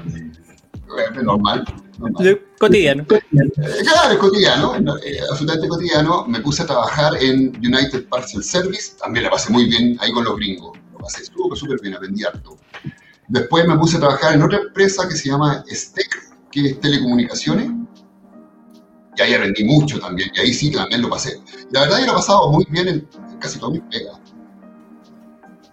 normal, 1.20 1.64
normal. 1.98 2.40
Cotidiano. 2.60 3.04
Eh, 3.10 3.20
claro, 3.82 4.12
es 4.12 4.18
cotidiano, 4.18 4.76
eh, 4.98 5.18
absolutamente 5.28 5.66
cotidiano. 5.66 6.26
Me 6.28 6.40
puse 6.42 6.62
a 6.62 6.66
trabajar 6.66 7.20
en 7.20 7.48
United 7.56 8.06
Parcel 8.08 8.44
Service, 8.44 8.92
también 9.02 9.24
la 9.24 9.30
pasé 9.30 9.52
muy 9.52 9.64
bien 9.64 9.96
ahí 9.98 10.12
con 10.12 10.22
los 10.24 10.36
gringos, 10.36 10.78
lo 10.92 10.98
pasé 10.98 11.24
súper, 11.24 11.58
súper 11.58 11.80
bien, 11.82 11.94
aprendí 11.94 12.22
harto. 12.22 12.56
Después 13.26 13.66
me 13.66 13.76
puse 13.76 13.96
a 13.96 14.00
trabajar 14.00 14.34
en 14.34 14.42
otra 14.42 14.58
empresa 14.58 15.08
que 15.08 15.16
se 15.16 15.30
llama 15.30 15.64
STEC, 15.66 16.08
que 16.52 16.66
es 16.68 16.80
telecomunicaciones, 16.80 17.68
y 19.16 19.22
ahí 19.22 19.34
aprendí 19.34 19.64
mucho 19.64 19.98
también, 19.98 20.30
y 20.36 20.40
ahí 20.40 20.54
sí 20.54 20.70
también 20.70 21.02
lo 21.02 21.10
pasé. 21.10 21.40
La 21.72 21.80
verdad 21.80 21.98
yo 21.98 22.06
lo 22.06 22.12
he 22.12 22.14
pasado 22.14 22.52
muy 22.52 22.64
bien 22.70 22.86
en, 22.86 23.08
en 23.28 23.38
casi 23.40 23.58
todas 23.58 23.72
mis 23.72 23.82
pegas. 23.90 24.20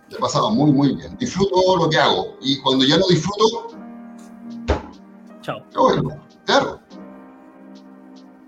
He 0.09 0.15
pasado 0.15 0.51
muy, 0.51 0.71
muy 0.71 0.95
bien. 0.95 1.17
Disfruto 1.17 1.75
lo 1.77 1.89
que 1.89 1.97
hago, 1.97 2.37
y 2.41 2.57
cuando 2.59 2.85
ya 2.85 2.97
no 2.97 3.07
disfruto, 3.07 3.77
Chao. 5.41 5.63
Bueno, 5.73 6.21
claro. 6.45 6.81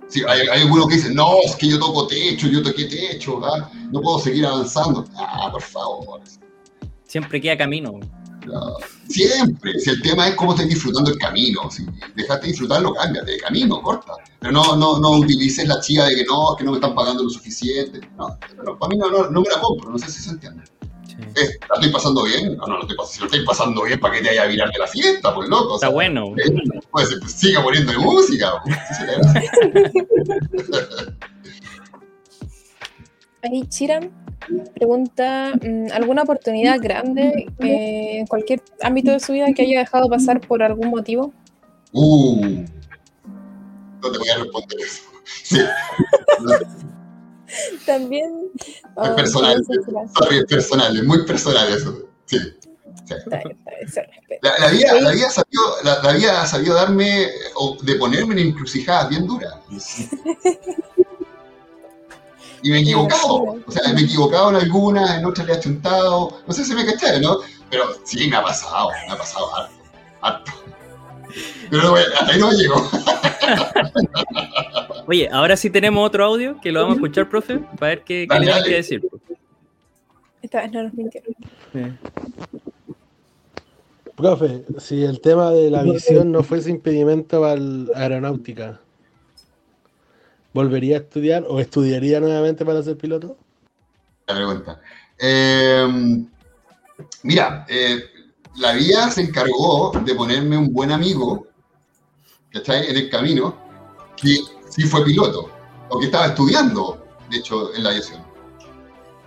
Sí, 0.09 0.21
hay, 0.27 0.47
hay 0.47 0.61
algunos 0.61 0.87
que 0.87 0.95
dicen, 0.95 1.13
no, 1.13 1.37
es 1.45 1.55
que 1.55 1.67
yo 1.67 1.79
toco 1.79 2.07
techo, 2.07 2.47
yo 2.47 2.61
toqué 2.63 2.85
techo, 2.85 3.39
¿verdad? 3.39 3.69
no 3.91 4.01
puedo 4.01 4.19
seguir 4.19 4.45
avanzando. 4.45 5.05
Ah, 5.15 5.49
por 5.51 5.61
favor. 5.61 6.21
Siempre 7.05 7.39
queda 7.39 7.57
camino. 7.57 7.99
No, 8.45 8.77
siempre. 9.07 9.79
Si 9.79 9.89
el 9.89 10.01
tema 10.01 10.27
es 10.27 10.35
cómo 10.35 10.53
estás 10.53 10.67
disfrutando 10.67 11.11
el 11.11 11.17
camino. 11.17 11.69
Si 11.69 11.85
dejaste 12.15 12.47
de 12.47 12.51
disfrutarlo, 12.51 12.93
cámbiate 12.93 13.31
de 13.31 13.37
camino, 13.39 13.81
corta. 13.81 14.13
Pero 14.39 14.51
no, 14.51 14.75
no, 14.75 14.99
no 14.99 15.11
utilices 15.11 15.67
la 15.67 15.79
chiva 15.81 16.05
de 16.05 16.15
que 16.15 16.25
no, 16.25 16.55
que 16.57 16.63
no 16.63 16.71
me 16.71 16.77
están 16.77 16.95
pagando 16.95 17.23
lo 17.23 17.29
suficiente. 17.29 18.01
No, 18.17 18.37
no 18.63 18.77
para 18.77 18.89
mí 18.89 18.97
no, 18.97 19.09
no, 19.09 19.29
no 19.29 19.41
me 19.41 19.49
la 19.49 19.61
compro, 19.61 19.91
no 19.91 19.97
sé 19.97 20.09
si 20.09 20.21
se 20.21 20.31
entiende. 20.31 20.63
Eh, 21.35 21.49
¿La 21.69 21.75
estoy 21.75 21.91
pasando 21.91 22.23
bien? 22.23 22.57
No, 22.57 22.65
no, 22.67 22.75
no 22.75 22.81
estoy 22.81 22.97
pasando. 22.97 23.13
Si 23.13 23.19
lo 23.19 23.25
estoy 23.25 23.45
pasando 23.45 23.83
bien, 23.83 23.99
¿para 23.99 24.15
qué 24.15 24.21
te 24.21 24.29
vaya 24.29 24.43
a 24.43 24.47
virar 24.47 24.71
de 24.71 24.79
la 24.79 24.87
fiesta? 24.87 25.33
Pues 25.33 25.49
loco. 25.49 25.75
Está 25.75 25.89
bueno. 25.89 26.33
Eh, 26.37 26.53
pues, 26.91 27.15
pues 27.19 27.31
siga 27.31 27.63
poniendo 27.63 27.91
música. 27.99 28.53
Pues, 28.63 28.77
Ahí 33.41 33.65
Chiram 33.69 34.11
pregunta, 34.75 35.53
mm, 35.61 35.91
¿alguna 35.93 36.23
oportunidad 36.23 36.77
grande 36.81 37.47
eh, 37.59 38.19
en 38.19 38.27
cualquier 38.27 38.61
ámbito 38.81 39.11
de 39.11 39.19
su 39.19 39.33
vida 39.33 39.53
que 39.53 39.63
haya 39.63 39.79
dejado 39.79 40.07
pasar 40.09 40.39
por 40.41 40.63
algún 40.63 40.89
motivo? 40.89 41.33
Uh, 41.91 42.63
no 44.01 44.11
te 44.11 44.17
voy 44.17 44.29
a 44.29 44.37
responder 44.37 44.79
eso. 44.79 45.03
Sí. 45.43 45.59
También... 47.85 48.51
Es 48.55 48.81
oh, 48.95 49.15
personal. 49.15 49.61
personal, 50.47 51.03
muy 51.03 51.25
personal 51.25 51.73
eso. 51.73 52.03
Sí. 52.25 52.39
sí. 52.39 53.15
Está 53.15 53.37
bien, 53.37 53.57
está 53.57 53.71
bien, 53.75 53.91
se 53.91 54.01
respeta. 54.03 54.49
La, 54.49 54.65
la 54.65 54.71
vida, 54.71 55.01
la, 55.01 55.11
vida 55.11 55.27
ha 55.27 55.31
sabido, 55.31 55.63
la, 55.83 56.03
la 56.03 56.11
vida 56.13 56.41
ha 56.41 56.45
sabido 56.45 56.75
darme 56.75 57.27
o 57.55 57.77
de 57.81 57.95
ponerme 57.95 58.33
en 58.33 58.49
encrucijadas 58.49 59.09
bien 59.09 59.25
duras. 59.25 59.55
Y 62.61 62.71
me 62.71 62.79
he 62.79 62.81
equivocado. 62.81 63.57
O 63.65 63.71
sea, 63.71 63.93
me 63.93 64.01
he 64.01 64.03
equivocado 64.03 64.49
en 64.49 64.57
algunas, 64.57 65.17
en 65.17 65.25
otras 65.25 65.47
le 65.47 65.53
he 65.53 65.59
chuntado. 65.59 66.41
No 66.45 66.53
sé 66.53 66.65
si 66.65 66.73
me 66.73 66.85
caché, 66.85 67.19
¿no? 67.19 67.39
Pero 67.69 67.85
sí, 68.03 68.27
me 68.29 68.35
ha 68.35 68.43
pasado, 68.43 68.89
me 69.07 69.13
ha 69.13 69.17
pasado 69.17 69.55
harto. 69.55 69.73
harto. 70.21 70.51
Pero 71.69 71.95
hasta 71.95 72.31
ahí 72.31 72.39
no 72.39 72.51
llego. 72.51 72.89
Oye, 75.07 75.29
ahora 75.31 75.57
sí 75.57 75.69
tenemos 75.69 76.05
otro 76.05 76.25
audio 76.25 76.59
que 76.61 76.71
lo 76.71 76.81
vamos 76.81 76.97
a 76.97 76.99
escuchar, 76.99 77.29
profe, 77.29 77.59
para 77.79 77.95
ver 77.95 78.03
qué, 78.03 78.27
qué 78.29 78.39
le 78.39 78.45
tiene 78.45 78.63
que 78.63 78.75
decir. 78.75 79.09
Esta 80.41 80.61
vez 80.61 80.71
no 80.71 80.83
nos 80.83 80.93
mintieron. 80.93 81.35
Sí. 81.73 81.79
Profe, 84.15 84.65
si 84.79 85.03
el 85.03 85.21
tema 85.21 85.51
de 85.51 85.69
la 85.69 85.83
visión 85.83 86.31
no 86.31 86.43
fuese 86.43 86.69
impedimento 86.69 87.41
para 87.41 87.55
la 87.55 87.97
aeronáutica, 87.97 88.79
¿volvería 90.53 90.97
a 90.97 90.99
estudiar 90.99 91.45
o 91.47 91.59
estudiaría 91.59 92.19
nuevamente 92.19 92.65
para 92.65 92.83
ser 92.83 92.97
piloto? 92.97 93.37
La 94.27 94.35
pregunta. 94.35 94.81
Eh, 95.17 95.87
mira, 97.23 97.65
eh, 97.69 98.03
la 98.57 98.73
vida 98.73 99.09
se 99.11 99.21
encargó 99.21 99.91
de 100.03 100.15
ponerme 100.15 100.57
un 100.57 100.73
buen 100.73 100.91
amigo, 100.91 101.47
¿cachai? 102.51 102.89
En 102.89 102.97
el 102.97 103.09
camino, 103.09 103.57
que 104.15 104.39
sí 104.69 104.83
fue 104.83 105.03
piloto, 105.05 105.49
o 105.89 105.99
que 105.99 106.07
estaba 106.07 106.27
estudiando, 106.27 107.05
de 107.29 107.37
hecho, 107.37 107.73
en 107.75 107.83
la 107.83 107.89
aviación. 107.89 108.23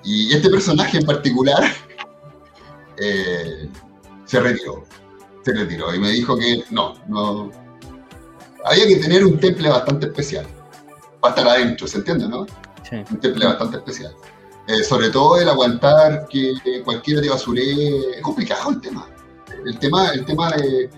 Y 0.04 0.34
este 0.34 0.50
personaje 0.50 0.98
en 0.98 1.06
particular 1.06 1.62
eh, 2.96 3.68
se 4.24 4.40
retiró, 4.40 4.84
se 5.44 5.52
retiró 5.52 5.94
y 5.94 5.98
me 5.98 6.10
dijo 6.10 6.36
que 6.36 6.64
no, 6.70 6.94
no. 7.06 7.50
Había 8.64 8.86
que 8.86 8.96
tener 8.96 9.24
un 9.24 9.38
temple 9.38 9.68
bastante 9.68 10.06
especial 10.06 10.46
para 11.20 11.34
estar 11.34 11.48
adentro, 11.48 11.86
¿se 11.86 11.98
entiende, 11.98 12.28
no? 12.28 12.46
Sí. 12.88 12.96
un 13.10 13.20
temple 13.20 13.46
bastante 13.46 13.76
especial. 13.78 14.14
Eh, 14.72 14.84
sobre 14.84 15.10
todo 15.10 15.38
el 15.38 15.48
aguantar 15.48 16.26
que 16.28 16.54
cualquiera 16.84 17.20
te 17.20 17.28
basuree. 17.28 18.16
Es 18.16 18.22
complicado 18.22 18.70
el 18.70 18.80
tema. 18.80 19.06
El 19.66 19.78
tema, 19.78 20.08
el 20.10 20.24
tema 20.24 20.50
de, 20.52 20.88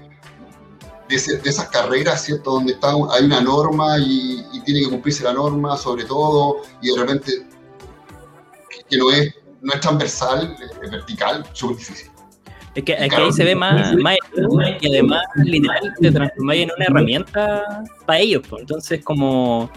de, 1.08 1.16
ese- 1.16 1.38
de 1.38 1.50
esas 1.50 1.68
carreras, 1.70 2.22
¿cierto? 2.22 2.52
Donde 2.52 2.72
está, 2.74 2.92
hay 3.10 3.24
una 3.24 3.40
norma 3.40 3.98
y, 3.98 4.46
y 4.52 4.60
tiene 4.60 4.80
que 4.80 4.88
cumplirse 4.90 5.24
la 5.24 5.32
norma, 5.32 5.76
sobre 5.76 6.04
todo, 6.04 6.62
y 6.80 6.94
de 6.94 7.00
repente 7.00 7.46
que, 8.88 8.96
no, 8.96 9.10
es, 9.10 9.34
no 9.60 9.72
es 9.72 9.80
transversal, 9.80 10.56
es 10.82 10.90
vertical, 10.90 11.44
súper 11.52 11.76
difícil. 11.78 12.10
Es 12.76 12.84
que, 12.84 12.92
es 12.92 13.08
que 13.08 13.16
ahí 13.16 13.32
se 13.32 13.44
ve 13.44 13.54
más, 13.54 13.92
más 13.96 14.16
y 14.80 14.88
además 14.88 15.22
literal 15.36 15.94
te 16.00 16.10
transformáis 16.10 16.62
en 16.62 16.70
una 16.76 16.84
herramienta 16.86 17.84
para 18.06 18.18
ellos. 18.20 18.42
pues. 18.48 18.60
Entonces, 18.62 19.04
como 19.04 19.68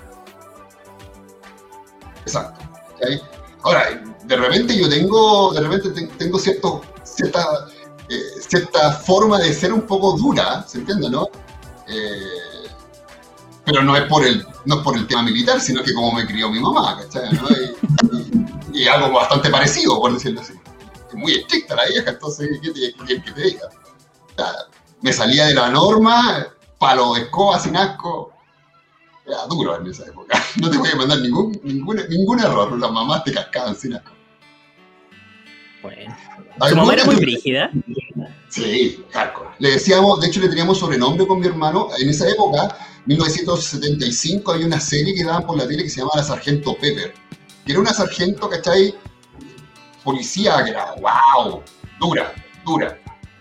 Exacto. 2.26 2.60
¿cachai? 3.00 3.22
Ahora, 3.64 4.02
de 4.24 4.36
repente 4.36 4.78
yo 4.78 4.90
tengo, 4.90 5.52
de 5.54 5.62
repente 5.62 5.90
te- 5.92 6.08
tengo 6.18 6.38
cierta, 6.40 6.70
eh, 8.10 8.22
cierta 8.48 8.92
forma 8.92 9.40
de 9.40 9.54
ser 9.54 9.74
un 9.74 9.82
poco 9.82 10.14
dura, 10.18 10.64
¿se 10.68 10.80
entiende, 10.80 11.10
no? 11.10 11.28
Eh, 11.88 12.70
pero 13.66 13.82
no 13.84 13.96
es 13.98 14.04
por 14.04 14.26
el, 14.26 14.46
no 14.66 14.76
es 14.78 14.82
por 14.82 14.96
el 14.96 15.08
tema 15.08 15.24
militar, 15.24 15.60
sino 15.60 15.84
que 15.84 15.94
como 15.94 16.14
me 16.14 16.26
crió 16.26 16.50
mi 16.50 16.60
mamá, 16.60 16.98
¿cachai? 17.02 17.34
¿no? 17.34 17.48
Y, 18.74 18.88
algo 18.88 19.12
bastante 19.12 19.50
parecido, 19.50 20.00
por 20.00 20.14
decirlo 20.14 20.42
así. 20.42 20.54
Muy 21.14 21.34
estricta 21.34 21.76
la 21.76 21.86
vieja, 21.86 22.12
entonces, 22.12 22.60
¿qué 22.62 22.72
te, 22.72 23.20
te 23.20 23.42
diga? 23.42 23.68
O 23.68 24.36
sea, 24.36 24.54
me 25.02 25.12
salía 25.12 25.48
de 25.48 25.54
la 25.56 25.70
norma, 25.70 26.48
palo 26.78 27.16
de 27.16 27.22
escoba 27.22 27.60
sin 27.60 27.76
asco, 27.76 28.32
era 29.26 29.46
duro 29.48 29.78
en 29.80 29.88
esa 29.88 30.06
época. 30.06 30.42
No 30.62 30.70
te 30.70 30.78
voy 30.78 30.90
a 30.90 30.96
mandar 30.96 31.20
ningún, 31.20 31.60
ningún, 31.64 32.00
ningún 32.10 32.40
error. 32.40 32.78
Las 32.80 32.92
mamás 32.92 33.24
te 33.24 33.34
cascaban 33.34 33.76
sin 33.76 33.94
asco. 33.94 34.12
bueno. 35.82 36.16
Su 36.68 36.76
mamá 36.76 36.94
era 36.94 37.06
muy 37.06 37.16
brígida. 37.16 37.72
Sí, 38.50 39.04
hardcore. 39.12 39.50
Le 39.60 39.72
decíamos, 39.72 40.20
de 40.22 40.28
hecho 40.28 40.40
le 40.40 40.50
teníamos 40.50 40.80
sobrenombre 40.80 41.28
con 41.28 41.40
mi 41.40 41.48
hermano. 41.48 41.90
En 42.00 42.10
esa 42.10 42.28
época, 42.30 42.76
1975, 43.06 44.52
había 44.52 44.66
una 44.66 44.80
serie 44.80 45.14
que 45.14 45.24
daban 45.24 45.46
por 45.46 45.58
la 45.58 45.68
tele 45.68 45.84
que 45.84 45.90
se 45.90 46.00
llamaba 46.00 46.18
La 46.18 46.24
Sargento 46.24 46.76
Pepper. 46.76 47.14
Que 47.66 47.74
era 47.74 47.82
una 47.82 47.94
sargento, 47.94 48.50
¿cachai? 48.50 48.96
Policía 50.04 50.64
que 50.64 50.72
era, 50.72 50.96
wow, 50.96 51.62
dura, 52.00 52.34
dura, 52.66 52.98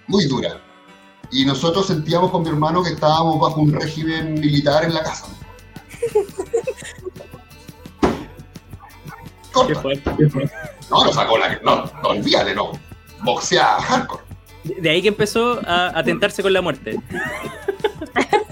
muy 0.08 0.26
dura. 0.26 0.60
Y 1.30 1.44
nosotros 1.44 1.86
sentíamos 1.86 2.30
con 2.30 2.42
mi 2.42 2.48
hermano 2.48 2.82
que 2.82 2.90
estábamos 2.90 3.38
bajo 3.40 3.60
un 3.60 3.72
régimen 3.72 4.34
militar 4.34 4.84
en 4.84 4.94
la 4.94 5.02
casa. 5.02 5.26
Qué 9.66 9.72
Corta. 9.74 9.80
fuerte. 9.80 10.10
No, 10.90 11.04
no 11.04 11.12
sacó 11.12 11.38
la. 11.38 11.58
No, 11.62 11.84
no, 12.02 12.08
olvídate, 12.10 12.54
no. 12.54 12.72
Boxea 13.22 13.80
hardcore. 13.80 14.22
De 14.64 14.90
ahí 14.90 15.00
que 15.00 15.08
empezó 15.08 15.60
a, 15.66 15.98
a 15.98 16.02
tentarse 16.04 16.42
con 16.42 16.52
la 16.52 16.60
muerte. 16.60 17.00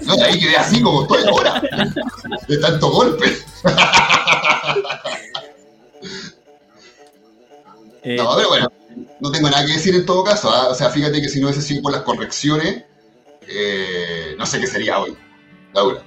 No, 0.01 0.15
de 0.15 0.23
ahí 0.23 0.39
quedé 0.39 0.55
así 0.57 0.81
como 0.81 1.03
estoy 1.03 1.23
ahora. 1.27 1.61
De 2.47 2.57
tanto 2.57 2.89
golpe. 2.89 3.37
Eh, 8.03 8.17
No, 8.17 8.35
pero 8.35 8.49
bueno, 8.49 8.71
no 9.19 9.31
tengo 9.31 9.49
nada 9.49 9.65
que 9.65 9.73
decir 9.73 9.95
en 9.95 10.05
todo 10.05 10.23
caso. 10.23 10.49
¿ah? 10.49 10.67
O 10.69 10.75
sea, 10.75 10.89
fíjate 10.89 11.21
que 11.21 11.29
si 11.29 11.39
no 11.39 11.47
hubiese 11.47 11.61
sido 11.61 11.81
por 11.81 11.91
las 11.91 12.01
correcciones, 12.03 12.83
eh, 13.47 14.35
no 14.37 14.45
sé 14.45 14.59
qué 14.59 14.67
sería 14.67 14.99
hoy. 14.99 15.15
Laura. 15.73 16.01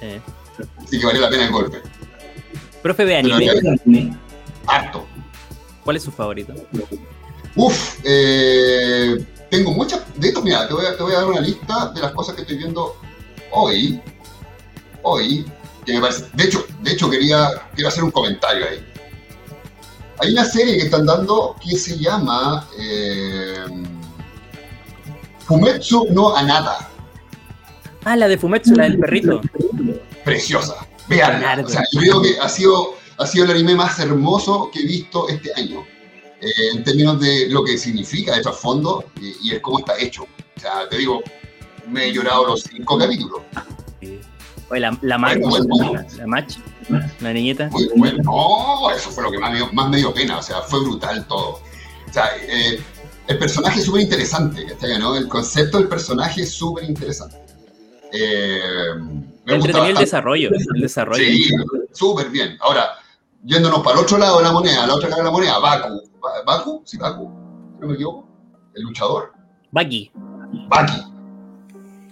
Sí. 0.00 0.20
Así 0.82 0.98
que 0.98 1.06
vale 1.06 1.20
la 1.20 1.30
pena 1.30 1.44
el 1.44 1.52
golpe. 1.52 1.80
Profe 2.82 3.04
de 3.04 3.16
anime, 3.16 4.16
Harto. 4.66 5.06
¿cuál 5.84 5.96
es 5.96 6.02
su 6.02 6.12
favorito? 6.12 6.54
Uf, 7.56 7.98
eh, 8.04 9.24
tengo 9.50 9.72
muchas. 9.72 10.02
De 10.16 10.28
hecho, 10.28 10.42
mira, 10.42 10.68
te 10.68 10.74
voy, 10.74 10.86
a, 10.86 10.96
te 10.96 11.02
voy 11.02 11.12
a 11.12 11.16
dar 11.16 11.26
una 11.26 11.40
lista 11.40 11.90
de 11.94 12.00
las 12.00 12.12
cosas 12.12 12.34
que 12.34 12.42
estoy 12.42 12.58
viendo 12.58 12.96
hoy. 13.50 14.00
Hoy. 15.02 15.44
Que 15.84 15.94
me 15.94 16.00
parece. 16.00 16.26
De 16.34 16.44
hecho, 16.44 16.64
de 16.80 16.92
hecho 16.92 17.10
quería, 17.10 17.50
quiero 17.74 17.88
hacer 17.88 18.04
un 18.04 18.10
comentario 18.10 18.66
ahí. 18.68 18.86
Hay 20.18 20.32
una 20.32 20.44
serie 20.44 20.76
que 20.76 20.84
están 20.84 21.06
dando 21.06 21.56
que 21.60 21.76
se 21.76 21.98
llama 21.98 22.68
eh, 22.78 23.64
Fumetsu 25.46 26.08
no 26.12 26.36
Anata. 26.36 26.89
Ah, 28.04 28.16
la 28.16 28.28
de 28.28 28.38
Fumetsu, 28.38 28.74
la 28.74 28.84
del 28.84 28.98
perrito. 28.98 29.40
Preciosa. 30.24 30.74
Claro. 31.08 31.66
O 31.66 31.68
sea, 31.68 31.82
yo 31.92 32.00
creo 32.00 32.22
que 32.22 32.38
ha 32.40 32.48
sido, 32.48 32.94
ha 33.18 33.26
sido 33.26 33.44
el 33.44 33.50
anime 33.52 33.74
más 33.74 33.98
hermoso 33.98 34.70
que 34.72 34.80
he 34.80 34.86
visto 34.86 35.28
este 35.28 35.52
año. 35.54 35.84
eh, 36.40 36.48
en 36.72 36.82
términos 36.84 37.20
de 37.20 37.48
lo 37.50 37.62
que 37.62 37.76
significa 37.76 38.34
de 38.34 38.40
trasfondo 38.42 39.04
y, 39.20 39.48
y 39.48 39.50
el 39.54 39.60
cómo 39.60 39.80
está 39.80 39.98
hecho. 39.98 40.22
O 40.56 40.60
sea, 40.60 40.88
te 40.88 40.96
digo, 40.98 41.22
me 41.88 42.06
he 42.06 42.12
llorado 42.12 42.46
los 42.46 42.62
cinco 42.62 42.96
capítulos. 42.96 43.42
Oye, 44.70 44.80
la, 44.80 44.96
la 45.02 45.18
Match, 45.18 45.38
Bueno, 45.42 45.66
bueno. 45.68 45.92
la, 45.94 46.06
la 46.16 46.26
Match, 46.26 46.56
la 47.20 47.32
niñita. 47.34 47.68
Muy 47.68 47.90
bueno. 47.96 48.22
No, 48.22 48.90
eso 48.90 49.10
fue 49.10 49.24
lo 49.24 49.30
que 49.30 49.38
más 49.38 49.50
me, 49.50 49.58
dio- 49.58 49.72
más 49.72 49.90
me 49.90 49.96
dio 49.98 50.14
pena. 50.14 50.38
O 50.38 50.42
sea, 50.42 50.62
fue 50.62 50.80
brutal 50.80 51.26
todo. 51.26 51.60
O 52.08 52.12
sea, 52.12 52.24
eh, 52.40 52.80
el 53.26 53.38
personaje 53.38 53.80
es 53.80 53.84
súper 53.84 54.00
interesante. 54.02 54.64
¿no? 54.98 55.16
El 55.16 55.28
concepto 55.28 55.76
del 55.78 55.88
personaje 55.88 56.42
es 56.42 56.52
súper 56.52 56.84
interesante. 56.84 57.36
Eh, 58.12 58.90
me 58.96 59.04
gusta 59.04 59.54
Entretenido 59.54 59.86
el 59.86 59.96
desarrollo. 59.96 60.50
El 60.74 60.80
desarrollo. 60.80 61.24
Sí, 61.24 61.50
súper 61.92 62.30
bien. 62.30 62.56
Ahora, 62.60 62.90
yéndonos 63.44 63.80
para 63.82 63.98
el 63.98 64.04
otro 64.04 64.18
lado 64.18 64.38
de 64.38 64.44
la 64.44 64.52
moneda, 64.52 64.86
la 64.86 64.94
otra 64.94 65.08
cara 65.08 65.20
de 65.22 65.26
la 65.26 65.30
moneda, 65.32 65.58
Baku. 65.58 66.02
Ba- 66.20 66.42
¿Baku? 66.46 66.82
Sí, 66.84 66.96
Baku. 66.98 67.28
¿No 67.80 67.86
me 67.86 67.94
equivoco? 67.94 68.28
El 68.74 68.82
luchador. 68.82 69.32
Baki. 69.72 70.10
Baki. 70.68 71.02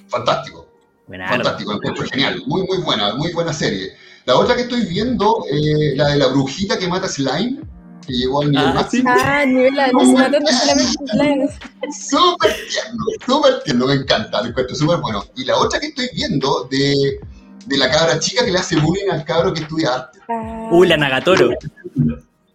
Fantástico. 0.08 0.66
Fantástico, 1.08 1.72
encuentro 1.72 2.04
genial. 2.06 2.42
Muy, 2.46 2.66
muy 2.66 2.78
buena, 2.78 3.14
muy 3.14 3.32
buena 3.32 3.52
serie. 3.52 3.92
La 4.26 4.36
otra 4.36 4.54
que 4.54 4.62
estoy 4.62 4.82
viendo, 4.84 5.42
eh, 5.50 5.94
la 5.96 6.08
de 6.08 6.16
la 6.18 6.26
brujita 6.28 6.78
que 6.78 6.86
mata 6.86 7.08
slime, 7.08 7.60
que 8.08 8.14
llegó 8.14 8.42
al 8.42 8.50
nivel 8.50 8.66
Ah, 8.66 8.72
máximo. 8.74 9.10
Ah, 9.14 9.44
nivel. 9.46 9.74
Súper 11.92 12.52
tierno, 12.68 13.04
súper 13.26 13.62
tierno, 13.62 13.86
me 13.86 13.94
encanta, 13.94 14.40
lo 14.42 14.48
encuentro 14.48 14.74
súper 14.74 14.98
bueno. 14.98 15.24
Y 15.36 15.44
la 15.44 15.56
otra 15.56 15.78
que 15.78 15.86
estoy 15.88 16.08
viendo 16.14 16.66
de, 16.70 17.20
de 17.66 17.76
la 17.78 17.90
cabra 17.90 18.18
chica 18.18 18.44
que 18.44 18.50
le 18.50 18.58
hace 18.58 18.76
bullying 18.76 19.10
al 19.10 19.24
cabro 19.24 19.52
que 19.54 19.60
estudia 19.62 19.94
arte. 19.94 20.18
Ah, 20.28 20.68
Uh, 20.70 20.84
la 20.84 20.96
Nagatoro. 20.96 21.50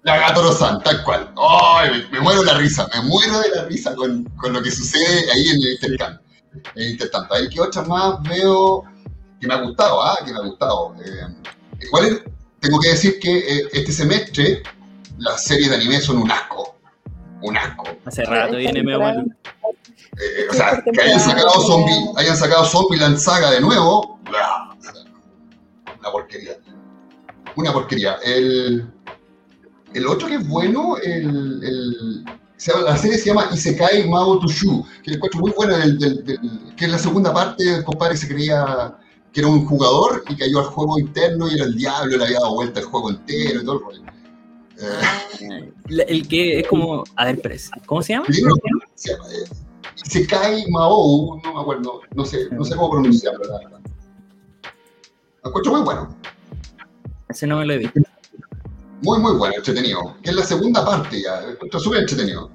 La 0.03 0.17
Gatoro-san, 0.17 0.83
tal 0.83 1.03
cual. 1.03 1.31
¡Ay! 1.37 1.89
me, 1.91 2.17
me 2.17 2.19
muero 2.21 2.41
de 2.41 2.47
la 2.47 2.57
risa, 2.57 2.87
me 2.93 3.01
muero 3.03 3.39
de 3.39 3.49
la 3.55 3.63
risa 3.65 3.95
con, 3.95 4.23
con 4.35 4.51
lo 4.53 4.61
que 4.61 4.69
sucede 4.69 5.31
ahí 5.31 5.47
en 5.49 5.55
el 5.61 5.71
intercambio. 5.73 6.19
En 6.75 6.83
el 6.83 6.89
intertanto. 6.91 7.33
Ahí 7.33 7.47
que 7.49 7.61
otras 7.61 7.87
más 7.87 8.21
veo 8.23 8.83
que 9.39 9.47
me 9.47 9.53
ha 9.53 9.61
gustado, 9.61 10.03
ah, 10.03 10.17
que 10.25 10.31
me 10.33 10.39
ha 10.39 10.41
gustado. 10.43 10.93
Eh, 11.03 11.27
igual 11.85 12.23
tengo 12.59 12.79
que 12.79 12.89
decir 12.89 13.17
que 13.19 13.37
eh, 13.39 13.67
este 13.71 13.91
semestre 13.91 14.61
las 15.17 15.43
series 15.45 15.69
de 15.69 15.75
anime 15.75 15.99
son 16.01 16.17
un 16.17 16.31
asco. 16.31 16.75
Un 17.41 17.57
asco. 17.57 17.83
Hace 18.05 18.23
rato 18.25 18.55
viene 18.57 18.83
medio 18.83 18.99
malo. 18.99 19.23
Eh, 20.17 20.47
o 20.49 20.53
sea, 20.53 20.81
que 20.93 21.01
hayan 21.01 21.19
sacado 21.19 21.49
Zombie, 21.61 22.11
hayan 22.17 22.37
sacado 22.37 22.65
Zombieland 22.65 23.17
Saga 23.17 23.51
de 23.51 23.59
nuevo, 23.61 24.19
una 25.99 26.11
porquería. 26.11 26.57
Una 27.55 27.73
porquería. 27.73 28.15
El, 28.23 28.87
el 29.93 30.07
otro 30.07 30.27
que 30.27 30.35
es 30.35 30.47
bueno, 30.47 30.97
el, 30.97 31.61
el- 31.63 32.25
se 32.57 32.71
llama- 32.71 32.83
la 32.91 32.97
serie 32.97 33.17
se 33.17 33.25
llama 33.25 33.49
Isekai 33.51 34.07
Mao 34.07 34.39
Tushu, 34.39 34.85
que 35.03 35.11
le 35.11 35.15
encuentro 35.17 35.41
muy 35.41 35.51
buena, 35.51 35.77
del- 35.79 35.97
del- 35.97 36.23
del- 36.23 36.75
que 36.77 36.85
es 36.85 36.91
la 36.91 36.99
segunda 36.99 37.33
parte, 37.33 37.63
el 37.77 37.83
compadre 37.83 38.15
se 38.17 38.27
creía 38.27 38.95
que 39.33 39.39
era 39.41 39.49
un 39.49 39.65
jugador 39.65 40.23
y 40.29 40.35
cayó 40.37 40.59
al 40.59 40.65
juego 40.65 40.99
interno 40.99 41.49
y 41.49 41.55
era 41.55 41.65
el 41.65 41.75
diablo, 41.75 42.17
le 42.17 42.23
había 42.25 42.39
dado 42.39 42.53
vuelta 42.53 42.79
el 42.79 42.85
juego 42.85 43.09
entero 43.09 43.61
y 43.61 43.65
todo 43.65 43.75
el 43.77 43.81
rollo. 43.83 44.01
El 45.87 46.27
que 46.27 46.59
es 46.59 46.67
como. 46.67 47.03
A 47.15 47.25
ver, 47.25 47.39
pero, 47.41 47.55
¿cómo 47.85 48.01
se 48.01 48.13
llama? 48.13 48.25
se 48.95 49.11
llama 49.11 49.25
eh, 49.31 49.49
Isekai 50.05 50.65
Mao, 50.71 51.39
no 51.43 51.53
me 51.53 51.61
acuerdo, 51.61 52.01
no 52.15 52.25
sé, 52.25 52.47
no 52.51 52.63
sé 52.63 52.75
cómo 52.75 52.91
pronunciarlo, 52.91 53.43
la 53.45 53.57
verdad. 53.59 53.79
Lo 55.43 55.49
encuentro 55.49 55.73
muy 55.73 55.81
bueno, 55.81 56.15
Ese 57.29 57.45
no 57.47 57.57
me 57.57 57.65
lo 57.65 57.73
he 57.73 57.77
visto. 57.79 57.99
muy, 59.01 59.19
muy 59.19 59.33
bueno, 59.33 59.55
entretenido. 59.57 60.15
Que 60.23 60.29
es 60.31 60.35
la 60.35 60.43
segunda 60.45 60.85
parte 60.85 61.21
ya, 61.21 61.41
encuentro 61.49 61.79
súper 61.79 61.99
entretenido. 61.99 62.49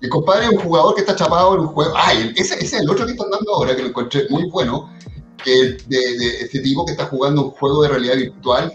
El 0.00 0.10
compadre 0.10 0.44
es 0.46 0.50
un 0.52 0.58
jugador 0.58 0.94
que 0.94 1.00
está 1.00 1.16
chapado 1.16 1.54
en 1.54 1.60
un 1.60 1.66
juego. 1.68 1.92
Ah, 1.96 2.14
y 2.14 2.32
ese, 2.36 2.54
ese 2.54 2.64
es 2.76 2.82
el 2.82 2.90
otro 2.90 3.06
que 3.06 3.12
están 3.12 3.30
dando 3.30 3.54
ahora, 3.54 3.74
que 3.74 3.82
lo 3.82 3.88
encontré 3.88 4.26
muy 4.28 4.48
bueno, 4.50 4.90
que 5.42 5.60
es 5.60 5.88
de, 5.88 5.96
de 5.96 6.40
este 6.42 6.60
tipo 6.60 6.84
que 6.84 6.92
está 6.92 7.06
jugando 7.06 7.46
un 7.46 7.50
juego 7.52 7.82
de 7.82 7.88
realidad 7.88 8.16
virtual, 8.16 8.72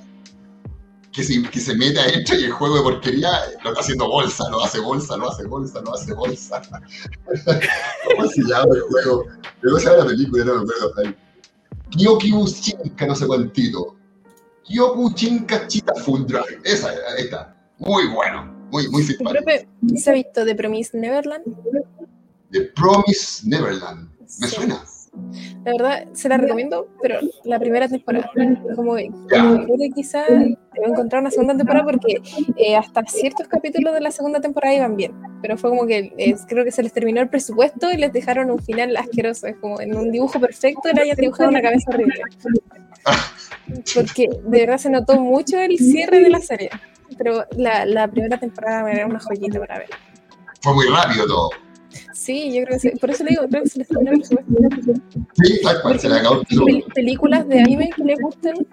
que 1.14 1.24
se, 1.24 1.42
que 1.44 1.60
se 1.60 1.76
mete 1.76 2.00
adentro 2.00 2.36
y 2.36 2.46
el 2.46 2.52
juego 2.52 2.78
de 2.78 2.82
porquería 2.82 3.30
lo 3.64 3.70
está 3.70 3.82
haciendo 3.82 4.08
bolsa, 4.08 4.50
lo 4.50 4.64
hace 4.64 4.80
bolsa, 4.80 5.16
lo 5.16 5.32
hae 5.32 5.46
bolsa, 5.46 5.82
lo 5.82 5.94
hace 5.94 6.14
bolsa. 6.14 6.62
¿Cómo 8.18 8.28
se 8.30 8.42
llama 8.42 8.76
el 8.76 8.82
juego? 8.82 9.26
¿Cómo 9.64 9.78
se 9.80 9.86
llama 9.86 9.98
la 9.98 10.06
película? 10.08 10.46
No 10.46 10.56
me 10.56 10.62
acuerdo. 10.62 11.14
No 13.08 13.16
sé 13.16 13.28
cuántito. 13.28 13.96
Kyoku 14.64 15.12
Shinka 15.16 15.68
Chita 15.68 15.94
Full 16.04 16.26
Drive. 16.26 16.62
Esa, 16.64 16.90
ahí 16.90 17.26
está. 17.26 17.56
Muy 17.78 18.08
bueno, 18.08 18.46
muy, 18.72 18.88
muy 18.90 19.04
simpático. 19.04 19.44
¿se 19.98 20.10
ha 20.10 20.14
visto 20.14 20.46
The 20.46 20.56
Promise 20.56 20.98
Neverland? 20.98 21.44
The 22.52 22.62
Promise 22.76 23.48
Neverland. 23.48 24.10
Me 24.40 24.48
Sí. 24.48 24.56
suena. 24.56 24.84
La 25.64 25.72
verdad, 25.72 26.08
se 26.14 26.28
la 26.28 26.38
recomiendo, 26.38 26.88
pero 27.02 27.20
la 27.44 27.60
primera 27.60 27.88
temporada. 27.88 28.30
Como 28.76 28.96
que 28.96 29.10
Ya. 29.32 29.44
me 29.44 29.66
pude 29.68 29.90
quizá 29.92 30.24
debo 30.28 30.88
encontrar 30.88 31.22
una 31.22 31.30
segunda 31.32 31.56
temporada 31.56 31.86
porque 31.86 32.22
eh, 32.58 32.76
hasta 32.76 33.04
ciertos 33.06 33.48
capítulos 33.48 33.94
de 33.94 34.02
la 34.02 34.12
segunda 34.12 34.42
temporada 34.42 34.74
iban 34.74 34.96
bien. 34.98 35.14
Pero 35.42 35.58
fue 35.58 35.70
como 35.70 35.86
que 35.86 36.14
eh, 36.18 36.36
creo 36.48 36.64
que 36.66 36.72
se 36.72 36.82
les 36.84 36.92
terminó 36.94 37.22
el 37.22 37.30
presupuesto 37.30 37.92
y 37.92 37.98
les 37.98 38.12
dejaron 38.12 38.50
un 38.50 38.60
final 38.60 38.96
asqueroso. 38.98 39.48
Es 39.48 39.56
como 39.58 39.80
en 39.80 39.96
un 39.96 40.12
dibujo 40.12 40.40
perfecto 40.40 40.90
le 40.94 41.02
hayan 41.04 41.16
dibujado 41.18 41.50
una 41.50 41.62
cabeza 41.62 41.92
horrible. 41.92 42.22
Porque 43.96 44.30
de 44.30 44.60
verdad 44.62 44.78
se 44.78 44.90
notó 44.90 45.20
mucho 45.20 45.60
el 45.60 45.78
cierre 45.78 46.20
de 46.20 46.30
la 46.30 46.40
serie. 46.40 46.70
Pero 47.18 47.46
la, 47.58 47.86
la 47.86 48.08
primera 48.08 48.40
temporada 48.40 48.92
era 48.92 49.06
una 49.06 49.20
joyita 49.20 49.60
para 49.60 49.80
ver. 49.80 49.90
Fue 50.62 50.74
muy 50.74 50.88
rápido 50.88 51.28
todo. 51.28 51.50
Sí, 52.14 52.54
yo 52.54 52.64
creo 52.66 52.78
que 52.78 52.80
sí. 52.80 52.90
Por 53.00 53.10
eso 53.12 53.24
le 53.24 53.32
digo, 53.32 53.48
creo 53.50 53.64
que 53.64 53.70
se 53.70 53.80
les 53.80 53.88
terminó 53.88 54.12
el 54.12 54.20
presupuesto. 54.22 55.04
Sí, 55.44 55.60
tal 55.62 55.82
cual, 55.82 56.00
se 56.00 56.10
le 56.10 56.16
acabó 56.16 56.42
el 56.42 56.46
¿Y 56.50 56.56
pel- 56.58 56.94
películas 56.94 57.48
de 57.48 57.60
anime 57.60 57.90
que 57.96 58.04
les 58.04 58.20
gusten? 58.20 58.68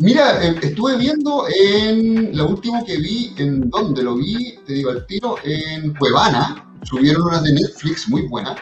Mira, 0.00 0.44
eh, 0.46 0.54
estuve 0.62 0.96
viendo 0.96 1.46
en 1.48 2.36
lo 2.36 2.48
último 2.50 2.84
que 2.84 2.96
vi, 2.98 3.34
en 3.38 3.68
dónde 3.68 4.02
lo 4.04 4.14
vi, 4.16 4.56
te 4.64 4.74
digo 4.74 4.90
al 4.90 5.04
tiro, 5.06 5.36
en 5.44 5.92
Cuevana. 5.94 6.64
Subieron 6.84 7.22
unas 7.22 7.42
de 7.42 7.52
Netflix 7.54 8.08
muy 8.08 8.22
buenas, 8.28 8.56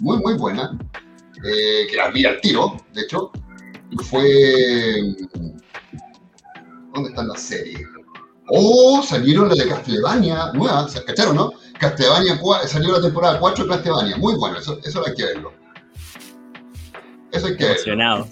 muy, 0.00 0.18
muy 0.18 0.34
buenas, 0.34 0.70
eh, 1.44 1.86
que 1.90 1.96
las 1.96 2.12
vi 2.12 2.26
al 2.26 2.38
tiro, 2.42 2.76
de 2.92 3.00
hecho. 3.02 3.30
Fue. 4.10 4.26
¿Dónde 6.92 7.08
están 7.10 7.28
las 7.28 7.40
series? 7.40 7.80
Oh, 8.48 9.02
salieron 9.02 9.48
las 9.48 9.58
de 9.58 9.68
Castlevania, 9.68 10.52
nuevas, 10.52 10.92
¿se 10.92 11.04
cacharon, 11.04 11.36
no? 11.36 11.52
Castlevania, 11.78 12.38
salió 12.66 12.92
la 12.92 13.02
temporada 13.02 13.40
4 13.40 13.64
de 13.64 13.70
Castlevania, 13.70 14.16
muy 14.16 14.34
bueno, 14.36 14.58
eso, 14.58 14.78
eso 14.84 15.02
hay 15.04 15.14
que 15.14 15.24
verlo. 15.24 15.52
Eso 17.32 17.46
hay 17.46 17.56
que 17.56 17.64
verlo. 17.64 17.92
Emocionado. 17.92 18.28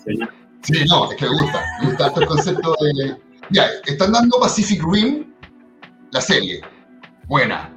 Sí, 0.64 0.84
no, 0.88 1.10
es 1.10 1.16
que 1.16 1.26
me 1.26 1.32
gusta. 1.32 1.62
Me 1.80 1.88
gusta 1.88 2.12
el 2.16 2.26
concepto 2.26 2.74
de. 2.80 3.16
Ya, 3.50 3.68
están 3.84 4.12
dando 4.12 4.40
Pacific 4.40 4.82
Rim, 4.82 5.34
la 6.10 6.20
serie. 6.20 6.62
Buena. 7.28 7.70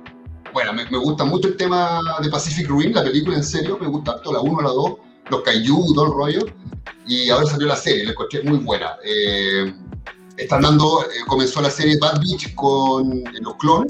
Me, 0.73 0.89
me 0.89 0.97
gusta 0.97 1.23
mucho 1.23 1.49
el 1.49 1.57
tema 1.57 2.01
de 2.21 2.29
Pacific 2.29 2.67
Rim, 2.69 2.93
la 2.93 3.03
película 3.03 3.35
en 3.35 3.43
serio. 3.43 3.77
Me 3.79 3.87
gusta 3.87 4.13
harto 4.13 4.31
la 4.31 4.39
1, 4.39 4.61
la 4.61 4.69
2, 4.69 4.93
los 5.29 5.41
kaiju, 5.41 5.93
todo 5.93 6.05
el 6.05 6.13
rollo. 6.13 6.45
Y 7.05 7.29
ahora 7.29 7.45
salió 7.45 7.67
la 7.67 7.75
serie, 7.75 8.05
la 8.05 8.11
encontré 8.11 8.41
muy 8.43 8.57
buena. 8.59 8.95
Eh, 9.03 9.73
están 10.37 10.61
dando, 10.61 11.01
eh, 11.03 11.07
comenzó 11.27 11.61
la 11.61 11.69
serie 11.69 11.97
Bad 11.99 12.19
Beach 12.21 12.53
con 12.55 13.11
eh, 13.13 13.23
los 13.41 13.55
clon, 13.55 13.87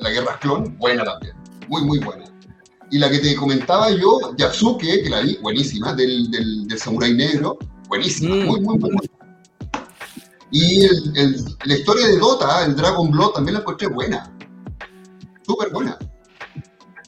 la 0.00 0.10
guerra 0.10 0.38
clon, 0.40 0.76
buena 0.78 1.04
también. 1.04 1.34
Muy, 1.68 1.82
muy 1.82 1.98
buena. 1.98 2.24
Y 2.90 2.98
la 2.98 3.10
que 3.10 3.18
te 3.18 3.34
comentaba 3.36 3.90
yo, 3.90 4.34
Yasuke, 4.36 5.02
que 5.02 5.08
la 5.08 5.20
vi, 5.20 5.36
buenísima, 5.42 5.94
del, 5.94 6.30
del, 6.30 6.66
del 6.68 6.78
Samurai 6.78 7.14
Negro, 7.14 7.58
buenísima, 7.88 8.34
Mm. 8.36 8.46
muy, 8.46 8.60
muy, 8.60 8.78
muy 8.78 8.90
buena. 8.90 9.10
Y 10.50 10.84
el- 10.84 11.12
el- 11.16 11.44
la 11.64 11.74
historia 11.76 12.06
de 12.06 12.18
Dota, 12.18 12.64
el 12.64 12.76
Dragon 12.76 13.10
Blood, 13.10 13.30
también 13.32 13.54
la 13.54 13.60
encontré 13.60 13.88
buena. 13.88 14.30
Súper 15.46 15.70
buena. 15.72 15.98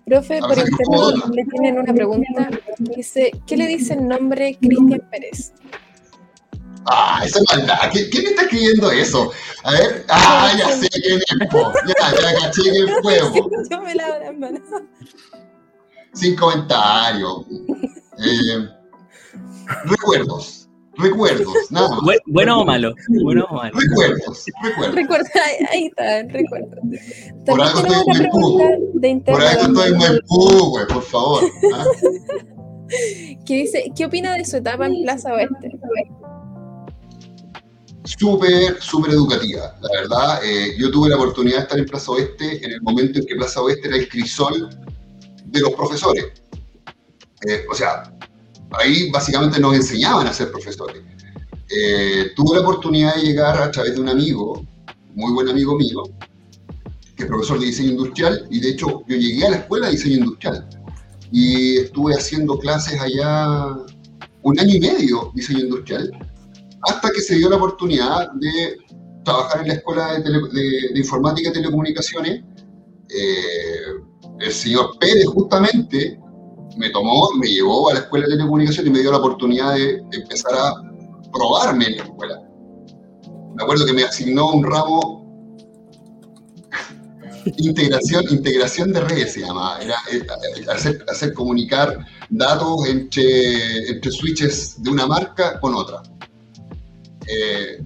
Profe, 0.04 0.38
A 0.38 0.40
por 0.40 0.56
ver, 0.56 0.70
¿cómo 0.84 0.96
interno 1.10 1.10
duda? 1.26 1.30
le 1.34 1.44
tienen 1.46 1.78
una 1.78 1.92
pregunta. 1.94 2.50
Dice, 2.78 3.30
¿qué 3.46 3.56
le 3.56 3.66
dice 3.66 3.94
el 3.94 4.06
nombre 4.08 4.56
Cristian 4.60 5.02
Pérez? 5.10 5.52
Ah, 6.88 7.20
esa 7.24 7.40
es 7.40 7.44
maldad. 7.52 7.78
¿Qui- 7.92 8.08
¿Quién 8.10 8.26
está 8.26 8.42
escribiendo 8.42 8.90
eso? 8.90 9.32
A 9.64 9.72
ver, 9.72 10.04
ah, 10.08 10.52
ya 10.56 10.70
sé 10.72 10.88
quién 10.88 11.18
es, 11.18 11.48
po. 11.50 11.72
Ya, 11.86 11.94
ya 12.20 12.40
caché 12.40 12.62
quién 12.62 12.88
fue, 13.02 13.18
po. 13.32 13.50
Sin 16.14 16.36
comentarios. 16.36 17.46
Eh, 18.18 18.68
recuerdos. 19.84 20.62
Recuerdos, 20.98 21.54
nada 21.70 21.90
más. 21.90 21.98
Bu- 22.00 22.22
¿Bueno 22.26 22.60
o 22.60 22.64
malo? 22.64 22.94
¿Bueno 23.22 23.44
o 23.50 23.54
malo? 23.54 23.76
Recuerdos, 23.78 24.44
recuerdos. 24.94 25.28
Ahí, 25.34 25.66
ahí 25.70 25.86
está, 25.88 26.22
recuerdo. 26.32 26.68
Por 27.44 27.44
También 27.44 27.68
algo 27.68 27.82
tenemos 27.82 28.06
estoy 28.08 28.16
en 28.16 28.22
Maipú. 28.22 28.56
pregunta 28.56 28.64
de 28.94 29.32
Por 29.32 29.42
eso 29.42 29.60
estoy 29.60 29.88
en 29.92 29.98
Maipú, 29.98 30.70
güey, 30.70 30.86
por 30.86 31.02
favor. 31.02 31.44
¿ah? 31.74 31.84
que 33.44 33.54
dice, 33.54 33.92
¿qué 33.94 34.06
opina 34.06 34.32
de 34.34 34.44
su 34.46 34.56
etapa 34.56 34.86
en 34.86 35.02
Plaza 35.02 35.34
Oeste? 35.34 35.75
Súper, 38.06 38.80
súper 38.80 39.12
educativa. 39.12 39.76
La 39.82 40.00
verdad, 40.00 40.44
eh, 40.44 40.76
yo 40.78 40.90
tuve 40.92 41.08
la 41.08 41.16
oportunidad 41.16 41.56
de 41.56 41.62
estar 41.62 41.78
en 41.78 41.86
Plaza 41.86 42.12
Oeste 42.12 42.64
en 42.64 42.72
el 42.72 42.80
momento 42.80 43.18
en 43.18 43.26
que 43.26 43.34
Plaza 43.34 43.60
Oeste 43.60 43.88
era 43.88 43.96
el 43.96 44.08
crisol 44.08 44.68
de 45.44 45.60
los 45.60 45.72
profesores. 45.72 46.26
Eh, 47.48 47.66
o 47.68 47.74
sea, 47.74 48.14
ahí 48.78 49.10
básicamente 49.10 49.58
nos 49.58 49.74
enseñaban 49.74 50.26
a 50.28 50.32
ser 50.32 50.52
profesores. 50.52 51.02
Eh, 51.68 52.30
tuve 52.36 52.56
la 52.56 52.62
oportunidad 52.62 53.16
de 53.16 53.22
llegar 53.22 53.60
a 53.60 53.70
través 53.72 53.96
de 53.96 54.00
un 54.00 54.08
amigo, 54.08 54.64
muy 55.14 55.32
buen 55.32 55.48
amigo 55.48 55.76
mío, 55.76 56.04
que 57.16 57.24
es 57.24 57.28
profesor 57.28 57.58
de 57.58 57.66
diseño 57.66 57.90
industrial, 57.90 58.46
y 58.50 58.60
de 58.60 58.70
hecho 58.70 59.02
yo 59.08 59.16
llegué 59.16 59.46
a 59.46 59.50
la 59.50 59.56
escuela 59.56 59.86
de 59.86 59.92
diseño 59.92 60.18
industrial 60.18 60.68
y 61.32 61.78
estuve 61.78 62.14
haciendo 62.14 62.56
clases 62.58 63.00
allá 63.00 63.68
un 64.42 64.60
año 64.60 64.76
y 64.76 64.80
medio 64.80 65.32
diseño 65.34 65.60
industrial, 65.60 66.10
hasta 66.86 67.10
que 67.10 67.20
se 67.20 67.36
dio 67.36 67.48
la 67.50 67.56
oportunidad 67.56 68.30
de 68.34 68.76
trabajar 69.24 69.62
en 69.62 69.68
la 69.68 69.74
escuela 69.74 70.12
de, 70.14 70.24
tele- 70.24 70.48
de- 70.52 70.98
informática 70.98 71.50
y 71.50 71.52
telecomunicaciones. 71.52 72.44
Eh, 73.08 73.76
el 74.40 74.52
señor 74.52 74.98
Pérez 74.98 75.26
justamente 75.26 76.18
me 76.76 76.90
tomó, 76.90 77.30
me 77.38 77.46
llevó 77.48 77.90
a 77.90 77.94
la 77.94 78.00
escuela 78.00 78.26
de 78.26 78.32
telecomunicaciones 78.32 78.90
y 78.90 78.92
me 78.92 79.00
dio 79.00 79.10
la 79.12 79.18
oportunidad 79.18 79.74
de 79.74 80.02
empezar 80.12 80.52
a 80.54 80.74
probarme 81.32 81.86
en 81.86 81.96
la 81.96 82.02
escuela. 82.04 82.42
Me 83.56 83.62
acuerdo 83.62 83.86
que 83.86 83.92
me 83.94 84.04
asignó 84.04 84.50
un 84.52 84.64
ramo 84.64 85.24
integración, 87.58 88.24
integración 88.30 88.92
de 88.92 89.00
redes 89.00 89.32
se 89.34 89.40
llama. 89.40 89.78
Era 89.80 89.94
eh, 90.12 90.26
hacer, 91.08 91.32
comunicar 91.32 91.96
datos 92.28 92.86
entre 92.86 94.10
switches 94.10 94.82
de 94.82 94.90
una 94.90 95.06
marca 95.06 95.58
con 95.60 95.74
otra. 95.74 96.02
Eh, 97.28 97.82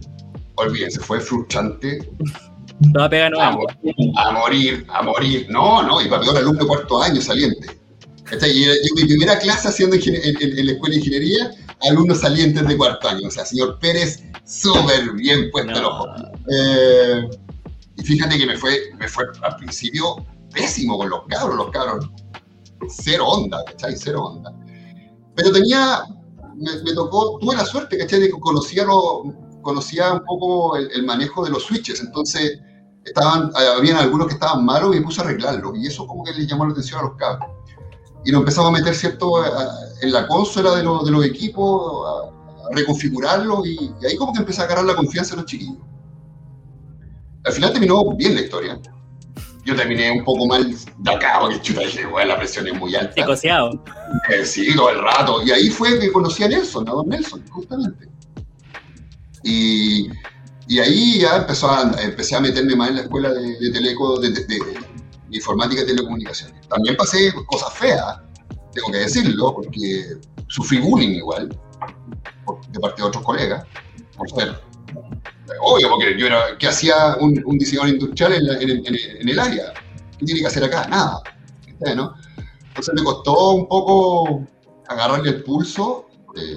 olvídense, 0.57 1.01
fue 1.01 1.21
frustrante. 1.21 2.11
No 2.95 3.03
a 3.03 3.07
a, 3.07 3.49
a, 3.49 4.33
morir, 4.33 4.87
a 4.89 5.03
morir. 5.03 5.47
No, 5.51 5.83
no, 5.83 6.01
y 6.01 6.09
para 6.09 6.23
peor 6.23 6.39
alumno 6.39 6.67
cuarto 6.67 7.03
año 7.03 7.21
saliente. 7.21 7.81
Y 8.43 8.65
yo, 8.65 8.73
mi 8.95 9.05
primera 9.05 9.39
clase 9.39 9.69
haciendo 9.69 9.97
en, 9.97 10.03
en, 10.05 10.67
la 10.67 10.73
escuela 10.73 10.95
de 10.95 11.01
ingeniería, 11.01 11.51
alumnos 11.83 12.21
salientes 12.21 12.67
de 12.67 12.77
cuarto 12.77 13.09
año. 13.09 13.27
O 13.27 13.31
sea, 13.31 13.45
señor 13.45 13.79
Pérez, 13.81 14.23
súper 14.45 15.13
bien 15.15 15.51
puesto 15.51 15.73
el 15.73 15.85
ojo. 15.85 16.07
Eh, 16.49 17.29
y 17.97 18.03
fíjate 18.03 18.39
que 18.39 18.47
me 18.47 18.57
fue, 18.57 18.79
me 18.99 19.09
fue 19.09 19.25
al 19.43 19.57
principio 19.57 20.25
pésimo 20.53 20.97
con 20.97 21.11
los 21.11 21.27
cabros, 21.29 21.57
los 21.57 21.71
cabros. 21.71 22.09
Cero 22.89 23.27
onda, 23.27 23.65
¿cachai? 23.65 23.95
Cero 23.97 24.25
onda. 24.25 24.53
Pero 25.35 25.53
tenía, 25.53 26.03
me, 26.61 26.93
tocó, 26.93 27.39
tuve 27.39 27.57
la 27.57 27.65
suerte, 27.65 27.99
¿cachai? 27.99 28.21
De 28.21 28.27
que 28.27 28.39
conocía, 28.39 28.85
lo, 28.85 29.23
conocía 29.63 30.13
un 30.13 30.25
poco 30.25 30.77
el, 30.77 31.03
manejo 31.05 31.45
de 31.45 31.51
los 31.51 31.65
switches. 31.65 32.01
Entonces, 32.01 32.59
estaban, 33.05 33.51
habían 33.77 33.97
algunos 33.97 34.29
que 34.29 34.35
estaban 34.35 34.65
malos 34.65 34.95
y 34.95 35.01
me 35.01 35.07
puse 35.07 35.21
a 35.21 35.25
arreglarlos. 35.25 35.73
Y 35.77 35.87
eso 35.87 36.07
como 36.07 36.23
que 36.25 36.33
les 36.33 36.47
llamó 36.47 36.67
la 36.67 36.73
atención 36.73 37.01
a 37.01 37.05
los 37.05 37.17
cabros. 37.17 37.49
Y 38.25 38.33
nos 38.33 38.41
empezamos 38.41 38.71
a 38.71 38.73
meter, 38.73 38.95
¿cierto?, 38.95 39.43
en 40.03 40.13
la 40.13 40.27
consola 40.29 40.73
de, 40.73 40.83
de 40.83 41.11
los 41.11 41.25
equipos, 41.25 42.07
a, 42.07 42.75
reconfigurarlos 42.75 43.67
y, 43.67 43.91
y 44.01 44.07
ahí 44.07 44.17
como 44.17 44.33
que 44.33 44.41
empecé 44.41 44.61
a 44.61 44.65
agarrar 44.65 44.85
la 44.85 44.95
confianza 44.95 45.35
de 45.35 45.43
los 45.43 45.51
chiquillos. 45.51 45.83
Al 47.45 47.53
final 47.53 47.73
terminó 47.73 48.15
bien 48.15 48.35
la 48.35 48.43
historia. 48.43 48.81
Yo 49.65 49.77
terminé 49.77 50.11
un 50.11 50.25
poco 50.25 50.47
mal 50.47 50.75
de 50.99 51.11
acá, 51.11 51.39
porque 51.41 51.61
chuta 51.61 51.81
dije, 51.81 52.07
bueno, 52.07 52.29
la 52.29 52.39
presión 52.39 52.67
es 52.67 52.75
muy 52.75 52.95
alta. 52.95 53.15
Picoseado. 53.15 53.83
Eh, 54.31 54.45
sí, 54.45 54.75
todo 54.75 54.91
el 54.91 55.03
rato. 55.03 55.43
Y 55.45 55.51
ahí 55.51 55.69
fue 55.69 55.99
que 55.99 56.11
conocí 56.11 56.43
a 56.45 56.49
Nelson, 56.49 56.89
a 56.89 56.93
don 56.93 57.09
Nelson, 57.09 57.47
justamente. 57.49 58.09
Y, 59.43 60.09
y 60.67 60.79
ahí 60.79 61.21
ya 61.21 61.37
empezó 61.37 61.71
a, 61.71 61.93
empecé 62.03 62.37
a 62.37 62.41
meterme 62.41 62.75
más 62.75 62.91
en 62.91 62.97
la 62.97 63.03
escuela 63.03 63.33
de, 63.33 63.59
de 63.59 63.71
teleco, 63.71 64.19
de, 64.19 64.31
de, 64.31 64.59
informática 65.31 65.83
y 65.83 65.87
telecomunicaciones. 65.87 66.69
También 66.69 66.97
pasé 66.97 67.33
cosas 67.47 67.73
feas, 67.75 68.19
tengo 68.73 68.91
que 68.91 68.99
decirlo, 68.99 69.55
porque 69.55 70.17
sufrí 70.49 70.79
bullying 70.79 71.17
igual, 71.17 71.49
de 71.49 72.81
parte 72.81 73.03
de 73.03 73.09
otros 73.09 73.25
colegas, 73.25 73.65
por 74.17 74.31
ser 74.31 74.61
obvio, 75.61 75.89
porque 75.91 76.19
yo 76.19 76.27
era, 76.27 76.57
¿qué 76.59 76.69
hacía 76.69 77.17
un, 77.21 77.43
un 77.45 77.59
diseñador 77.59 77.91
industrial 77.91 78.33
en, 78.35 79.29
el 79.29 79.39
área? 79.39 79.73
¿Qué 80.19 80.27
tiene 80.27 80.41
que 80.41 80.47
hacer 80.47 80.65
acá? 80.65 80.87
Nada. 80.89 81.23
¿no? 81.97 82.15
Entonces 82.69 82.95
me 82.95 83.03
costó 83.03 83.51
un 83.51 83.67
poco 83.67 84.47
agarrarle 84.89 85.31
el 85.31 85.43
pulso, 85.43 86.07
eh, 86.37 86.57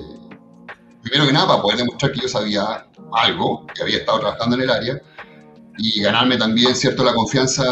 primero 1.02 1.26
que 1.26 1.34
nada 1.34 1.48
para 1.48 1.62
poder 1.62 1.78
demostrar 1.80 2.12
que 2.12 2.22
yo 2.22 2.28
sabía 2.28 2.88
algo, 3.14 3.66
que 3.74 3.84
había 3.84 3.98
estado 3.98 4.20
trabajando 4.20 4.56
en 4.56 4.62
el 4.64 4.70
área, 4.70 5.02
y 5.78 6.02
ganarme 6.02 6.38
también, 6.38 6.76
cierto, 6.76 7.04
la 7.04 7.14
confianza 7.14 7.64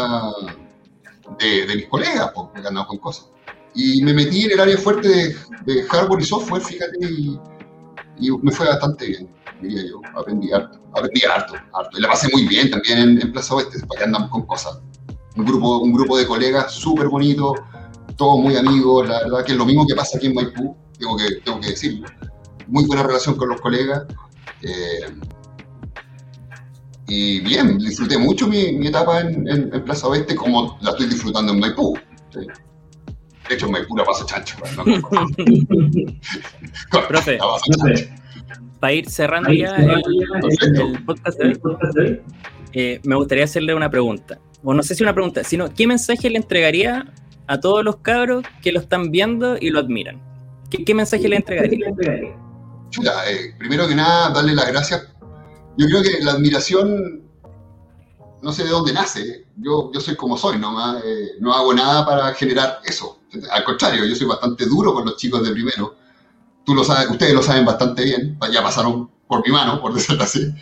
de, 1.38 1.76
mis 1.76 1.86
colegas, 1.86 2.32
porque 2.34 2.60
he 2.60 2.62
ganado 2.62 2.86
con 2.86 2.98
cosas. 2.98 3.28
Y 3.74 4.02
me 4.02 4.12
metí 4.12 4.44
en 4.44 4.52
el 4.52 4.60
área 4.60 4.76
fuerte 4.76 5.36
de, 5.64 5.82
hardware 5.84 6.20
y 6.20 6.24
software, 6.24 6.62
fíjate, 6.62 6.98
y 8.18 8.30
me 8.42 8.50
fue 8.50 8.66
bastante 8.66 9.06
bien 9.06 9.41
diría 9.60 9.82
yo. 9.88 10.00
Aprendí 10.14 10.52
harto, 10.52 10.80
aprendí 10.94 11.22
harto, 11.24 11.54
harto. 11.72 11.98
Y 11.98 12.00
la 12.00 12.08
pasé 12.08 12.28
muy 12.32 12.46
bien 12.46 12.70
también 12.70 13.20
en, 13.20 13.32
Plaza 13.32 13.54
Oeste, 13.54 13.84
para 13.86 13.98
que 13.98 14.04
andamos 14.04 14.30
con 14.30 14.46
cosas. 14.46 14.80
Un 15.36 15.44
grupo, 15.44 15.78
un 15.78 15.92
grupo 15.92 16.16
de 16.16 16.26
colegas 16.26 16.72
súper 16.72 17.08
bonito, 17.08 17.54
todos 18.16 18.38
muy 18.38 18.56
amigos, 18.56 19.08
la 19.08 19.20
verdad 19.20 19.44
que 19.44 19.52
es 19.52 19.58
lo 19.58 19.64
mismo 19.64 19.86
que 19.86 19.94
pasa 19.94 20.18
aquí 20.18 20.26
en 20.26 20.34
Maipú, 20.34 20.76
tengo 20.98 21.16
que, 21.16 21.36
tengo 21.44 21.60
que 21.60 21.68
decirlo. 21.68 22.08
Muy 22.68 22.86
buena 22.86 23.02
relación 23.02 23.36
con 23.36 23.48
los 23.48 23.60
colegas. 23.60 24.04
Eh, 24.62 25.16
y 27.08 27.40
bien, 27.40 27.78
disfruté 27.78 28.18
mucho 28.18 28.46
mi, 28.46 28.86
etapa 28.86 29.20
en, 29.20 29.70
Plaza 29.84 30.08
Oeste 30.08 30.34
como 30.34 30.78
la 30.80 30.90
estoy 30.90 31.08
disfrutando 31.08 31.52
en 31.52 31.60
Maipú. 31.60 31.98
De 32.32 33.54
hecho, 33.54 33.66
en 33.66 33.72
Maipú 33.72 33.96
la 33.96 34.04
paso 34.04 34.24
chancho. 34.24 34.56
¿no? 34.76 34.84
profe, 37.08 37.38
para 38.82 38.94
ir 38.94 39.08
cerrando 39.08 39.52
ya 39.52 39.76
el, 39.76 41.04
podcast 41.06 41.38
de 41.38 41.60
hoy, 41.62 42.20
eh, 42.72 43.00
me 43.04 43.14
gustaría 43.14 43.44
hacerle 43.44 43.76
una 43.76 43.88
pregunta. 43.88 44.40
O 44.64 44.74
no 44.74 44.82
sé 44.82 44.96
si 44.96 45.04
una 45.04 45.14
pregunta, 45.14 45.44
sino 45.44 45.72
¿qué 45.72 45.86
mensaje 45.86 46.28
le 46.28 46.36
entregaría 46.36 47.06
a 47.46 47.60
todos 47.60 47.84
los 47.84 47.98
cabros 47.98 48.44
que 48.60 48.72
lo 48.72 48.80
están 48.80 49.12
viendo 49.12 49.56
y 49.56 49.70
lo 49.70 49.78
admiran? 49.78 50.20
¿Qué, 50.68 50.94
mensaje 50.96 51.28
le 51.28 51.36
entregaría? 51.36 51.90
Eh, 51.90 53.54
primero 53.56 53.86
que 53.86 53.94
nada, 53.94 54.30
darle 54.30 54.52
las 54.52 54.66
gracias. 54.72 55.06
Yo 55.78 55.86
creo 55.86 56.02
que 56.02 56.24
la 56.24 56.32
admiración, 56.32 57.22
no 58.42 58.52
sé 58.52 58.64
de 58.64 58.70
dónde 58.70 58.92
nace. 58.92 59.46
Yo, 59.58 59.92
yo 59.94 60.00
soy 60.00 60.16
como 60.16 60.36
soy, 60.36 60.58
no, 60.58 60.98
eh, 60.98 61.36
no 61.38 61.54
hago 61.54 61.72
nada 61.72 62.04
para 62.04 62.34
generar 62.34 62.80
eso. 62.84 63.20
Al 63.52 63.62
contrario, 63.62 64.04
yo 64.06 64.16
soy 64.16 64.26
bastante 64.26 64.66
duro 64.66 64.92
con 64.92 65.04
los 65.04 65.16
chicos 65.18 65.44
de 65.44 65.52
primero 65.52 66.01
tú 66.64 66.74
lo 66.74 66.84
sabes, 66.84 67.10
ustedes 67.10 67.34
lo 67.34 67.42
saben 67.42 67.64
bastante 67.64 68.04
bien, 68.04 68.38
ya 68.52 68.62
pasaron 68.62 69.10
por 69.26 69.46
mi 69.46 69.52
mano, 69.52 69.80
por 69.80 69.94
decirlo 69.94 70.22
así. 70.24 70.52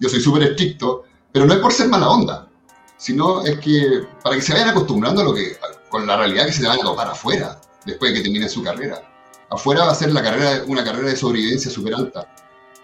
Yo 0.00 0.08
soy 0.08 0.20
súper 0.20 0.42
estricto, 0.44 1.04
pero 1.30 1.46
no 1.46 1.54
es 1.54 1.60
por 1.60 1.72
ser 1.72 1.88
mala 1.88 2.08
onda, 2.08 2.48
sino 2.96 3.42
es 3.42 3.58
que 3.58 4.06
para 4.22 4.36
que 4.36 4.42
se 4.42 4.52
vayan 4.52 4.70
acostumbrando 4.70 5.22
a 5.22 5.24
lo 5.24 5.34
que, 5.34 5.56
con 5.88 6.06
la 6.06 6.16
realidad 6.16 6.46
que 6.46 6.52
se 6.52 6.66
van 6.66 6.80
a 6.80 6.82
tocar 6.82 7.08
afuera, 7.08 7.60
después 7.84 8.12
de 8.12 8.18
que 8.18 8.22
terminen 8.24 8.48
su 8.48 8.62
carrera. 8.62 9.02
Afuera 9.50 9.84
va 9.84 9.92
a 9.92 9.94
ser 9.94 10.12
la 10.12 10.22
carrera, 10.22 10.62
una 10.66 10.82
carrera 10.84 11.08
de 11.08 11.16
sobrevivencia 11.16 11.70
súper 11.70 11.94
alta. 11.94 12.32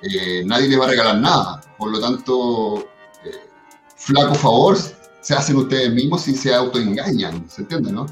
Eh, 0.03 0.43
nadie 0.45 0.69
les 0.69 0.79
va 0.79 0.85
a 0.85 0.89
regalar 0.89 1.17
nada, 1.17 1.61
por 1.77 1.91
lo 1.91 2.01
tanto, 2.01 2.89
eh, 3.25 3.49
flaco 3.97 4.35
favor 4.35 4.77
se 5.21 5.35
hacen 5.35 5.57
ustedes 5.57 5.93
mismos 5.93 6.27
y 6.29 6.35
se 6.35 6.55
autoengañan, 6.55 7.49
¿se 7.51 7.63
entiende, 7.63 7.93
no? 7.93 8.07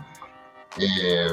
Eh, 0.79 1.29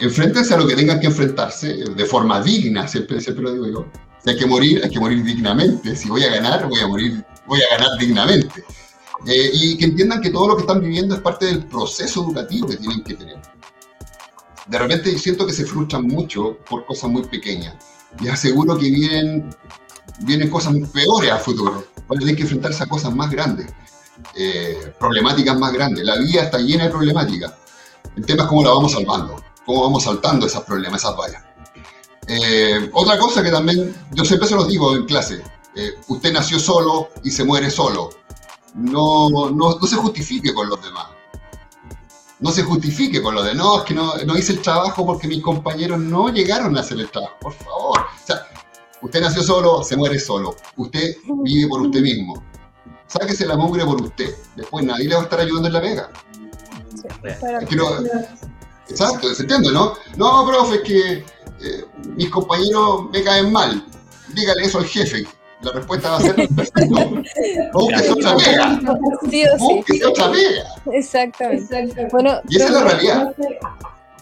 enfréntense 0.00 0.54
a 0.54 0.56
lo 0.56 0.66
que 0.66 0.76
tengan 0.76 1.00
que 1.00 1.06
enfrentarse 1.06 1.74
de 1.74 2.04
forma 2.04 2.40
digna, 2.42 2.86
siempre, 2.86 3.20
siempre 3.20 3.44
lo 3.44 3.52
digo 3.52 3.66
yo. 3.66 3.86
Si 4.22 4.30
hay 4.30 4.36
que 4.36 4.46
morir, 4.46 4.80
hay 4.82 4.90
que 4.90 5.00
morir 5.00 5.22
dignamente. 5.24 5.94
Si 5.96 6.08
voy 6.08 6.24
a 6.24 6.30
ganar, 6.30 6.68
voy 6.68 6.80
a 6.80 6.88
morir, 6.88 7.24
voy 7.46 7.60
a 7.62 7.76
ganar 7.76 7.98
dignamente. 7.98 8.64
Eh, 9.26 9.50
y 9.52 9.76
que 9.76 9.86
entiendan 9.86 10.20
que 10.20 10.30
todo 10.30 10.48
lo 10.48 10.56
que 10.56 10.62
están 10.62 10.80
viviendo 10.80 11.14
es 11.14 11.20
parte 11.20 11.46
del 11.46 11.66
proceso 11.66 12.22
educativo 12.22 12.68
que 12.68 12.76
tienen 12.76 13.02
que 13.02 13.14
tener. 13.14 13.38
De 14.66 14.78
repente 14.78 15.18
siento 15.18 15.46
que 15.46 15.52
se 15.52 15.64
frustran 15.64 16.06
mucho 16.06 16.58
por 16.68 16.84
cosas 16.84 17.10
muy 17.10 17.22
pequeñas. 17.22 17.74
Les 18.20 18.32
aseguro 18.32 18.78
que 18.78 18.90
vienen, 18.90 19.50
vienen 20.20 20.50
cosas 20.50 20.74
peores 20.92 21.30
a 21.32 21.38
futuro. 21.38 21.84
Van 22.06 22.18
a 22.18 22.20
tener 22.20 22.36
que 22.36 22.42
enfrentarse 22.42 22.84
a 22.84 22.86
cosas 22.86 23.14
más 23.14 23.30
grandes, 23.30 23.66
eh, 24.36 24.92
problemáticas 24.98 25.58
más 25.58 25.72
grandes. 25.72 26.04
La 26.04 26.18
vida 26.18 26.42
está 26.42 26.58
llena 26.58 26.84
de 26.84 26.90
problemáticas. 26.90 27.54
El 28.16 28.24
tema 28.24 28.44
es 28.44 28.48
cómo 28.48 28.62
la 28.62 28.70
vamos 28.70 28.92
salvando 28.92 29.48
cómo 29.68 29.82
vamos 29.82 30.04
saltando 30.04 30.46
esos 30.46 30.64
problemas, 30.64 31.02
esas 31.02 31.14
vallas. 31.14 31.42
Eh, 32.26 32.88
otra 32.94 33.18
cosa 33.18 33.42
que 33.42 33.50
también, 33.50 33.94
yo 34.12 34.24
siempre 34.24 34.48
se 34.48 34.54
los 34.54 34.66
digo 34.66 34.96
en 34.96 35.04
clase, 35.04 35.42
eh, 35.76 35.90
usted 36.08 36.32
nació 36.32 36.58
solo 36.58 37.10
y 37.22 37.30
se 37.30 37.44
muere 37.44 37.70
solo. 37.70 38.08
No, 38.74 39.28
no, 39.28 39.50
no, 39.50 39.86
se 39.86 39.96
justifique 39.96 40.54
con 40.54 40.70
los 40.70 40.82
demás. 40.82 41.08
No 42.40 42.50
se 42.50 42.62
justifique 42.62 43.20
con 43.20 43.34
los 43.34 43.44
demás. 43.44 43.58
No, 43.58 43.78
es 43.80 43.84
que 43.84 43.92
no, 43.92 44.14
no 44.24 44.38
hice 44.38 44.52
el 44.54 44.62
trabajo 44.62 45.04
porque 45.04 45.28
mis 45.28 45.42
compañeros 45.42 45.98
no 45.98 46.30
llegaron 46.30 46.74
a 46.78 46.80
hacer 46.80 46.98
el 47.00 47.10
trabajo. 47.10 47.34
Por 47.38 47.52
favor. 47.52 47.98
O 47.98 48.26
sea, 48.26 48.46
usted 49.02 49.20
nació 49.20 49.42
solo, 49.42 49.84
se 49.84 49.98
muere 49.98 50.18
solo. 50.18 50.56
Usted 50.78 51.14
vive 51.44 51.68
por 51.68 51.82
usted 51.82 52.00
mismo. 52.00 52.42
Sáquese 53.06 53.44
la 53.44 53.56
mugre 53.56 53.84
por 53.84 54.00
usted. 54.00 54.34
Después 54.56 54.82
nadie 54.82 55.08
le 55.08 55.14
va 55.14 55.20
a 55.20 55.24
estar 55.24 55.40
ayudando 55.40 55.68
en 55.68 55.74
la 55.74 55.80
pega. 55.82 56.10
Sí, 57.68 57.76
Exacto, 58.88 59.34
¿se 59.34 59.42
entiende, 59.42 59.70
no? 59.72 59.94
No, 60.16 60.46
profe, 60.46 60.76
es 60.76 60.82
que 60.82 61.12
eh, 61.60 61.84
mis 62.16 62.30
compañeros 62.30 63.10
me 63.10 63.22
caen 63.22 63.52
mal. 63.52 63.84
Dígale 64.34 64.64
eso 64.64 64.78
al 64.78 64.86
jefe. 64.86 65.26
La 65.62 65.72
respuesta 65.72 66.10
va 66.10 66.16
a 66.18 66.20
ser 66.20 66.34
perfecto. 66.56 67.22
Búsquese 67.72 68.12
otra 68.12 68.36
pega. 68.36 68.80
Sí 69.30 69.42
sí. 69.42 69.44
Búsquese 69.58 70.06
otra 70.06 70.30
pega. 70.30 70.64
Exactamente. 70.92 72.08
Bueno, 72.12 72.40
y 72.48 72.56
esa 72.56 72.66
es 72.66 72.72
la 72.72 72.84
realidad 72.84 73.34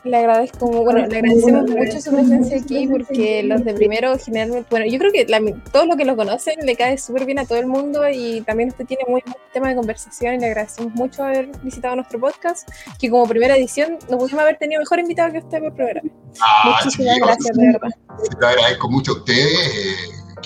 le 0.06 0.16
agradezco, 0.16 0.66
bueno, 0.66 1.06
le 1.06 1.16
agradecemos 1.16 1.68
mucho 1.68 2.00
su 2.00 2.10
presencia 2.14 2.58
aquí 2.58 2.86
porque 2.86 3.42
los 3.42 3.64
de 3.64 3.74
primero 3.74 4.16
generalmente, 4.18 4.66
bueno, 4.70 4.86
yo 4.86 4.98
creo 4.98 5.12
que 5.12 5.26
la, 5.26 5.40
todo 5.72 5.86
lo 5.86 5.96
que 5.96 6.04
lo 6.04 6.16
conocen 6.16 6.54
le 6.64 6.76
cae 6.76 6.98
súper 6.98 7.26
bien 7.26 7.38
a 7.38 7.46
todo 7.46 7.58
el 7.58 7.66
mundo 7.66 8.02
y 8.08 8.40
también 8.42 8.70
usted 8.70 8.86
tiene 8.86 9.04
muy 9.08 9.22
buen 9.24 9.36
tema 9.52 9.68
de 9.68 9.76
conversación 9.76 10.34
y 10.34 10.38
le 10.38 10.46
agradecemos 10.46 10.94
mucho 10.94 11.24
haber 11.24 11.50
visitado 11.62 11.96
nuestro 11.96 12.20
podcast, 12.20 12.68
que 12.98 13.10
como 13.10 13.26
primera 13.26 13.56
edición 13.56 13.98
no 14.10 14.18
pudimos 14.18 14.40
haber 14.42 14.58
tenido 14.58 14.80
mejor 14.80 14.98
invitado 14.98 15.32
que 15.32 15.38
usted 15.38 15.60
por 15.60 15.74
programa. 15.74 16.10
Ah, 16.40 16.80
Muchísimas 16.84 17.18
gracias, 17.18 17.56
de 17.56 17.66
verdad. 17.66 17.90
Te 18.40 18.46
agradezco 18.46 18.90
mucho 18.90 19.12
a 19.12 19.14
ustedes, 19.16 19.52
eh, 19.52 19.96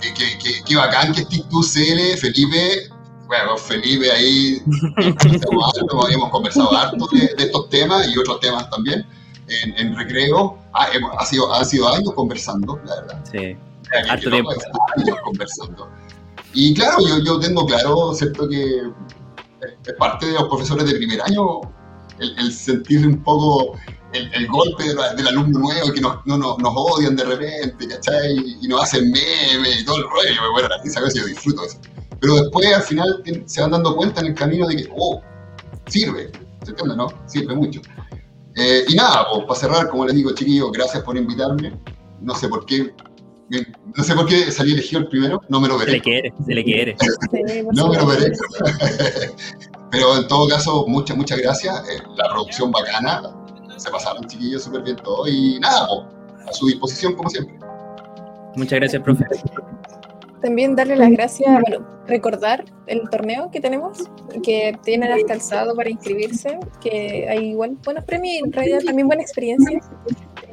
qué, 0.01 0.39
qué, 0.43 0.51
qué, 0.67 0.77
bacán 0.77 1.13
que 1.13 1.23
estés 1.23 1.49
tú, 1.49 1.63
Cele, 1.63 2.17
Felipe, 2.17 2.89
bueno, 3.27 3.57
Felipe 3.57 4.11
ahí, 4.11 4.61
habíamos 6.05 6.31
conversado 6.31 6.77
harto 6.77 7.07
de, 7.13 7.45
estos 7.45 7.69
temas 7.69 8.09
y 8.09 8.19
otros 8.19 8.41
temas 8.41 8.69
también 8.71 9.07
en, 9.51 9.79
en 9.79 9.97
recreo. 9.97 10.59
Hemos, 10.93 11.13
ha 11.19 11.25
sido, 11.25 11.53
han 11.53 11.65
sido 11.65 11.89
años 11.89 12.13
conversando, 12.15 12.81
la 12.85 12.97
verdad. 12.97 13.25
Sí, 13.31 13.57
harto 14.09 14.31
tiempo. 14.31 14.51
Años 14.97 15.17
conversando. 15.25 15.89
Y 16.53 16.75
claro, 16.75 16.97
yo, 17.07 17.19
yo 17.25 17.41
tengo 17.41 17.67
claro, 17.67 18.15
¿cierto? 18.15 18.49
Que 18.49 18.83
es 19.87 19.95
parte 19.99 20.27
de 20.27 20.33
los 20.33 20.45
profesores 20.45 20.87
de 20.87 20.97
primer 20.97 21.21
año 21.23 21.61
el, 22.19 22.39
el 22.39 22.53
sentir 22.53 23.07
un 23.07 23.23
poco 23.23 23.77
el, 24.13 24.47
golpe 24.49 24.85
del 24.85 25.29
alumno 25.29 25.61
nuevo 25.61 25.93
que 25.93 26.01
nos, 26.01 26.25
no, 26.27 26.37
nos 26.39 26.59
odian 26.75 27.17
de 27.17 27.25
repente, 27.25 27.89
¿cachai? 27.89 28.37
Y, 28.61 28.69
nos 28.69 28.83
hacen 28.83 29.11
memes 29.11 29.81
y 29.81 29.85
todo 29.85 29.99
el 29.99 30.05
rollo. 30.05 30.35
Yo 30.35 30.43
me 30.43 30.51
muero 30.51 30.69
la 30.69 30.83
risa, 30.83 31.01
a 31.01 31.05
veces 31.05 31.21
yo 31.21 31.27
disfruto 31.27 31.65
eso. 31.65 31.79
Pero 32.21 32.35
después, 32.37 32.67
al 32.75 32.83
final, 32.83 33.23
se 33.47 33.61
van 33.61 33.71
dando 33.71 33.97
cuenta 33.97 34.21
en 34.21 34.29
el 34.29 34.35
camino 34.35 34.67
de 34.67 34.77
que, 34.77 34.89
oh, 34.97 35.23
sirve. 35.87 36.31
¿Se 36.65 36.71
entiende, 36.71 36.97
no? 36.97 37.09
Sirve 37.27 37.55
mucho. 37.55 37.81
Eh, 38.57 38.85
y 38.89 38.95
nada, 38.95 39.27
pues, 39.33 39.45
para 39.47 39.61
cerrar, 39.61 39.89
como 39.89 40.05
les 40.07 40.15
digo, 40.15 40.33
chiquillos, 40.33 40.73
gracias 40.73 41.03
por 41.03 41.17
invitarme. 41.17 41.79
No 42.21 42.35
sé 42.35 42.49
por 42.49 42.67
qué 42.67 42.93
no 43.97 44.05
sé 44.05 44.15
por 44.15 44.27
qué 44.27 44.51
salí 44.53 44.73
elegido 44.73 45.01
el 45.01 45.09
primero, 45.09 45.41
no 45.49 45.61
me 45.61 45.69
lo 45.69 45.77
veré. 45.77 45.91
Se 45.91 45.97
le 45.97 46.03
quiere, 46.03 46.33
se 46.47 46.55
le 46.55 46.65
quiere. 46.65 46.97
no 47.73 47.89
me 47.89 47.97
lo 47.97 48.07
veré. 48.07 48.33
Pero 49.91 50.17
en 50.17 50.29
todo 50.29 50.49
caso, 50.49 50.85
muchas, 50.87 51.17
muchas 51.17 51.39
gracias. 51.39 51.77
Eh, 51.89 52.01
la 52.17 52.29
producción 52.31 52.71
bacana, 52.71 53.23
se 53.77 53.91
pasaron 53.91 54.25
chiquillos 54.27 54.63
súper 54.63 54.83
bien 54.83 54.97
todo 54.97 55.27
y 55.27 55.59
nada, 55.59 55.89
a 56.47 56.53
su 56.53 56.67
disposición 56.67 57.15
como 57.17 57.29
siempre. 57.29 57.59
Muchas 58.55 58.79
gracias, 58.79 59.03
profe. 59.03 59.25
También 60.43 60.75
darle 60.75 60.97
las 60.97 61.11
gracias, 61.11 61.51
bueno, 61.61 61.87
recordar 62.07 62.65
el 62.87 63.09
torneo 63.11 63.51
que 63.51 63.61
tenemos, 63.61 64.11
que 64.43 64.77
tienen 64.83 65.13
hasta 65.13 65.35
el 65.35 65.41
sábado 65.41 65.75
para 65.77 65.91
inscribirse, 65.91 66.59
que 66.81 67.27
hay 67.29 67.51
igual 67.51 67.77
buenos 67.85 68.05
premios 68.05 68.37
y 68.37 68.39
en 68.39 68.53
realidad 68.53 68.81
también 68.85 69.07
buena 69.07 69.23
experiencia. 69.23 69.81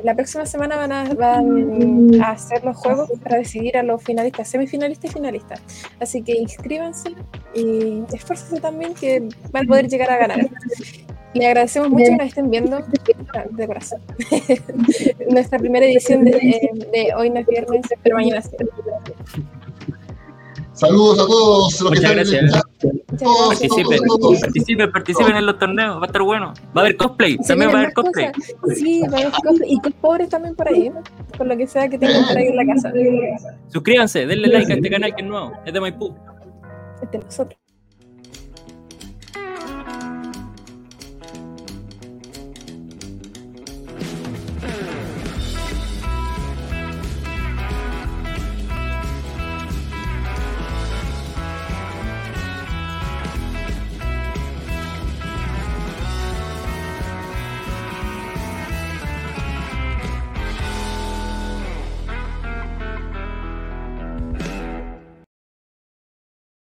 La 0.04 0.14
próxima 0.14 0.46
semana 0.46 0.76
van 0.76 0.92
a, 0.92 1.14
van 1.14 2.22
a 2.22 2.32
hacer 2.32 2.64
los 2.64 2.78
juegos 2.78 3.10
para 3.24 3.38
decidir 3.38 3.78
a 3.78 3.84
los 3.84 4.04
finalistas, 4.04 4.48
semifinalistas 4.50 5.12
y 5.12 5.14
finalistas. 5.14 5.62
Así 6.00 6.22
que 6.22 6.34
inscríbanse 6.34 7.16
y 7.56 8.04
esfuércense 8.14 8.62
también 8.62 8.94
que 8.94 9.28
van 9.52 9.66
a 9.66 9.68
poder 9.68 9.88
llegar 9.88 10.12
a 10.12 10.18
ganar. 10.18 10.50
Le 11.34 11.46
agradecemos 11.46 11.90
mucho 11.90 12.06
que 12.06 12.18
nos 12.18 12.28
estén 12.28 12.50
viendo 12.50 12.80
de 13.52 13.68
corazón. 13.68 14.02
Nuestra 15.30 15.60
primera 15.60 15.86
edición 15.86 16.24
de, 16.24 16.32
de, 16.92 17.14
hoy 17.16 17.30
no 17.30 17.40
es 17.40 17.48
viernes, 17.48 17.82
pero 18.04 18.16
mañana 18.16 18.42
sí. 18.42 18.56
Saludos 20.78 21.20
a 21.20 21.26
todos 21.26 21.82
los 21.82 21.92
Muchas 21.92 22.12
gracias. 22.12 22.64
participen, 23.50 24.00
participen, 24.40 24.92
participen 24.92 25.36
en 25.36 25.46
los 25.48 25.58
torneos, 25.58 25.98
va 25.98 26.04
a 26.04 26.06
estar 26.06 26.22
bueno. 26.22 26.54
Va 26.76 26.82
a 26.82 26.86
haber 26.86 26.98
cosplay, 26.98 27.36
también 27.38 27.72
va 27.72 27.76
a 27.76 27.82
haber 27.82 27.94
cosplay. 27.94 28.32
Sí, 28.76 29.02
va 29.12 29.18
a 29.18 29.22
haber 29.22 29.32
cosplay. 29.32 29.74
Y 29.74 29.92
pobres 29.94 30.30
también 30.30 30.56
por 30.56 30.68
ahí, 30.68 30.92
por 31.36 31.48
lo 31.48 31.58
que 31.58 31.66
sea 31.66 31.90
que 31.90 31.98
tengan 31.98 32.28
por 32.28 32.38
ahí 32.38 32.48
en 32.48 32.56
la 32.56 32.74
casa. 32.74 32.94
Suscríbanse, 33.70 34.28
denle 34.28 34.50
like 34.50 34.72
a 34.72 34.76
este 34.76 34.90
canal 34.90 35.16
que 35.16 35.22
es 35.24 35.28
nuevo, 35.28 35.52
es 35.66 35.74
de 35.74 35.82
Maipú. 35.82 36.16
Es 37.02 37.12
de 37.12 37.18
nosotros. 37.18 37.67